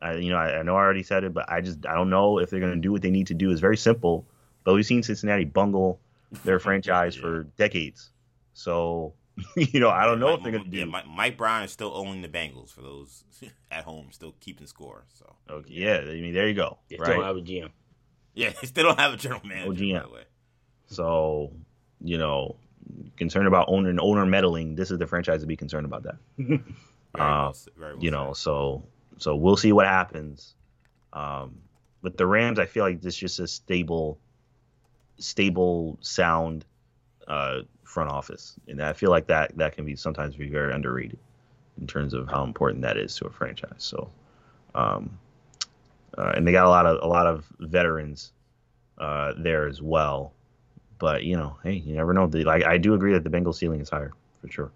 I, 0.00 0.14
you 0.14 0.30
know, 0.30 0.36
I, 0.36 0.58
I, 0.58 0.62
know 0.62 0.74
I 0.74 0.80
already 0.80 1.02
said 1.02 1.24
it, 1.24 1.32
but 1.32 1.50
I 1.50 1.60
just 1.60 1.86
I 1.86 1.94
don't 1.94 2.10
know 2.10 2.38
if 2.38 2.50
they're 2.50 2.60
going 2.60 2.74
to 2.74 2.80
do 2.80 2.92
what 2.92 3.02
they 3.02 3.10
need 3.10 3.28
to 3.28 3.34
do. 3.34 3.50
It's 3.50 3.60
very 3.60 3.76
simple, 3.76 4.26
but 4.62 4.74
we've 4.74 4.86
seen 4.86 5.02
Cincinnati 5.02 5.44
bungle 5.44 6.00
their 6.44 6.58
franchise 6.60 7.16
yeah. 7.16 7.22
for 7.22 7.42
decades. 7.56 8.10
So, 8.54 9.14
you 9.56 9.80
know, 9.80 9.90
I 9.90 10.04
don't 10.06 10.18
know 10.18 10.28
Mike, 10.28 10.38
if 10.38 10.42
they're 10.42 10.52
going 10.52 10.64
to 10.64 10.70
do. 10.70 10.78
Yeah, 10.78 10.84
Mike, 10.86 11.06
Mike, 11.06 11.36
Brown 11.36 11.62
is 11.64 11.70
still 11.70 11.92
owning 11.94 12.22
the 12.22 12.28
Bengals 12.28 12.72
for 12.72 12.82
those 12.82 13.24
at 13.70 13.84
home, 13.84 14.08
still 14.10 14.34
keeping 14.40 14.66
score. 14.66 15.04
So, 15.14 15.36
okay, 15.50 15.72
yeah, 15.72 15.98
I 15.98 16.20
mean, 16.20 16.34
there 16.34 16.48
you 16.48 16.54
go. 16.54 16.78
They 16.88 16.96
right? 16.96 17.06
still 17.06 17.16
don't 17.16 17.26
have 17.26 17.36
a 17.36 17.40
GM. 17.40 17.70
Yeah, 18.34 18.52
they 18.60 18.66
still 18.66 18.84
don't 18.84 18.98
have 18.98 19.14
a 19.14 19.16
general 19.16 19.42
manager. 19.44 19.68
No 19.68 19.74
GM. 19.74 20.24
So, 20.86 21.52
you 22.00 22.18
know, 22.18 22.56
concerned 23.16 23.48
about 23.48 23.66
owner 23.68 23.90
and 23.90 24.00
owner 24.00 24.24
meddling, 24.24 24.76
this 24.76 24.90
is 24.90 24.98
the 24.98 25.06
franchise 25.06 25.40
to 25.40 25.46
be 25.46 25.56
concerned 25.56 25.86
about 25.86 26.04
that. 26.04 26.16
very 26.36 26.60
uh, 26.60 26.62
well, 27.18 27.56
very 27.76 27.94
well 27.94 28.02
you 28.02 28.10
know, 28.10 28.32
so 28.32 28.84
so 29.18 29.34
we'll 29.36 29.56
see 29.56 29.72
what 29.72 29.86
happens. 29.86 30.54
Um, 31.12 31.58
with 32.02 32.16
the 32.16 32.26
Rams, 32.26 32.58
I 32.58 32.66
feel 32.66 32.84
like 32.84 33.00
this 33.00 33.14
is 33.14 33.20
just 33.20 33.40
a 33.40 33.48
stable, 33.48 34.18
stable, 35.18 35.98
sound 36.02 36.64
uh, 37.28 37.60
front 37.84 38.10
office, 38.10 38.54
and 38.68 38.82
I 38.82 38.92
feel 38.92 39.10
like 39.10 39.26
that 39.28 39.56
that 39.56 39.74
can 39.74 39.84
be 39.84 39.96
sometimes 39.96 40.36
be 40.36 40.48
very 40.48 40.72
underrated 40.72 41.18
in 41.80 41.86
terms 41.86 42.14
of 42.14 42.28
how 42.28 42.44
important 42.44 42.82
that 42.82 42.96
is 42.96 43.14
to 43.16 43.26
a 43.26 43.30
franchise. 43.30 43.70
So, 43.78 44.10
um, 44.74 45.18
uh, 46.16 46.32
and 46.34 46.46
they 46.46 46.52
got 46.52 46.66
a 46.66 46.68
lot 46.68 46.86
of 46.86 47.02
a 47.02 47.06
lot 47.06 47.26
of 47.26 47.44
veterans 47.60 48.32
uh, 48.98 49.34
there 49.38 49.66
as 49.66 49.82
well. 49.82 50.32
But 50.98 51.24
you 51.24 51.36
know, 51.36 51.56
hey, 51.62 51.74
you 51.74 51.94
never 51.94 52.12
know. 52.12 52.26
The, 52.26 52.44
like 52.44 52.64
I 52.64 52.78
do 52.78 52.94
agree 52.94 53.12
that 53.12 53.24
the 53.24 53.30
Bengals 53.30 53.56
ceiling 53.56 53.80
is 53.80 53.90
higher 53.90 54.12
for 54.40 54.50
sure. 54.50 54.72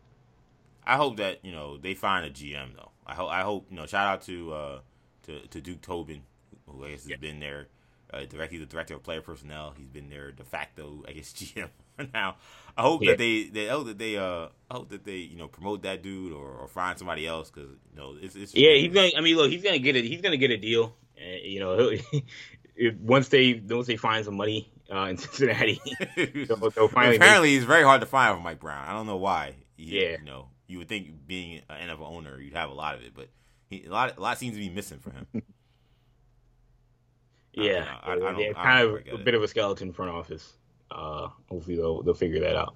I 0.87 0.97
hope 0.97 1.17
that 1.19 1.45
you 1.45 1.53
know 1.53 1.79
they 1.79 1.95
find 1.95 2.27
a 2.27 2.31
GM 2.31 2.75
though. 2.77 2.91
I 3.07 3.15
hope 3.15 3.31
I 3.31 3.43
hope 3.43 3.67
you 3.71 3.77
know. 3.77 3.87
Shout 3.87 4.07
out 4.07 4.23
to 4.23 4.53
uh, 4.53 4.79
to 5.23 5.47
to 5.47 5.61
Duke 5.61 5.81
Tobin, 5.81 6.23
who 6.67 6.85
I 6.85 6.91
guess 6.91 7.03
has 7.03 7.11
yeah. 7.11 7.17
been 7.17 7.41
there. 7.41 7.69
Uh, 8.13 8.25
directly 8.25 8.59
the 8.59 8.67
director 8.67 8.97
of 8.97 9.05
player 9.05 9.21
personnel. 9.21 9.73
He's 9.77 9.87
been 9.87 10.11
there 10.11 10.33
de 10.33 10.43
facto, 10.43 11.05
I 11.07 11.13
guess, 11.13 11.33
GM 11.33 11.69
now. 12.15 12.37
I 12.77 12.83
hope 12.83 13.03
yeah. 13.03 13.11
that 13.11 13.19
they, 13.19 13.45
they 13.45 13.67
hope 13.67 13.87
that 13.87 13.99
they, 13.99 14.17
uh, 14.17 14.49
I 14.71 14.75
hope 14.75 14.91
that 14.91 15.05
they, 15.05 15.17
you 15.17 15.37
know, 15.37 15.49
promote 15.49 15.83
that 15.83 16.03
dude 16.03 16.33
or, 16.33 16.53
or 16.53 16.69
find 16.69 16.99
somebody 16.99 17.27
else 17.27 17.51
because 17.51 17.71
you 17.91 17.97
know 17.97 18.17
it's, 18.21 18.37
it's 18.37 18.55
yeah. 18.55 18.75
He's 18.75 18.93
gonna. 18.93 19.11
I 19.17 19.21
mean, 19.21 19.37
look, 19.37 19.51
he's 19.51 19.63
gonna 19.63 19.79
get 19.79 19.97
it. 19.97 20.05
He's 20.05 20.21
gonna 20.21 20.37
get 20.37 20.51
a 20.51 20.57
deal. 20.57 20.95
And, 21.21 21.43
you 21.43 21.61
know, 21.61 21.91
once 23.01 23.29
they 23.29 23.63
once 23.69 23.87
they 23.87 23.97
find 23.97 24.25
some 24.25 24.37
money 24.37 24.73
uh, 24.93 25.07
in 25.07 25.17
Cincinnati, 25.19 25.81
they'll, 26.17 26.71
they'll 26.71 26.89
finally. 26.89 27.17
Apparently, 27.17 27.49
make... 27.49 27.57
he's 27.57 27.65
very 27.65 27.83
hard 27.83 28.01
to 28.01 28.07
find 28.07 28.37
for 28.37 28.43
Mike 28.43 28.61
Brown. 28.61 28.89
I 28.89 28.93
don't 28.93 29.07
know 29.07 29.17
why. 29.17 29.57
He, 29.77 30.01
yeah, 30.01 30.17
you 30.19 30.25
know, 30.25 30.49
you 30.67 30.79
would 30.79 30.89
think 30.89 31.27
being 31.27 31.63
an 31.69 31.89
NFL 31.89 32.11
owner, 32.11 32.41
you'd 32.41 32.55
have 32.55 32.71
a 32.71 32.75
lot 32.75 32.95
of 32.95 33.03
it, 33.03 33.13
but 33.15 33.29
he, 33.69 33.85
a 33.85 33.91
lot 33.91 34.17
a 34.17 34.21
lot 34.21 34.39
seems 34.39 34.55
to 34.55 34.61
be 34.61 34.71
missing 34.71 34.99
for 35.01 35.11
him. 35.11 35.27
yeah, 37.53 37.97
I, 38.03 38.13
I, 38.13 38.17
I, 38.17 38.51
I 38.51 38.53
kind 38.53 38.89
of 38.89 39.21
a 39.21 39.23
bit 39.23 39.35
of 39.35 39.43
a 39.43 39.49
skeleton 39.49 39.93
front 39.93 40.13
office. 40.13 40.53
Uh, 40.91 41.29
hopefully 41.49 41.77
they'll 41.77 42.03
they'll 42.03 42.15
figure 42.15 42.41
that 42.41 42.57
out. 42.57 42.75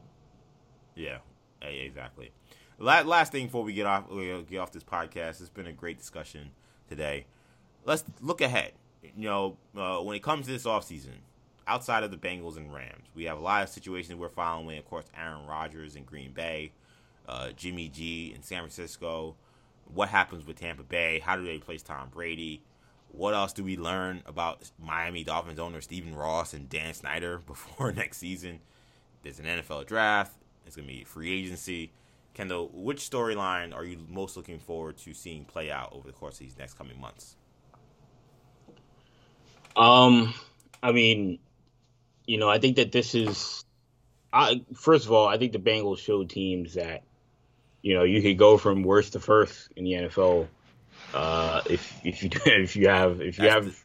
Yeah, 0.95 1.19
exactly. 1.61 2.31
Last, 2.79 3.07
last 3.07 3.33
thing 3.33 3.47
before 3.47 3.63
we 3.65 3.73
get 3.73 3.87
off 3.87 4.09
we 4.11 4.45
get 4.49 4.59
off 4.59 4.73
this 4.73 4.85
podcast, 4.85 5.41
it's 5.41 5.49
been 5.49 5.67
a 5.67 5.73
great 5.73 5.99
discussion 5.99 6.51
today. 6.89 7.27
Let's 7.85 8.05
look 8.21 8.41
ahead. 8.41 8.73
You 9.03 9.29
know, 9.29 9.57
uh, 9.77 9.99
when 9.99 10.17
it 10.17 10.23
comes 10.23 10.47
to 10.47 10.53
this 10.53 10.65
offseason, 10.65 11.19
outside 11.67 12.03
of 12.03 12.11
the 12.11 12.17
Bengals 12.17 12.57
and 12.57 12.73
Rams, 12.73 13.07
we 13.15 13.25
have 13.25 13.39
a 13.39 13.43
lot 13.43 13.63
of 13.63 13.69
situations 13.69 14.19
we're 14.19 14.29
following. 14.29 14.79
Of 14.79 14.87
course, 14.87 15.05
Aaron 15.17 15.47
Rodgers 15.47 15.95
in 15.97 16.05
Green 16.05 16.33
Bay, 16.33 16.73
uh, 17.29 17.51
Jimmy 17.51 17.89
G 17.89 18.33
in 18.35 18.43
San 18.43 18.61
Francisco. 18.61 19.37
What 19.93 20.09
happens 20.09 20.47
with 20.47 20.59
Tampa 20.59 20.83
Bay? 20.83 21.19
How 21.19 21.37
do 21.37 21.45
they 21.45 21.57
replace 21.57 21.83
Tom 21.83 22.09
Brady? 22.09 22.63
What 23.17 23.35
else 23.35 23.53
do 23.53 23.63
we 23.63 23.77
learn 23.77 24.23
about 24.27 24.71
Miami 24.79 25.25
Dolphins 25.25 25.59
owner 25.59 25.81
Stephen 25.81 26.15
Ross 26.15 26.53
and 26.53 26.69
Dan 26.69 26.95
Snyder 26.95 27.39
before 27.47 27.93
next 27.93 28.19
season? 28.19 28.61
There's 29.23 29.39
an 29.39 29.47
NFL 29.47 29.87
draft. 29.87 30.33
It's 30.67 30.77
going 30.77 30.89
to 30.89 30.95
be 30.95 31.05
free 31.05 31.33
agency. 31.33 31.93
Kendall, 32.35 32.71
which 32.73 32.99
storyline 32.99 33.75
are 33.75 33.85
you 33.85 33.99
most 34.09 34.37
looking 34.37 34.59
forward 34.59 34.99
to 34.99 35.15
seeing 35.15 35.45
play 35.45 35.71
out 35.71 35.93
over 35.93 36.07
the 36.09 36.13
course 36.13 36.35
of 36.35 36.41
these 36.41 36.59
next 36.59 36.75
coming 36.75 37.01
months? 37.01 37.37
Um, 39.77 40.35
I 40.83 40.93
mean, 40.93 41.39
you 42.27 42.39
know, 42.39 42.49
I 42.49 42.59
think 42.59 42.77
that 42.77 42.93
this 42.93 43.15
is. 43.15 43.65
I 44.33 44.63
first 44.75 45.07
of 45.07 45.13
all, 45.13 45.29
I 45.29 45.39
think 45.39 45.53
the 45.53 45.61
Bengals 45.61 45.99
showed 45.99 46.29
teams 46.29 46.75
that 46.75 47.05
you 47.85 47.93
know, 47.93 48.03
you 48.03 48.23
could 48.23 48.39
go 48.39 48.57
from 48.57 48.83
worst 48.83 49.13
to 49.13 49.21
first 49.21 49.69
in 49.77 49.85
the 49.85 49.93
NFL 49.93 50.49
uh, 51.15 51.63
if 51.71 52.01
if 52.05 52.23
you 52.23 52.31
if 52.47 52.77
you 52.77 52.89
have 52.89 53.21
if 53.21 53.39
you 53.39 53.49
have 53.49 53.67
the, 53.67 53.77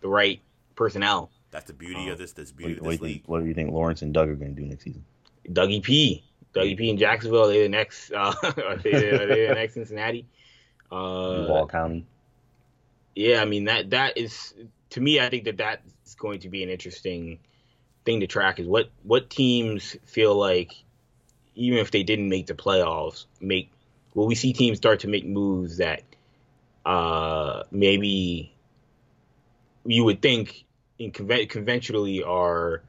the 0.00 0.08
right 0.08 0.40
personnel. 0.74 1.30
That's 1.50 1.66
the 1.66 1.72
beauty 1.72 2.08
of 2.10 2.18
this. 2.18 2.32
This 2.32 2.52
beauty 2.52 2.74
what, 2.74 2.78
of 2.78 2.84
this 2.84 3.00
what 3.00 3.08
league. 3.08 3.22
what 3.26 3.40
do 3.40 3.46
you 3.46 3.54
think 3.54 3.72
Lawrence 3.72 4.02
and 4.02 4.12
Doug 4.12 4.28
are 4.28 4.34
going 4.34 4.54
to 4.54 4.60
do 4.60 4.68
next 4.68 4.84
season? 4.84 5.04
Dougie 5.48 5.82
P. 5.82 6.24
Dougie 6.54 6.76
P. 6.76 6.90
in 6.90 6.98
Jacksonville. 6.98 7.48
They 7.48 7.62
the 7.62 7.68
next. 7.68 8.12
Uh, 8.12 8.34
are 8.42 8.76
they, 8.76 8.92
are 8.92 9.26
they 9.26 9.46
the 9.46 9.54
next 9.54 9.74
Cincinnati? 9.74 10.26
Uh, 10.90 11.36
Duval 11.36 11.68
County. 11.68 12.06
Yeah, 13.14 13.40
I 13.40 13.46
mean 13.46 13.64
that 13.64 13.90
that 13.90 14.18
is 14.18 14.54
to 14.90 15.00
me. 15.00 15.20
I 15.20 15.30
think 15.30 15.44
that 15.44 15.56
that's 15.56 16.14
going 16.16 16.40
to 16.40 16.48
be 16.48 16.62
an 16.62 16.68
interesting 16.68 17.38
thing 18.04 18.20
to 18.20 18.26
track. 18.26 18.58
Is 18.58 18.66
what 18.66 18.90
what 19.04 19.30
teams 19.30 19.96
feel 20.04 20.34
like 20.34 20.72
even 21.54 21.78
if 21.78 21.90
they 21.90 22.04
didn't 22.04 22.28
make 22.28 22.46
the 22.46 22.54
playoffs, 22.54 23.26
make 23.40 23.72
will 24.14 24.26
we 24.26 24.34
see 24.34 24.52
teams 24.52 24.78
start 24.78 25.00
to 25.00 25.08
make 25.08 25.26
moves 25.26 25.78
that 25.78 26.02
uh, 26.88 27.64
maybe 27.70 28.50
you 29.84 30.04
would 30.04 30.22
think 30.22 30.64
in 30.98 31.12
conven- 31.12 31.48
conventionally 31.48 32.22
are 32.22 32.82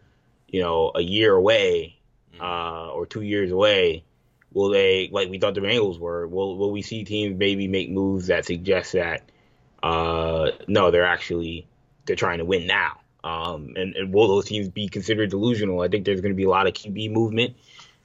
you 0.47 0.61
know 0.61 0.93
a 0.95 1.01
year 1.01 1.33
away 1.33 1.99
mm. 2.33 2.41
uh, 2.41 2.91
or 2.93 3.05
two 3.05 3.21
years 3.21 3.51
away. 3.51 4.05
Will 4.53 4.69
they 4.69 5.09
like 5.11 5.29
we 5.29 5.37
thought 5.37 5.53
the 5.53 5.59
Bengals 5.59 5.99
were? 5.99 6.25
Will 6.27 6.57
will 6.57 6.71
we 6.71 6.81
see 6.81 7.03
teams 7.03 7.37
maybe 7.37 7.67
make 7.67 7.91
moves 7.91 8.27
that 8.27 8.45
suggest 8.45 8.93
that 8.93 9.29
uh, 9.83 10.51
no, 10.67 10.91
they're 10.91 11.05
actually 11.05 11.67
they're 12.05 12.15
trying 12.15 12.37
to 12.37 12.45
win 12.45 12.67
now? 12.67 13.01
Um, 13.21 13.73
and, 13.75 13.95
and 13.97 14.13
will 14.13 14.29
those 14.29 14.45
teams 14.45 14.69
be 14.69 14.87
considered 14.87 15.29
delusional? 15.29 15.81
I 15.81 15.89
think 15.89 16.05
there's 16.05 16.21
going 16.21 16.33
to 16.33 16.37
be 16.37 16.45
a 16.45 16.49
lot 16.49 16.67
of 16.67 16.73
QB 16.73 17.11
movement 17.11 17.57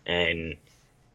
and 0.04 0.56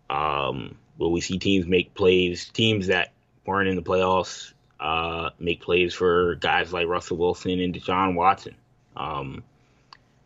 um, 0.10 0.78
will 0.98 1.12
we 1.12 1.20
see 1.20 1.38
teams 1.38 1.68
make 1.68 1.94
plays, 1.94 2.48
teams 2.48 2.88
that 2.88 3.12
weren't 3.46 3.68
in 3.68 3.76
the 3.76 3.82
playoffs, 3.82 4.54
uh, 4.80 5.32
make 5.40 5.62
plays 5.62 5.94
for 5.94 6.36
guys 6.36 6.72
like 6.72 6.88
Russell 6.88 7.18
Wilson 7.18 7.60
and 7.60 7.74
Deshaun 7.74 8.16
Watson. 8.16 8.56
Um, 8.96 9.44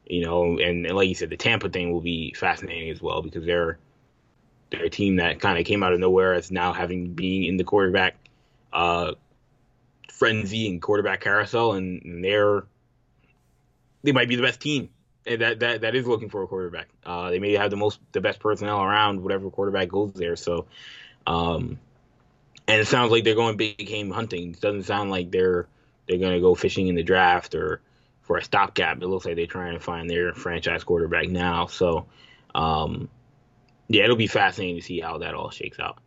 you 0.05 0.25
know, 0.25 0.57
and, 0.59 0.85
and, 0.85 0.95
like 0.95 1.09
you 1.09 1.15
said, 1.15 1.29
the 1.29 1.37
Tampa 1.37 1.69
thing 1.69 1.91
will 1.91 2.01
be 2.01 2.33
fascinating 2.33 2.89
as 2.89 3.01
well 3.01 3.21
because 3.21 3.45
they're 3.45 3.77
they're 4.69 4.85
a 4.85 4.89
team 4.89 5.17
that 5.17 5.39
kind 5.39 5.59
of 5.59 5.65
came 5.65 5.83
out 5.83 5.93
of 5.93 5.99
nowhere 5.99 6.33
as 6.33 6.51
now 6.51 6.73
having 6.73 7.13
being 7.13 7.43
in 7.43 7.57
the 7.57 7.63
quarterback 7.63 8.15
uh, 8.71 9.13
frenzy 10.11 10.67
and 10.67 10.81
quarterback 10.81 11.21
carousel, 11.21 11.73
and, 11.73 12.03
and 12.03 12.23
they're 12.23 12.63
they 14.03 14.11
might 14.11 14.27
be 14.27 14.35
the 14.35 14.43
best 14.43 14.59
team 14.59 14.89
that 15.25 15.59
that 15.59 15.81
that 15.81 15.95
is 15.95 16.07
looking 16.07 16.29
for 16.29 16.43
a 16.43 16.47
quarterback. 16.47 16.87
Uh, 17.05 17.29
they 17.29 17.39
may 17.39 17.53
have 17.53 17.71
the 17.71 17.77
most 17.77 17.99
the 18.11 18.21
best 18.21 18.39
personnel 18.39 18.81
around 18.81 19.21
whatever 19.21 19.49
quarterback 19.49 19.89
goes 19.89 20.13
there. 20.13 20.35
So, 20.35 20.65
um, 21.25 21.79
and 22.67 22.81
it 22.81 22.87
sounds 22.87 23.11
like 23.11 23.23
they're 23.23 23.35
going 23.35 23.57
big 23.57 23.77
game 23.77 24.11
hunting. 24.11 24.51
It 24.51 24.61
doesn't 24.61 24.83
sound 24.83 25.09
like 25.09 25.31
they're 25.31 25.67
they're 26.07 26.19
going 26.19 26.33
to 26.33 26.41
go 26.41 26.55
fishing 26.55 26.87
in 26.87 26.95
the 26.95 27.03
draft 27.03 27.55
or 27.55 27.81
for 28.21 28.37
a 28.37 28.43
stopgap. 28.43 29.01
It 29.01 29.07
looks 29.07 29.25
like 29.25 29.35
they're 29.35 29.45
trying 29.45 29.73
to 29.73 29.79
find 29.79 30.09
their 30.09 30.33
franchise 30.33 30.83
quarterback 30.83 31.29
now. 31.29 31.67
So, 31.67 32.07
um, 32.53 33.09
yeah, 33.87 34.03
it'll 34.03 34.15
be 34.15 34.27
fascinating 34.27 34.77
to 34.77 34.81
see 34.81 34.99
how 34.99 35.19
that 35.19 35.33
all 35.33 35.49
shakes 35.49 35.79
out. 35.79 35.99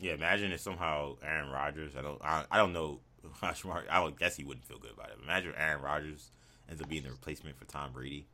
Yeah, 0.00 0.12
imagine 0.12 0.52
if 0.52 0.60
somehow 0.60 1.16
Aaron 1.24 1.50
Rodgers. 1.50 1.96
I 1.96 2.02
don't. 2.02 2.20
I, 2.22 2.44
I 2.50 2.58
don't 2.58 2.72
know. 2.72 3.00
I 3.42 4.00
would 4.00 4.18
guess 4.18 4.36
he 4.36 4.44
wouldn't 4.44 4.64
feel 4.64 4.78
good 4.78 4.92
about 4.92 5.10
it. 5.10 5.18
Imagine 5.22 5.52
Aaron 5.56 5.82
Rodgers 5.82 6.30
ends 6.68 6.82
up 6.82 6.88
being 6.88 7.02
the 7.02 7.10
replacement 7.10 7.56
for 7.56 7.64
Tom 7.64 7.92
Brady. 7.92 8.26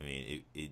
I 0.00 0.04
mean, 0.04 0.42
it, 0.54 0.58
it 0.58 0.70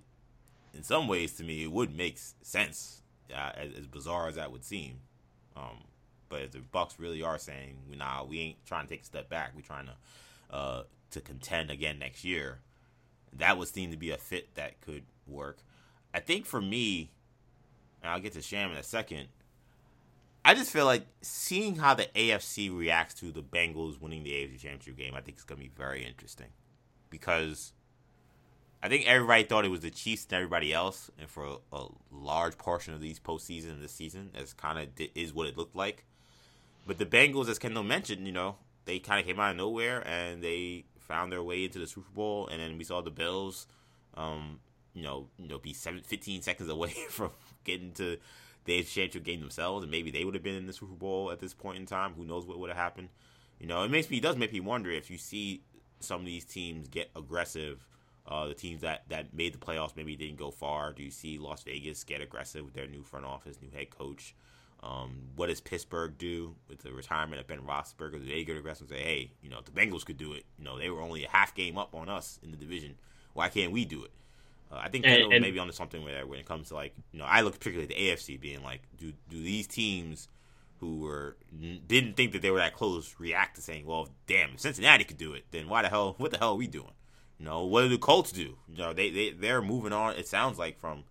in 0.75 0.83
some 0.83 1.09
ways 1.09 1.35
to 1.35 1.45
me 1.45 1.65
it 1.65 1.73
would 1.73 1.97
make 1.97 2.19
sense, 2.43 3.03
uh, 3.35 3.53
as, 3.57 3.73
as, 3.79 3.87
bizarre 3.87 4.29
as 4.29 4.37
that 4.37 4.53
would 4.53 4.65
seem. 4.65 5.01
Um, 5.57 5.85
But 6.29 6.43
if 6.43 6.51
the 6.53 6.59
Bucs 6.59 6.99
really 6.99 7.23
are 7.23 7.39
saying, 7.39 7.77
"Nah, 7.97 8.25
we 8.25 8.41
ain't 8.41 8.67
trying 8.67 8.87
to 8.87 8.89
take 8.89 9.03
a 9.03 9.07
step 9.07 9.29
back. 9.29 9.53
We're 9.55 9.63
trying 9.63 9.87
to 9.87 9.97
uh, 10.55 10.83
to 11.13 11.21
contend 11.21 11.71
again 11.71 11.99
next 11.99 12.25
year," 12.25 12.61
that 13.33 13.57
would 13.59 13.69
seem 13.69 13.91
to 13.93 13.97
be 13.97 14.11
a 14.11 14.19
fit 14.19 14.55
that 14.57 14.81
could 14.81 15.05
work. 15.27 15.59
I 16.13 16.21
think 16.21 16.47
for 16.47 16.61
me, 16.61 17.11
and 18.03 18.11
I'll 18.11 18.21
get 18.21 18.33
to 18.33 18.43
Sham 18.43 18.71
in 18.73 18.77
a 18.77 18.83
second. 18.83 19.29
I 20.45 20.55
just 20.55 20.71
feel 20.71 20.85
like 20.85 21.07
seeing 21.23 21.77
how 21.77 21.95
the 21.95 22.07
AFC 22.15 22.71
reacts 22.71 23.15
to 23.15 23.33
the 23.33 23.43
Bengals 23.43 24.01
winning 24.01 24.23
the 24.23 24.31
AFC 24.31 24.59
Championship 24.59 24.97
game, 24.97 25.15
I 25.15 25.21
think 25.21 25.37
it's 25.37 25.45
going 25.45 25.61
to 25.61 25.69
be 25.69 25.73
very 25.77 26.05
interesting 26.05 26.49
because 27.11 27.73
I 28.83 28.89
think 28.89 29.07
everybody 29.07 29.45
thought 29.45 29.65
it 29.65 29.71
was 29.71 29.81
the 29.81 29.91
Chiefs 29.91 30.25
and 30.25 30.35
everybody 30.35 30.73
else, 30.73 31.11
and 31.19 31.29
for 31.29 31.45
a, 31.45 31.77
a 31.77 31.89
large 32.13 32.59
portion 32.59 32.95
of 32.95 33.01
these 33.01 33.19
postseason 33.19 33.81
this 33.81 33.93
season, 33.93 34.31
as 34.35 34.53
kind 34.53 34.79
of 34.79 34.89
is 35.15 35.33
what 35.33 35.47
it 35.47 35.57
looked 35.57 35.75
like. 35.75 36.05
But 36.87 36.99
the 36.99 37.07
Bengals, 37.07 37.49
as 37.49 37.59
Kendall 37.59 37.83
mentioned, 37.83 38.27
you 38.27 38.33
know, 38.33 38.57
they 38.85 38.99
kind 38.99 39.19
of 39.19 39.27
came 39.27 39.41
out 39.41 39.51
of 39.51 39.57
nowhere 39.57 40.07
and 40.07 40.43
they 40.43 40.85
found 41.01 41.33
their 41.33 41.43
way 41.43 41.65
into 41.65 41.79
the 41.79 41.87
Super 41.87 42.11
Bowl, 42.15 42.49
and 42.49 42.61
then 42.61 42.79
we 42.79 42.85
saw 42.85 43.01
the 43.01 43.11
Bills, 43.11 43.67
um, 44.15 44.61
you 44.95 45.03
know, 45.03 45.29
you 45.39 45.49
know, 45.49 45.59
be 45.59 45.73
seven, 45.73 46.03
15 46.03 46.43
seconds 46.43 46.69
away 46.71 46.95
from 47.09 47.31
getting 47.65 47.93
to 47.93 48.19
the 48.65 48.83
Championship 48.83 49.25
game 49.25 49.41
themselves, 49.41 49.83
and 49.83 49.91
maybe 49.91 50.11
they 50.11 50.25
would 50.25 50.35
have 50.35 50.43
been 50.43 50.55
in 50.57 50.67
the 50.67 50.73
Super 50.73 50.95
Bowl 50.95 51.31
at 51.31 51.41
this 51.41 51.55
point 51.55 51.79
in 51.79 51.87
time. 51.87 52.13
Who 52.15 52.25
knows 52.25 52.47
what 52.47 52.59
would 52.59 52.71
have 52.71 52.77
happened? 52.77 53.09
You 53.61 53.67
know, 53.67 53.83
it 53.85 53.91
makes 53.91 54.11
me 54.11 54.19
it 54.19 54.23
does 54.23 54.37
make 54.37 54.53
me 54.53 54.61
wonder 54.61 54.91
if 54.91 55.11
you 55.11 55.19
see 55.19 55.63
some 56.01 56.21
of 56.21 56.27
these 56.27 56.45
teams 56.45 56.89
get 56.89 57.11
aggressive. 57.17 57.87
Uh, 58.29 58.49
the 58.49 58.55
teams 58.55 58.81
that, 58.81 59.05
that 59.09 59.33
made 59.33 59.55
the 59.55 59.59
playoffs 59.59 59.97
maybe 59.97 60.17
didn't 60.17 60.37
go 60.37 60.51
far. 60.51 60.93
Do 60.93 61.03
you 61.03 61.11
see 61.11 61.39
Las 61.39 61.63
Vegas 61.63 62.03
get 62.03 62.21
aggressive 62.21 62.65
with 62.65 62.75
their 62.75 62.89
new 62.89 63.03
front 63.03 63.25
office, 63.25 63.59
new 63.63 63.71
head 63.71 63.91
coach? 63.91 64.35
Um, 64.83 65.29
what 65.37 65.47
does 65.47 65.61
Pittsburgh 65.61 66.19
do 66.19 66.55
with 66.69 66.81
the 66.81 66.93
retirement 66.93 67.41
of 67.41 67.47
Ben 67.47 67.61
Roethlisberger? 67.61 68.13
Do 68.13 68.25
they 68.25 68.45
get 68.45 68.57
aggressive 68.57 68.91
and 68.91 68.99
say, 68.99 69.05
hey, 69.05 69.31
you 69.43 69.49
know, 69.49 69.61
the 69.65 69.71
Bengals 69.71 70.05
could 70.05 70.19
do 70.19 70.33
it, 70.33 70.45
you 70.59 70.65
know, 70.65 70.79
they 70.79 70.91
were 70.91 71.01
only 71.01 71.25
a 71.25 71.29
half 71.29 71.55
game 71.55 71.79
up 71.79 71.95
on 71.95 72.09
us 72.09 72.39
in 72.43 72.51
the 72.51 72.57
division. 72.57 72.97
Why 73.33 73.49
can't 73.49 73.73
we 73.73 73.85
do 73.85 74.05
it? 74.05 74.11
Uh, 74.71 74.77
I 74.83 74.89
think 74.89 75.07
and, 75.07 75.33
and, 75.33 75.43
maybe 75.43 75.59
onto 75.59 75.73
something 75.73 76.03
where 76.03 76.27
when 76.27 76.41
it 76.41 76.47
comes 76.47 76.69
to 76.69 76.75
like 76.75 76.93
you 77.13 77.21
know 77.21 77.25
I 77.25 77.43
look 77.43 77.57
particularly 77.59 77.85
at 77.85 77.97
the 77.97 78.33
AFC 78.33 78.41
being 78.41 78.63
like 78.65 78.81
do 78.99 79.13
do 79.29 79.41
these 79.41 79.69
teams 79.69 80.29
who 80.81 80.99
were 80.99 81.37
didn't 81.87 82.17
think 82.17 82.33
that 82.33 82.43
they 82.43 82.51
were 82.51 82.59
that 82.59 82.75
close 82.75 83.15
react 83.19 83.57
to 83.57 83.63
saying 83.63 83.87
well 83.87 84.09
damn 84.27 84.55
if 84.55 84.61
Cincinnati 84.61 85.05
could 85.05 85.19
do 85.19 85.35
it 85.35 85.45
then 85.53 85.69
why 85.69 85.83
the 85.83 85.89
hell 85.89 86.17
what 86.19 86.33
the 86.33 86.39
hell 86.39 86.51
are 86.51 86.57
we 86.57 86.67
doing 86.67 86.91
you 87.39 87.45
know 87.45 87.65
what 87.65 87.83
do 87.83 87.89
the 87.89 87.99
Colts 87.99 88.33
do? 88.33 88.57
You 88.69 88.79
know 88.79 88.93
they 88.93 89.11
they 89.11 89.31
they're 89.31 89.63
moving 89.63 89.93
on 89.93 90.15
it 90.17 90.27
sounds 90.27 90.59
like 90.59 90.79
from 90.79 91.05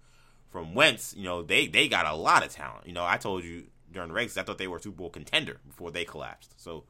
from 0.49 0.73
Wentz. 0.73 1.13
You 1.15 1.23
know 1.23 1.41
they 1.41 1.67
they 1.67 1.87
got 1.87 2.05
a 2.05 2.15
lot 2.15 2.45
of 2.45 2.51
talent. 2.51 2.87
You 2.87 2.93
know 2.93 3.05
I 3.05 3.17
told 3.17 3.43
you 3.43 3.65
during 3.91 4.09
the 4.09 4.13
race 4.15 4.37
I 4.37 4.43
thought 4.43 4.57
they 4.57 4.67
were 4.67 4.77
a 4.77 4.81
Super 4.81 4.97
Bowl 4.97 5.09
contender 5.09 5.59
before 5.67 5.91
they 5.91 6.05
collapsed. 6.05 6.53
So 6.57 6.83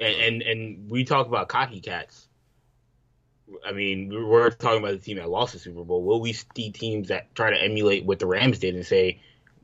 and 0.00 0.16
and, 0.16 0.42
and 0.42 0.90
we 0.90 1.04
talk 1.04 1.26
about 1.26 1.48
cocky 1.48 1.80
cats. 1.80 2.26
I 3.66 3.72
mean, 3.72 4.10
we're 4.10 4.50
talking 4.50 4.78
about 4.78 4.92
the 4.92 4.98
team 4.98 5.16
that 5.16 5.28
lost 5.28 5.54
the 5.54 5.58
Super 5.58 5.82
Bowl. 5.82 6.02
Will 6.02 6.20
we 6.20 6.32
see 6.32 6.70
teams 6.70 7.08
that 7.08 7.34
try 7.34 7.50
to 7.50 7.60
emulate 7.60 8.04
what 8.04 8.20
the 8.20 8.26
Rams 8.26 8.60
did 8.60 8.76
and 8.76 8.86
say, 8.86 9.20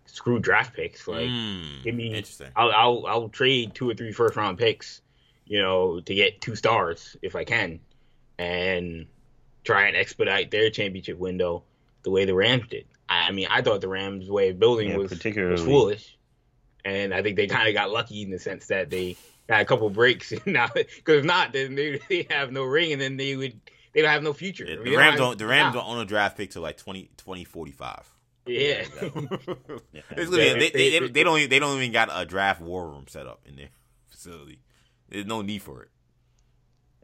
"Screw 0.06 0.40
draft 0.40 0.74
picks"? 0.74 1.06
Like, 1.06 1.28
mm, 1.28 1.82
give 1.84 1.94
me, 1.94 2.24
I'll, 2.56 2.72
I'll, 2.72 3.06
I'll 3.06 3.28
trade 3.28 3.74
two 3.74 3.88
or 3.88 3.94
three 3.94 4.12
first 4.12 4.34
round 4.34 4.58
picks, 4.58 5.02
you 5.46 5.62
know, 5.62 6.00
to 6.00 6.14
get 6.14 6.40
two 6.40 6.56
stars 6.56 7.16
if 7.22 7.36
I 7.36 7.44
can, 7.44 7.78
and 8.38 9.06
try 9.64 9.86
and 9.88 9.96
expedite 9.96 10.50
their 10.50 10.70
championship 10.70 11.18
window 11.18 11.64
the 12.02 12.10
way 12.10 12.24
the 12.24 12.34
Rams 12.34 12.64
did. 12.68 12.86
I, 13.08 13.28
I 13.28 13.32
mean, 13.32 13.48
I 13.50 13.62
thought 13.62 13.80
the 13.80 13.88
Rams' 13.88 14.30
way 14.30 14.50
of 14.50 14.58
building 14.58 14.90
yeah, 14.90 14.96
was, 14.96 15.12
particularly... 15.12 15.52
was 15.52 15.62
foolish, 15.62 16.16
and 16.84 17.12
I 17.12 17.22
think 17.22 17.36
they 17.36 17.46
kind 17.46 17.68
of 17.68 17.74
got 17.74 17.90
lucky 17.90 18.22
in 18.22 18.30
the 18.30 18.38
sense 18.38 18.66
that 18.68 18.90
they 18.90 19.16
got 19.48 19.60
a 19.60 19.64
couple 19.64 19.88
breaks 19.90 20.32
now. 20.46 20.68
Because 20.72 21.18
if 21.18 21.24
not, 21.24 21.52
then 21.52 21.74
they, 21.74 22.00
they 22.08 22.26
have 22.30 22.52
no 22.52 22.64
ring, 22.64 22.92
and 22.92 23.00
then 23.00 23.16
they 23.16 23.36
would 23.36 23.60
they 23.96 24.02
don't 24.02 24.10
have 24.10 24.22
no 24.22 24.34
future. 24.34 24.66
Yeah, 24.66 24.76
the 24.82 24.96
Rams 24.96 25.16
don't. 25.16 25.38
The 25.38 25.46
Rams 25.46 25.74
don't 25.74 25.88
own 25.88 25.98
a 25.98 26.04
draft 26.04 26.36
pick 26.36 26.50
till 26.50 26.60
like 26.60 26.76
20, 26.76 27.10
2045. 27.16 28.12
Yeah. 28.48 28.84
yeah. 29.92 30.02
they, 30.14 30.70
they, 30.70 31.08
they, 31.08 31.24
don't 31.24 31.38
even, 31.38 31.50
they 31.50 31.58
don't 31.58 31.76
even 31.78 31.90
got 31.90 32.10
a 32.12 32.24
draft 32.24 32.60
war 32.60 32.88
room 32.88 33.06
set 33.08 33.26
up 33.26 33.40
in 33.44 33.56
their 33.56 33.70
facility. 34.08 34.60
There's 35.08 35.26
no 35.26 35.42
need 35.42 35.62
for 35.62 35.82
it. 35.82 35.88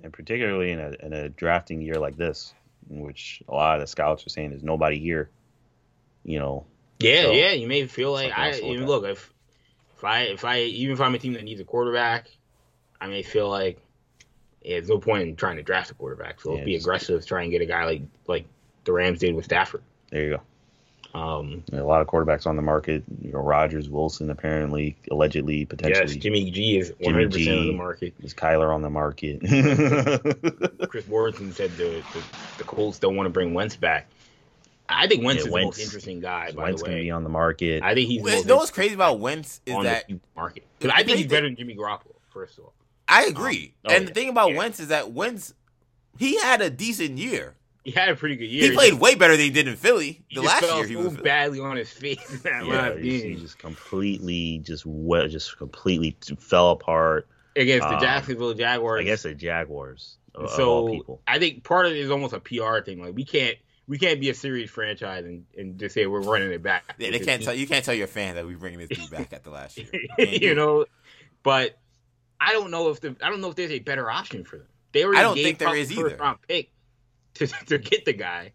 And 0.02 0.12
particularly 0.12 0.72
in 0.72 0.80
a 0.80 0.92
in 1.00 1.12
a 1.12 1.28
drafting 1.28 1.80
year 1.80 1.94
like 1.94 2.16
this, 2.16 2.54
in 2.90 3.00
which 3.00 3.42
a 3.48 3.52
lot 3.52 3.76
of 3.76 3.80
the 3.80 3.86
scouts 3.86 4.26
are 4.26 4.30
saying 4.30 4.50
there's 4.50 4.62
nobody 4.62 4.98
here. 4.98 5.30
You 6.24 6.38
know. 6.38 6.66
Yeah, 6.98 7.22
so 7.22 7.32
yeah. 7.32 7.52
You 7.52 7.68
may 7.68 7.86
feel 7.86 8.12
like 8.12 8.32
I 8.36 8.52
even 8.58 8.86
look 8.86 9.04
if 9.04 9.32
if 9.96 10.04
I 10.04 10.22
if 10.22 10.44
I 10.44 10.60
even 10.60 10.94
if 10.94 11.00
I'm 11.00 11.14
a 11.14 11.18
team 11.18 11.34
that 11.34 11.44
needs 11.44 11.60
a 11.60 11.64
quarterback, 11.64 12.28
I 13.00 13.06
may 13.06 13.22
feel 13.22 13.48
like 13.48 13.80
yeah, 14.62 14.76
there's 14.76 14.88
no 14.88 14.98
point 14.98 15.22
in 15.28 15.36
trying 15.36 15.56
to 15.56 15.62
draft 15.62 15.90
a 15.90 15.94
quarterback. 15.94 16.40
So 16.40 16.56
yeah, 16.56 16.64
be 16.64 16.76
aggressive, 16.76 17.24
try 17.26 17.42
and 17.42 17.50
get 17.50 17.62
a 17.62 17.66
guy 17.66 17.84
like 17.84 18.02
like 18.26 18.46
the 18.84 18.92
Rams 18.92 19.20
did 19.20 19.34
with 19.34 19.44
Stafford. 19.44 19.82
There 20.10 20.22
you 20.22 20.30
go. 20.30 20.42
Um, 21.14 21.62
a 21.72 21.82
lot 21.82 22.01
of 22.01 22.06
quarterbacks 22.06 22.47
on 22.47 22.56
the 22.56 22.62
market. 22.62 23.05
You 23.20 23.32
know, 23.32 23.40
Rodgers, 23.40 23.89
Wilson, 23.89 24.30
apparently, 24.30 24.97
allegedly, 25.10 25.66
potentially. 25.66 26.06
Yes, 26.06 26.16
Jimmy 26.16 26.51
G 26.51 26.78
is 26.78 26.93
100 27.01 27.32
percent 27.32 27.59
on 27.59 27.66
the 27.66 27.72
market. 27.74 28.14
Is 28.22 28.32
Kyler 28.32 28.74
on 28.74 28.80
the 28.80 28.90
market? 28.90 29.40
Chris 30.89 31.06
Warren 31.09 31.52
said 31.52 31.70
the, 31.76 32.02
the, 32.14 32.22
the 32.59 32.64
Colts 32.64 32.98
don't 32.98 33.14
want 33.14 33.26
to 33.26 33.30
bring 33.30 33.52
Wentz 33.52 33.76
back. 33.76 34.09
I 34.89 35.06
think 35.06 35.24
Wentz 35.24 35.43
yeah, 35.43 35.48
is 35.48 35.52
Wentz, 35.52 35.76
the 35.76 35.82
most 35.82 35.86
interesting 35.86 36.20
guy. 36.20 36.52
By 36.52 36.64
Wentz 36.64 36.82
the 36.82 36.86
way, 36.86 36.93
gonna 36.93 37.02
be 37.02 37.10
on 37.10 37.24
the 37.24 37.30
market. 37.30 37.82
I 37.82 37.94
think 37.94 38.09
he's. 38.09 38.22
You 38.22 38.44
know 38.44 38.56
what's 38.56 38.70
crazy 38.70 38.94
about 38.94 39.20
Wentz 39.20 39.60
is 39.66 39.82
that 39.82 40.10
market 40.34 40.66
because 40.78 40.94
I 40.94 41.02
think 41.02 41.18
he's 41.18 41.26
better 41.26 41.47
than 41.47 41.56
Jimmy 41.56 41.76
Garoppolo. 41.76 42.14
First 42.30 42.59
of 42.59 42.64
all, 42.64 42.74
I 43.09 43.24
agree. 43.24 43.74
Um, 43.84 43.90
oh, 43.90 43.94
and 43.94 44.02
yeah. 44.02 44.09
the 44.09 44.14
thing 44.14 44.28
about 44.28 44.52
yeah. 44.52 44.59
Wentz 44.59 44.80
is 44.80 44.89
that 44.89 45.12
Wentz, 45.12 45.55
he 46.18 46.40
had 46.40 46.62
a 46.62 46.70
decent 46.70 47.18
year. 47.18 47.55
He 47.84 47.90
had 47.90 48.10
a 48.10 48.16
pretty 48.16 48.36
good 48.36 48.48
year. 48.48 48.70
He 48.70 48.76
played 48.76 48.94
way 48.94 49.16
better 49.16 49.36
than 49.36 49.44
he 49.44 49.50
did 49.50 49.66
in 49.66 49.76
Philly. 49.76 50.24
The 50.32 50.42
last 50.42 50.62
year 50.62 50.86
he 50.86 50.96
was 50.96 51.16
badly 51.16 51.60
on 51.60 51.76
his 51.76 51.90
face. 51.90 52.42
yeah, 52.44 52.94
he 52.96 53.34
just 53.34 53.59
completely, 53.59 54.59
just 54.59 54.86
well, 54.86 55.26
just 55.28 55.59
completely 55.59 56.16
fell 56.38 56.70
apart 56.70 57.26
against 57.56 57.88
the 57.88 57.96
um, 57.96 58.00
Jacksonville 58.00 58.54
Jaguars. 58.54 59.00
I 59.00 59.04
guess 59.04 59.22
the 59.24 59.34
Jaguars. 59.34 60.18
So 60.56 61.20
I 61.26 61.38
think 61.38 61.64
part 61.64 61.86
of 61.86 61.92
it 61.92 61.98
is 61.98 62.10
almost 62.10 62.34
a 62.34 62.40
PR 62.40 62.80
thing. 62.84 63.02
Like 63.02 63.14
we 63.14 63.24
can't 63.24 63.59
we 63.86 63.98
can't 63.98 64.20
be 64.20 64.30
a 64.30 64.34
serious 64.34 64.70
franchise 64.70 65.24
and, 65.24 65.44
and 65.59 65.78
just 65.78 65.94
say 65.94 66.06
we're 66.06 66.22
running 66.22 66.52
it 66.52 66.62
back. 66.62 66.94
Yeah, 66.98 67.10
they 67.10 67.18
can't 67.18 67.42
tell 67.42 67.54
you 67.54 67.66
can't 67.66 67.84
tell 67.84 67.94
your 67.94 68.06
fan 68.06 68.36
that 68.36 68.46
we're 68.46 68.56
bringing 68.56 68.78
this 68.78 68.88
dude 68.96 69.10
back 69.10 69.32
at 69.32 69.44
the 69.44 69.50
last 69.50 69.76
year. 69.76 69.88
You, 70.18 70.26
you 70.26 70.54
know, 70.54 70.86
but 71.42 71.78
I 72.40 72.52
don't 72.52 72.70
know 72.70 72.90
if 72.90 73.00
the 73.00 73.16
I 73.22 73.28
don't 73.28 73.40
know 73.40 73.50
if 73.50 73.56
there's 73.56 73.70
a 73.70 73.80
better 73.80 74.10
option 74.10 74.44
for 74.44 74.59
them. 74.59 74.66
They 74.92 75.04
already 75.04 75.18
I 75.18 75.22
don't 75.22 75.34
think 75.34 75.59
there 75.59 75.74
is 75.74 75.92
either. 75.92 76.16
Round 76.16 76.38
pick 76.46 76.70
to 77.34 77.46
to 77.46 77.78
get 77.78 78.04
the 78.04 78.12
guy. 78.12 78.52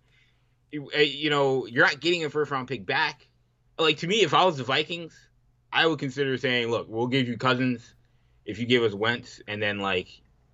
You, 0.72 0.90
uh, 0.96 1.00
you 1.00 1.30
know, 1.30 1.66
you're 1.66 1.86
not 1.86 2.00
getting 2.00 2.26
a 2.26 2.30
first 2.30 2.52
round 2.52 2.68
pick 2.68 2.86
back. 2.86 3.28
Like 3.80 3.98
to 3.98 4.08
me, 4.08 4.22
if 4.22 4.34
I 4.34 4.44
was 4.44 4.58
the 4.58 4.64
Vikings, 4.64 5.14
I 5.72 5.88
would 5.88 6.00
consider 6.00 6.38
saying, 6.38 6.70
"Look, 6.70 6.88
we'll 6.90 7.08
give 7.08 7.28
you 7.28 7.38
Cousins 7.38 7.94
if 8.46 8.60
you 8.60 8.66
give 8.66 8.84
us 8.84 8.94
Wentz, 8.94 9.42
and 9.48 9.62
then 9.62 9.80
like 9.80 10.08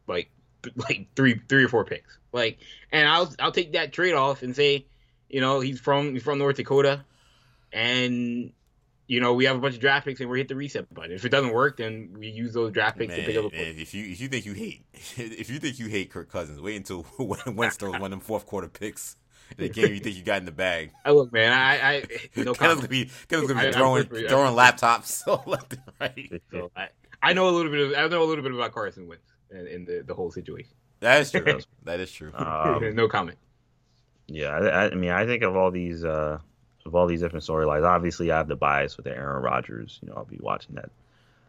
like 0.08 0.30
like 0.76 1.08
three 1.16 1.40
three 1.48 1.64
or 1.64 1.70
four 1.70 1.86
picks. 1.86 2.18
Like, 2.32 2.60
and 2.92 3.08
I'll 3.08 3.34
I'll 3.40 3.52
take 3.52 3.74
that 3.74 3.94
trade 3.94 4.14
off 4.14 4.44
and 4.44 4.56
say, 4.56 4.86
you 5.30 5.42
know, 5.42 5.60
he's 5.60 5.80
from 5.80 6.14
he's 6.14 6.24
from 6.24 6.40
North 6.40 6.58
Dakota, 6.58 7.06
and 7.72 8.52
you 9.08 9.20
know, 9.20 9.34
we 9.34 9.46
have 9.46 9.56
a 9.56 9.60
bunch 9.60 9.76
of 9.76 9.82
draft 9.82 10.06
picks 10.06 10.22
and 10.22 10.30
we 10.30 10.40
hit 10.40 10.48
the 10.48 10.56
reset 10.56 10.92
button. 10.94 11.12
If 11.12 11.26
it 11.26 11.30
doesn't 11.30 11.54
work, 11.54 11.78
then 11.78 12.16
we 12.18 12.28
use 12.30 12.54
those 12.54 12.72
draft 12.72 12.98
picks 12.98 13.10
man, 13.10 13.20
to 13.20 13.26
pick 13.26 13.38
up. 13.38 13.52
A 13.52 13.56
man, 13.56 13.76
if 13.78 13.94
you 13.94 14.06
if 14.06 14.22
you 14.22 14.28
think 14.28 14.46
you 14.46 14.54
hate 14.54 14.86
if 14.94 15.50
you 15.50 15.60
think 15.60 15.80
you 15.80 15.88
hate 15.88 16.10
Kirk 16.10 16.32
Cousins, 16.32 16.62
wait 16.62 16.78
until 16.78 17.06
Wentz 17.48 17.78
throws 17.78 17.94
one 17.94 18.04
of 18.04 18.12
them 18.12 18.20
fourth 18.20 18.46
quarter 18.46 18.68
picks. 18.68 19.18
The 19.58 19.70
game 19.70 19.94
you 19.94 20.00
think 20.00 20.16
you 20.16 20.24
got 20.24 20.40
in 20.40 20.46
the 20.46 20.52
bag. 20.52 20.92
I 21.06 21.12
look, 21.12 21.32
man. 21.32 21.52
I, 21.52 21.98
I 21.98 22.04
no 22.38 22.54
Kevin's 22.56 22.80
gonna 22.80 22.88
be 22.88 23.12
Kevin's 23.28 23.52
gonna 23.52 23.68
be 23.68 23.74
throwing 23.74 24.04
I, 24.04 24.28
throwing 24.28 24.56
laptops 24.56 25.06
so 25.24 25.44
left 25.46 25.74
and 25.74 25.82
right. 26.00 26.42
So 26.50 26.72
I, 26.76 26.88
I 27.22 27.34
know 27.34 27.50
a 27.50 27.52
little 27.52 27.70
bit 27.70 27.92
of 27.92 27.94
I 27.94 28.08
know 28.08 28.24
a 28.24 28.26
little 28.26 28.44
bit 28.44 28.54
about 28.54 28.72
Carson 28.72 29.08
Wentz 29.08 29.32
and, 29.52 29.68
and 29.68 29.86
the, 29.86 30.04
the 30.08 30.14
whole 30.14 30.32
situation. 30.32 30.72
That 31.02 31.22
is 31.22 31.32
true. 31.32 31.60
that 31.84 32.00
is 32.00 32.12
true. 32.12 32.32
Um, 32.34 32.96
no 32.96 33.08
comment. 33.10 33.38
Yeah, 34.28 34.52
I, 34.52 34.92
I 34.92 34.96
mean, 34.96 35.12
I 35.12 35.26
think 35.26 35.44
of 35.44 35.56
all 35.56 35.70
these 35.70 36.06
uh, 36.06 36.40
of 36.86 36.96
all 36.96 37.08
these 37.08 37.22
different 37.22 37.46
storylines. 37.46 37.88
Obviously, 37.88 38.32
I 38.32 38.38
have 38.38 38.48
the 38.48 38.56
bias 38.56 38.98
with 38.98 39.08
Aaron 39.08 39.42
Rodgers. 39.42 40.00
You 40.02 40.10
know, 40.10 40.16
I'll 40.18 40.26
be 40.26 40.40
watching 40.40 40.76
that 40.76 40.90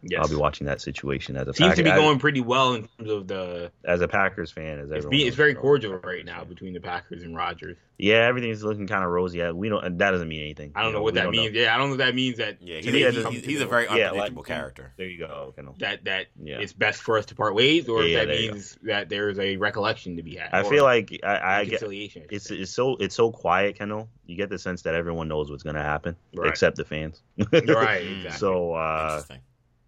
Yes. 0.01 0.21
I'll 0.21 0.29
be 0.29 0.35
watching 0.35 0.67
that 0.67 0.81
situation 0.81 1.35
as 1.35 1.47
a 1.47 1.53
seems 1.53 1.69
Packer, 1.69 1.75
to 1.77 1.83
be 1.83 1.89
going 1.89 2.19
pretty 2.19 2.41
well 2.41 2.73
in 2.75 2.87
terms 2.87 3.09
of 3.09 3.27
the 3.27 3.71
as 3.83 4.01
a 4.01 4.07
Packers 4.07 4.51
fan. 4.51 4.79
As 4.79 4.91
it's, 4.91 5.05
be, 5.05 5.25
it's 5.25 5.35
very 5.35 5.55
cordial 5.55 5.93
right 5.93 6.23
now 6.23 6.43
between 6.43 6.73
the 6.73 6.79
Packers 6.79 7.23
and 7.23 7.35
Rodgers. 7.35 7.77
Yeah, 7.97 8.27
everything's 8.27 8.63
looking 8.63 8.87
kind 8.87 9.03
of 9.03 9.09
rosy. 9.09 9.41
We 9.51 9.69
don't. 9.69 9.97
That 9.97 10.11
doesn't 10.11 10.27
mean 10.27 10.41
anything. 10.41 10.73
I 10.75 10.83
don't 10.83 10.91
know, 10.91 10.99
know 10.99 11.03
what 11.03 11.15
that 11.15 11.29
means. 11.29 11.53
Know. 11.53 11.61
Yeah, 11.61 11.73
I 11.73 11.77
don't 11.77 11.87
know 11.87 11.93
if 11.93 11.99
that 11.99 12.13
means 12.13 12.37
that. 12.37 12.61
Yeah, 12.61 12.81
he's, 12.81 12.93
he's, 12.93 13.27
he's, 13.27 13.45
he's 13.45 13.61
a 13.61 13.65
very 13.65 13.87
unpredictable 13.87 14.17
yeah, 14.17 14.33
like, 14.35 14.45
character. 14.45 14.93
There 14.97 15.07
you 15.07 15.19
go. 15.19 15.53
Okay, 15.57 15.67
That 15.79 16.03
that 16.03 16.27
yeah. 16.41 16.59
it's 16.59 16.73
best 16.73 17.01
for 17.01 17.17
us 17.17 17.27
to 17.27 17.35
part 17.35 17.55
ways, 17.55 17.87
or 17.87 18.03
yeah, 18.03 18.19
if 18.19 18.27
that 18.27 18.35
means 18.35 18.77
that 18.83 19.09
there 19.09 19.29
is 19.29 19.39
a 19.39 19.57
recollection 19.57 20.17
to 20.17 20.23
be 20.23 20.35
had. 20.35 20.49
I 20.53 20.63
feel 20.63 20.83
like 20.83 21.19
I, 21.23 21.61
I 21.61 21.65
get 21.65 21.81
it's 21.83 22.51
it's 22.51 22.71
so 22.71 22.97
it's 22.97 23.15
so 23.15 23.31
quiet, 23.31 23.77
Kendall. 23.77 24.09
You 24.25 24.35
get 24.35 24.49
the 24.49 24.59
sense 24.59 24.83
that 24.83 24.93
everyone 24.93 25.27
knows 25.29 25.49
what's 25.49 25.63
going 25.63 25.75
to 25.75 25.83
happen, 25.83 26.15
right. 26.35 26.49
except 26.49 26.75
the 26.77 26.85
fans. 26.85 27.21
right. 27.51 28.03
Exactly. 28.05 28.31
So. 28.31 28.73
uh 28.73 29.21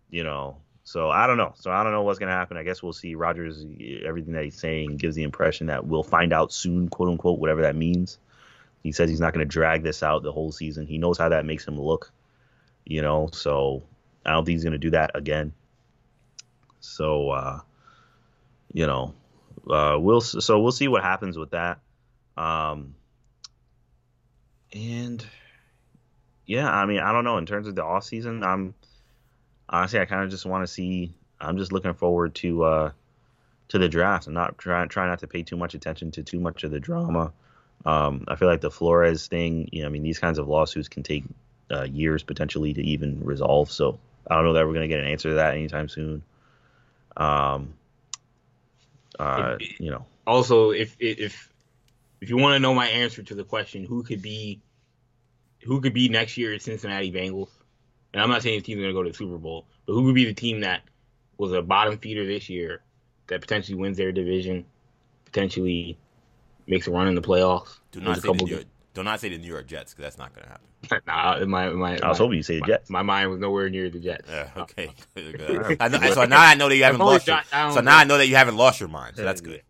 you 0.09 0.23
know, 0.23 0.57
so 0.83 1.09
I 1.09 1.27
don't 1.27 1.37
know. 1.37 1.53
So 1.57 1.69
I 1.69 1.83
don't 1.83 1.91
know 1.91 2.03
what's 2.03 2.19
gonna 2.19 2.31
happen. 2.31 2.55
I 2.55 2.63
guess 2.63 2.81
we'll 2.81 2.93
see. 2.93 3.15
Rodgers, 3.15 3.65
everything 4.05 4.33
that 4.33 4.45
he's 4.45 4.57
saying 4.57 4.97
gives 4.97 5.15
the 5.15 5.23
impression 5.23 5.67
that 5.67 5.85
we'll 5.85 6.03
find 6.03 6.31
out 6.31 6.53
soon, 6.53 6.87
quote 6.87 7.09
unquote, 7.09 7.39
whatever 7.39 7.63
that 7.63 7.75
means. 7.75 8.17
He 8.83 8.93
says 8.93 9.09
he's 9.09 9.19
not 9.19 9.33
gonna 9.33 9.45
drag 9.45 9.83
this 9.83 10.01
out 10.01 10.23
the 10.23 10.31
whole 10.31 10.51
season. 10.51 10.87
He 10.87 10.97
knows 10.97 11.17
how 11.17 11.29
that 11.29 11.45
makes 11.45 11.67
him 11.67 11.79
look, 11.79 12.11
you 12.85 13.01
know. 13.01 13.29
So 13.33 13.83
I 14.25 14.31
don't 14.31 14.45
think 14.45 14.55
he's 14.55 14.63
gonna 14.63 14.77
do 14.77 14.91
that 14.91 15.11
again. 15.13 15.53
So 16.79 17.31
uh, 17.31 17.59
you 18.71 18.87
know, 18.87 19.13
uh, 19.69 19.97
we'll 19.99 20.21
so 20.21 20.61
we'll 20.61 20.71
see 20.71 20.87
what 20.87 21.03
happens 21.03 21.37
with 21.37 21.51
that. 21.51 21.79
Um, 22.37 22.95
and 24.71 25.25
yeah, 26.45 26.69
I 26.69 26.85
mean, 26.85 26.99
I 26.99 27.11
don't 27.11 27.25
know. 27.25 27.37
In 27.37 27.45
terms 27.45 27.67
of 27.67 27.75
the 27.75 27.83
off 27.83 28.05
season, 28.05 28.43
I'm 28.43 28.73
honestly, 29.69 29.99
I 29.99 30.05
kind 30.05 30.23
of 30.23 30.29
just 30.29 30.45
want 30.45 30.63
to 30.63 30.71
see. 30.71 31.13
I'm 31.39 31.57
just 31.57 31.71
looking 31.71 31.93
forward 31.93 32.35
to 32.35 32.63
uh, 32.63 32.91
to 33.69 33.77
the 33.77 33.89
draft. 33.89 34.27
I'm 34.27 34.33
not 34.33 34.57
trying 34.57 34.89
try 34.89 35.07
not 35.07 35.19
to 35.19 35.27
pay 35.27 35.43
too 35.43 35.57
much 35.57 35.73
attention 35.73 36.11
to 36.11 36.23
too 36.23 36.39
much 36.39 36.63
of 36.63 36.71
the 36.71 36.79
drama. 36.79 37.31
Um, 37.85 38.25
I 38.27 38.35
feel 38.35 38.47
like 38.47 38.61
the 38.61 38.71
Flores 38.71 39.27
thing. 39.27 39.69
You 39.71 39.81
know, 39.81 39.87
I 39.87 39.89
mean, 39.89 40.03
these 40.03 40.19
kinds 40.19 40.39
of 40.39 40.47
lawsuits 40.47 40.87
can 40.87 41.03
take 41.03 41.25
uh, 41.71 41.83
years 41.83 42.23
potentially 42.23 42.73
to 42.73 42.81
even 42.81 43.23
resolve. 43.23 43.71
So 43.71 43.99
I 44.29 44.35
don't 44.35 44.45
know 44.45 44.53
that 44.53 44.65
we're 44.65 44.73
gonna 44.73 44.87
get 44.87 44.99
an 44.99 45.07
answer 45.07 45.29
to 45.29 45.35
that 45.35 45.55
anytime 45.55 45.89
soon. 45.89 46.23
Um, 47.15 47.73
uh, 49.19 49.57
you 49.79 49.91
know. 49.91 50.05
Also, 50.25 50.71
if 50.71 50.95
if 50.99 51.51
if 52.21 52.29
you 52.29 52.37
want 52.37 52.55
to 52.55 52.59
know 52.59 52.73
my 52.73 52.87
answer 52.87 53.23
to 53.23 53.35
the 53.35 53.43
question, 53.43 53.83
who 53.85 54.03
could 54.03 54.21
be 54.21 54.61
who 55.63 55.81
could 55.81 55.93
be 55.93 56.09
next 56.09 56.37
year's 56.37 56.63
Cincinnati 56.63 57.11
Bengals? 57.11 57.49
And 58.13 58.21
I'm 58.21 58.29
not 58.29 58.41
saying 58.41 58.59
the 58.59 58.63
team's 58.63 58.79
going 58.79 58.89
to 58.89 58.93
go 58.93 59.03
to 59.03 59.09
the 59.09 59.15
Super 59.15 59.37
Bowl, 59.37 59.67
but 59.85 59.93
who 59.93 60.05
could 60.05 60.15
be 60.15 60.25
the 60.25 60.33
team 60.33 60.61
that 60.61 60.81
was 61.37 61.53
a 61.53 61.61
bottom 61.61 61.97
feeder 61.97 62.25
this 62.25 62.49
year 62.49 62.81
that 63.27 63.41
potentially 63.41 63.77
wins 63.77 63.97
their 63.97 64.11
division, 64.11 64.65
potentially 65.25 65.97
makes 66.65 66.87
a 66.87 66.91
run 66.91 67.07
in 67.07 67.15
the 67.15 67.21
playoffs? 67.21 67.79
Do 67.91 68.01
not 68.01 68.21
say 68.21 68.29
the 68.29 68.33
New 68.33 68.47
York, 68.47 68.65
do 68.93 69.03
not 69.03 69.19
say 69.19 69.29
the 69.29 69.37
New 69.37 69.47
York 69.47 69.67
Jets 69.67 69.93
because 69.93 70.03
that's 70.03 70.17
not 70.17 70.33
going 70.33 70.45
to 70.45 70.49
happen. 70.49 70.67
nah, 71.07 71.45
my, 71.45 71.69
my, 71.69 71.89
I 71.99 72.09
was 72.09 72.19
my, 72.19 72.23
hoping 72.25 72.37
you 72.37 72.43
say 72.43 72.59
the 72.59 72.65
Jets. 72.65 72.89
My, 72.89 73.01
mind 73.01 73.29
was 73.29 73.39
nowhere 73.39 73.69
near 73.69 73.89
the 73.89 73.99
Jets. 73.99 74.27
Yeah, 74.29 74.49
okay. 74.57 74.91
good. 75.15 75.77
I 75.79 75.87
know, 75.87 75.99
so 76.13 76.25
now 76.25 76.41
I 76.41 76.55
know 76.55 76.69
that 76.69 76.75
you 76.75 76.83
haven't 76.83 77.01
lost. 77.01 77.27
Your, 77.27 77.41
so 77.51 77.81
now 77.81 77.97
I 77.97 78.03
know 78.05 78.17
that 78.17 78.27
you 78.27 78.35
haven't 78.35 78.57
lost 78.57 78.79
your 78.79 78.89
mind. 78.89 79.17
So 79.17 79.23
that's 79.23 79.41
good. 79.41 79.61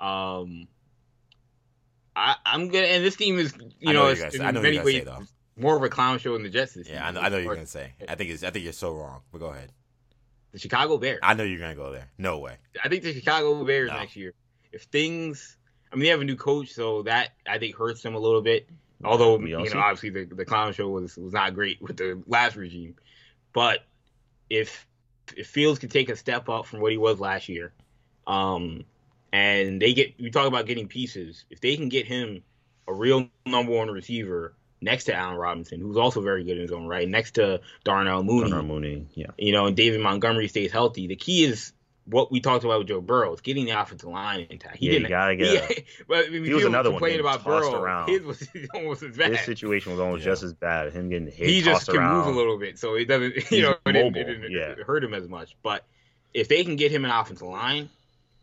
um, 0.00 0.68
I, 2.14 2.36
am 2.46 2.68
gonna, 2.68 2.86
and 2.86 3.04
this 3.04 3.16
team 3.16 3.38
is, 3.38 3.54
you 3.78 3.92
know, 3.92 4.12
know 4.12 4.28
in 4.32 4.62
many 4.62 4.80
ways 4.80 5.04
say, 5.04 5.14
more 5.56 5.76
of 5.76 5.82
a 5.82 5.88
clown 5.88 6.18
show 6.18 6.32
than 6.32 6.42
the 6.42 6.48
Jets. 6.48 6.74
This 6.74 6.88
yeah, 6.88 7.06
I 7.06 7.10
know, 7.10 7.20
I 7.20 7.28
know 7.28 7.38
you're 7.38 7.54
gonna 7.54 7.66
say. 7.66 7.92
I 8.08 8.14
think 8.14 8.30
it's, 8.30 8.42
I 8.42 8.50
think 8.50 8.64
you're 8.64 8.72
so 8.72 8.92
wrong. 8.94 9.20
But 9.30 9.38
go 9.38 9.46
ahead. 9.46 9.72
The 10.52 10.58
Chicago 10.58 10.98
Bears. 10.98 11.20
I 11.22 11.34
know 11.34 11.44
you're 11.44 11.58
gonna 11.58 11.74
go 11.74 11.92
there. 11.92 12.08
No 12.18 12.38
way. 12.38 12.56
I 12.82 12.88
think 12.88 13.02
the 13.02 13.14
Chicago 13.14 13.64
Bears 13.64 13.90
no. 13.90 13.98
next 13.98 14.16
year. 14.16 14.34
If 14.72 14.84
things, 14.84 15.56
I 15.92 15.96
mean, 15.96 16.04
they 16.04 16.08
have 16.08 16.20
a 16.20 16.24
new 16.24 16.36
coach, 16.36 16.72
so 16.72 17.02
that 17.02 17.30
I 17.46 17.58
think 17.58 17.76
hurts 17.76 18.02
them 18.02 18.14
a 18.14 18.18
little 18.18 18.42
bit. 18.42 18.68
Although 19.04 19.40
you 19.40 19.56
know, 19.56 19.80
obviously 19.80 20.10
the, 20.10 20.34
the 20.34 20.44
clown 20.44 20.72
show 20.72 20.88
was 20.88 21.16
was 21.16 21.32
not 21.32 21.54
great 21.54 21.82
with 21.82 21.96
the 21.96 22.22
last 22.26 22.56
regime, 22.56 22.94
but 23.52 23.80
if 24.48 24.86
if 25.36 25.48
Fields 25.48 25.78
could 25.78 25.90
take 25.90 26.08
a 26.08 26.16
step 26.16 26.48
up 26.48 26.66
from 26.66 26.80
what 26.80 26.92
he 26.92 26.98
was 26.98 27.18
last 27.18 27.48
year, 27.48 27.72
um, 28.26 28.84
and 29.32 29.82
they 29.82 29.92
get 29.92 30.14
we 30.20 30.30
talk 30.30 30.46
about 30.46 30.66
getting 30.66 30.86
pieces. 30.86 31.44
If 31.50 31.60
they 31.60 31.76
can 31.76 31.88
get 31.88 32.06
him 32.06 32.42
a 32.86 32.92
real 32.92 33.28
number 33.46 33.72
one 33.72 33.90
receiver 33.90 34.54
next 34.82 35.04
to 35.04 35.14
Allen 35.14 35.36
Robinson, 35.36 35.80
who's 35.80 35.96
also 35.96 36.20
very 36.20 36.44
good 36.44 36.56
in 36.56 36.62
his 36.62 36.72
own 36.72 36.86
right, 36.86 37.08
next 37.08 37.32
to 37.32 37.60
Darnell 37.84 38.22
Mooney, 38.22 38.50
Darnell 38.50 38.66
Mooney, 38.66 39.06
yeah, 39.14 39.28
you 39.38 39.52
know, 39.52 39.66
and 39.66 39.76
David 39.76 40.00
Montgomery 40.00 40.48
stays 40.48 40.72
healthy. 40.72 41.06
The 41.06 41.16
key 41.16 41.44
is 41.44 41.72
what 42.04 42.32
we 42.32 42.40
talked 42.40 42.64
about 42.64 42.80
with 42.80 42.88
Joe 42.88 43.00
Burrow. 43.00 43.32
It's 43.32 43.42
getting 43.42 43.64
the 43.64 43.80
offensive 43.80 44.08
line 44.08 44.46
intact. 44.50 44.76
He 44.76 44.86
yeah, 44.86 44.92
didn't. 44.92 45.04
You 45.04 45.08
gotta 45.08 45.36
get. 45.36 45.68
He, 45.72 45.84
but 46.08 46.26
I 46.26 46.28
mean, 46.30 46.44
he 46.44 46.54
was 46.54 46.64
another 46.64 46.90
one. 46.90 46.98
Complaining 46.98 47.20
about 47.20 47.44
Burrow. 47.44 47.80
Around. 47.80 48.08
His 48.08 48.22
was 48.22 48.48
almost 48.74 49.02
as 49.02 49.16
bad. 49.16 49.32
His 49.32 49.40
situation 49.40 49.92
was 49.92 50.00
almost 50.00 50.24
yeah. 50.24 50.32
just 50.32 50.42
as 50.42 50.52
bad. 50.52 50.92
Him 50.92 51.08
getting 51.08 51.28
hit. 51.28 51.48
He 51.48 51.62
just 51.62 51.86
can 51.86 51.96
around. 51.96 52.26
move 52.26 52.34
a 52.34 52.38
little 52.38 52.58
bit, 52.58 52.78
so 52.78 52.94
it 52.94 53.06
doesn't. 53.06 53.34
You 53.36 53.42
He's 53.42 53.62
know, 53.62 53.76
it 53.86 53.92
didn't, 53.92 54.16
it 54.16 54.24
didn't 54.24 54.52
yeah. 54.52 54.74
hurt 54.84 55.04
him 55.04 55.14
as 55.14 55.28
much. 55.28 55.56
But 55.62 55.84
if 56.34 56.48
they 56.48 56.64
can 56.64 56.76
get 56.76 56.90
him 56.90 57.04
an 57.04 57.10
offensive 57.10 57.46
line 57.46 57.88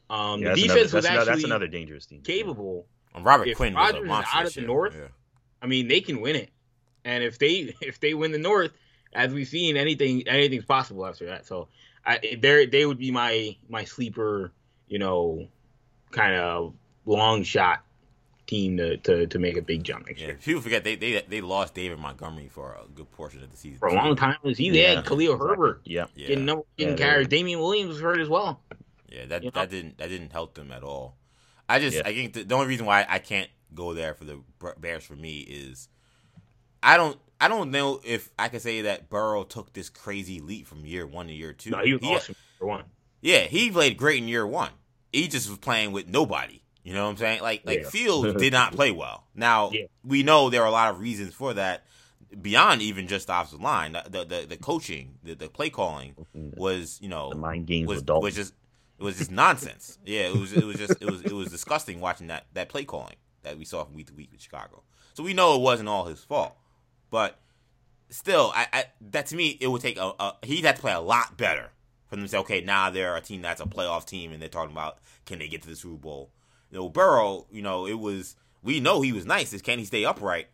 um, 0.10 0.42
yeah, 0.42 0.54
the 0.54 0.62
defense 0.62 0.92
another, 0.92 0.96
was 0.96 1.06
actually 1.06 1.26
that's 1.26 1.44
another 1.44 1.68
dangerous 1.68 2.06
team. 2.06 2.22
Capable. 2.22 2.88
And 3.14 3.26
Robert 3.26 3.48
if 3.48 3.58
Quinn 3.58 3.76
Rodgers 3.76 4.08
was 4.08 4.26
out 4.34 4.46
of 4.46 4.54
the 4.54 4.62
North, 4.62 4.96
yeah. 4.96 5.08
I 5.62 5.68
mean, 5.68 5.88
they 5.88 6.02
can 6.02 6.22
win 6.22 6.36
it. 6.36 6.50
And 7.06 7.24
if 7.24 7.40
they 7.40 7.76
if 7.82 8.00
they 8.00 8.14
win 8.14 8.32
the 8.32 8.38
North, 8.38 8.72
as 9.14 9.34
we've 9.34 9.48
seen, 9.48 9.78
anything 9.78 10.28
anything's 10.28 10.66
possible 10.66 11.06
after 11.06 11.26
that. 11.28 11.46
So, 11.46 11.68
I 12.06 12.38
they 12.40 12.66
they 12.66 12.86
would 12.86 13.00
be 13.00 13.12
my 13.12 13.56
my 13.68 13.84
sleeper, 13.84 14.52
you 14.88 15.00
know, 15.00 15.48
kind 16.12 16.36
of 16.36 16.74
long 17.06 17.44
shot 17.44 17.84
team 18.50 18.78
to, 18.78 18.98
to, 18.98 19.28
to 19.28 19.38
make 19.38 19.56
a 19.58 19.62
big 19.62 19.84
jump 19.84 20.08
next 20.08 20.20
yeah, 20.20 20.28
year. 20.28 20.40
People 20.44 20.62
forget 20.62 20.84
they, 20.84 20.96
they 20.96 21.22
they 21.28 21.40
lost 21.40 21.76
David 21.76 22.00
Montgomery 22.00 22.48
for 22.48 22.74
a 22.74 22.88
good 22.96 23.10
portion 23.12 23.44
of 23.44 23.52
the 23.52 23.58
season. 23.58 23.78
For 23.78 23.88
a 23.88 23.94
long 23.94 24.16
time, 24.16 24.38
was 24.44 24.58
he 24.58 24.70
yeah. 24.70 24.96
had 24.96 25.06
Khalil 25.06 25.38
Herbert. 25.38 25.82
Yeah, 25.86 26.06
getting 26.18 26.46
number 26.46 26.64
getting 26.78 26.98
yeah, 26.98 27.06
carries. 27.06 27.28
Damien 27.28 27.60
Williams 27.60 27.90
was 27.90 28.02
hurt 28.02 28.20
as 28.20 28.28
well. 28.28 28.60
Yeah, 29.08 29.26
that 29.28 29.44
you 29.44 29.52
know? 29.54 29.62
that 29.62 29.70
didn't 29.70 29.98
that 30.00 30.10
didn't 30.10 30.32
help 30.32 30.56
them 30.56 30.72
at 30.72 30.84
all. 30.84 31.16
I 31.68 31.80
just 31.80 31.98
yeah. 31.98 32.04
I 32.06 32.14
think 32.14 32.34
the, 32.34 32.44
the, 32.44 32.56
only 32.56 32.68
reason 32.68 32.88
why 32.88 33.06
I 33.08 33.20
can't 33.20 33.50
go 33.74 33.94
there 33.94 34.14
for 34.14 34.26
the 34.26 34.42
Bears 34.80 35.04
for 35.04 35.16
me 35.16 35.40
is 35.40 35.90
I 36.82 36.98
don't 36.98 37.18
I 37.42 37.48
don't 37.48 37.72
know 37.72 38.02
if 38.04 38.30
I 38.38 38.50
can 38.50 38.60
say 38.60 38.82
that 38.82 39.10
Burrow 39.10 39.44
took 39.44 39.74
this 39.74 39.90
crazy 39.90 40.40
leap 40.40 40.68
from 40.68 40.86
year 40.86 41.08
one 41.08 41.28
to 41.28 41.34
year 41.34 41.54
two. 41.54 41.72
No, 41.72 41.80
he 41.80 41.94
was 41.94 42.02
he, 42.02 42.16
awesome 42.16 42.36
year 42.60 42.68
one. 42.68 42.84
Yeah, 43.22 43.40
he 43.42 43.72
played 43.72 43.98
great 43.98 44.22
in 44.22 44.28
year 44.28 44.46
one. 44.46 44.72
He 45.12 45.28
just 45.28 45.50
was 45.50 45.58
playing 45.58 45.92
with 45.92 46.08
nobody. 46.08 46.62
You 46.84 46.94
know 46.94 47.06
what 47.06 47.12
I'm 47.12 47.18
saying? 47.18 47.42
Like 47.42 47.64
like 47.66 47.84
yeah. 47.84 47.90
Fields 47.90 48.34
did 48.42 48.54
not 48.54 48.74
play 48.74 48.92
well. 48.92 49.26
Now 49.36 49.72
yeah. 49.72 49.86
we 50.04 50.24
know 50.24 50.50
there 50.50 50.64
are 50.64 50.68
a 50.68 50.72
lot 50.72 50.92
of 50.92 51.00
reasons 51.00 51.34
for 51.34 51.54
that 51.54 51.86
beyond 52.42 52.82
even 52.82 53.08
just 53.08 53.28
the 53.28 53.34
offensive 53.34 53.62
line. 53.62 53.94
The 53.94 54.26
the, 54.26 54.46
the 54.48 54.58
coaching, 54.58 55.16
the, 55.24 55.36
the 55.36 55.50
play 55.50 55.70
calling 55.70 56.16
was 56.34 57.00
you 57.02 57.10
know 57.10 57.30
the 57.30 57.36
mind 57.36 57.68
games 57.68 57.88
was, 57.88 58.04
was 58.04 58.36
just 58.36 58.54
it 58.98 59.04
was 59.04 59.18
just 59.18 59.32
nonsense. 59.32 59.98
Yeah, 60.06 60.28
it 60.28 60.36
was 60.36 60.54
it 60.54 60.64
was 60.64 60.78
just 60.78 61.02
it 61.02 61.10
was 61.10 61.22
it 61.22 61.32
was 61.32 61.50
disgusting 61.50 62.00
watching 62.00 62.28
that 62.28 62.48
that 62.54 62.70
play 62.70 62.84
calling 62.84 63.16
that 63.44 63.58
we 63.58 63.66
saw 63.66 63.84
from 63.84 63.96
week 63.96 64.08
to 64.08 64.14
week 64.14 64.32
with 64.32 64.42
Chicago. 64.42 64.84
So 65.14 65.24
we 65.24 65.34
know 65.34 65.56
it 65.56 65.62
wasn't 65.62 65.90
all 65.90 66.06
his 66.06 66.24
fault, 66.24 66.56
but 67.10 67.40
still, 68.10 68.52
I, 68.56 68.68
I 68.72 68.86
that 69.12 69.28
to 69.28 69.36
me 69.36 69.58
it 69.60 69.68
would 69.68 69.82
take 69.82 69.98
a, 69.98 70.14
a 70.20 70.36
he'd 70.44 70.66
have 70.66 70.76
to 70.76 70.82
play 70.82 70.94
a 70.94 71.00
lot 71.00 71.38
better 71.38 71.72
for 72.08 72.16
them 72.16 72.26
to 72.26 72.30
say, 72.30 72.38
okay, 72.40 72.62
now 72.62 72.90
they're 72.90 73.16
a 73.16 73.22
team 73.22 73.42
that's 73.42 73.62
a 73.62 73.66
playoff 73.66 74.06
team, 74.06 74.32
and 74.32 74.42
they're 74.42 74.50
talking 74.50 74.72
about 74.72 75.00
can 75.26 75.40
they 75.40 75.48
get 75.48 75.62
to 75.64 75.70
the 75.70 75.76
Super 75.76 75.98
Bowl. 75.98 76.32
You 76.72 76.78
know, 76.78 76.90
Burrow, 76.90 77.48
you 77.52 77.62
know, 77.62 77.86
it 77.86 78.00
was 78.00 78.36
we 78.64 78.80
know 78.80 79.02
he 79.02 79.14
was 79.14 79.26
nice. 79.26 79.54
Is 79.54 79.62
can 79.62 79.80
he 79.80 79.86
stay 79.86 80.06
upright? 80.06 80.48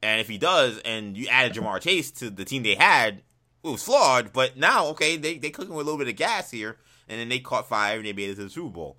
And 0.00 0.20
if 0.20 0.28
he 0.28 0.38
does, 0.38 0.78
and 0.84 1.16
you 1.16 1.26
added 1.28 1.54
Ja'Marr 1.54 1.80
Chase 1.80 2.12
to 2.12 2.30
the 2.30 2.44
team 2.44 2.62
they 2.62 2.76
had, 2.76 3.22
it 3.64 3.68
was 3.68 3.82
flawed. 3.82 4.32
But 4.32 4.56
now, 4.56 4.86
okay, 4.88 5.16
they 5.16 5.38
they 5.38 5.50
cooking 5.50 5.74
with 5.74 5.86
a 5.86 5.90
little 5.90 5.98
bit 5.98 6.08
of 6.08 6.16
gas 6.16 6.50
here 6.50 6.78
and 7.08 7.18
then 7.18 7.28
they 7.28 7.38
caught 7.38 7.68
fire 7.68 7.96
and 7.96 8.06
they 8.06 8.12
made 8.12 8.30
it 8.30 8.36
to 8.36 8.44
the 8.44 8.50
Super 8.50 8.70
Bowl. 8.70 8.98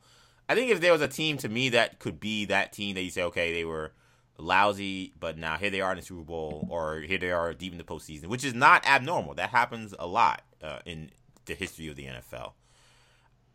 I 0.50 0.56
think 0.56 0.72
if 0.72 0.82
there 0.82 0.92
was 0.92 1.02
a 1.02 1.08
team 1.08 1.38
to 1.38 1.48
me 1.48 1.70
that 1.70 2.00
could 2.00 2.20
be 2.20 2.46
that 2.46 2.74
team 2.74 2.96
that 2.96 3.04
you 3.04 3.12
say, 3.12 3.22
okay, 3.24 3.54
they 3.54 3.66
were 3.66 3.94
lousy, 4.40 5.14
but 5.20 5.38
now 5.38 5.58
here 5.58 5.70
they 5.70 5.80
are 5.80 5.92
in 5.92 5.98
the 5.98 6.04
Super 6.04 6.24
Bowl, 6.24 6.68
or 6.72 7.02
here 7.02 7.20
they 7.20 7.32
are 7.32 7.54
deep 7.54 7.72
in 7.72 7.78
the 7.78 7.84
postseason, 7.84 8.26
which 8.26 8.44
is 8.44 8.56
not 8.56 8.86
abnormal. 8.88 9.36
That 9.36 9.52
happens 9.52 9.94
a 10.00 10.08
lot 10.08 10.42
uh, 10.64 10.80
in 10.86 11.12
the 11.46 11.54
history 11.54 11.88
of 11.88 11.96
the 11.96 12.08
NFL. 12.08 12.54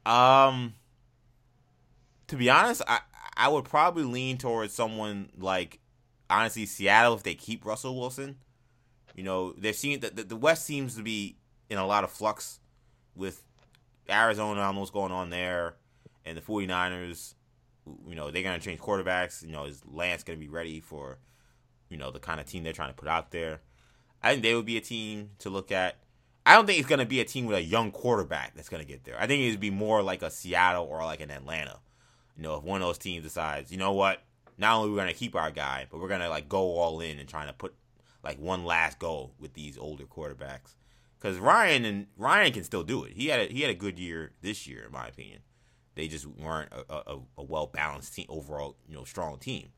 Um, 0.08 0.74
to 2.28 2.36
be 2.36 2.48
honest, 2.48 2.82
I 2.86 3.00
I 3.36 3.48
would 3.48 3.64
probably 3.64 4.04
lean 4.04 4.38
towards 4.38 4.72
someone 4.72 5.30
like 5.36 5.80
honestly 6.30 6.66
Seattle 6.66 7.14
if 7.14 7.24
they 7.24 7.34
keep 7.34 7.64
Russell 7.66 7.98
Wilson. 7.98 8.36
You 9.16 9.24
know, 9.24 9.52
they've 9.52 9.74
seen 9.74 10.00
that 10.00 10.14
the, 10.16 10.24
the 10.24 10.36
West 10.36 10.64
seems 10.64 10.94
to 10.96 11.02
be 11.02 11.36
in 11.70 11.78
a 11.78 11.86
lot 11.86 12.04
of 12.04 12.10
flux 12.10 12.60
with 13.16 13.42
Arizona, 14.08 14.72
what's 14.72 14.90
going 14.90 15.12
on 15.12 15.30
there. 15.30 15.74
And 16.24 16.36
the 16.36 16.40
49ers, 16.40 17.34
you 18.06 18.14
know, 18.14 18.30
they're 18.30 18.42
going 18.42 18.58
to 18.58 18.64
change 18.64 18.80
quarterbacks. 18.80 19.44
You 19.44 19.52
know, 19.52 19.64
is 19.64 19.82
Lance 19.86 20.22
going 20.22 20.38
to 20.38 20.44
be 20.44 20.50
ready 20.50 20.80
for, 20.80 21.18
you 21.88 21.96
know, 21.96 22.10
the 22.10 22.18
kind 22.18 22.40
of 22.40 22.46
team 22.46 22.64
they're 22.64 22.72
trying 22.72 22.90
to 22.90 22.94
put 22.94 23.08
out 23.08 23.30
there? 23.30 23.60
I 24.22 24.30
think 24.30 24.42
they 24.42 24.54
would 24.54 24.64
be 24.64 24.78
a 24.78 24.82
team 24.82 25.30
to 25.40 25.50
look 25.50 25.70
at. 25.70 25.96
I 26.46 26.54
don't 26.54 26.66
think 26.66 26.78
it's 26.78 26.88
going 26.88 26.98
to 26.98 27.06
be 27.06 27.20
a 27.20 27.24
team 27.24 27.46
with 27.46 27.56
a 27.56 27.62
young 27.62 27.90
quarterback 27.90 28.54
that's 28.54 28.68
going 28.68 28.82
to 28.82 28.88
get 28.88 29.04
there. 29.04 29.16
I 29.18 29.26
think 29.26 29.42
it 29.42 29.50
would 29.50 29.60
be 29.60 29.70
more 29.70 30.02
like 30.02 30.22
a 30.22 30.30
Seattle 30.30 30.84
or 30.84 31.02
like 31.04 31.20
an 31.20 31.30
Atlanta. 31.30 31.78
You 32.36 32.42
know, 32.42 32.56
if 32.56 32.64
one 32.64 32.82
of 32.82 32.88
those 32.88 32.98
teams 32.98 33.22
decides, 33.22 33.70
you 33.70 33.78
know 33.78 33.92
what, 33.92 34.22
not 34.58 34.76
only 34.76 34.90
we're 34.90 34.96
going 34.96 35.08
to 35.08 35.14
keep 35.14 35.34
our 35.34 35.50
guy, 35.50 35.86
but 35.90 36.00
we're 36.00 36.08
going 36.08 36.20
to 36.20 36.28
like 36.28 36.48
go 36.48 36.76
all 36.76 37.00
in 37.00 37.18
and 37.18 37.28
trying 37.28 37.46
to 37.46 37.52
put 37.52 37.74
like 38.22 38.38
one 38.38 38.64
last 38.64 38.98
go 38.98 39.30
with 39.38 39.54
these 39.54 39.78
older 39.78 40.04
quarterbacks 40.04 40.74
because 41.18 41.38
Ryan 41.38 41.84
and 41.84 42.06
Ryan 42.16 42.52
can 42.52 42.64
still 42.64 42.82
do 42.82 43.04
it. 43.04 43.12
He 43.12 43.28
had 43.28 43.40
a, 43.40 43.52
he 43.52 43.62
had 43.62 43.70
a 43.70 43.74
good 43.74 43.98
year 43.98 44.32
this 44.42 44.66
year, 44.66 44.84
in 44.86 44.92
my 44.92 45.06
opinion. 45.06 45.40
They 45.94 46.08
just 46.08 46.26
weren't 46.26 46.72
a, 46.72 46.94
a, 46.94 47.18
a 47.38 47.42
well 47.42 47.66
balanced 47.66 48.14
team 48.14 48.26
overall, 48.28 48.76
you 48.88 48.94
know, 48.94 49.04
strong 49.04 49.38
team. 49.38 49.68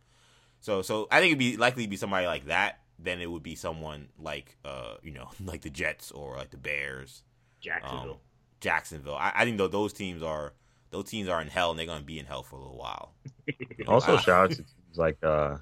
So 0.61 0.83
so 0.83 1.09
I 1.11 1.21
think 1.21 1.31
it'd 1.31 1.39
be 1.39 1.57
likely 1.57 1.85
to 1.85 1.91
be 1.91 1.97
somebody 1.97 2.27
like 2.27 2.47
that 2.47 2.81
then 2.99 3.21
it 3.21 3.31
would 3.31 3.43
be 3.43 3.55
someone 3.55 4.09
like 4.19 4.57
uh 4.65 4.95
you 5.03 5.13
know 5.13 5.29
like 5.45 5.63
the 5.63 5.71
Jets 5.71 6.11
or 6.11 6.37
like 6.37 6.51
the 6.51 6.57
Bears, 6.57 7.23
Jacksonville. 7.61 8.13
um, 8.13 8.17
Jacksonville. 8.61 9.15
I, 9.17 9.33
I 9.35 9.45
think 9.45 9.59
though 9.59 9.69
those 9.69 9.93
teams 9.93 10.23
are 10.23 10.55
those 10.91 11.05
teams 11.05 11.29
are 11.29 11.41
in 11.41 11.49
hell 11.49 11.71
and 11.71 11.79
they're 11.79 11.87
gonna 11.87 12.05
be 12.05 12.19
in 12.19 12.27
hell 12.27 12.43
for 12.43 12.57
a 12.57 12.59
little 12.61 12.79
while. 12.79 13.13
You 13.47 13.55
know, 13.87 13.93
Also, 13.93 14.17
I- 14.17 14.21
shout 14.21 14.45
out 14.45 14.51
to 14.51 14.57
teams 14.57 14.97
like 14.97 15.23
uh, 15.23 15.59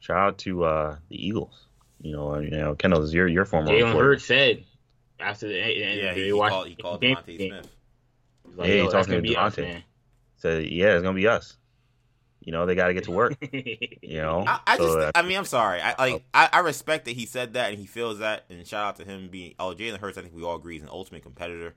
shout 0.00 0.16
out 0.16 0.38
to 0.38 0.64
uh, 0.64 0.96
the 1.08 1.26
Eagles. 1.26 1.66
You 2.02 2.12
know, 2.12 2.38
you 2.38 2.50
know, 2.50 2.74
Kendall 2.74 3.02
is 3.02 3.14
your 3.14 3.26
your 3.26 3.46
former. 3.46 3.70
Jalen 3.70 3.86
reporter. 3.86 4.08
Hurts 4.10 4.26
said 4.26 4.64
after 5.18 5.48
the 5.48 5.54
yeah, 5.54 6.12
he, 6.12 6.20
they 6.20 6.26
he 6.26 6.32
watched 6.32 6.52
called 6.52 6.68
he 6.68 6.74
called 6.74 7.00
the 7.00 7.14
DeVonta 7.14 7.48
Smith. 7.48 7.75
He 8.62 8.62
like, 8.62 8.68
Hey, 8.68 8.76
"Yo, 8.78 8.84
he's 8.84 8.92
talking 8.92 9.10
gonna 9.10 9.22
to 9.22 9.28
be 9.28 9.36
us, 9.36 9.54
DeVonta. 9.54 9.62
man." 9.62 9.82
Said, 10.38 10.66
yeah, 10.66 10.94
it's 10.94 11.02
gonna 11.02 11.14
be 11.14 11.26
us. 11.28 11.56
You 12.40 12.52
know, 12.52 12.64
they 12.66 12.74
got 12.76 12.88
to 12.88 12.94
get 12.94 13.04
to 13.04 13.10
work. 13.10 13.36
You 14.02 14.22
know, 14.22 14.44
I, 14.46 14.60
I 14.66 14.76
So 14.76 14.84
just, 14.84 14.98
uh, 14.98 15.10
I 15.16 15.22
mean, 15.22 15.36
I'm 15.36 15.44
sorry. 15.44 15.80
I 15.80 15.94
like, 15.98 16.14
oh. 16.14 16.22
I, 16.32 16.48
I 16.52 16.58
respect 16.60 17.06
that 17.06 17.16
he 17.16 17.26
said 17.26 17.54
that 17.54 17.70
and 17.70 17.78
he 17.78 17.86
feels 17.86 18.20
that, 18.20 18.44
and 18.48 18.64
shout 18.66 18.84
out 18.86 18.96
to 18.96 19.04
him 19.04 19.28
being. 19.28 19.54
Oh, 19.58 19.74
Jalen 19.74 19.98
Hurts, 19.98 20.16
I 20.16 20.22
think 20.22 20.34
we 20.34 20.44
all 20.44 20.54
agree 20.54 20.76
is 20.76 20.82
an 20.82 20.88
ultimate 20.90 21.22
competitor. 21.22 21.74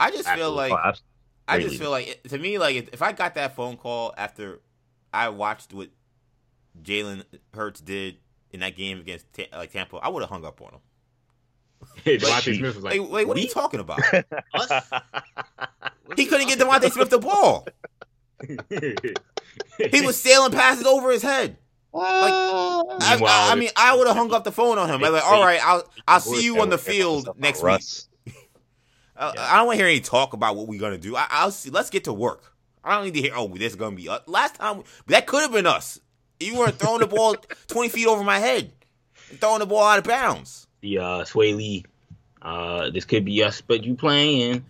I 0.00 0.10
just 0.10 0.24
feel 0.24 0.58
Absolutely. 0.58 0.70
like, 0.70 0.72
Oh, 0.72 0.92
I 1.46 1.58
just 1.60 1.78
feel 1.78 1.90
like, 1.90 2.08
it- 2.08 2.28
to 2.30 2.38
me, 2.38 2.58
like 2.58 2.74
if, 2.76 2.88
if 2.92 3.02
I 3.02 3.12
got 3.12 3.34
that 3.36 3.54
phone 3.54 3.76
call 3.76 4.12
after 4.18 4.60
I 5.14 5.28
watched 5.28 5.72
what 5.72 5.90
Jalen 6.82 7.22
Hurts 7.54 7.80
did 7.80 8.16
in 8.50 8.60
that 8.60 8.76
game 8.76 8.98
against 8.98 9.32
Ta- 9.32 9.56
like 9.56 9.70
Tampa, 9.70 9.98
I 9.98 10.08
would 10.08 10.22
have 10.22 10.30
hung 10.30 10.44
up 10.44 10.60
on 10.62 10.72
him. 10.74 10.80
Hey, 12.04 12.16
DeVonta 12.18 12.56
Smith 12.56 12.74
was 12.74 12.84
like, 12.84 12.98
Like, 13.00 13.10
wait, 13.10 13.28
what 13.28 13.36
are 13.36 13.40
you 13.40 13.48
talking 13.48 13.80
about? 13.80 14.00
Us? 14.54 14.92
He 16.16 16.26
couldn't 16.26 16.48
get 16.48 16.58
DeVonta 16.58 16.90
Smith 16.90 17.10
the 17.10 17.18
ball. 17.18 17.66
He 19.90 20.00
was 20.00 20.20
sailing 20.20 20.52
past 20.52 20.80
it 20.80 20.86
over 20.86 21.10
his 21.10 21.22
head. 21.22 21.56
I, 21.94 22.82
I, 23.00 23.52
I 23.52 23.54
mean, 23.54 23.68
I 23.76 23.94
would 23.94 24.06
have 24.06 24.16
hung 24.16 24.32
up 24.32 24.44
the 24.44 24.52
phone 24.52 24.78
on 24.78 24.88
him. 24.88 25.04
I'm 25.04 25.12
like, 25.12 25.24
all 25.24 25.44
right, 25.44 25.60
I'll 25.62 25.84
I'll 26.08 26.20
see 26.20 26.44
you 26.44 26.60
on 26.60 26.70
the 26.70 26.78
field 26.78 27.28
next 27.38 27.58
week. 27.58 27.66
Russ. 27.66 28.08
Uh, 29.14 29.32
I 29.38 29.58
don't 29.58 29.66
want 29.66 29.78
to 29.78 29.84
hear 29.84 29.90
any 29.90 30.00
talk 30.00 30.32
about 30.32 30.56
what 30.56 30.66
we're 30.68 30.80
gonna 30.80 30.96
do. 30.98 31.14
I, 31.16 31.26
I'll 31.30 31.50
see. 31.50 31.68
Let's 31.70 31.90
get 31.90 32.04
to 32.04 32.12
work. 32.12 32.54
I 32.82 32.94
don't 32.94 33.04
need 33.04 33.14
to 33.14 33.20
hear. 33.20 33.32
Oh, 33.36 33.46
this 33.48 33.72
is 33.72 33.76
gonna 33.76 33.94
be 33.94 34.08
us. 34.08 34.22
Last 34.26 34.54
time 34.56 34.82
that 35.06 35.26
could 35.26 35.42
have 35.42 35.52
been 35.52 35.66
us. 35.66 36.00
You 36.40 36.58
weren't 36.58 36.76
throwing 36.78 37.00
the 37.00 37.06
ball 37.06 37.36
twenty 37.68 37.90
feet 37.90 38.06
over 38.06 38.24
my 38.24 38.38
head, 38.38 38.72
and 39.30 39.38
throwing 39.38 39.60
the 39.60 39.66
ball 39.66 39.84
out 39.84 39.98
of 39.98 40.04
bounds. 40.04 40.66
the 40.80 40.98
uh, 40.98 41.02
Swae 41.24 41.54
Lee. 41.54 41.84
Uh, 42.40 42.90
this 42.90 43.04
could 43.04 43.24
be 43.24 43.42
us, 43.44 43.60
but 43.60 43.84
you 43.84 43.94
playing. 43.94 44.64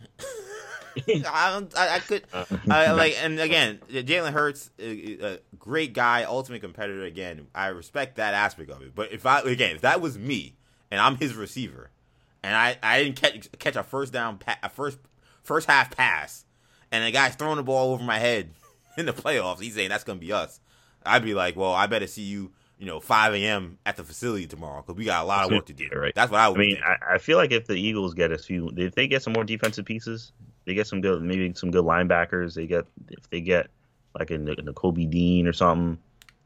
I, 1.27 1.53
don't, 1.53 1.79
I, 1.79 1.97
I 1.97 1.99
could. 2.01 2.25
Uh, 2.33 2.45
I, 2.71 2.93
like, 2.93 3.17
and 3.23 3.39
again, 3.41 3.81
Jalen 3.91 4.33
Hurts, 4.33 4.71
a, 4.79 5.19
a 5.35 5.39
great 5.59 5.93
guy, 5.93 6.25
ultimate 6.25 6.61
competitor. 6.61 7.05
Again, 7.05 7.47
I 7.55 7.69
respect 7.69 8.17
that 8.17 8.35
aspect 8.35 8.71
of 8.71 8.83
it. 8.83 8.95
But 8.95 9.13
if 9.13 9.27
I 9.27 9.41
again, 9.41 9.77
if 9.77 9.83
that 9.83 10.01
was 10.01 10.19
me 10.19 10.57
and 10.91 11.01
I'm 11.01 11.17
his 11.17 11.35
receiver, 11.35 11.91
and 12.43 12.55
I, 12.55 12.77
I 12.83 13.03
didn't 13.03 13.17
catch 13.17 13.49
catch 13.59 13.77
a 13.77 13.83
first 13.83 14.13
down, 14.13 14.39
pa- 14.39 14.59
a 14.63 14.69
first 14.69 14.99
first 15.43 15.69
half 15.69 15.97
pass, 15.97 16.45
and 16.91 17.05
the 17.05 17.11
guy's 17.11 17.35
throwing 17.35 17.57
the 17.57 17.63
ball 17.63 17.93
over 17.93 18.03
my 18.03 18.19
head 18.19 18.51
in 18.99 19.07
the 19.07 19.13
playoffs, 19.13 19.61
he's 19.61 19.75
saying 19.75 19.89
that's 19.89 20.05
gonna 20.05 20.19
be 20.19 20.33
us. 20.33 20.61
I'd 21.05 21.25
be 21.25 21.35
like, 21.35 21.57
well, 21.57 21.73
I 21.73 21.87
better 21.87 22.07
see 22.07 22.23
you, 22.23 22.53
you 22.79 22.87
know, 22.87 23.01
5 23.01 23.35
a.m. 23.35 23.79
at 23.85 23.97
the 23.97 24.05
facility 24.05 24.47
tomorrow 24.47 24.83
because 24.83 24.97
we 24.97 25.05
got 25.05 25.25
a 25.25 25.27
lot 25.27 25.47
of 25.47 25.51
work 25.51 25.67
to 25.67 25.73
do. 25.73 25.89
Yeah, 25.91 25.99
right. 25.99 26.15
That's 26.15 26.31
what 26.31 26.41
I 26.41 26.49
I 26.49 26.55
mean. 26.55 26.79
I, 26.85 27.15
I 27.15 27.19
feel 27.19 27.39
like 27.39 27.51
if 27.51 27.67
the 27.67 27.75
Eagles 27.75 28.15
get 28.15 28.31
a 28.31 28.39
few, 28.39 28.71
if 28.77 28.95
they 28.95 29.09
get 29.09 29.23
some 29.23 29.33
more 29.33 29.43
defensive 29.43 29.85
pieces, 29.85 30.31
they 30.65 30.75
get 30.75 30.87
some 30.87 31.01
good, 31.01 31.23
maybe 31.23 31.53
some 31.55 31.71
good 31.71 31.85
linebackers. 31.85 32.55
They 32.55 32.67
get 32.67 32.85
if 33.11 33.29
they 33.31 33.41
get 33.41 33.69
like 34.19 34.31
a, 34.31 34.41
a 34.51 34.73
Kobe 34.73 35.07
Dean 35.07 35.47
or 35.47 35.53
something, 35.53 35.99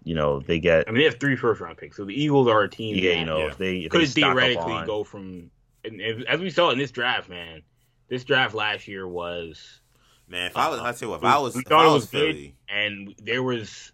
you 0.04 0.14
know, 0.14 0.40
they 0.40 0.58
get 0.58 0.88
I 0.88 0.90
mean, 0.90 0.98
they 1.00 1.04
have 1.04 1.18
three 1.20 1.36
first 1.36 1.60
round 1.60 1.76
picks, 1.78 1.96
so 1.96 2.04
the 2.04 2.20
Eagles 2.20 2.48
are 2.48 2.62
a 2.62 2.68
team. 2.68 2.96
yeah, 2.96 3.10
that 3.12 3.18
you 3.18 3.24
know, 3.26 3.38
yeah. 3.38 3.46
if 3.46 3.58
they 3.58 3.76
if 3.78 3.90
could 3.90 4.02
they 4.02 4.06
theoretically 4.06 4.72
on, 4.72 4.86
go 4.86 5.04
from, 5.04 5.50
and, 5.84 6.00
and 6.00 6.26
as 6.26 6.40
we 6.40 6.50
saw 6.50 6.70
in 6.70 6.78
this 6.78 6.90
draft, 6.90 7.28
man. 7.28 7.62
This 8.08 8.22
draft 8.22 8.54
last 8.54 8.86
year 8.86 9.04
was, 9.08 9.80
Man, 10.28 10.46
if 10.46 10.56
I 10.56 10.68
was, 10.68 10.78
I 10.78 10.92
tell 10.92 11.08
you 11.08 11.10
what, 11.10 11.16
if 11.16 11.22
we- 11.22 11.28
I 11.28 11.38
was, 11.38 11.54
we 11.56 11.62
if 11.62 11.66
thought 11.66 11.84
I 11.86 11.90
it 11.90 11.92
was 11.92 12.02
was 12.04 12.10
good. 12.12 12.34
Philly, 12.36 12.56
and 12.68 13.12
there 13.20 13.42
was, 13.42 13.90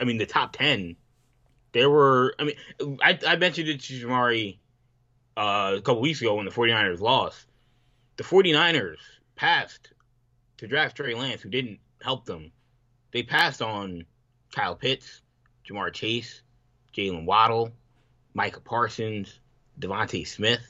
I 0.00 0.04
mean, 0.04 0.18
the 0.18 0.26
top 0.26 0.52
ten. 0.54 0.96
There 1.70 1.88
were, 1.88 2.34
I 2.40 2.44
mean, 2.44 2.98
I, 3.00 3.16
I 3.26 3.36
mentioned 3.36 3.68
it 3.68 3.80
to 3.82 3.92
Jamari 4.06 4.58
uh, 5.36 5.74
a 5.76 5.80
couple 5.80 6.00
weeks 6.00 6.20
ago 6.20 6.34
when 6.34 6.46
the 6.46 6.50
49ers 6.52 6.98
lost. 7.00 7.46
The 8.16 8.24
49ers 8.24 8.96
passed 9.36 9.92
to 10.58 10.66
draft 10.66 10.96
Trey 10.96 11.14
Lance, 11.14 11.42
who 11.42 11.48
didn't 11.48 11.78
help 12.02 12.24
them. 12.24 12.52
They 13.12 13.22
passed 13.22 13.62
on 13.62 14.04
Kyle 14.52 14.74
Pitts, 14.74 15.22
Ja'Marr 15.68 15.92
Chase, 15.92 16.42
Jaylen 16.96 17.24
Waddle, 17.24 17.72
Micah 18.34 18.60
Parsons, 18.60 19.40
DeVonta 19.80 20.26
Smith. 20.26 20.66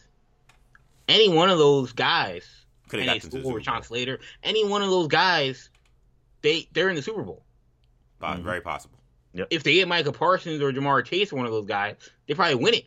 Any 1.09 1.29
one 1.29 1.51
of 1.51 1.59
those 1.59 1.93
guys, 1.93 2.47
could 2.89 3.01
have 3.01 3.23
they 3.23 3.29
to 3.29 3.43
Bowl. 3.43 3.53
Rashawn 3.55 3.85
Slater. 3.85 4.21
Any 4.43 4.67
one 4.67 4.83
of 4.83 4.91
those 4.91 5.09
guys, 5.09 5.71
they 6.43 6.69
they're 6.73 6.89
in 6.89 6.97
the 6.97 7.03
Super 7.03 7.23
Bowl. 7.23 7.45
Mhm. 8.23 8.43
Very 8.43 8.61
possible. 8.61 8.99
If 9.51 9.65
they 9.65 9.75
get 9.75 9.89
Micah 9.89 10.13
Parsons 10.13 10.63
or 10.63 10.73
Ja'Marr 10.73 11.05
Chase, 11.05 11.33
one 11.33 11.45
of 11.45 11.51
those 11.53 11.67
guys, 11.67 11.97
they 12.27 12.35
probably 12.35 12.55
win 12.55 12.75
it. 12.75 12.87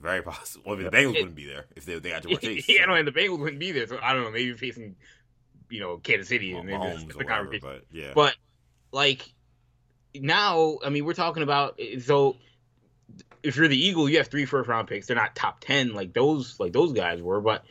Very 0.00 0.22
possible. 0.22 0.64
Well, 0.66 0.76
the 0.76 0.90
Bengals 0.90 1.14
wouldn't 1.14 1.34
be 1.34 1.46
there 1.46 1.66
if 1.76 1.84
they, 1.84 1.98
they 1.98 2.10
got 2.10 2.22
Ja'Marr 2.24 2.40
Chase. 2.40 2.68
yeah, 2.68 2.84
no, 2.86 2.94
and 2.94 3.06
the 3.06 3.12
Bengals 3.12 3.38
wouldn't 3.40 3.58
be 3.58 3.72
there. 3.72 3.86
So 3.86 3.98
I 4.02 4.12
don't 4.14 4.24
know, 4.24 4.30
maybe 4.30 4.52
facing, 4.54 4.96
you 5.70 5.80
know, 5.80 5.98
Kansas 5.98 6.28
City 6.28 6.52
Well, 6.52 6.60
and 6.60 6.70
maybe 6.70 6.78
Mahomes 6.78 6.90
that's 6.92 7.04
or 7.04 7.06
the 7.06 7.14
whatever, 7.18 7.34
conversation. 7.44 7.68
but 7.68 7.84
yeah. 7.90 8.12
But 8.14 8.36
like 8.92 9.32
now, 10.14 10.78
I 10.84 10.90
mean, 10.90 11.04
we're 11.04 11.14
talking 11.14 11.42
about 11.42 11.76
eh, 11.78 11.98
so 11.98 12.36
if 13.42 13.56
you're 13.56 13.68
the 13.68 13.78
Eagle, 13.78 14.08
you 14.08 14.18
have 14.18 14.28
three 14.28 14.44
first 14.44 14.68
round 14.68 14.88
picks. 14.88 15.06
They're 15.06 15.16
not 15.16 15.34
top 15.34 15.60
ten 15.60 15.94
like 15.94 16.12
those 16.14 16.58
like 16.60 16.72
those 16.72 16.92
guys 16.92 17.20
were, 17.22 17.40
but 17.40 17.64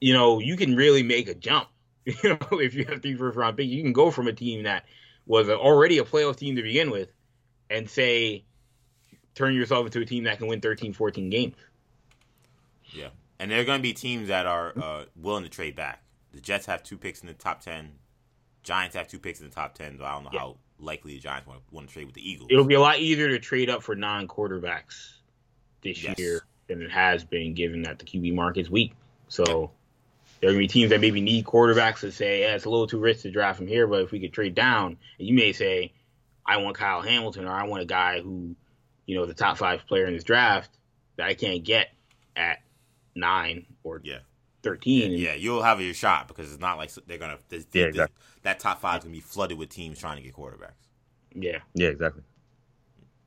you 0.00 0.12
know, 0.12 0.38
you 0.40 0.56
can 0.56 0.76
really 0.76 1.02
make 1.02 1.28
a 1.28 1.34
jump. 1.34 1.68
You 2.22 2.38
know, 2.40 2.58
if 2.60 2.74
you 2.74 2.84
have 2.84 3.02
three 3.02 3.16
first 3.16 3.36
round 3.36 3.56
picks, 3.56 3.68
you 3.68 3.82
can 3.82 3.92
go 3.92 4.12
from 4.12 4.28
a 4.28 4.32
team 4.32 4.62
that 4.62 4.84
was 5.26 5.48
already 5.48 5.98
a 5.98 6.04
playoff 6.04 6.36
team 6.36 6.54
to 6.54 6.62
begin 6.62 6.90
with 6.92 7.08
and 7.68 7.90
say 7.90 8.44
turn 9.36 9.54
yourself 9.54 9.86
into 9.86 10.00
a 10.00 10.04
team 10.04 10.24
that 10.24 10.38
can 10.38 10.48
win 10.48 10.60
13, 10.60 10.92
14 10.92 11.30
games. 11.30 11.54
Yeah, 12.92 13.08
and 13.38 13.50
there 13.50 13.60
are 13.60 13.64
going 13.64 13.78
to 13.78 13.82
be 13.82 13.92
teams 13.92 14.28
that 14.28 14.46
are 14.46 14.72
uh, 14.76 15.04
willing 15.14 15.44
to 15.44 15.50
trade 15.50 15.76
back. 15.76 16.02
The 16.32 16.40
Jets 16.40 16.66
have 16.66 16.82
two 16.82 16.96
picks 16.96 17.20
in 17.20 17.28
the 17.28 17.34
top 17.34 17.60
ten. 17.60 17.92
Giants 18.62 18.96
have 18.96 19.06
two 19.08 19.18
picks 19.18 19.40
in 19.40 19.48
the 19.48 19.54
top 19.54 19.74
ten. 19.74 19.98
So 19.98 20.04
I 20.04 20.12
don't 20.12 20.24
know 20.24 20.30
Yeah. 20.32 20.40
how 20.40 20.56
likely 20.78 21.14
the 21.14 21.20
Giants 21.20 21.46
want 21.46 21.60
to, 21.66 21.74
want 21.74 21.88
to 21.88 21.92
trade 21.92 22.06
with 22.06 22.14
the 22.14 22.28
Eagles. 22.28 22.48
It'll 22.50 22.64
be 22.64 22.74
a 22.74 22.80
lot 22.80 22.98
easier 22.98 23.28
to 23.28 23.38
trade 23.38 23.70
up 23.70 23.82
for 23.82 23.94
non 23.94 24.26
quarterbacks 24.28 25.14
this 25.82 26.02
Yes. 26.02 26.18
year 26.18 26.40
than 26.68 26.82
it 26.82 26.90
has 26.90 27.24
been, 27.24 27.54
given 27.54 27.82
that 27.82 27.98
the 27.98 28.04
QB 28.04 28.34
market's 28.34 28.68
weak. 28.70 28.92
So 29.28 29.70
there 30.40 30.50
are 30.50 30.52
gonna 30.52 30.58
be 30.58 30.68
teams 30.68 30.90
that 30.90 31.00
maybe 31.00 31.20
need 31.20 31.44
quarterbacks 31.44 32.00
to 32.00 32.12
say, 32.12 32.40
yeah, 32.40 32.54
it's 32.54 32.64
a 32.64 32.70
little 32.70 32.86
too 32.86 32.98
rich 32.98 33.22
to 33.22 33.30
draft 33.30 33.58
from 33.58 33.66
here, 33.66 33.86
but 33.86 34.02
if 34.02 34.10
we 34.12 34.20
could 34.20 34.32
trade 34.32 34.54
down, 34.54 34.96
and 35.18 35.28
you 35.28 35.34
may 35.34 35.52
say, 35.52 35.92
I 36.44 36.58
want 36.58 36.76
Kyle 36.76 37.02
Hamilton 37.02 37.46
or 37.46 37.52
I 37.52 37.64
want 37.64 37.82
a 37.82 37.86
guy 37.86 38.20
who, 38.20 38.54
you 39.06 39.16
know, 39.16 39.26
the 39.26 39.34
top 39.34 39.56
five 39.58 39.86
player 39.86 40.06
in 40.06 40.14
this 40.14 40.24
draft 40.24 40.70
that 41.16 41.26
I 41.26 41.34
can't 41.34 41.64
get 41.64 41.88
at 42.36 42.58
nine 43.14 43.66
or 43.84 44.00
yeah, 44.04 44.18
thirteen. 44.62 45.12
And 45.12 45.20
yeah, 45.20 45.34
you'll 45.34 45.62
have 45.62 45.80
your 45.80 45.94
shot 45.94 46.28
because 46.28 46.52
it's 46.52 46.60
not 46.60 46.76
like 46.76 46.92
they're 47.06 47.18
going 47.18 47.36
to. 47.36 47.56
Yeah, 47.56 47.62
Yeah, 47.72 47.84
exactly. 47.86 48.16
That 48.42 48.60
top 48.60 48.80
five 48.80 48.98
is 48.98 49.04
going 49.04 49.14
to 49.14 49.16
be 49.18 49.20
flooded 49.22 49.58
with 49.58 49.70
teams 49.70 49.98
trying 49.98 50.16
to 50.18 50.22
get 50.22 50.34
quarterbacks. 50.34 50.72
yeah. 51.34 51.58
yeah, 51.74 51.88
exactly. 51.88 52.22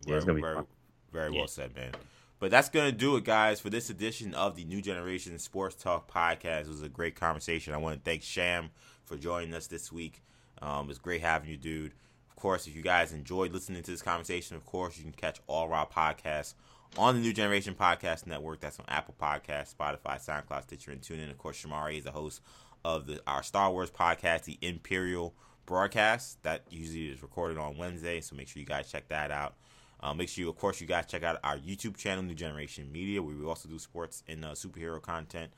Yeah, 0.06 0.16
it's 0.16 0.26
gonna 0.26 0.36
be 0.36 0.42
very, 0.42 0.56
fun. 0.56 0.66
very 1.12 1.32
Yeah. 1.34 1.40
well 1.40 1.48
said, 1.48 1.76
man. 1.76 1.92
But 2.40 2.52
that's 2.52 2.70
gonna 2.70 2.94
do 2.94 3.18
it, 3.18 3.26
guys, 3.26 3.60
for 3.60 3.70
this 3.70 3.90
edition 3.90 4.34
of 4.34 4.56
the 4.56 4.64
New 4.64 4.82
Generation 4.82 5.38
Sports 5.40 5.76
Talk 5.76 6.10
podcast. 6.10 6.62
It 6.62 6.68
was 6.70 6.82
a 6.82 6.90
great 6.90 7.16
conversation. 7.16 7.74
I 7.74 7.78
want 7.78 7.96
to 7.96 8.02
thank 8.10 8.24
Sham 8.24 8.70
for 9.04 9.18
joining 9.18 9.54
us 9.54 9.68
this 9.68 9.92
week. 9.92 10.22
Um, 10.62 10.90
it's 10.90 11.00
great 11.00 11.20
having 11.22 11.50
you, 11.50 11.58
dude. 11.58 11.92
Course, 12.40 12.68
if 12.68 12.76
you 12.76 12.82
guys 12.82 13.12
enjoyed 13.12 13.52
listening 13.52 13.84
to 13.84 13.92
this 13.92 14.02
conversation, 14.02 14.56
of 14.56 14.66
course, 14.66 14.98
you 14.98 15.04
can 15.04 15.12
catch 15.12 15.42
all 15.48 15.74
our 15.74 15.86
podcasts 15.86 16.54
on 16.98 17.16
the 17.16 17.22
New 17.22 17.34
Generation 17.34 17.76
Podcast 17.76 18.26
Network. 18.26 18.62
That's 18.62 18.80
on 18.80 18.86
Apple 18.88 19.14
Podcasts, 19.22 19.76
Spotify, 19.76 20.26
SoundCloud, 20.26 20.64
Stitcher, 20.64 20.92
and 20.92 21.02
TuneIn. 21.02 21.30
Of 21.30 21.38
course, 21.38 21.62
Shamari 21.62 21.98
is 21.98 22.06
the 22.06 22.12
host 22.12 22.42
of 22.86 23.08
the 23.08 23.22
our 23.28 23.44
Star 23.44 23.72
Wars 23.72 23.92
podcast, 23.92 24.46
the 24.46 24.58
Imperial 24.62 25.36
broadcast. 25.66 26.42
That 26.44 26.64
usually 26.70 27.10
is 27.10 27.22
recorded 27.22 27.58
on 27.58 27.78
Wednesday, 27.78 28.22
so 28.22 28.38
make 28.38 28.48
sure 28.48 28.62
you 28.62 28.66
guys 28.66 28.90
check 28.90 29.10
that 29.10 29.32
out. 29.32 29.56
Uh, 30.00 30.14
make 30.14 30.30
sure, 30.30 30.46
you, 30.46 30.50
of 30.50 30.58
course, 30.58 30.80
you 30.80 30.88
guys 30.88 31.08
check 31.08 31.24
out 31.24 31.40
our 31.44 31.58
YouTube 31.58 31.98
channel, 31.98 32.24
New 32.24 32.34
Generation 32.34 32.90
Media, 32.90 33.22
where 33.22 33.36
we 33.36 33.46
also 33.46 33.68
do 33.68 33.78
sports 33.78 34.24
and 34.30 34.46
uh, 34.46 34.52
superhero 34.52 35.02
content. 35.02 35.52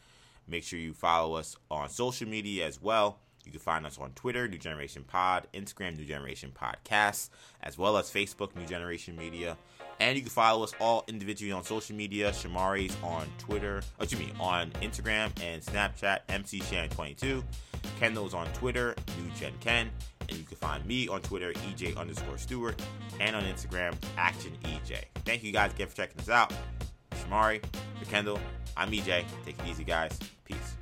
Make 0.47 0.63
sure 0.63 0.79
you 0.79 0.93
follow 0.93 1.35
us 1.35 1.55
on 1.69 1.89
social 1.89 2.27
media 2.27 2.65
as 2.65 2.81
well. 2.81 3.19
You 3.45 3.51
can 3.51 3.59
find 3.59 3.85
us 3.85 3.97
on 3.97 4.11
Twitter, 4.11 4.47
New 4.47 4.57
Generation 4.57 5.03
Pod, 5.03 5.47
Instagram, 5.53 5.97
New 5.97 6.05
Generation 6.05 6.51
Podcast, 6.53 7.29
as 7.61 7.77
well 7.77 7.97
as 7.97 8.09
Facebook, 8.09 8.55
New 8.55 8.65
Generation 8.65 9.15
Media. 9.15 9.57
And 9.99 10.15
you 10.15 10.23
can 10.23 10.31
follow 10.31 10.63
us 10.63 10.73
all 10.79 11.03
individually 11.07 11.51
on 11.51 11.63
social 11.63 11.95
media. 11.95 12.31
Shamari's 12.31 12.95
on 13.03 13.27
Twitter, 13.37 13.81
excuse 13.99 14.21
me, 14.21 14.33
on 14.39 14.71
Instagram 14.81 15.31
and 15.43 15.61
Snapchat, 15.61 16.19
MCShan22. 16.29 17.43
Kendall's 17.99 18.33
on 18.33 18.47
Twitter, 18.53 18.95
New 19.19 19.29
Gen 19.35 19.53
Ken. 19.59 19.91
And 20.27 20.37
you 20.37 20.43
can 20.43 20.57
find 20.57 20.85
me 20.85 21.07
on 21.07 21.21
Twitter, 21.21 21.51
EJ 21.53 21.97
underscore 21.97 22.37
Stewart, 22.37 22.81
and 23.19 23.35
on 23.35 23.43
Instagram, 23.43 23.93
Action 24.17 24.51
EJ. 24.63 25.03
Thank 25.25 25.43
you 25.43 25.51
guys 25.51 25.71
again 25.73 25.87
for 25.87 25.95
checking 25.95 26.19
us 26.19 26.29
out. 26.29 26.53
Mari, 27.31 27.61
for 27.97 28.05
Kendall, 28.09 28.39
I'm 28.75 28.91
EJ. 28.91 29.23
Take 29.45 29.57
it 29.57 29.67
easy, 29.67 29.85
guys. 29.85 30.19
Peace. 30.43 30.80